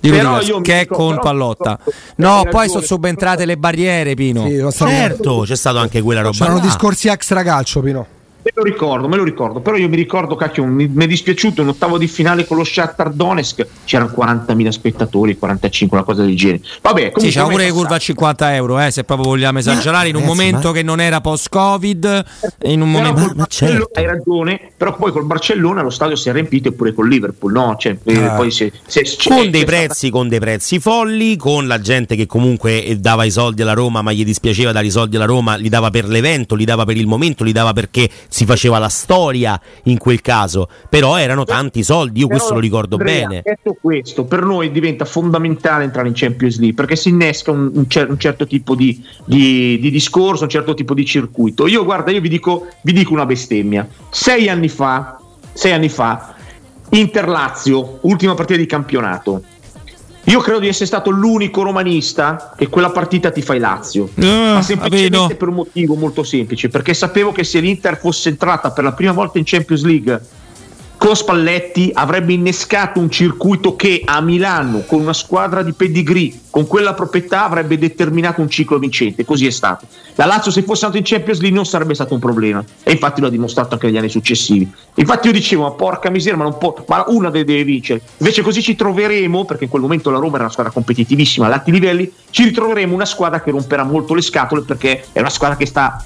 [0.00, 1.78] Però io che è con però- Pallotta.
[2.16, 4.46] No, poi sono subentrate le barriere, Pino.
[4.46, 6.36] Sì, stanno- Certo, c'è stato anche quella roba.
[6.36, 6.64] C'erano là.
[6.64, 8.06] discorsi extra calcio, Pino.
[8.46, 11.62] Me lo ricordo, me lo ricordo, però io mi ricordo, cacchio, mi, mi è dispiaciuto
[11.62, 16.36] in ottavo di finale con lo Shakhtar Donetsk c'erano 40.000 spettatori, 45, una cosa del
[16.36, 16.60] genere.
[16.80, 18.04] Vabbè, comunque Sì, ormai pure è le curva a passato.
[18.12, 21.20] 50 euro, eh, se proprio vogliamo esagerare, in un ragazzi, momento ma- che non era
[21.20, 22.24] post-Covid,
[22.66, 23.26] in un Però momento...
[23.26, 26.94] col Barcellona- hai ragione, però poi col Barcellona lo stadio si è riempito e pure
[26.94, 27.74] col Liverpool, no?
[27.76, 28.30] Cioè, eh, Ah.
[28.36, 31.80] poi si, si- si- con c'è dei stata- prezzi, con dei prezzi folli, con la
[31.80, 35.16] gente che comunque eh, dava i soldi alla Roma, ma gli dispiaceva dare i soldi
[35.16, 38.44] alla Roma, li dava per l'evento, li dava per il momento, li dava perché si
[38.44, 40.68] faceva la storia in quel caso.
[40.90, 43.42] Però erano tanti soldi, io Però, questo lo ricordo Andrea, bene.
[43.42, 47.88] Detto questo, per noi diventa fondamentale entrare in Champions League perché si innesca un, un
[47.88, 51.66] cer- un certo tipo di, di- di discorso, un certo tipo di circuito.
[51.66, 53.88] Io, guarda, io vi dico, vi dico una bestemmia.
[54.10, 55.18] Sei anni fa,
[55.54, 56.34] sei anni fa,
[56.90, 59.42] Inter-Lazio, ultima partita di campionato.
[60.28, 64.10] Io credo di essere stato l'unico romanista che quella partita ti fai Lazio.
[64.18, 65.36] Ah, ma semplicemente vedo.
[65.36, 69.12] per un motivo molto semplice, perché sapevo che se l'Inter fosse entrata per la prima
[69.12, 70.20] volta in Champions League
[70.98, 76.66] con Spalletti avrebbe innescato un circuito che a Milano, con una squadra di pedigree, con
[76.66, 79.24] quella proprietà, avrebbe determinato un ciclo vincente.
[79.24, 79.86] Così è stato.
[80.14, 82.64] La Lazio, se fosse andato in Champions League, non sarebbe stato un problema.
[82.82, 84.68] E infatti lo ha dimostrato anche negli anni successivi.
[84.94, 88.00] Infatti, io dicevo, ma porca miseria, ma, non può, ma una deve, deve vincere.
[88.16, 91.52] Invece, così ci troveremo, perché in quel momento la Roma era una squadra competitivissima a
[91.52, 92.10] alti livelli.
[92.30, 96.02] Ci ritroveremo una squadra che romperà molto le scatole perché è una squadra che sta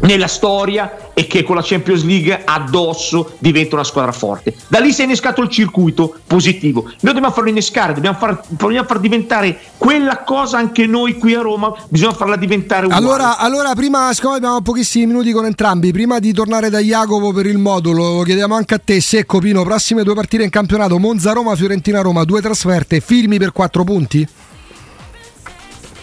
[0.00, 4.54] nella storia e che con la Champions League addosso diventa una squadra forte.
[4.68, 6.82] Da lì si è innescato il circuito positivo.
[6.82, 11.40] Noi dobbiamo farlo innescare, dobbiamo far, dobbiamo far diventare quella cosa anche noi qui a
[11.40, 13.04] Roma, bisogna farla diventare uguale.
[13.04, 17.46] Allora, allora, prima, siccome abbiamo pochissimi minuti con entrambi, prima di tornare da Jacopo per
[17.46, 22.24] il modulo, chiediamo anche a te, Secco Pino, prossime due partite in campionato, Monza-Roma, Fiorentina-Roma,
[22.24, 24.26] due trasferte, filmi per quattro punti?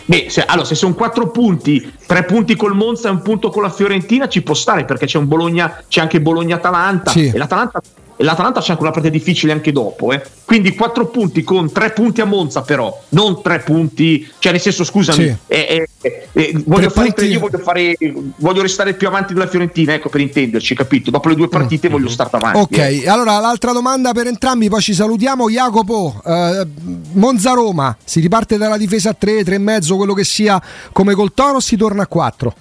[0.06, 3.64] Beh, se, allora, se sono quattro punti, tre punti col Monza e un punto con
[3.64, 7.32] la Fiorentina, ci può stare perché c'è un Bologna, c'è anche Bologna-Atalanta Sì.
[7.34, 7.82] e l'Atalanta,
[8.18, 10.12] e l'Atalanta c'è anche una partita difficile anche dopo.
[10.12, 10.22] Eh.
[10.46, 14.84] Quindi quattro punti con tre punti a Monza, però, non tre punti, cioè nel senso,
[14.84, 15.36] scusami, Sì.
[15.48, 17.98] eh, eh, eh, voglio, fare, punti- io voglio, fare,
[18.38, 21.12] voglio restare più avanti della Fiorentina, ecco per intenderci, capito?
[21.12, 22.60] Dopo le due partite voglio stare avanti.
[22.60, 23.10] Ok, eh.
[23.10, 25.50] allora l'altra domanda per entrambi, poi ci salutiamo.
[25.50, 26.66] Jacopo, eh,
[27.14, 30.62] Monza-Roma, si riparte dalla difesa a 3, 3,5, quello che sia,
[30.92, 32.54] come col Toro, si torna a 4?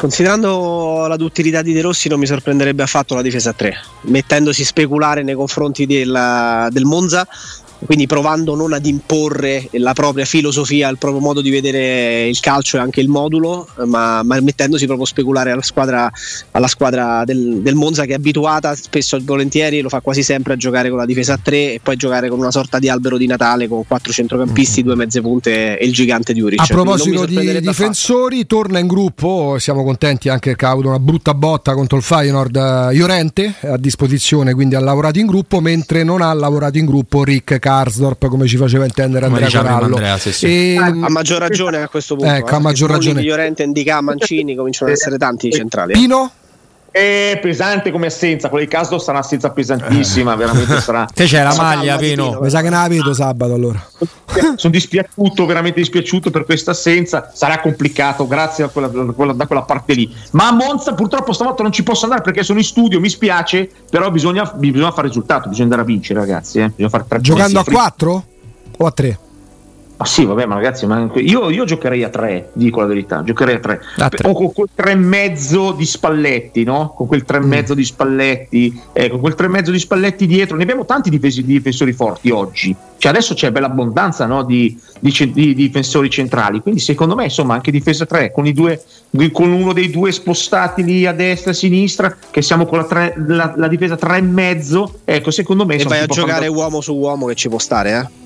[0.00, 4.64] Considerando la duttilità di De Rossi non mi sorprenderebbe affatto la difesa a 3, mettendosi
[4.64, 7.28] speculare nei confronti del, del Monza,
[7.84, 12.76] quindi provando non ad imporre la propria filosofia, il proprio modo di vedere il calcio
[12.76, 16.10] e anche il modulo, ma, ma mettendosi proprio a speculare alla squadra,
[16.52, 20.52] alla squadra del, del Monza che è abituata spesso e volentieri, lo fa quasi sempre
[20.52, 23.16] a giocare con la difesa a 3 e poi giocare con una sorta di albero
[23.16, 26.60] di Natale con quattro centrocampisti, due mezze punte e il gigante di Uric.
[26.60, 31.34] A proposito di difensori, torna in gruppo, siamo contenti anche perché ha avuto una brutta
[31.34, 36.20] botta contro il Feyenoord eh, Llorente a disposizione, quindi ha lavorato in gruppo, mentre non
[36.20, 39.94] ha lavorato in gruppo Rick Karsdorp, come ci faceva intendere Come Andrea Corallo.
[39.96, 40.46] Andrea, sì, sì.
[40.46, 42.32] E- a maggior ragione a questo punto.
[42.32, 43.24] Ecco, a eh, maggior perché ragione.
[43.24, 45.92] Llorente, Indica, Mancini cominciano ad essere tanti i centrali.
[45.92, 46.32] Pino?
[46.92, 51.06] È pesante come assenza, quella di Casdo sarà un'assenza pesantissima, veramente sarà.
[51.12, 52.38] Te c'è la maglia, Pino.
[52.42, 53.80] Mi sa che ne la vedo sabato allora.
[54.56, 57.30] Sono dispiaciuto, veramente dispiaciuto per questa assenza.
[57.32, 60.12] Sarà complicato, grazie a quella, da quella- da quella parte lì.
[60.32, 63.70] Ma a Monza purtroppo stavolta non ci posso andare perché sono in studio, mi spiace,
[63.88, 66.58] però bisogna, bisogna fare risultato, bisogna andare a vincere, ragazzi.
[66.58, 66.68] eh.
[66.70, 67.78] Bisogna fare tre Giocando a punti.
[67.78, 68.24] 4
[68.78, 69.18] o a 3?
[70.00, 73.22] Ma sì, vabbè, ma ragazzi, ma anche- io, io giocherei a tre, dico la verità,
[73.22, 73.82] giocherei a tre.
[73.98, 74.26] A tre.
[74.26, 76.94] O con quel tre e mezzo di Spalletti, no?
[76.96, 80.26] Con quel tre e mezzo di Spalletti, eh, con quel tre e mezzo di Spalletti
[80.26, 80.56] dietro.
[80.56, 82.74] Ne abbiamo tanti difesi- di difensori forti oggi.
[82.96, 84.42] Cioè adesso c'è bella abbondanza no?
[84.42, 86.60] di, di di difensori centrali.
[86.62, 88.82] Quindi secondo me, insomma, anche difesa 3, con, i due,
[89.32, 92.84] con uno dei due spostati lì a destra e a sinistra, che siamo con la,
[92.84, 95.74] tre- la- la difesa tre e mezzo, ecco, secondo me...
[95.76, 98.19] E vai a giocare da- uomo su uomo che ci può stare, eh?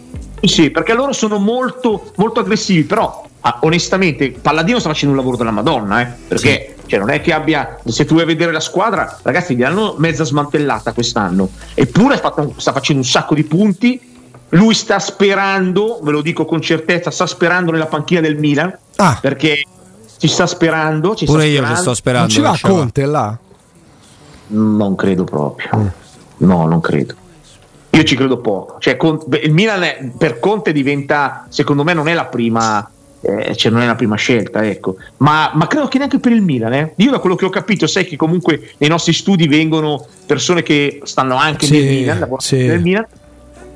[0.49, 5.37] Sì, perché loro sono molto, molto aggressivi, però ah, onestamente Palladino sta facendo un lavoro
[5.39, 9.19] della Madonna, eh, perché cioè, non è che abbia, se tu vuoi vedere la squadra,
[9.23, 14.01] ragazzi, gli hanno mezza smantellata quest'anno, eppure sta facendo un sacco di punti,
[14.51, 18.77] lui sta sperando, ve lo dico con certezza, sta sperando nella panchina del Milan,
[19.21, 19.65] perché
[20.19, 21.15] ci sta sperando.
[21.15, 21.81] Ci Pure sta io ci sperando.
[21.81, 22.35] sto sperando.
[22.41, 23.39] Non ci va Conte là?
[24.47, 25.93] Non credo proprio.
[26.37, 27.15] No, non credo.
[27.97, 28.77] Io ci credo poco.
[28.79, 32.89] Cioè, Con- il Milan è- per Conte diventa, secondo me, non è la prima.
[33.27, 34.97] eh, cioè non è la prima scelta, ecco.
[35.17, 36.93] Ma, ma credo che neanche per il Milan, eh.
[36.97, 41.01] Io da quello che ho capito, sai che comunque nei nostri studi vengono persone che
[41.05, 42.67] stanno anche Sì, nel Milan, lavorano sì.
[42.67, 43.07] nel Milan.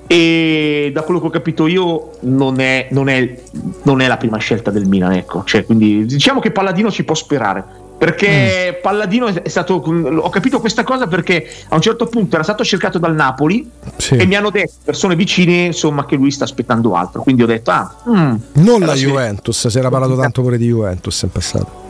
[0.07, 3.41] E da quello che ho capito io non è, non è-
[3.85, 5.43] non è la prima scelta del Milan, ecco.
[5.45, 7.65] Cioè, quindi diciamo che Palladino ci può sperare.
[7.99, 8.83] Perché Mm.
[8.83, 9.75] Palladino è stato.
[9.75, 14.15] Ho capito questa cosa perché a un certo punto era stato cercato dal Napoli Sì.
[14.15, 17.23] e mi hanno detto persone vicine insomma che lui sta aspettando altro.
[17.23, 18.94] Quindi ho detto: Ah, mm, Non la.
[18.94, 21.86] Juventus, si era parlato tanto pure di Juventus in passato.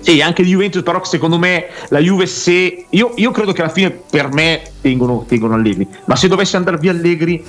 [0.00, 2.86] Sì, anche di Juventus, però secondo me la Juve se...
[2.90, 6.76] Io, io credo che alla fine per me tengono, tengono Allegri, ma se dovesse andare
[6.78, 7.44] via Allegri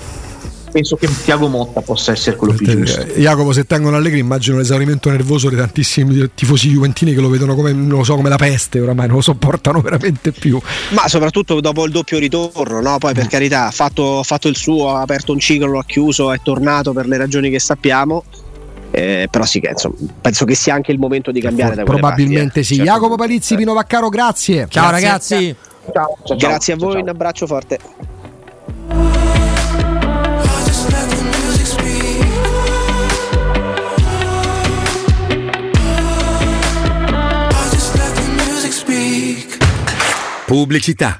[0.73, 3.01] penso che Tiago Motta possa essere quello più giusto.
[3.01, 7.53] Eh, Jacopo, se tengono Allegri, immagino l'esaurimento nervoso di tantissimi tifosi juventini che lo vedono
[7.55, 10.59] come, non lo so, come la peste, oramai non lo sopportano veramente più.
[10.89, 12.97] Ma soprattutto dopo il doppio ritorno, no?
[12.97, 15.85] poi per carità ha fatto, ha fatto il suo, ha aperto un ciclo, lo ha
[15.85, 18.23] chiuso, è tornato per le ragioni che sappiamo.
[18.95, 22.59] Eh, però sì che insomma, penso che sia anche il momento di cambiare da Probabilmente
[22.59, 22.79] parti, sì.
[22.81, 22.83] eh.
[22.83, 24.67] Jacopo Palizzi, Pino Vaccaro, grazie.
[24.69, 25.07] Ciao Grazie.
[25.07, 25.55] ragazzi.
[25.91, 27.03] Ciao, ciao, Grazie a ciao, voi, ciao.
[27.03, 27.79] un abbraccio forte.
[40.53, 41.19] Pubblicità.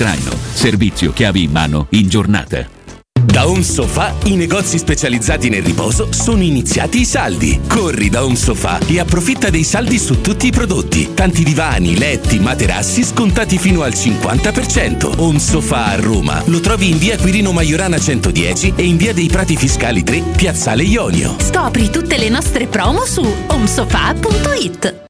[0.01, 0.35] traino.
[0.53, 2.67] Servizio chiavi in mano in giornata.
[3.23, 7.61] Da Home Sofa i negozi specializzati nel riposo sono iniziati i saldi.
[7.67, 11.13] Corri da Home Sofa e approfitta dei saldi su tutti i prodotti.
[11.13, 15.19] Tanti divani, letti, materassi scontati fino al 50%.
[15.19, 16.41] Home Sofa a Roma.
[16.45, 20.81] Lo trovi in via Quirino Maiorana 110 e in via dei Prati Fiscali 3, Piazzale
[20.81, 21.35] Ionio.
[21.37, 25.09] Scopri tutte le nostre promo su omsofa.it.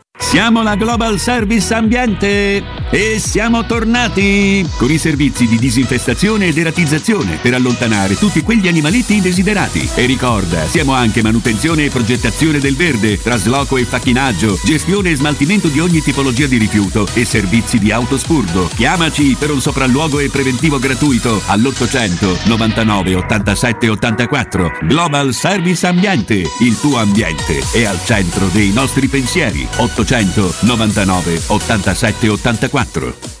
[0.31, 7.37] siamo la Global Service Ambiente e siamo tornati con i servizi di disinfestazione e deratizzazione
[7.41, 9.89] per allontanare tutti quegli animaletti indesiderati.
[9.93, 15.67] E ricorda, siamo anche manutenzione e progettazione del verde, trasloco e facchinaggio, gestione e smaltimento
[15.67, 18.69] di ogni tipologia di rifiuto e servizi di autospurgo.
[18.73, 24.77] Chiamaci per un sopralluogo e preventivo gratuito all'800 99 87 84.
[24.83, 29.67] Global Service Ambiente, il tuo ambiente è al centro dei nostri pensieri.
[29.75, 33.40] 800 99 87 84.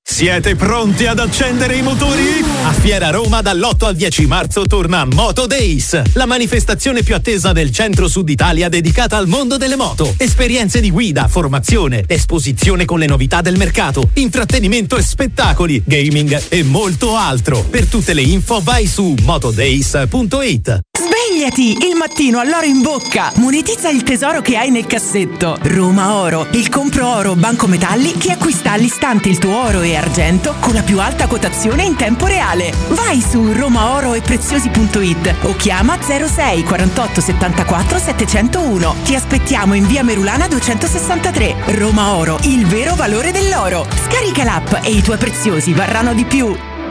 [0.11, 2.43] Siete pronti ad accendere i motori?
[2.65, 7.71] A Fiera Roma dall'8 al 10 marzo torna Moto Days, la manifestazione più attesa del
[7.71, 10.13] centro-sud Italia dedicata al mondo delle moto.
[10.17, 16.61] Esperienze di guida, formazione, esposizione con le novità del mercato, intrattenimento e spettacoli, gaming e
[16.61, 17.63] molto altro.
[17.63, 20.81] Per tutte le info vai su motodays.it.
[20.99, 21.87] Svegliati!
[21.87, 23.31] Il mattino all'oro in bocca!
[23.35, 25.57] Monetizza il tesoro che hai nel cassetto.
[25.61, 30.55] Roma Oro, il compro oro banco metalli che acquista all'istante il tuo oro e argento
[30.59, 32.73] con la più alta quotazione in tempo reale.
[32.89, 38.95] Vai su romaoroepreziosi.it o chiama 06 48 74 701.
[39.03, 41.55] Ti aspettiamo in via Merulana 263.
[41.77, 43.85] Roma Oro, il vero valore dell'oro.
[44.07, 46.70] Scarica l'app e i tuoi preziosi varranno di più.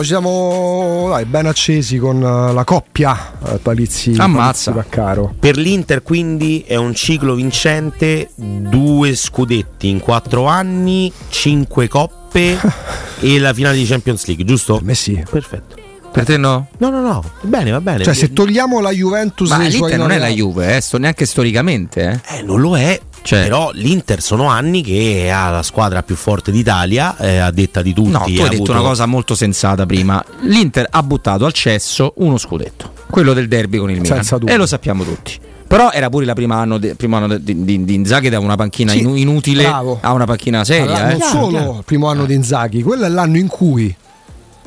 [0.00, 4.72] Ci siamo dai, ben accesi con eh, la coppia eh, Palizzi Ammazza.
[4.72, 5.36] Palizzi.
[5.38, 12.58] Per l'Inter quindi è un ciclo vincente, due scudetti in quattro anni, cinque coppe
[13.20, 14.74] e la finale di Champions League, giusto?
[14.74, 15.22] Per me sì.
[15.28, 15.84] Perfetto.
[16.16, 16.68] Per te no?
[16.78, 18.02] No, no, no, va bene, va bene.
[18.02, 22.22] Cioè, se togliamo la Juventus Ma l'Inter non è la Juve, eh, sto neanche storicamente.
[22.26, 22.38] Eh.
[22.38, 22.98] Eh, non lo è.
[23.34, 27.92] Però l'Inter sono anni che ha la squadra più forte d'Italia, eh, a detta di
[27.92, 28.10] tutti.
[28.10, 30.22] No, tu ha hai detto avuto- una cosa molto sensata prima.
[30.42, 34.22] L'Inter ha buttato al cesso uno scudetto, quello del derby con il Milan.
[34.44, 35.38] E lo sappiamo tutti.
[35.66, 38.54] Però era pure la prima anno, de- primo anno di, di, di Inzaghi da una
[38.54, 39.98] panchina Sì, inu- inutile bravo.
[40.00, 41.02] a una panchina Allora, seria.
[41.10, 41.24] non eh.
[41.24, 43.92] solo il primo anno di Inzaghi, quello è l'anno in cui,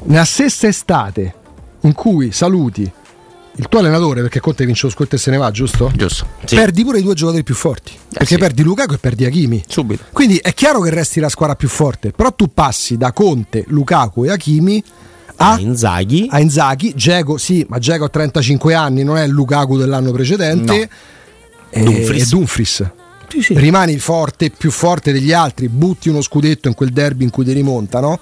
[0.03, 1.33] nella stessa estate,
[1.81, 2.91] in cui saluti
[3.59, 5.91] il tuo allenatore, perché Conte vince lo scudetto e se ne va, giusto?
[5.93, 6.25] Giusto.
[6.45, 7.91] Perdi pure i due giocatori più forti.
[8.11, 9.63] perché perdi Lukaku e perdi Hakimi.
[9.67, 10.05] Subito.
[10.13, 14.23] Quindi è chiaro che resti la squadra più forte, però tu passi da Conte, Lukaku
[14.23, 14.81] e Hakimi
[15.35, 16.27] a Inzaghi.
[16.31, 20.89] A Inzaghi, Dzeko sì, ma Dzeko ha 35 anni, non è il Lukaku dell'anno precedente.
[21.69, 22.23] E Dumfries.
[22.23, 22.91] e Dumfries.
[23.49, 27.51] Rimani forte, più forte degli altri, butti uno scudetto in quel derby in cui ti
[27.51, 28.19] rimontano.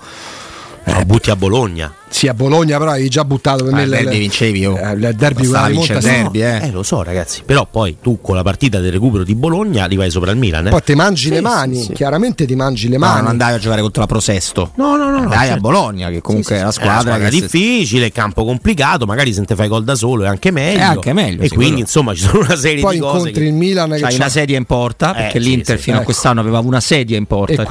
[0.83, 1.93] No, butti a Bologna.
[2.09, 4.77] Sì, a Bologna però avevi già buttato per Ah, me il derby le- vincevi, oh.
[4.77, 6.09] eh, il derby con la Bastava rimonta vincere il sì.
[6.09, 6.71] derby, eh.
[6.71, 7.41] lo so, ragazzi.
[7.45, 10.67] Però poi tu con la partita del recupero di Bologna li vai sopra il Milan.
[10.67, 10.69] Eh?
[10.69, 11.93] Poi ti mangi Sì, le sì, mani, sì.
[11.93, 13.21] chiaramente ti mangi le No, mani.
[13.21, 14.71] non andavi a giocare contro la Prosesto.
[14.75, 15.17] No, no, no.
[15.17, 15.61] Andai a certo.
[15.61, 19.33] Bologna, che comunque è la È una squadra, squadra che si- difficile, campo complicato, magari
[19.33, 20.79] se te fai gol da solo è anche meglio.
[20.79, 23.17] È anche meglio, E sì, quindi insomma ci sono una serie Poi di cose.
[23.17, 25.75] incontri che- il Milan che C'hai c'ha- una sedia in porta, perché Eh, sì, l'Inter
[25.77, 25.83] sì.
[25.83, 26.05] fino a Ecco.
[26.09, 27.61] quest'anno aveva una sedia in porta.
[27.61, 27.65] E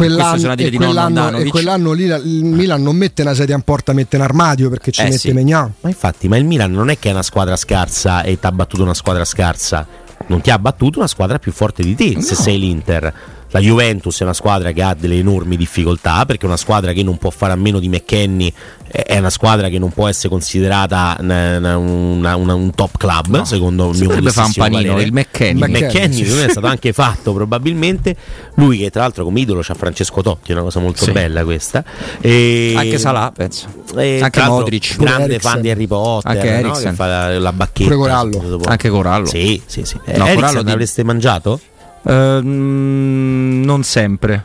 [1.50, 5.00] quell'anno, lì il Milan non mette una sedia in porta, mette un armadio perché ci
[5.00, 5.32] Eh, mette sì.
[5.32, 5.72] Mignan.
[5.80, 8.52] Ma infatti, ma il Milan non è che è una squadra scarsa e ti ha
[8.52, 9.86] battuto una squadra scarsa,
[10.26, 13.14] non ti ha battuto una squadra più forte di te se sei l'Inter.
[13.50, 17.02] La Juventus è una squadra che ha delle enormi difficoltà perché è una squadra che
[17.05, 18.52] non può fare a meno di McKenny,
[18.89, 23.42] è una squadra che non può essere considerata una- una- una- una- un top club,
[23.42, 25.02] secondo il mio potrebbe fare un panino, parere.
[25.08, 25.60] il McKenny.
[25.62, 28.16] Il McKenny, McKenny, sì, è stato anche fatto probabilmente.
[28.55, 31.12] Lui che tra l'altro come idolo c'ha Francesco Totti, una cosa molto Sì.
[31.12, 31.84] bella questa.
[32.20, 33.66] E- Anche Salah, penso.
[33.97, 34.97] e Anche Modric.
[34.97, 35.40] grande Eriksen.
[35.52, 36.73] fan di Harry Potter, Anche no?
[36.73, 37.84] Che fa la, la bacchetta.
[37.90, 38.39] Pure Corallo.
[38.39, 39.26] dopo- Anche Corallo.
[39.26, 39.97] Sì, sì, sì.
[39.97, 41.60] No, Eriksen Corallo di- l'avreste mangiato?
[42.08, 44.44] Ehm, non sempre.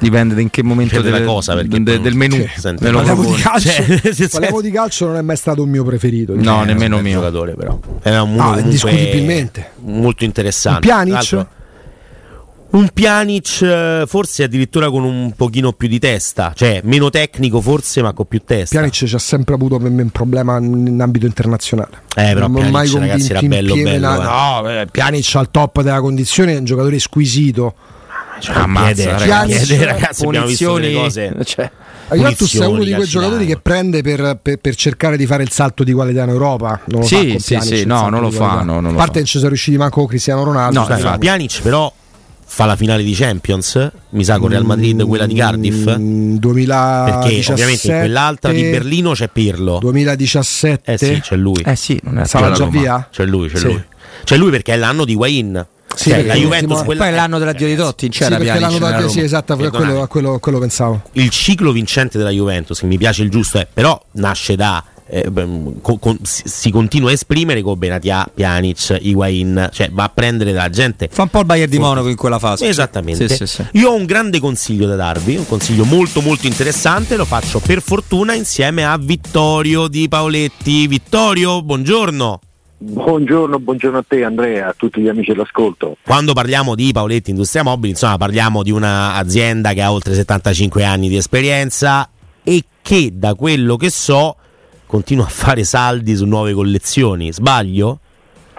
[0.00, 2.36] Dipende da in che momento Dipende del, da cosa, de- del menù.
[2.58, 5.68] Cioè, me lo Parliamo di calcio, Cioè, parliamo di calcio non è mai stato un
[5.68, 6.32] mio preferito.
[6.32, 6.64] No, diciamo.
[6.64, 7.20] nemmeno un bel mio.
[7.20, 7.78] giocatore però.
[8.02, 9.70] Era un No, comunque indiscutibilmente.
[9.84, 10.90] molto interessante.
[10.90, 11.46] Un Pjanic?
[12.70, 18.00] Un Pjanic eh, forse addirittura con un pochino più di testa, cioè meno tecnico forse
[18.00, 18.76] ma con più testa.
[18.78, 22.02] Pjanic ci ha sempre avuto un problema in ambito internazionale.
[22.14, 25.50] Eh, però non Pjanic, mai ragazzi, era bello, pieno bello, na- No, eh, Pjanic al
[25.50, 27.74] top della condizione, è un giocatore squisito.
[28.40, 31.36] Cioè, piede, Pjanic- ragazzi, piede, ragazzi, abbiamo visto delle cose.
[31.44, 31.70] cioè,
[32.08, 35.42] La Juventus è uno di quei giocatori che prende per, per- per cercare di fare
[35.42, 36.80] il salto di qualità in Europa.
[36.86, 38.44] Non lo Sì, fa sì, Pjanic sì, no, non lo qualità.
[38.46, 40.80] fanno, non lo A parte che ci sono riusciti manco con Cristiano Ronaldo.
[40.80, 41.92] No, Dai, infatti, Pjanic però
[42.52, 45.88] fa la finale di Champions, mi sa con Real Madrid quella di Cardiff.
[45.96, 49.78] Mm, 2017 Perché ovviamente in quell'altra di Berlino c'è Pirlo.
[49.80, 51.62] 2017 Eh sì, c'è lui.
[51.64, 53.06] Eh sì, non è Sarà già via?
[53.10, 53.64] C'è lui, c'è Sì.
[53.66, 53.84] lui.
[54.24, 55.66] C'è lui perché è l'anno di Wayne.
[56.00, 58.80] Sì, Cioè, la Juventus quella Poi è l'anno dell'addio di Totti, Sì, c'era perché Pjanic
[58.80, 59.08] l'anno Roma.
[59.08, 61.02] sì, esatto, a quello, a quello, a quello pensavo.
[61.12, 64.82] il ciclo vincente della Juventus, che mi piace il giusto, è però nasce da.
[65.12, 65.28] eh,
[65.82, 70.52] con- con- si, si continua a esprimere con Benatia, Pjanic, Higuain, cioè va a prendere
[70.52, 71.08] dalla gente.
[71.10, 72.68] Fa un po' il Bayern di Monaco in quella fase.
[72.68, 73.28] Esattamente.
[73.28, 73.64] Sì, sì, sì.
[73.72, 77.82] Io ho un grande consiglio da darvi, un consiglio molto molto interessante, lo faccio per
[77.82, 80.86] fortuna insieme a Vittorio di Paoletti.
[80.86, 82.40] Vittorio, buongiorno.
[82.82, 85.98] Buongiorno, buongiorno a te Andrea, a tutti gli amici dell'ascolto.
[86.02, 91.10] Quando parliamo di Paoletti Industria Mobili, insomma, parliamo di un'azienda che ha oltre 75 anni
[91.10, 92.08] di esperienza
[92.42, 94.34] e che, da quello che so,
[94.86, 97.30] continua a fare saldi su nuove collezioni.
[97.30, 98.00] Sbaglio?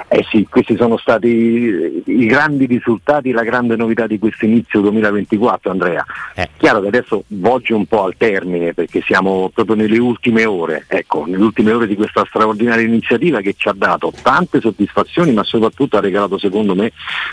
[0.07, 5.71] Eh sì, questi sono stati i grandi risultati, la grande novità di questo inizio 2024
[5.71, 6.05] Andrea.
[6.35, 6.49] Eh.
[6.57, 11.25] Chiaro che adesso volge un po' al termine perché siamo proprio nelle ultime ore, ecco,
[11.25, 15.97] nelle ultime ore di questa straordinaria iniziativa che ci ha dato tante soddisfazioni ma soprattutto
[15.97, 16.91] ha regalato secondo me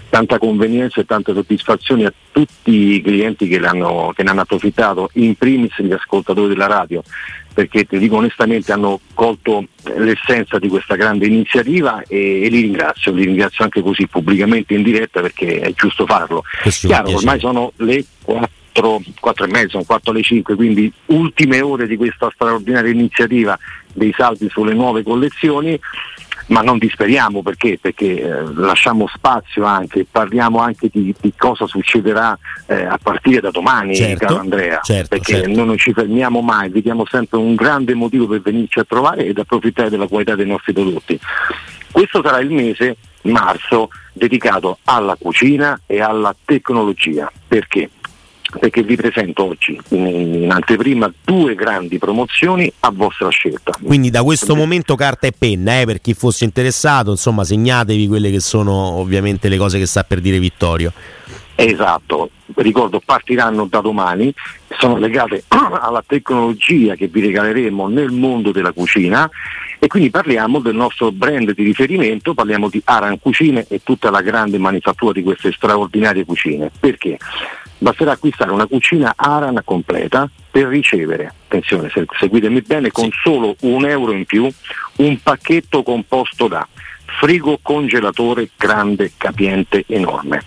[0.09, 5.35] tanta convenienza e tante soddisfazioni a tutti i clienti che, che ne hanno approfittato, in
[5.37, 7.03] primis gli ascoltatori della radio
[7.59, 9.65] perché ti dico onestamente hanno colto
[9.97, 14.85] l'essenza di questa grande iniziativa e, e li ringrazio, li ringrazio anche così pubblicamente in
[14.85, 16.45] diretta perché è giusto farlo.
[16.63, 21.61] Questo Chiaro, ormai sono le 4, 4 e mezzo, sono 4 alle 5, quindi ultime
[21.61, 23.59] ore di questa straordinaria iniziativa
[23.93, 25.77] dei saldi sulle nuove collezioni.
[26.49, 32.39] Ma non disperiamo perché, perché eh, lasciamo spazio anche, parliamo anche di, di cosa succederà
[32.67, 35.49] eh, a partire da domani, Certo, caro Andrea, certo, perché certo.
[35.51, 39.39] noi non ci fermiamo mai, vediamo sempre un grande motivo per venirci a trovare ed
[39.39, 41.19] approfittare della qualità dei nostri prodotti.
[41.91, 47.31] Questo sarà il mese, marzo, dedicato alla cucina e alla tecnologia.
[47.47, 47.91] Perché?
[48.59, 53.73] Perché vi presento oggi in, in anteprima due grandi promozioni a vostra scelta.
[53.83, 58.31] Quindi da questo momento carta e penna, eh, per chi fosse interessato, insomma segnatevi quelle
[58.31, 60.93] che sono ovviamente le cose che sta per dire Vittorio.
[61.61, 64.33] Esatto, ricordo partiranno da domani,
[64.79, 69.29] sono legate alla tecnologia che vi regaleremo nel mondo della cucina
[69.81, 74.23] e quindi parliamo del nostro brand di riferimento, parliamo di Aran Cucine e tutta la
[74.23, 76.71] grande manifattura di queste straordinarie cucine.
[76.79, 77.19] Perché?
[77.79, 83.87] Basterà acquistare una cucina Aran completa per ricevere, attenzione, se- seguitemi bene, con solo un
[83.87, 84.49] euro in più,
[84.97, 86.67] un pacchetto composto da
[87.05, 90.43] frigo congelatore grande, capiente, enorme,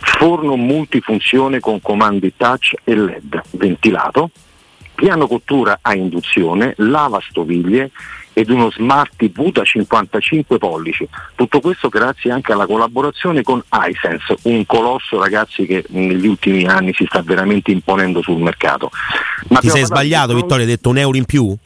[0.00, 4.30] forno multifunzione con comandi touch e LED, ventilato,
[4.94, 7.90] piano cottura a induzione, lavastoviglie
[8.32, 11.08] ed uno smart TV da 55 pollici.
[11.34, 16.92] Tutto questo grazie anche alla collaborazione con iSense, un colosso ragazzi che negli ultimi anni
[16.94, 18.90] si sta veramente imponendo sul mercato.
[19.48, 21.56] Ma Ti sei sbagliato Vittorio, hai detto un euro in più?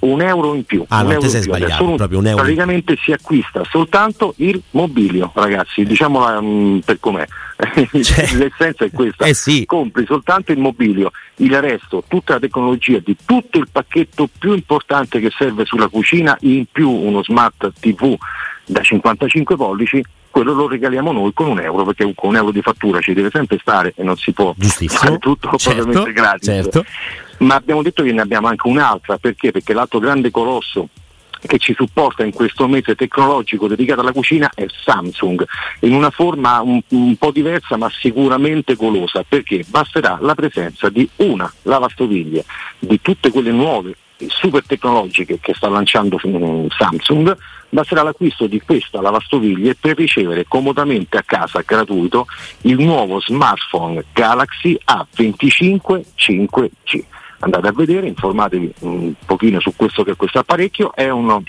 [0.00, 0.84] Un euro in più.
[0.88, 2.42] Ah, un no, te sei sbagliato, Adesso proprio un euro.
[2.42, 7.26] Praticamente si acquista soltanto il mobilio, ragazzi, diciamola mm, per com'è.
[7.90, 9.24] L'essenza è questa.
[9.24, 9.64] Eh sì.
[9.66, 15.18] Compri soltanto il mobilio, il resto, tutta la tecnologia di tutto il pacchetto più importante
[15.20, 18.16] che serve sulla cucina, in più uno smart TV
[18.64, 22.62] da 55 pollici, quello lo regaliamo noi con un euro, perché con un euro di
[22.62, 26.84] fattura ci deve sempre stare e non si può fare tutto certo, propriamente gratis certo.
[27.38, 29.50] Ma abbiamo detto che ne abbiamo anche un'altra, perché?
[29.50, 30.88] Perché l'altro grande colosso
[31.40, 35.44] che ci supporta in questo mese tecnologico dedicato alla cucina è Samsung,
[35.80, 41.08] in una forma un, un po' diversa ma sicuramente golosa, perché basterà la presenza di
[41.16, 42.44] una lavastoviglie
[42.78, 43.94] di tutte quelle nuove
[44.26, 47.36] super tecnologiche che sta lanciando mm, Samsung,
[47.68, 52.26] basterà l'acquisto di questa lavastoviglie per ricevere comodamente a casa gratuito
[52.62, 57.04] il nuovo smartphone Galaxy A25 5G
[57.40, 61.42] andate a vedere, informatevi un pochino su questo che è questo apparecchio, è uno,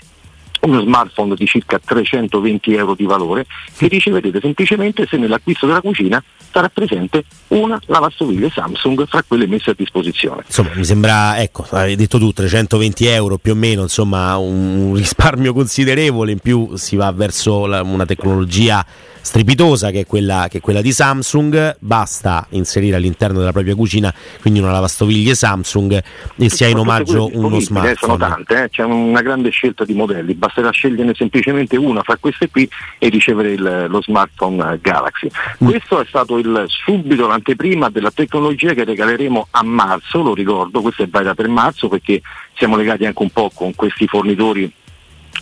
[0.62, 3.46] uno smartphone di circa 320 euro di valore
[3.76, 9.70] che riceverete semplicemente se nell'acquisto della cucina sarà presente una lavastoviglie Samsung fra quelle messe
[9.70, 10.42] a disposizione.
[10.46, 15.52] Insomma, mi sembra, ecco, hai detto tu, 320 euro più o meno, insomma, un risparmio
[15.52, 18.84] considerevole, in più si va verso la- una tecnologia
[19.20, 24.12] strepitosa che è, quella, che è quella di Samsung, basta inserire all'interno della propria cucina
[24.40, 26.02] quindi una lavastoviglie Samsung
[26.36, 28.18] e si ha in Sono omaggio uno eh, Sono smartphone.
[28.18, 32.68] tante, eh, c'è una grande scelta di modelli, basterà sceglierne semplicemente una fra queste qui
[32.98, 35.28] e ricevere il- lo smartphone eh, Galaxy.
[35.62, 35.68] Mm.
[35.68, 41.02] Questo è stato il subito l'anteprima della tecnologia che regaleremo a marzo, lo ricordo, questo
[41.02, 42.20] è valida per marzo perché
[42.56, 44.70] siamo legati anche un po' con questi fornitori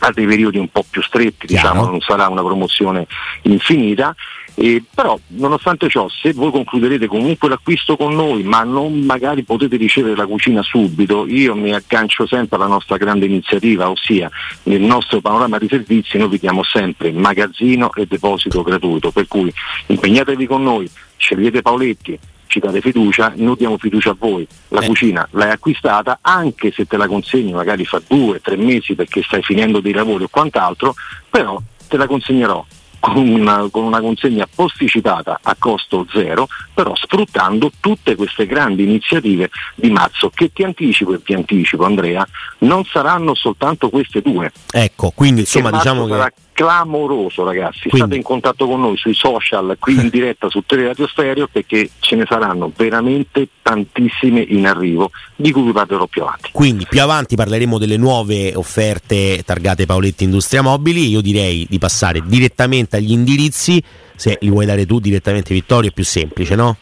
[0.01, 3.07] a dei periodi un po' più stretti, diciamo, non sarà una promozione
[3.43, 4.15] infinita.
[4.61, 9.77] E però nonostante ciò se voi concluderete comunque l'acquisto con noi ma non magari potete
[9.77, 14.29] ricevere la cucina subito io mi aggancio sempre alla nostra grande iniziativa ossia
[14.65, 19.53] nel nostro panorama di servizi noi vi diamo sempre magazzino e deposito gratuito per cui
[19.87, 22.19] impegnatevi con noi scegliete Paoletti
[22.49, 24.47] ci date fiducia, noi diamo fiducia a voi.
[24.69, 29.23] La cucina l'hai acquistata, anche se te la consegni magari fra due, tre mesi perché
[29.23, 30.95] stai finendo dei lavori o quant'altro,
[31.31, 32.65] però te la consegnerò
[33.01, 39.51] con una, con una consegna posticipata a costo zero, però sfruttando tutte queste grandi iniziative
[39.75, 42.27] di marzo che ti anticipo e ti anticipo Andrea,
[42.59, 44.51] non saranno soltanto queste due.
[44.73, 48.97] Ecco, quindi insomma Che diciamo sarà che clamoroso ragazzi, Quindi- state in contatto con noi
[48.97, 54.67] sui social, qui in diretta su Teleradio Stereo perché ce ne saranno veramente tantissime in
[54.67, 56.51] arrivo di cui vi parlerò più avanti.
[56.51, 61.09] Quindi più avanti parleremo delle nuove offerte targate Paoletti Industria Mobili.
[61.11, 63.81] Io direi di passare direttamente agli indirizzi.
[64.17, 66.77] Se li vuoi dare tu direttamente, Vittorio, è più semplice, no?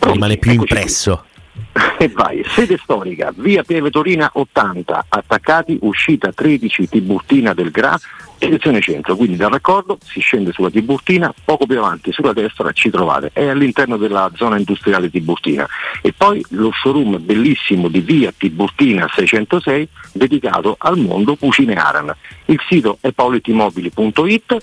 [0.00, 1.24] Rimane più impresso.
[1.98, 7.98] E vai, sede storica, via Pieve Torina 80, attaccati, uscita 13 Tiburtina del Gra,
[8.38, 12.90] direzione centro, quindi dal raccordo si scende sulla Tiburtina, poco più avanti sulla destra ci
[12.90, 15.66] trovate, è all'interno della zona industriale Tiburtina.
[16.02, 22.14] E poi lo showroom bellissimo di via Tiburtina 606 dedicato al mondo cucine Aran.
[22.46, 24.56] Il sito è paulettimobili.it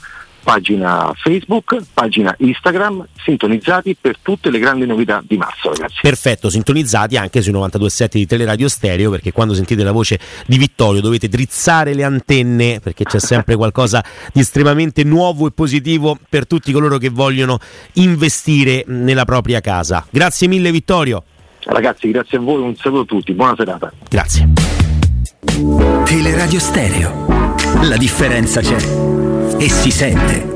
[0.44, 6.00] pagina Facebook, pagina Instagram, sintonizzati per tutte le grandi novità di marzo, ragazzi.
[6.02, 11.02] Perfetto, sintonizzati anche sui 92.7 di Teleradio Stereo perché quando sentite la voce di Vittorio
[11.02, 14.04] dovete drizzare le antenne perché c'è sempre qualcosa
[14.34, 17.60] di estremamente nuovo e positivo per tutti coloro che vogliono
[17.94, 20.06] investire nella propria casa.
[20.10, 21.24] Grazie mille Vittorio.
[21.64, 23.92] Ragazzi, grazie a voi, un saluto a tutti, buona serata.
[24.10, 24.50] Grazie.
[26.06, 27.31] Teleradio Stereo.
[27.82, 28.78] La differenza c'è.
[29.58, 30.50] E si sente.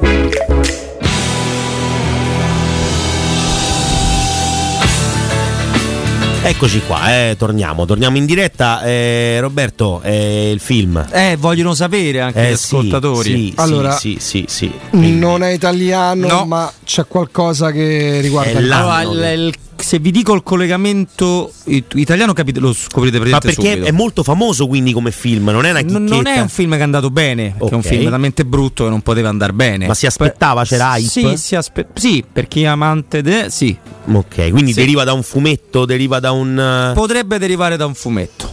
[6.48, 8.84] Eccoci qua, eh, torniamo, torniamo in diretta.
[8.84, 11.04] Eh, Roberto, eh, il film.
[11.12, 13.32] Eh, vogliono sapere anche Eh, gli sì, ascoltatori.
[13.32, 16.46] sì, Allora- sì, sì, sì, Non è italiano, No.
[16.46, 19.54] ma c'è qualcosa che riguarda il Allora, il-
[19.86, 23.88] se vi dico il collegamento it- italiano capite, lo scoprite Ma praticamente perché subito.
[23.88, 26.00] è molto famoso quindi come film, non è una chicchetta.
[26.00, 28.90] non è un film che è andato bene, perché è un film talmente brutto che
[28.90, 29.86] non poteva andare bene.
[29.88, 31.08] Ma si aspettava, c'era hype?
[31.08, 33.48] Sì, si aspe- sì, per chi è amante de...
[33.50, 33.78] sì.
[34.12, 34.80] Ok, quindi Sì.
[34.80, 36.60] deriva da un fumetto, deriva da un...
[36.60, 38.50] eh, Potrebbe derivare da un fumetto.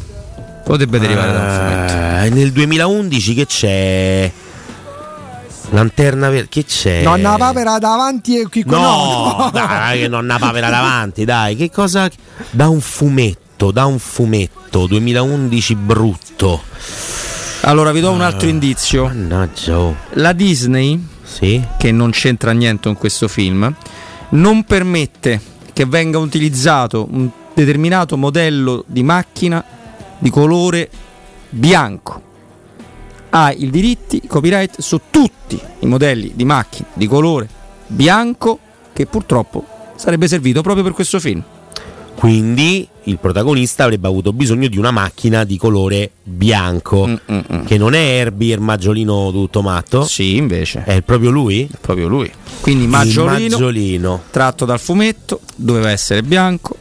[0.64, 2.24] Potrebbe derivare da un fumetto.
[2.26, 4.32] Eh, nel 2011 che c'è?
[5.72, 7.02] Lanterna verde, che c'è?
[7.02, 12.10] Nonna Papera davanti e qui No, dai, che nonna papera davanti, dai, che cosa...
[12.50, 16.62] Da un fumetto, da un fumetto, 2011 brutto.
[17.62, 19.04] Allora vi do un altro indizio.
[19.06, 19.96] Mannaggia, oh.
[20.14, 21.62] La Disney, Sì?
[21.78, 23.74] che non c'entra niente con questo film,
[24.30, 25.40] non permette
[25.72, 29.64] che venga utilizzato un determinato modello di macchina
[30.18, 30.90] di colore
[31.48, 32.30] bianco.
[33.34, 37.48] Ha i diritti, i copyright su tutti i modelli di macchine di colore
[37.86, 38.58] bianco
[38.92, 39.64] che purtroppo
[39.96, 41.42] sarebbe servito proprio per questo film.
[42.14, 47.18] Quindi il protagonista avrebbe avuto bisogno di una macchina di colore bianco,
[47.64, 50.04] che non è Herbie il maggiolino tutto matto.
[50.04, 50.84] Sì, invece.
[50.84, 51.66] È proprio lui?
[51.72, 52.30] È proprio lui.
[52.60, 54.22] Quindi Maggiolino, maggiolino.
[54.30, 56.76] tratto dal fumetto, doveva essere bianco.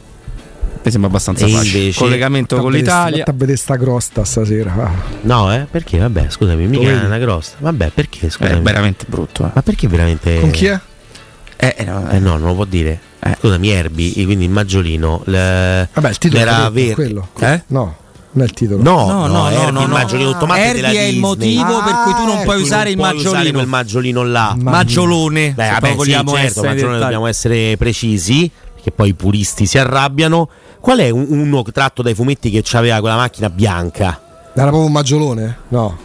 [0.84, 1.78] Mi sembra abbastanza E facile.
[1.78, 3.24] invece- Collegamento con l'Italia.
[3.26, 4.74] a vedere sta crosta stasera.
[4.74, 4.90] Ah.
[5.22, 5.66] No, eh?
[5.70, 5.98] Perché?
[5.98, 7.52] Vabbè, scusami, mica è una grossa.
[7.58, 8.28] Vabbè, perché?
[8.30, 8.58] Scusami.
[8.58, 9.44] È veramente brutto.
[9.44, 9.50] eh.
[9.54, 10.40] Ma perché veramente.
[10.40, 10.80] Con chi è?
[11.56, 12.98] Eh, eh, no, Eh no, non lo può dire.
[13.38, 15.22] Scusami, Herbie, e quindi il maggiolino.
[15.26, 15.30] l-
[15.92, 16.94] Vabbè, il titolo era verde.
[16.94, 17.28] quello.
[17.38, 17.62] Eh?
[17.68, 17.96] No,
[18.32, 18.82] non è il titolo.
[18.82, 20.06] No, No, no, no, no, no, il
[20.72, 21.18] della è il Disney.
[21.20, 23.58] motivo per cui tu non Ah, puoi usare il non puoi usare maggiolino.
[23.58, 24.56] quel maggiolino là.
[24.60, 25.52] Maggiolone.
[25.54, 28.50] Beh, vabbè, sì, vogliamo certo, essere maggiolone dobbiamo essere precisi,
[28.82, 30.48] perché poi i puristi si arrabbiano.
[30.80, 34.20] Qual è un- uno tratto dai fumetti che aveva quella macchina bianca?
[34.54, 35.56] Era proprio un maggiolone?
[35.68, 35.96] No.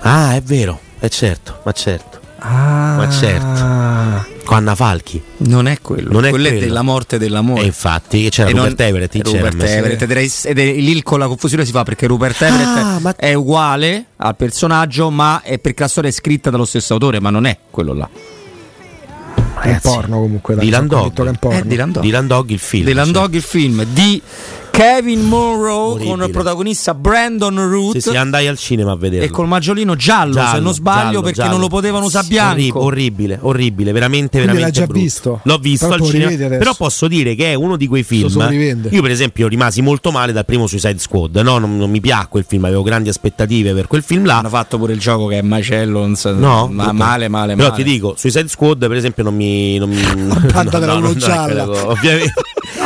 [0.00, 2.14] Ah, è vero, è certo, ma certo.
[2.38, 4.34] Ah, Ma certo.
[4.44, 5.20] Con Anna Falchi.
[5.38, 6.12] Non è quello.
[6.12, 6.66] Non è quello è quello.
[6.66, 7.62] della morte dell'amore.
[7.62, 9.70] E infatti c'era E non- Rupert Everett, e c'era, Rupert.
[9.70, 12.98] Everett, ed era- ed è lì con la confusione si fa perché Rupert Everett Ah,
[13.00, 17.20] ma- è uguale al personaggio, ma è perché la storia è scritta dallo stesso autore,
[17.20, 18.08] ma non è quello là.
[19.66, 20.54] È un porno comunque.
[20.54, 22.00] È Dylan Dog.
[22.00, 22.84] Dylan Dog il film.
[22.84, 23.12] Dylan sì.
[23.12, 24.22] Dog il film di
[24.76, 29.24] Kevin Monroe con il protagonista Brandon Root Sì, sì, andai al cinema a vederlo.
[29.24, 31.50] e col maggiolino giallo, se Giallo, non sbaglio giallo, perché giallo.
[31.52, 32.52] non lo potevano usare bianco.
[32.52, 34.60] Orrib- orribile, orribile, veramente, Quindi veramente.
[34.62, 35.00] l'hai già brutto.
[35.02, 35.40] visto?
[35.44, 36.56] L'ho visto Però al cinema.
[36.58, 38.78] Però posso dire che è uno di quei film.
[38.90, 41.36] Io, per esempio, rimasi molto male dal primo Suicide Squad.
[41.36, 44.36] No, non, non mi piacque il film, avevo grandi aspettative per quel film là.
[44.40, 46.92] Hanno fatto pure il gioco che è macello, non so- No, ma brutto.
[46.98, 47.82] male, male, Però male.
[47.82, 49.78] ti dico, Suicide Squad, per esempio, non mi.
[49.78, 49.96] Non mi
[50.52, 51.66] Tanta della uno gialla.
[51.88, 52.34] ovviamente.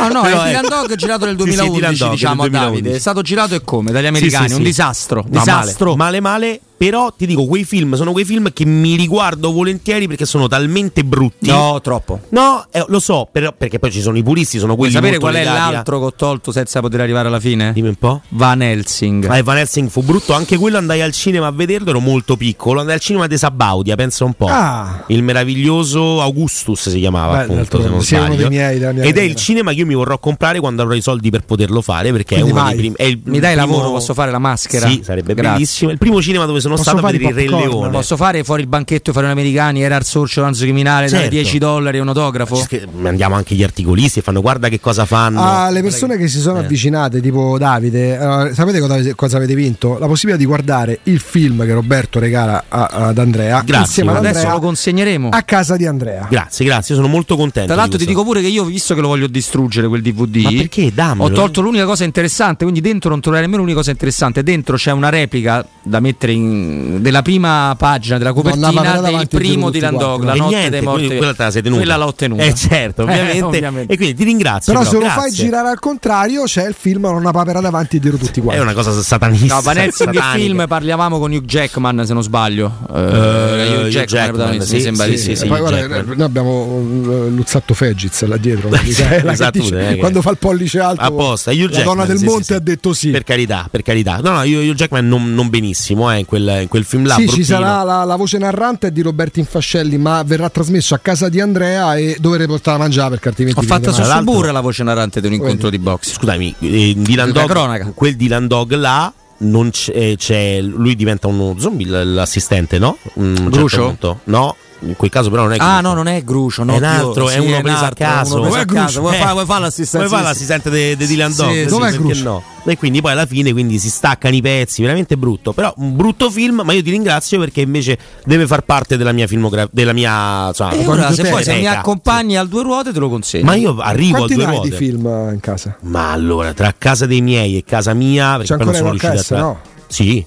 [0.07, 0.75] No, no, Però è Dylan ecco.
[0.75, 2.71] Dog girato nel Sì, sì, 2011, Dylan Dog, diciamo nel a Davide.
[2.71, 2.95] 2011.
[2.95, 3.91] È stato girato e come?
[3.91, 4.65] Dagli Sì, americani, sì, un sì.
[4.65, 5.23] disastro.
[5.27, 5.95] No, disastro.
[5.95, 10.07] Male, male, male, però ti dico, quei film sono quei film che mi riguardo volentieri
[10.07, 11.47] perché sono talmente brutti.
[11.47, 12.21] No, troppo.
[12.29, 15.19] No, eh, lo so, però, perché poi ci sono i puristi, sono Vuoi quelli sapere
[15.19, 17.71] molto qual è l'altro che ho tolto senza poter arrivare alla fine?
[17.71, 18.21] Dimmi un po'.
[18.29, 19.25] Van Helsing.
[19.29, 22.79] Ah, Van Helsing fu brutto, anche quello andai al cinema a vederlo, ero molto piccolo,
[22.79, 24.47] andai al cinema di Sabaudia, pensa un po'.
[24.49, 25.03] Ah.
[25.05, 28.35] Il meraviglioso Augustus si chiamava, Beh, appunto, se non è sbaglio.
[28.37, 29.21] dei miei, Ed è carriera.
[29.21, 32.33] il cinema che io mi vorrò comprare quando avrò i soldi per poterlo fare, perché
[32.33, 32.71] Quindi è uno vai.
[32.71, 32.95] dei primi...
[32.97, 34.87] è il Mi dai primo- lavoro, posso fare la maschera?
[34.89, 35.51] Sì, sarebbe Grazie.
[35.51, 35.89] bellissimo.
[35.91, 37.57] È Il primo cinema dove sono Posso stato vedere il Re?
[37.65, 37.89] Leone.
[37.89, 39.81] Posso fare fuori il banchetto e fare un americani?
[39.83, 41.35] Era il sorcio Ranzo criminale, dare Certo.
[41.35, 42.65] 10 dollari e un autografo?
[43.03, 45.41] Andiamo anche gli articolisti e fanno guarda che cosa fanno.
[45.43, 46.63] Ah, le persone che si sono Eh.
[46.63, 48.13] avvicinate, tipo Davide,
[48.49, 49.97] eh, sapete cosa, cosa avete vinto?
[49.99, 54.25] La possibilità di guardare il film che Roberto regala a- ad Andrea Grazie, insieme ad
[54.25, 55.29] Adesso lo consegneremo.
[55.29, 56.27] a casa di Andrea.
[56.29, 57.71] Grazie, grazie, sono molto contento.
[57.71, 60.49] Tra l'altro ti dico pure che io, visto che lo voglio distruggere quel DVD, Ma
[60.51, 60.91] perché?
[60.93, 61.23] Dammelo.
[61.29, 64.43] ho tolto l'unica cosa interessante, quindi dentro non troverai nemmeno l'unica cosa interessante.
[64.43, 66.60] Dentro c'è una replica da mettere in,
[67.01, 68.69] della prima pagina della copertina
[69.01, 70.09] del primo giro tutti Dylan quanti.
[70.11, 71.07] Dog, la notte niente, dei morti.
[71.17, 71.81] quella te la sei tenuta.
[71.81, 72.43] Quella l'ho ottenuta.
[72.43, 73.37] Eh certo, ovviamente.
[73.39, 73.93] Eh, ovviamente.
[73.93, 74.73] E quindi ti ringrazio.
[74.73, 75.21] Però se lo grazie.
[75.21, 78.43] fai girare al contrario, c'è il film con una papera davanti e dietro tutti È
[78.43, 78.61] quanti.
[78.61, 79.55] una cosa satanista.
[79.55, 82.71] No, Van Helsing il film parlavamo con Hugh Jackman se non sbaglio.
[82.93, 85.35] Eh, Eh, Hugh Hugh Jackman, Jackman, protagonista, mi sì, sembra sì, di sì, sì.
[85.35, 85.47] sì.
[85.47, 90.31] Poi Hugh guarda, noi abbiamo eh, Luzzatto Feggiz là dietro, Esatto, dice- eh, quando fa
[90.31, 91.01] il pollice alto.
[91.01, 92.53] apposta Hugh la Jackman, donna del sì, monte sì, sì.
[92.53, 93.09] ha detto sì.
[93.09, 94.19] Per carità, per carità.
[94.21, 97.15] No, no, io, Hugh Jackman non, non benissimo eh, in, quel, in quel film là.
[97.15, 97.45] sì, ci bruttino.
[97.59, 101.95] sarà la, la voce narrante di Roberto Infascelli, ma verrà trasmesso a casa di Andrea
[101.95, 104.01] e dovrei portare a mangiare perché altrimenti Ho fatto su.
[104.03, 106.13] Suburra la voce narrante di un incontro di box.
[106.13, 109.13] Scusami, eh, Dylan Dog, quel Dylan Dog là.
[109.43, 112.95] Non c'è, eh, c'è- lui diventa uno zombie l'assistente, no?
[113.15, 113.85] Un certo Grucio?
[113.85, 114.19] punto.
[114.25, 115.81] No, in quel caso però non è Ah, Grucio.
[115.81, 117.83] no, non è Grucio, no, è un altro, è sì, uno un preso a è
[117.85, 118.41] uno caso.
[118.41, 118.99] preso a caso.
[119.01, 120.07] Vuoi Eh, fare- vuoi fare l'assistente?
[120.07, 121.51] Vuoi fare Sì, l'assistente di di Dylan Dog?
[121.51, 122.23] sì, Dov'è Grucio?
[122.23, 122.43] no?
[122.63, 125.51] E quindi poi alla fine quindi si staccano i pezzi, veramente brutto.
[125.53, 129.25] Però un brutto film, ma io ti ringrazio perché invece deve far parte della mia
[129.27, 132.99] filmografia, della mia insomma, E ora, se poi se mi accompagni al due ruote te
[132.99, 133.45] lo consegno.
[133.45, 134.69] Ma io arrivo Quanti a due ruote.
[134.69, 135.75] di film eh, in casa?
[135.81, 139.11] Ma allora, tra casa dei miei e casa mia, perché C'è poi non ancora sono
[139.11, 139.59] riuscito a tra- no?
[139.87, 140.25] Sì.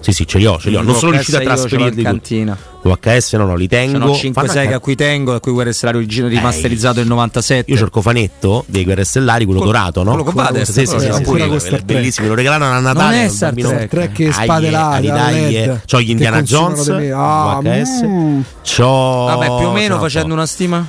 [0.00, 0.82] Sì, sì, ce li ho, ce li ho.
[0.82, 2.02] Non sono VHS riuscito a trasferirli.
[2.04, 2.52] tutti.
[2.82, 3.98] VHS no, no, li tengo.
[3.98, 7.06] Sono 5 Fanno 6 anche- a cui tengo, a cui guerra stellare origine rimasterizzato nel
[7.08, 7.70] 97.
[7.70, 10.10] Io c'ho il cofanetto dei Guerre Stellari, quello dorato, no?
[10.10, 10.84] quello con Vader, Sì,
[11.84, 12.28] bellissimo.
[12.28, 13.16] Lo regalano a Natale.
[13.16, 13.54] Non è Star.
[13.88, 14.12] Trek.
[14.12, 15.80] Che spade là, LED, eh.
[15.86, 17.10] C'ho gli Indiana Jones, me.
[17.12, 18.02] Ah, VHS.
[18.04, 18.40] mm.
[18.64, 20.86] C'ho Vabbè, più o meno facendo una stima.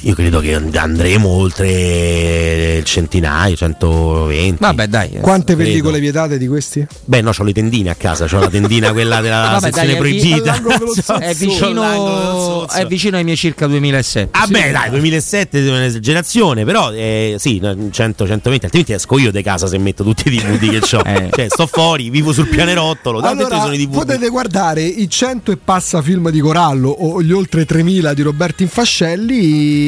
[0.00, 4.56] Io credo che andremo oltre il centinaio, 120.
[4.60, 5.10] Vabbè, dai.
[5.12, 5.20] eh.
[5.20, 5.68] Quante credo.
[5.68, 6.86] pellicole vietate di questi?
[7.04, 9.96] Beh, no, c'ho le tendine a casa, c'ho la tendina quella della Vabbè, sezione dai,
[9.96, 10.54] è vi- proibita.
[10.56, 14.28] È l'angolo del vicino, è vicino ai miei circa 2007.
[14.38, 19.30] Ah beh dai, 2007 è un'esagerazione, però eh, sì, no, 100, 120, altrimenti esco io
[19.30, 21.02] di casa se metto tutti i DVD che ho.
[21.16, 21.30] Eh.
[21.32, 23.92] Cioè, sto fuori, vivo sul pianerottolo, da Allora, sono i DVD.
[23.94, 28.62] potete guardare i 100 e passa film di Corallo o gli oltre 3000 di Roberto
[28.62, 29.85] Infascelli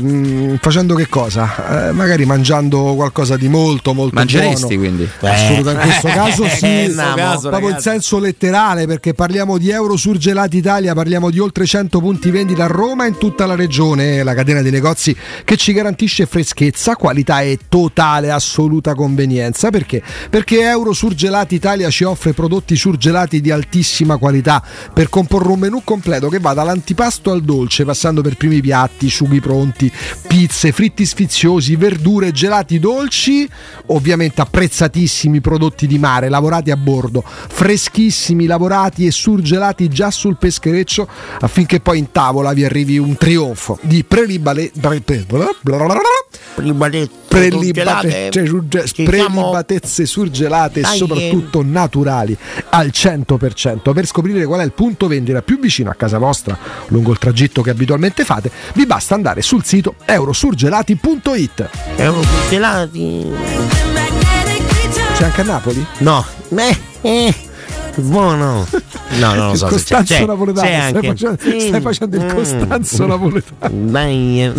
[0.00, 1.88] mh, facendo che cosa?
[1.88, 4.80] Eh, magari mangiando qualcosa di molto molto Mangeresti buono.
[4.80, 5.08] quindi?
[5.20, 7.88] Assolutamente, in questo caso sì, Eh, in questo caso, proprio in ragazzi.
[7.88, 12.68] senso letterale perché parliamo di Euro Surgelati Italia, parliamo di oltre 100 punti vendita a
[12.68, 17.40] Roma e in tutta la regione, la catena di negozi che ci garantisce freschezza, qualità
[17.42, 20.02] e totale assoluta convenienza perché?
[20.28, 24.62] Perché Euro Surgelati Italia ci offre prodotti surgelati di altissima qualità
[24.92, 29.40] per comporre un menù completo che va dall'antipasto al dolce, passando per primi piatti, sughi
[29.40, 29.92] pronti,
[30.26, 33.46] pizze, fritti sfiziosi, verdure, gelati dolci,
[33.86, 41.06] ovviamente apprezzatissimi prodotti di mare lavorati a bordo, freschissimi, lavorati e surgelati già sul peschereccio
[41.40, 45.10] affinché poi in tavola vi arrivi un trionfo di prelibale, pre-
[47.30, 52.36] pre- prelibate- cioè, surge- prelibatezze surgelate e soprattutto naturali
[52.70, 53.92] al 100%.
[53.92, 57.62] Per scoprire qual è il punto vendita più vicino a casa vostra lungo il tragitto
[57.62, 61.70] che abitualmente fate, vi basta andare sul sito eurosurgelati.it.
[65.14, 65.86] C'è anche a Napoli?
[65.98, 66.24] No,
[67.02, 67.34] eh,
[68.00, 68.66] eh, buono.
[69.18, 69.66] No, non lo so.
[69.66, 71.60] Costanzo C'è, napoletano, c'è stai, facendo, Sì.
[71.60, 72.28] stai facendo il Mm.
[72.34, 73.90] Costanzo napoletano.
[73.90, 74.52] Dai, eh.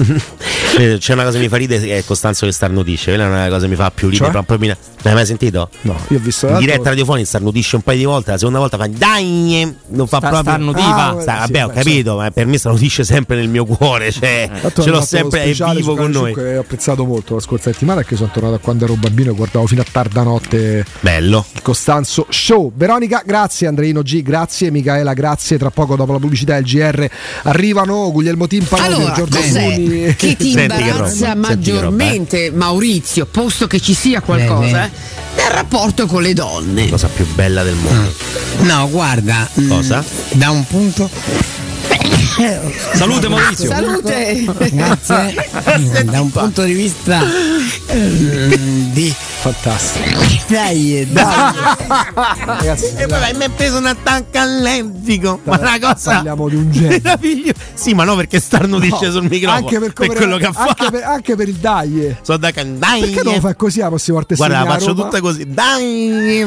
[0.77, 3.11] Eh, C'è una cosa che mi fa ridere che è Costanzo che starnutisce.
[3.13, 4.31] Quella è una cosa che mi fa più ridere.
[4.31, 4.43] Cioè?
[4.43, 5.69] proprio mi- L'hai mai sentito?
[5.81, 8.77] No, io ho visto In diretta radiofonica starnutisce un paio di volte, la seconda volta
[8.77, 11.05] fa dai, non fa Sta- proprio starnutiva?
[11.07, 14.11] Ah, sta- sì, vabbè, ho beh, capito, ma per me starnutisce sempre nel mio cuore,
[14.11, 16.25] cioè, L'altro ce hanno l'ho sempre è vivo con noi.
[16.33, 19.31] 5 e ho apprezzato molto la scorsa settimana che sono tornato a quando ero bambino
[19.31, 21.45] e guardavo fino a tarda notte Bello.
[21.53, 22.71] il Costanzo Show.
[22.75, 25.57] Veronica, grazie, Andreino G, grazie, Michaela, grazie.
[25.57, 27.07] Tra poco dopo la pubblicità del GR
[27.43, 29.39] arrivano Guglielmo Timpano Allora, e Giorgio
[30.17, 34.89] che ti imbarazza che roba, maggiormente, Maurizio, posto che ci sia qualcosa, eh,
[35.37, 36.89] nel rapporto con le donne?
[36.89, 38.13] Cosa più bella del mondo.
[38.63, 39.49] No, guarda.
[39.59, 40.03] mm, Cosa?
[40.31, 41.09] Da un punto.
[42.93, 43.69] Salute Maurizio.
[43.69, 44.45] Salute!
[44.71, 45.45] Grazie.
[46.05, 47.19] da un punto di vista
[47.93, 49.13] mm, di.
[49.41, 50.19] Fantastico.
[50.47, 51.25] Dai, dai.
[52.45, 55.39] Ragazzi, E poi mi è preso un attacco allergico.
[55.45, 57.53] Ma una cosa parliamo di un genio.
[57.73, 59.65] Sì, ma no, perché starnutisce No, sul microfono.
[59.65, 60.83] Anche per, come- quello che ha fatto.
[60.83, 62.15] anche per, anche per il dai.
[62.21, 62.99] So da can- dai.
[62.99, 64.35] Perché non lo fai così la prossima volta?
[64.35, 65.03] Guarda, la faccio Roma?
[65.03, 65.45] tutta così.
[65.47, 66.45] Dai!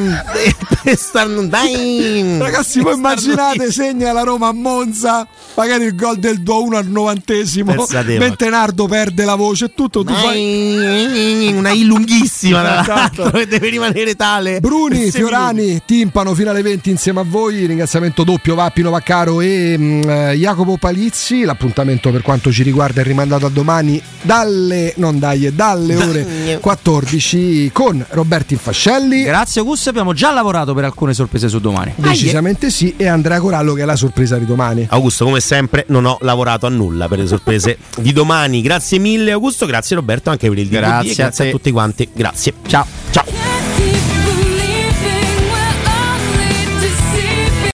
[0.85, 2.39] Per starnu- dai!
[2.39, 7.87] Ragazzi, voi immaginate segna la Roma a Monza, magari il gol del 2-1 al novantesimo,
[8.19, 10.05] mentre Nardo perde la voce e tutto.
[10.05, 11.53] Tu fai...
[11.55, 12.81] Una I lunghissima.
[12.81, 13.31] Esatto.
[13.47, 14.61] deve rimanere tale.
[14.61, 17.67] Bruni, Fiorani, timpano fino alle 20 insieme a voi.
[17.67, 21.43] Ringraziamento doppio Vappino Vaccaro e mm, eh, Jacopo Palizzi.
[21.43, 27.71] L'appuntamento per quanto ci riguarda è rimandato a domani dalle, non dai, dalle ore 14
[27.73, 29.23] con Roberto Infascelli.
[29.23, 31.93] Grazie Augusto, abbiamo già lavorato per alcune sorprese su domani.
[31.97, 34.87] Decisamente sì, e Andrea Corallo che è la sorpresa di domani.
[34.91, 35.54] Augusto, come sempre,
[35.89, 38.63] non ho lavorato a nulla per le sorprese di domani.
[38.63, 39.67] Grazie mille, Augusto.
[39.67, 40.79] Grazie, Roberto, anche per il DVD.
[40.79, 42.09] Grazie grazie a a, tutti quanti.
[42.13, 43.54] Grazie.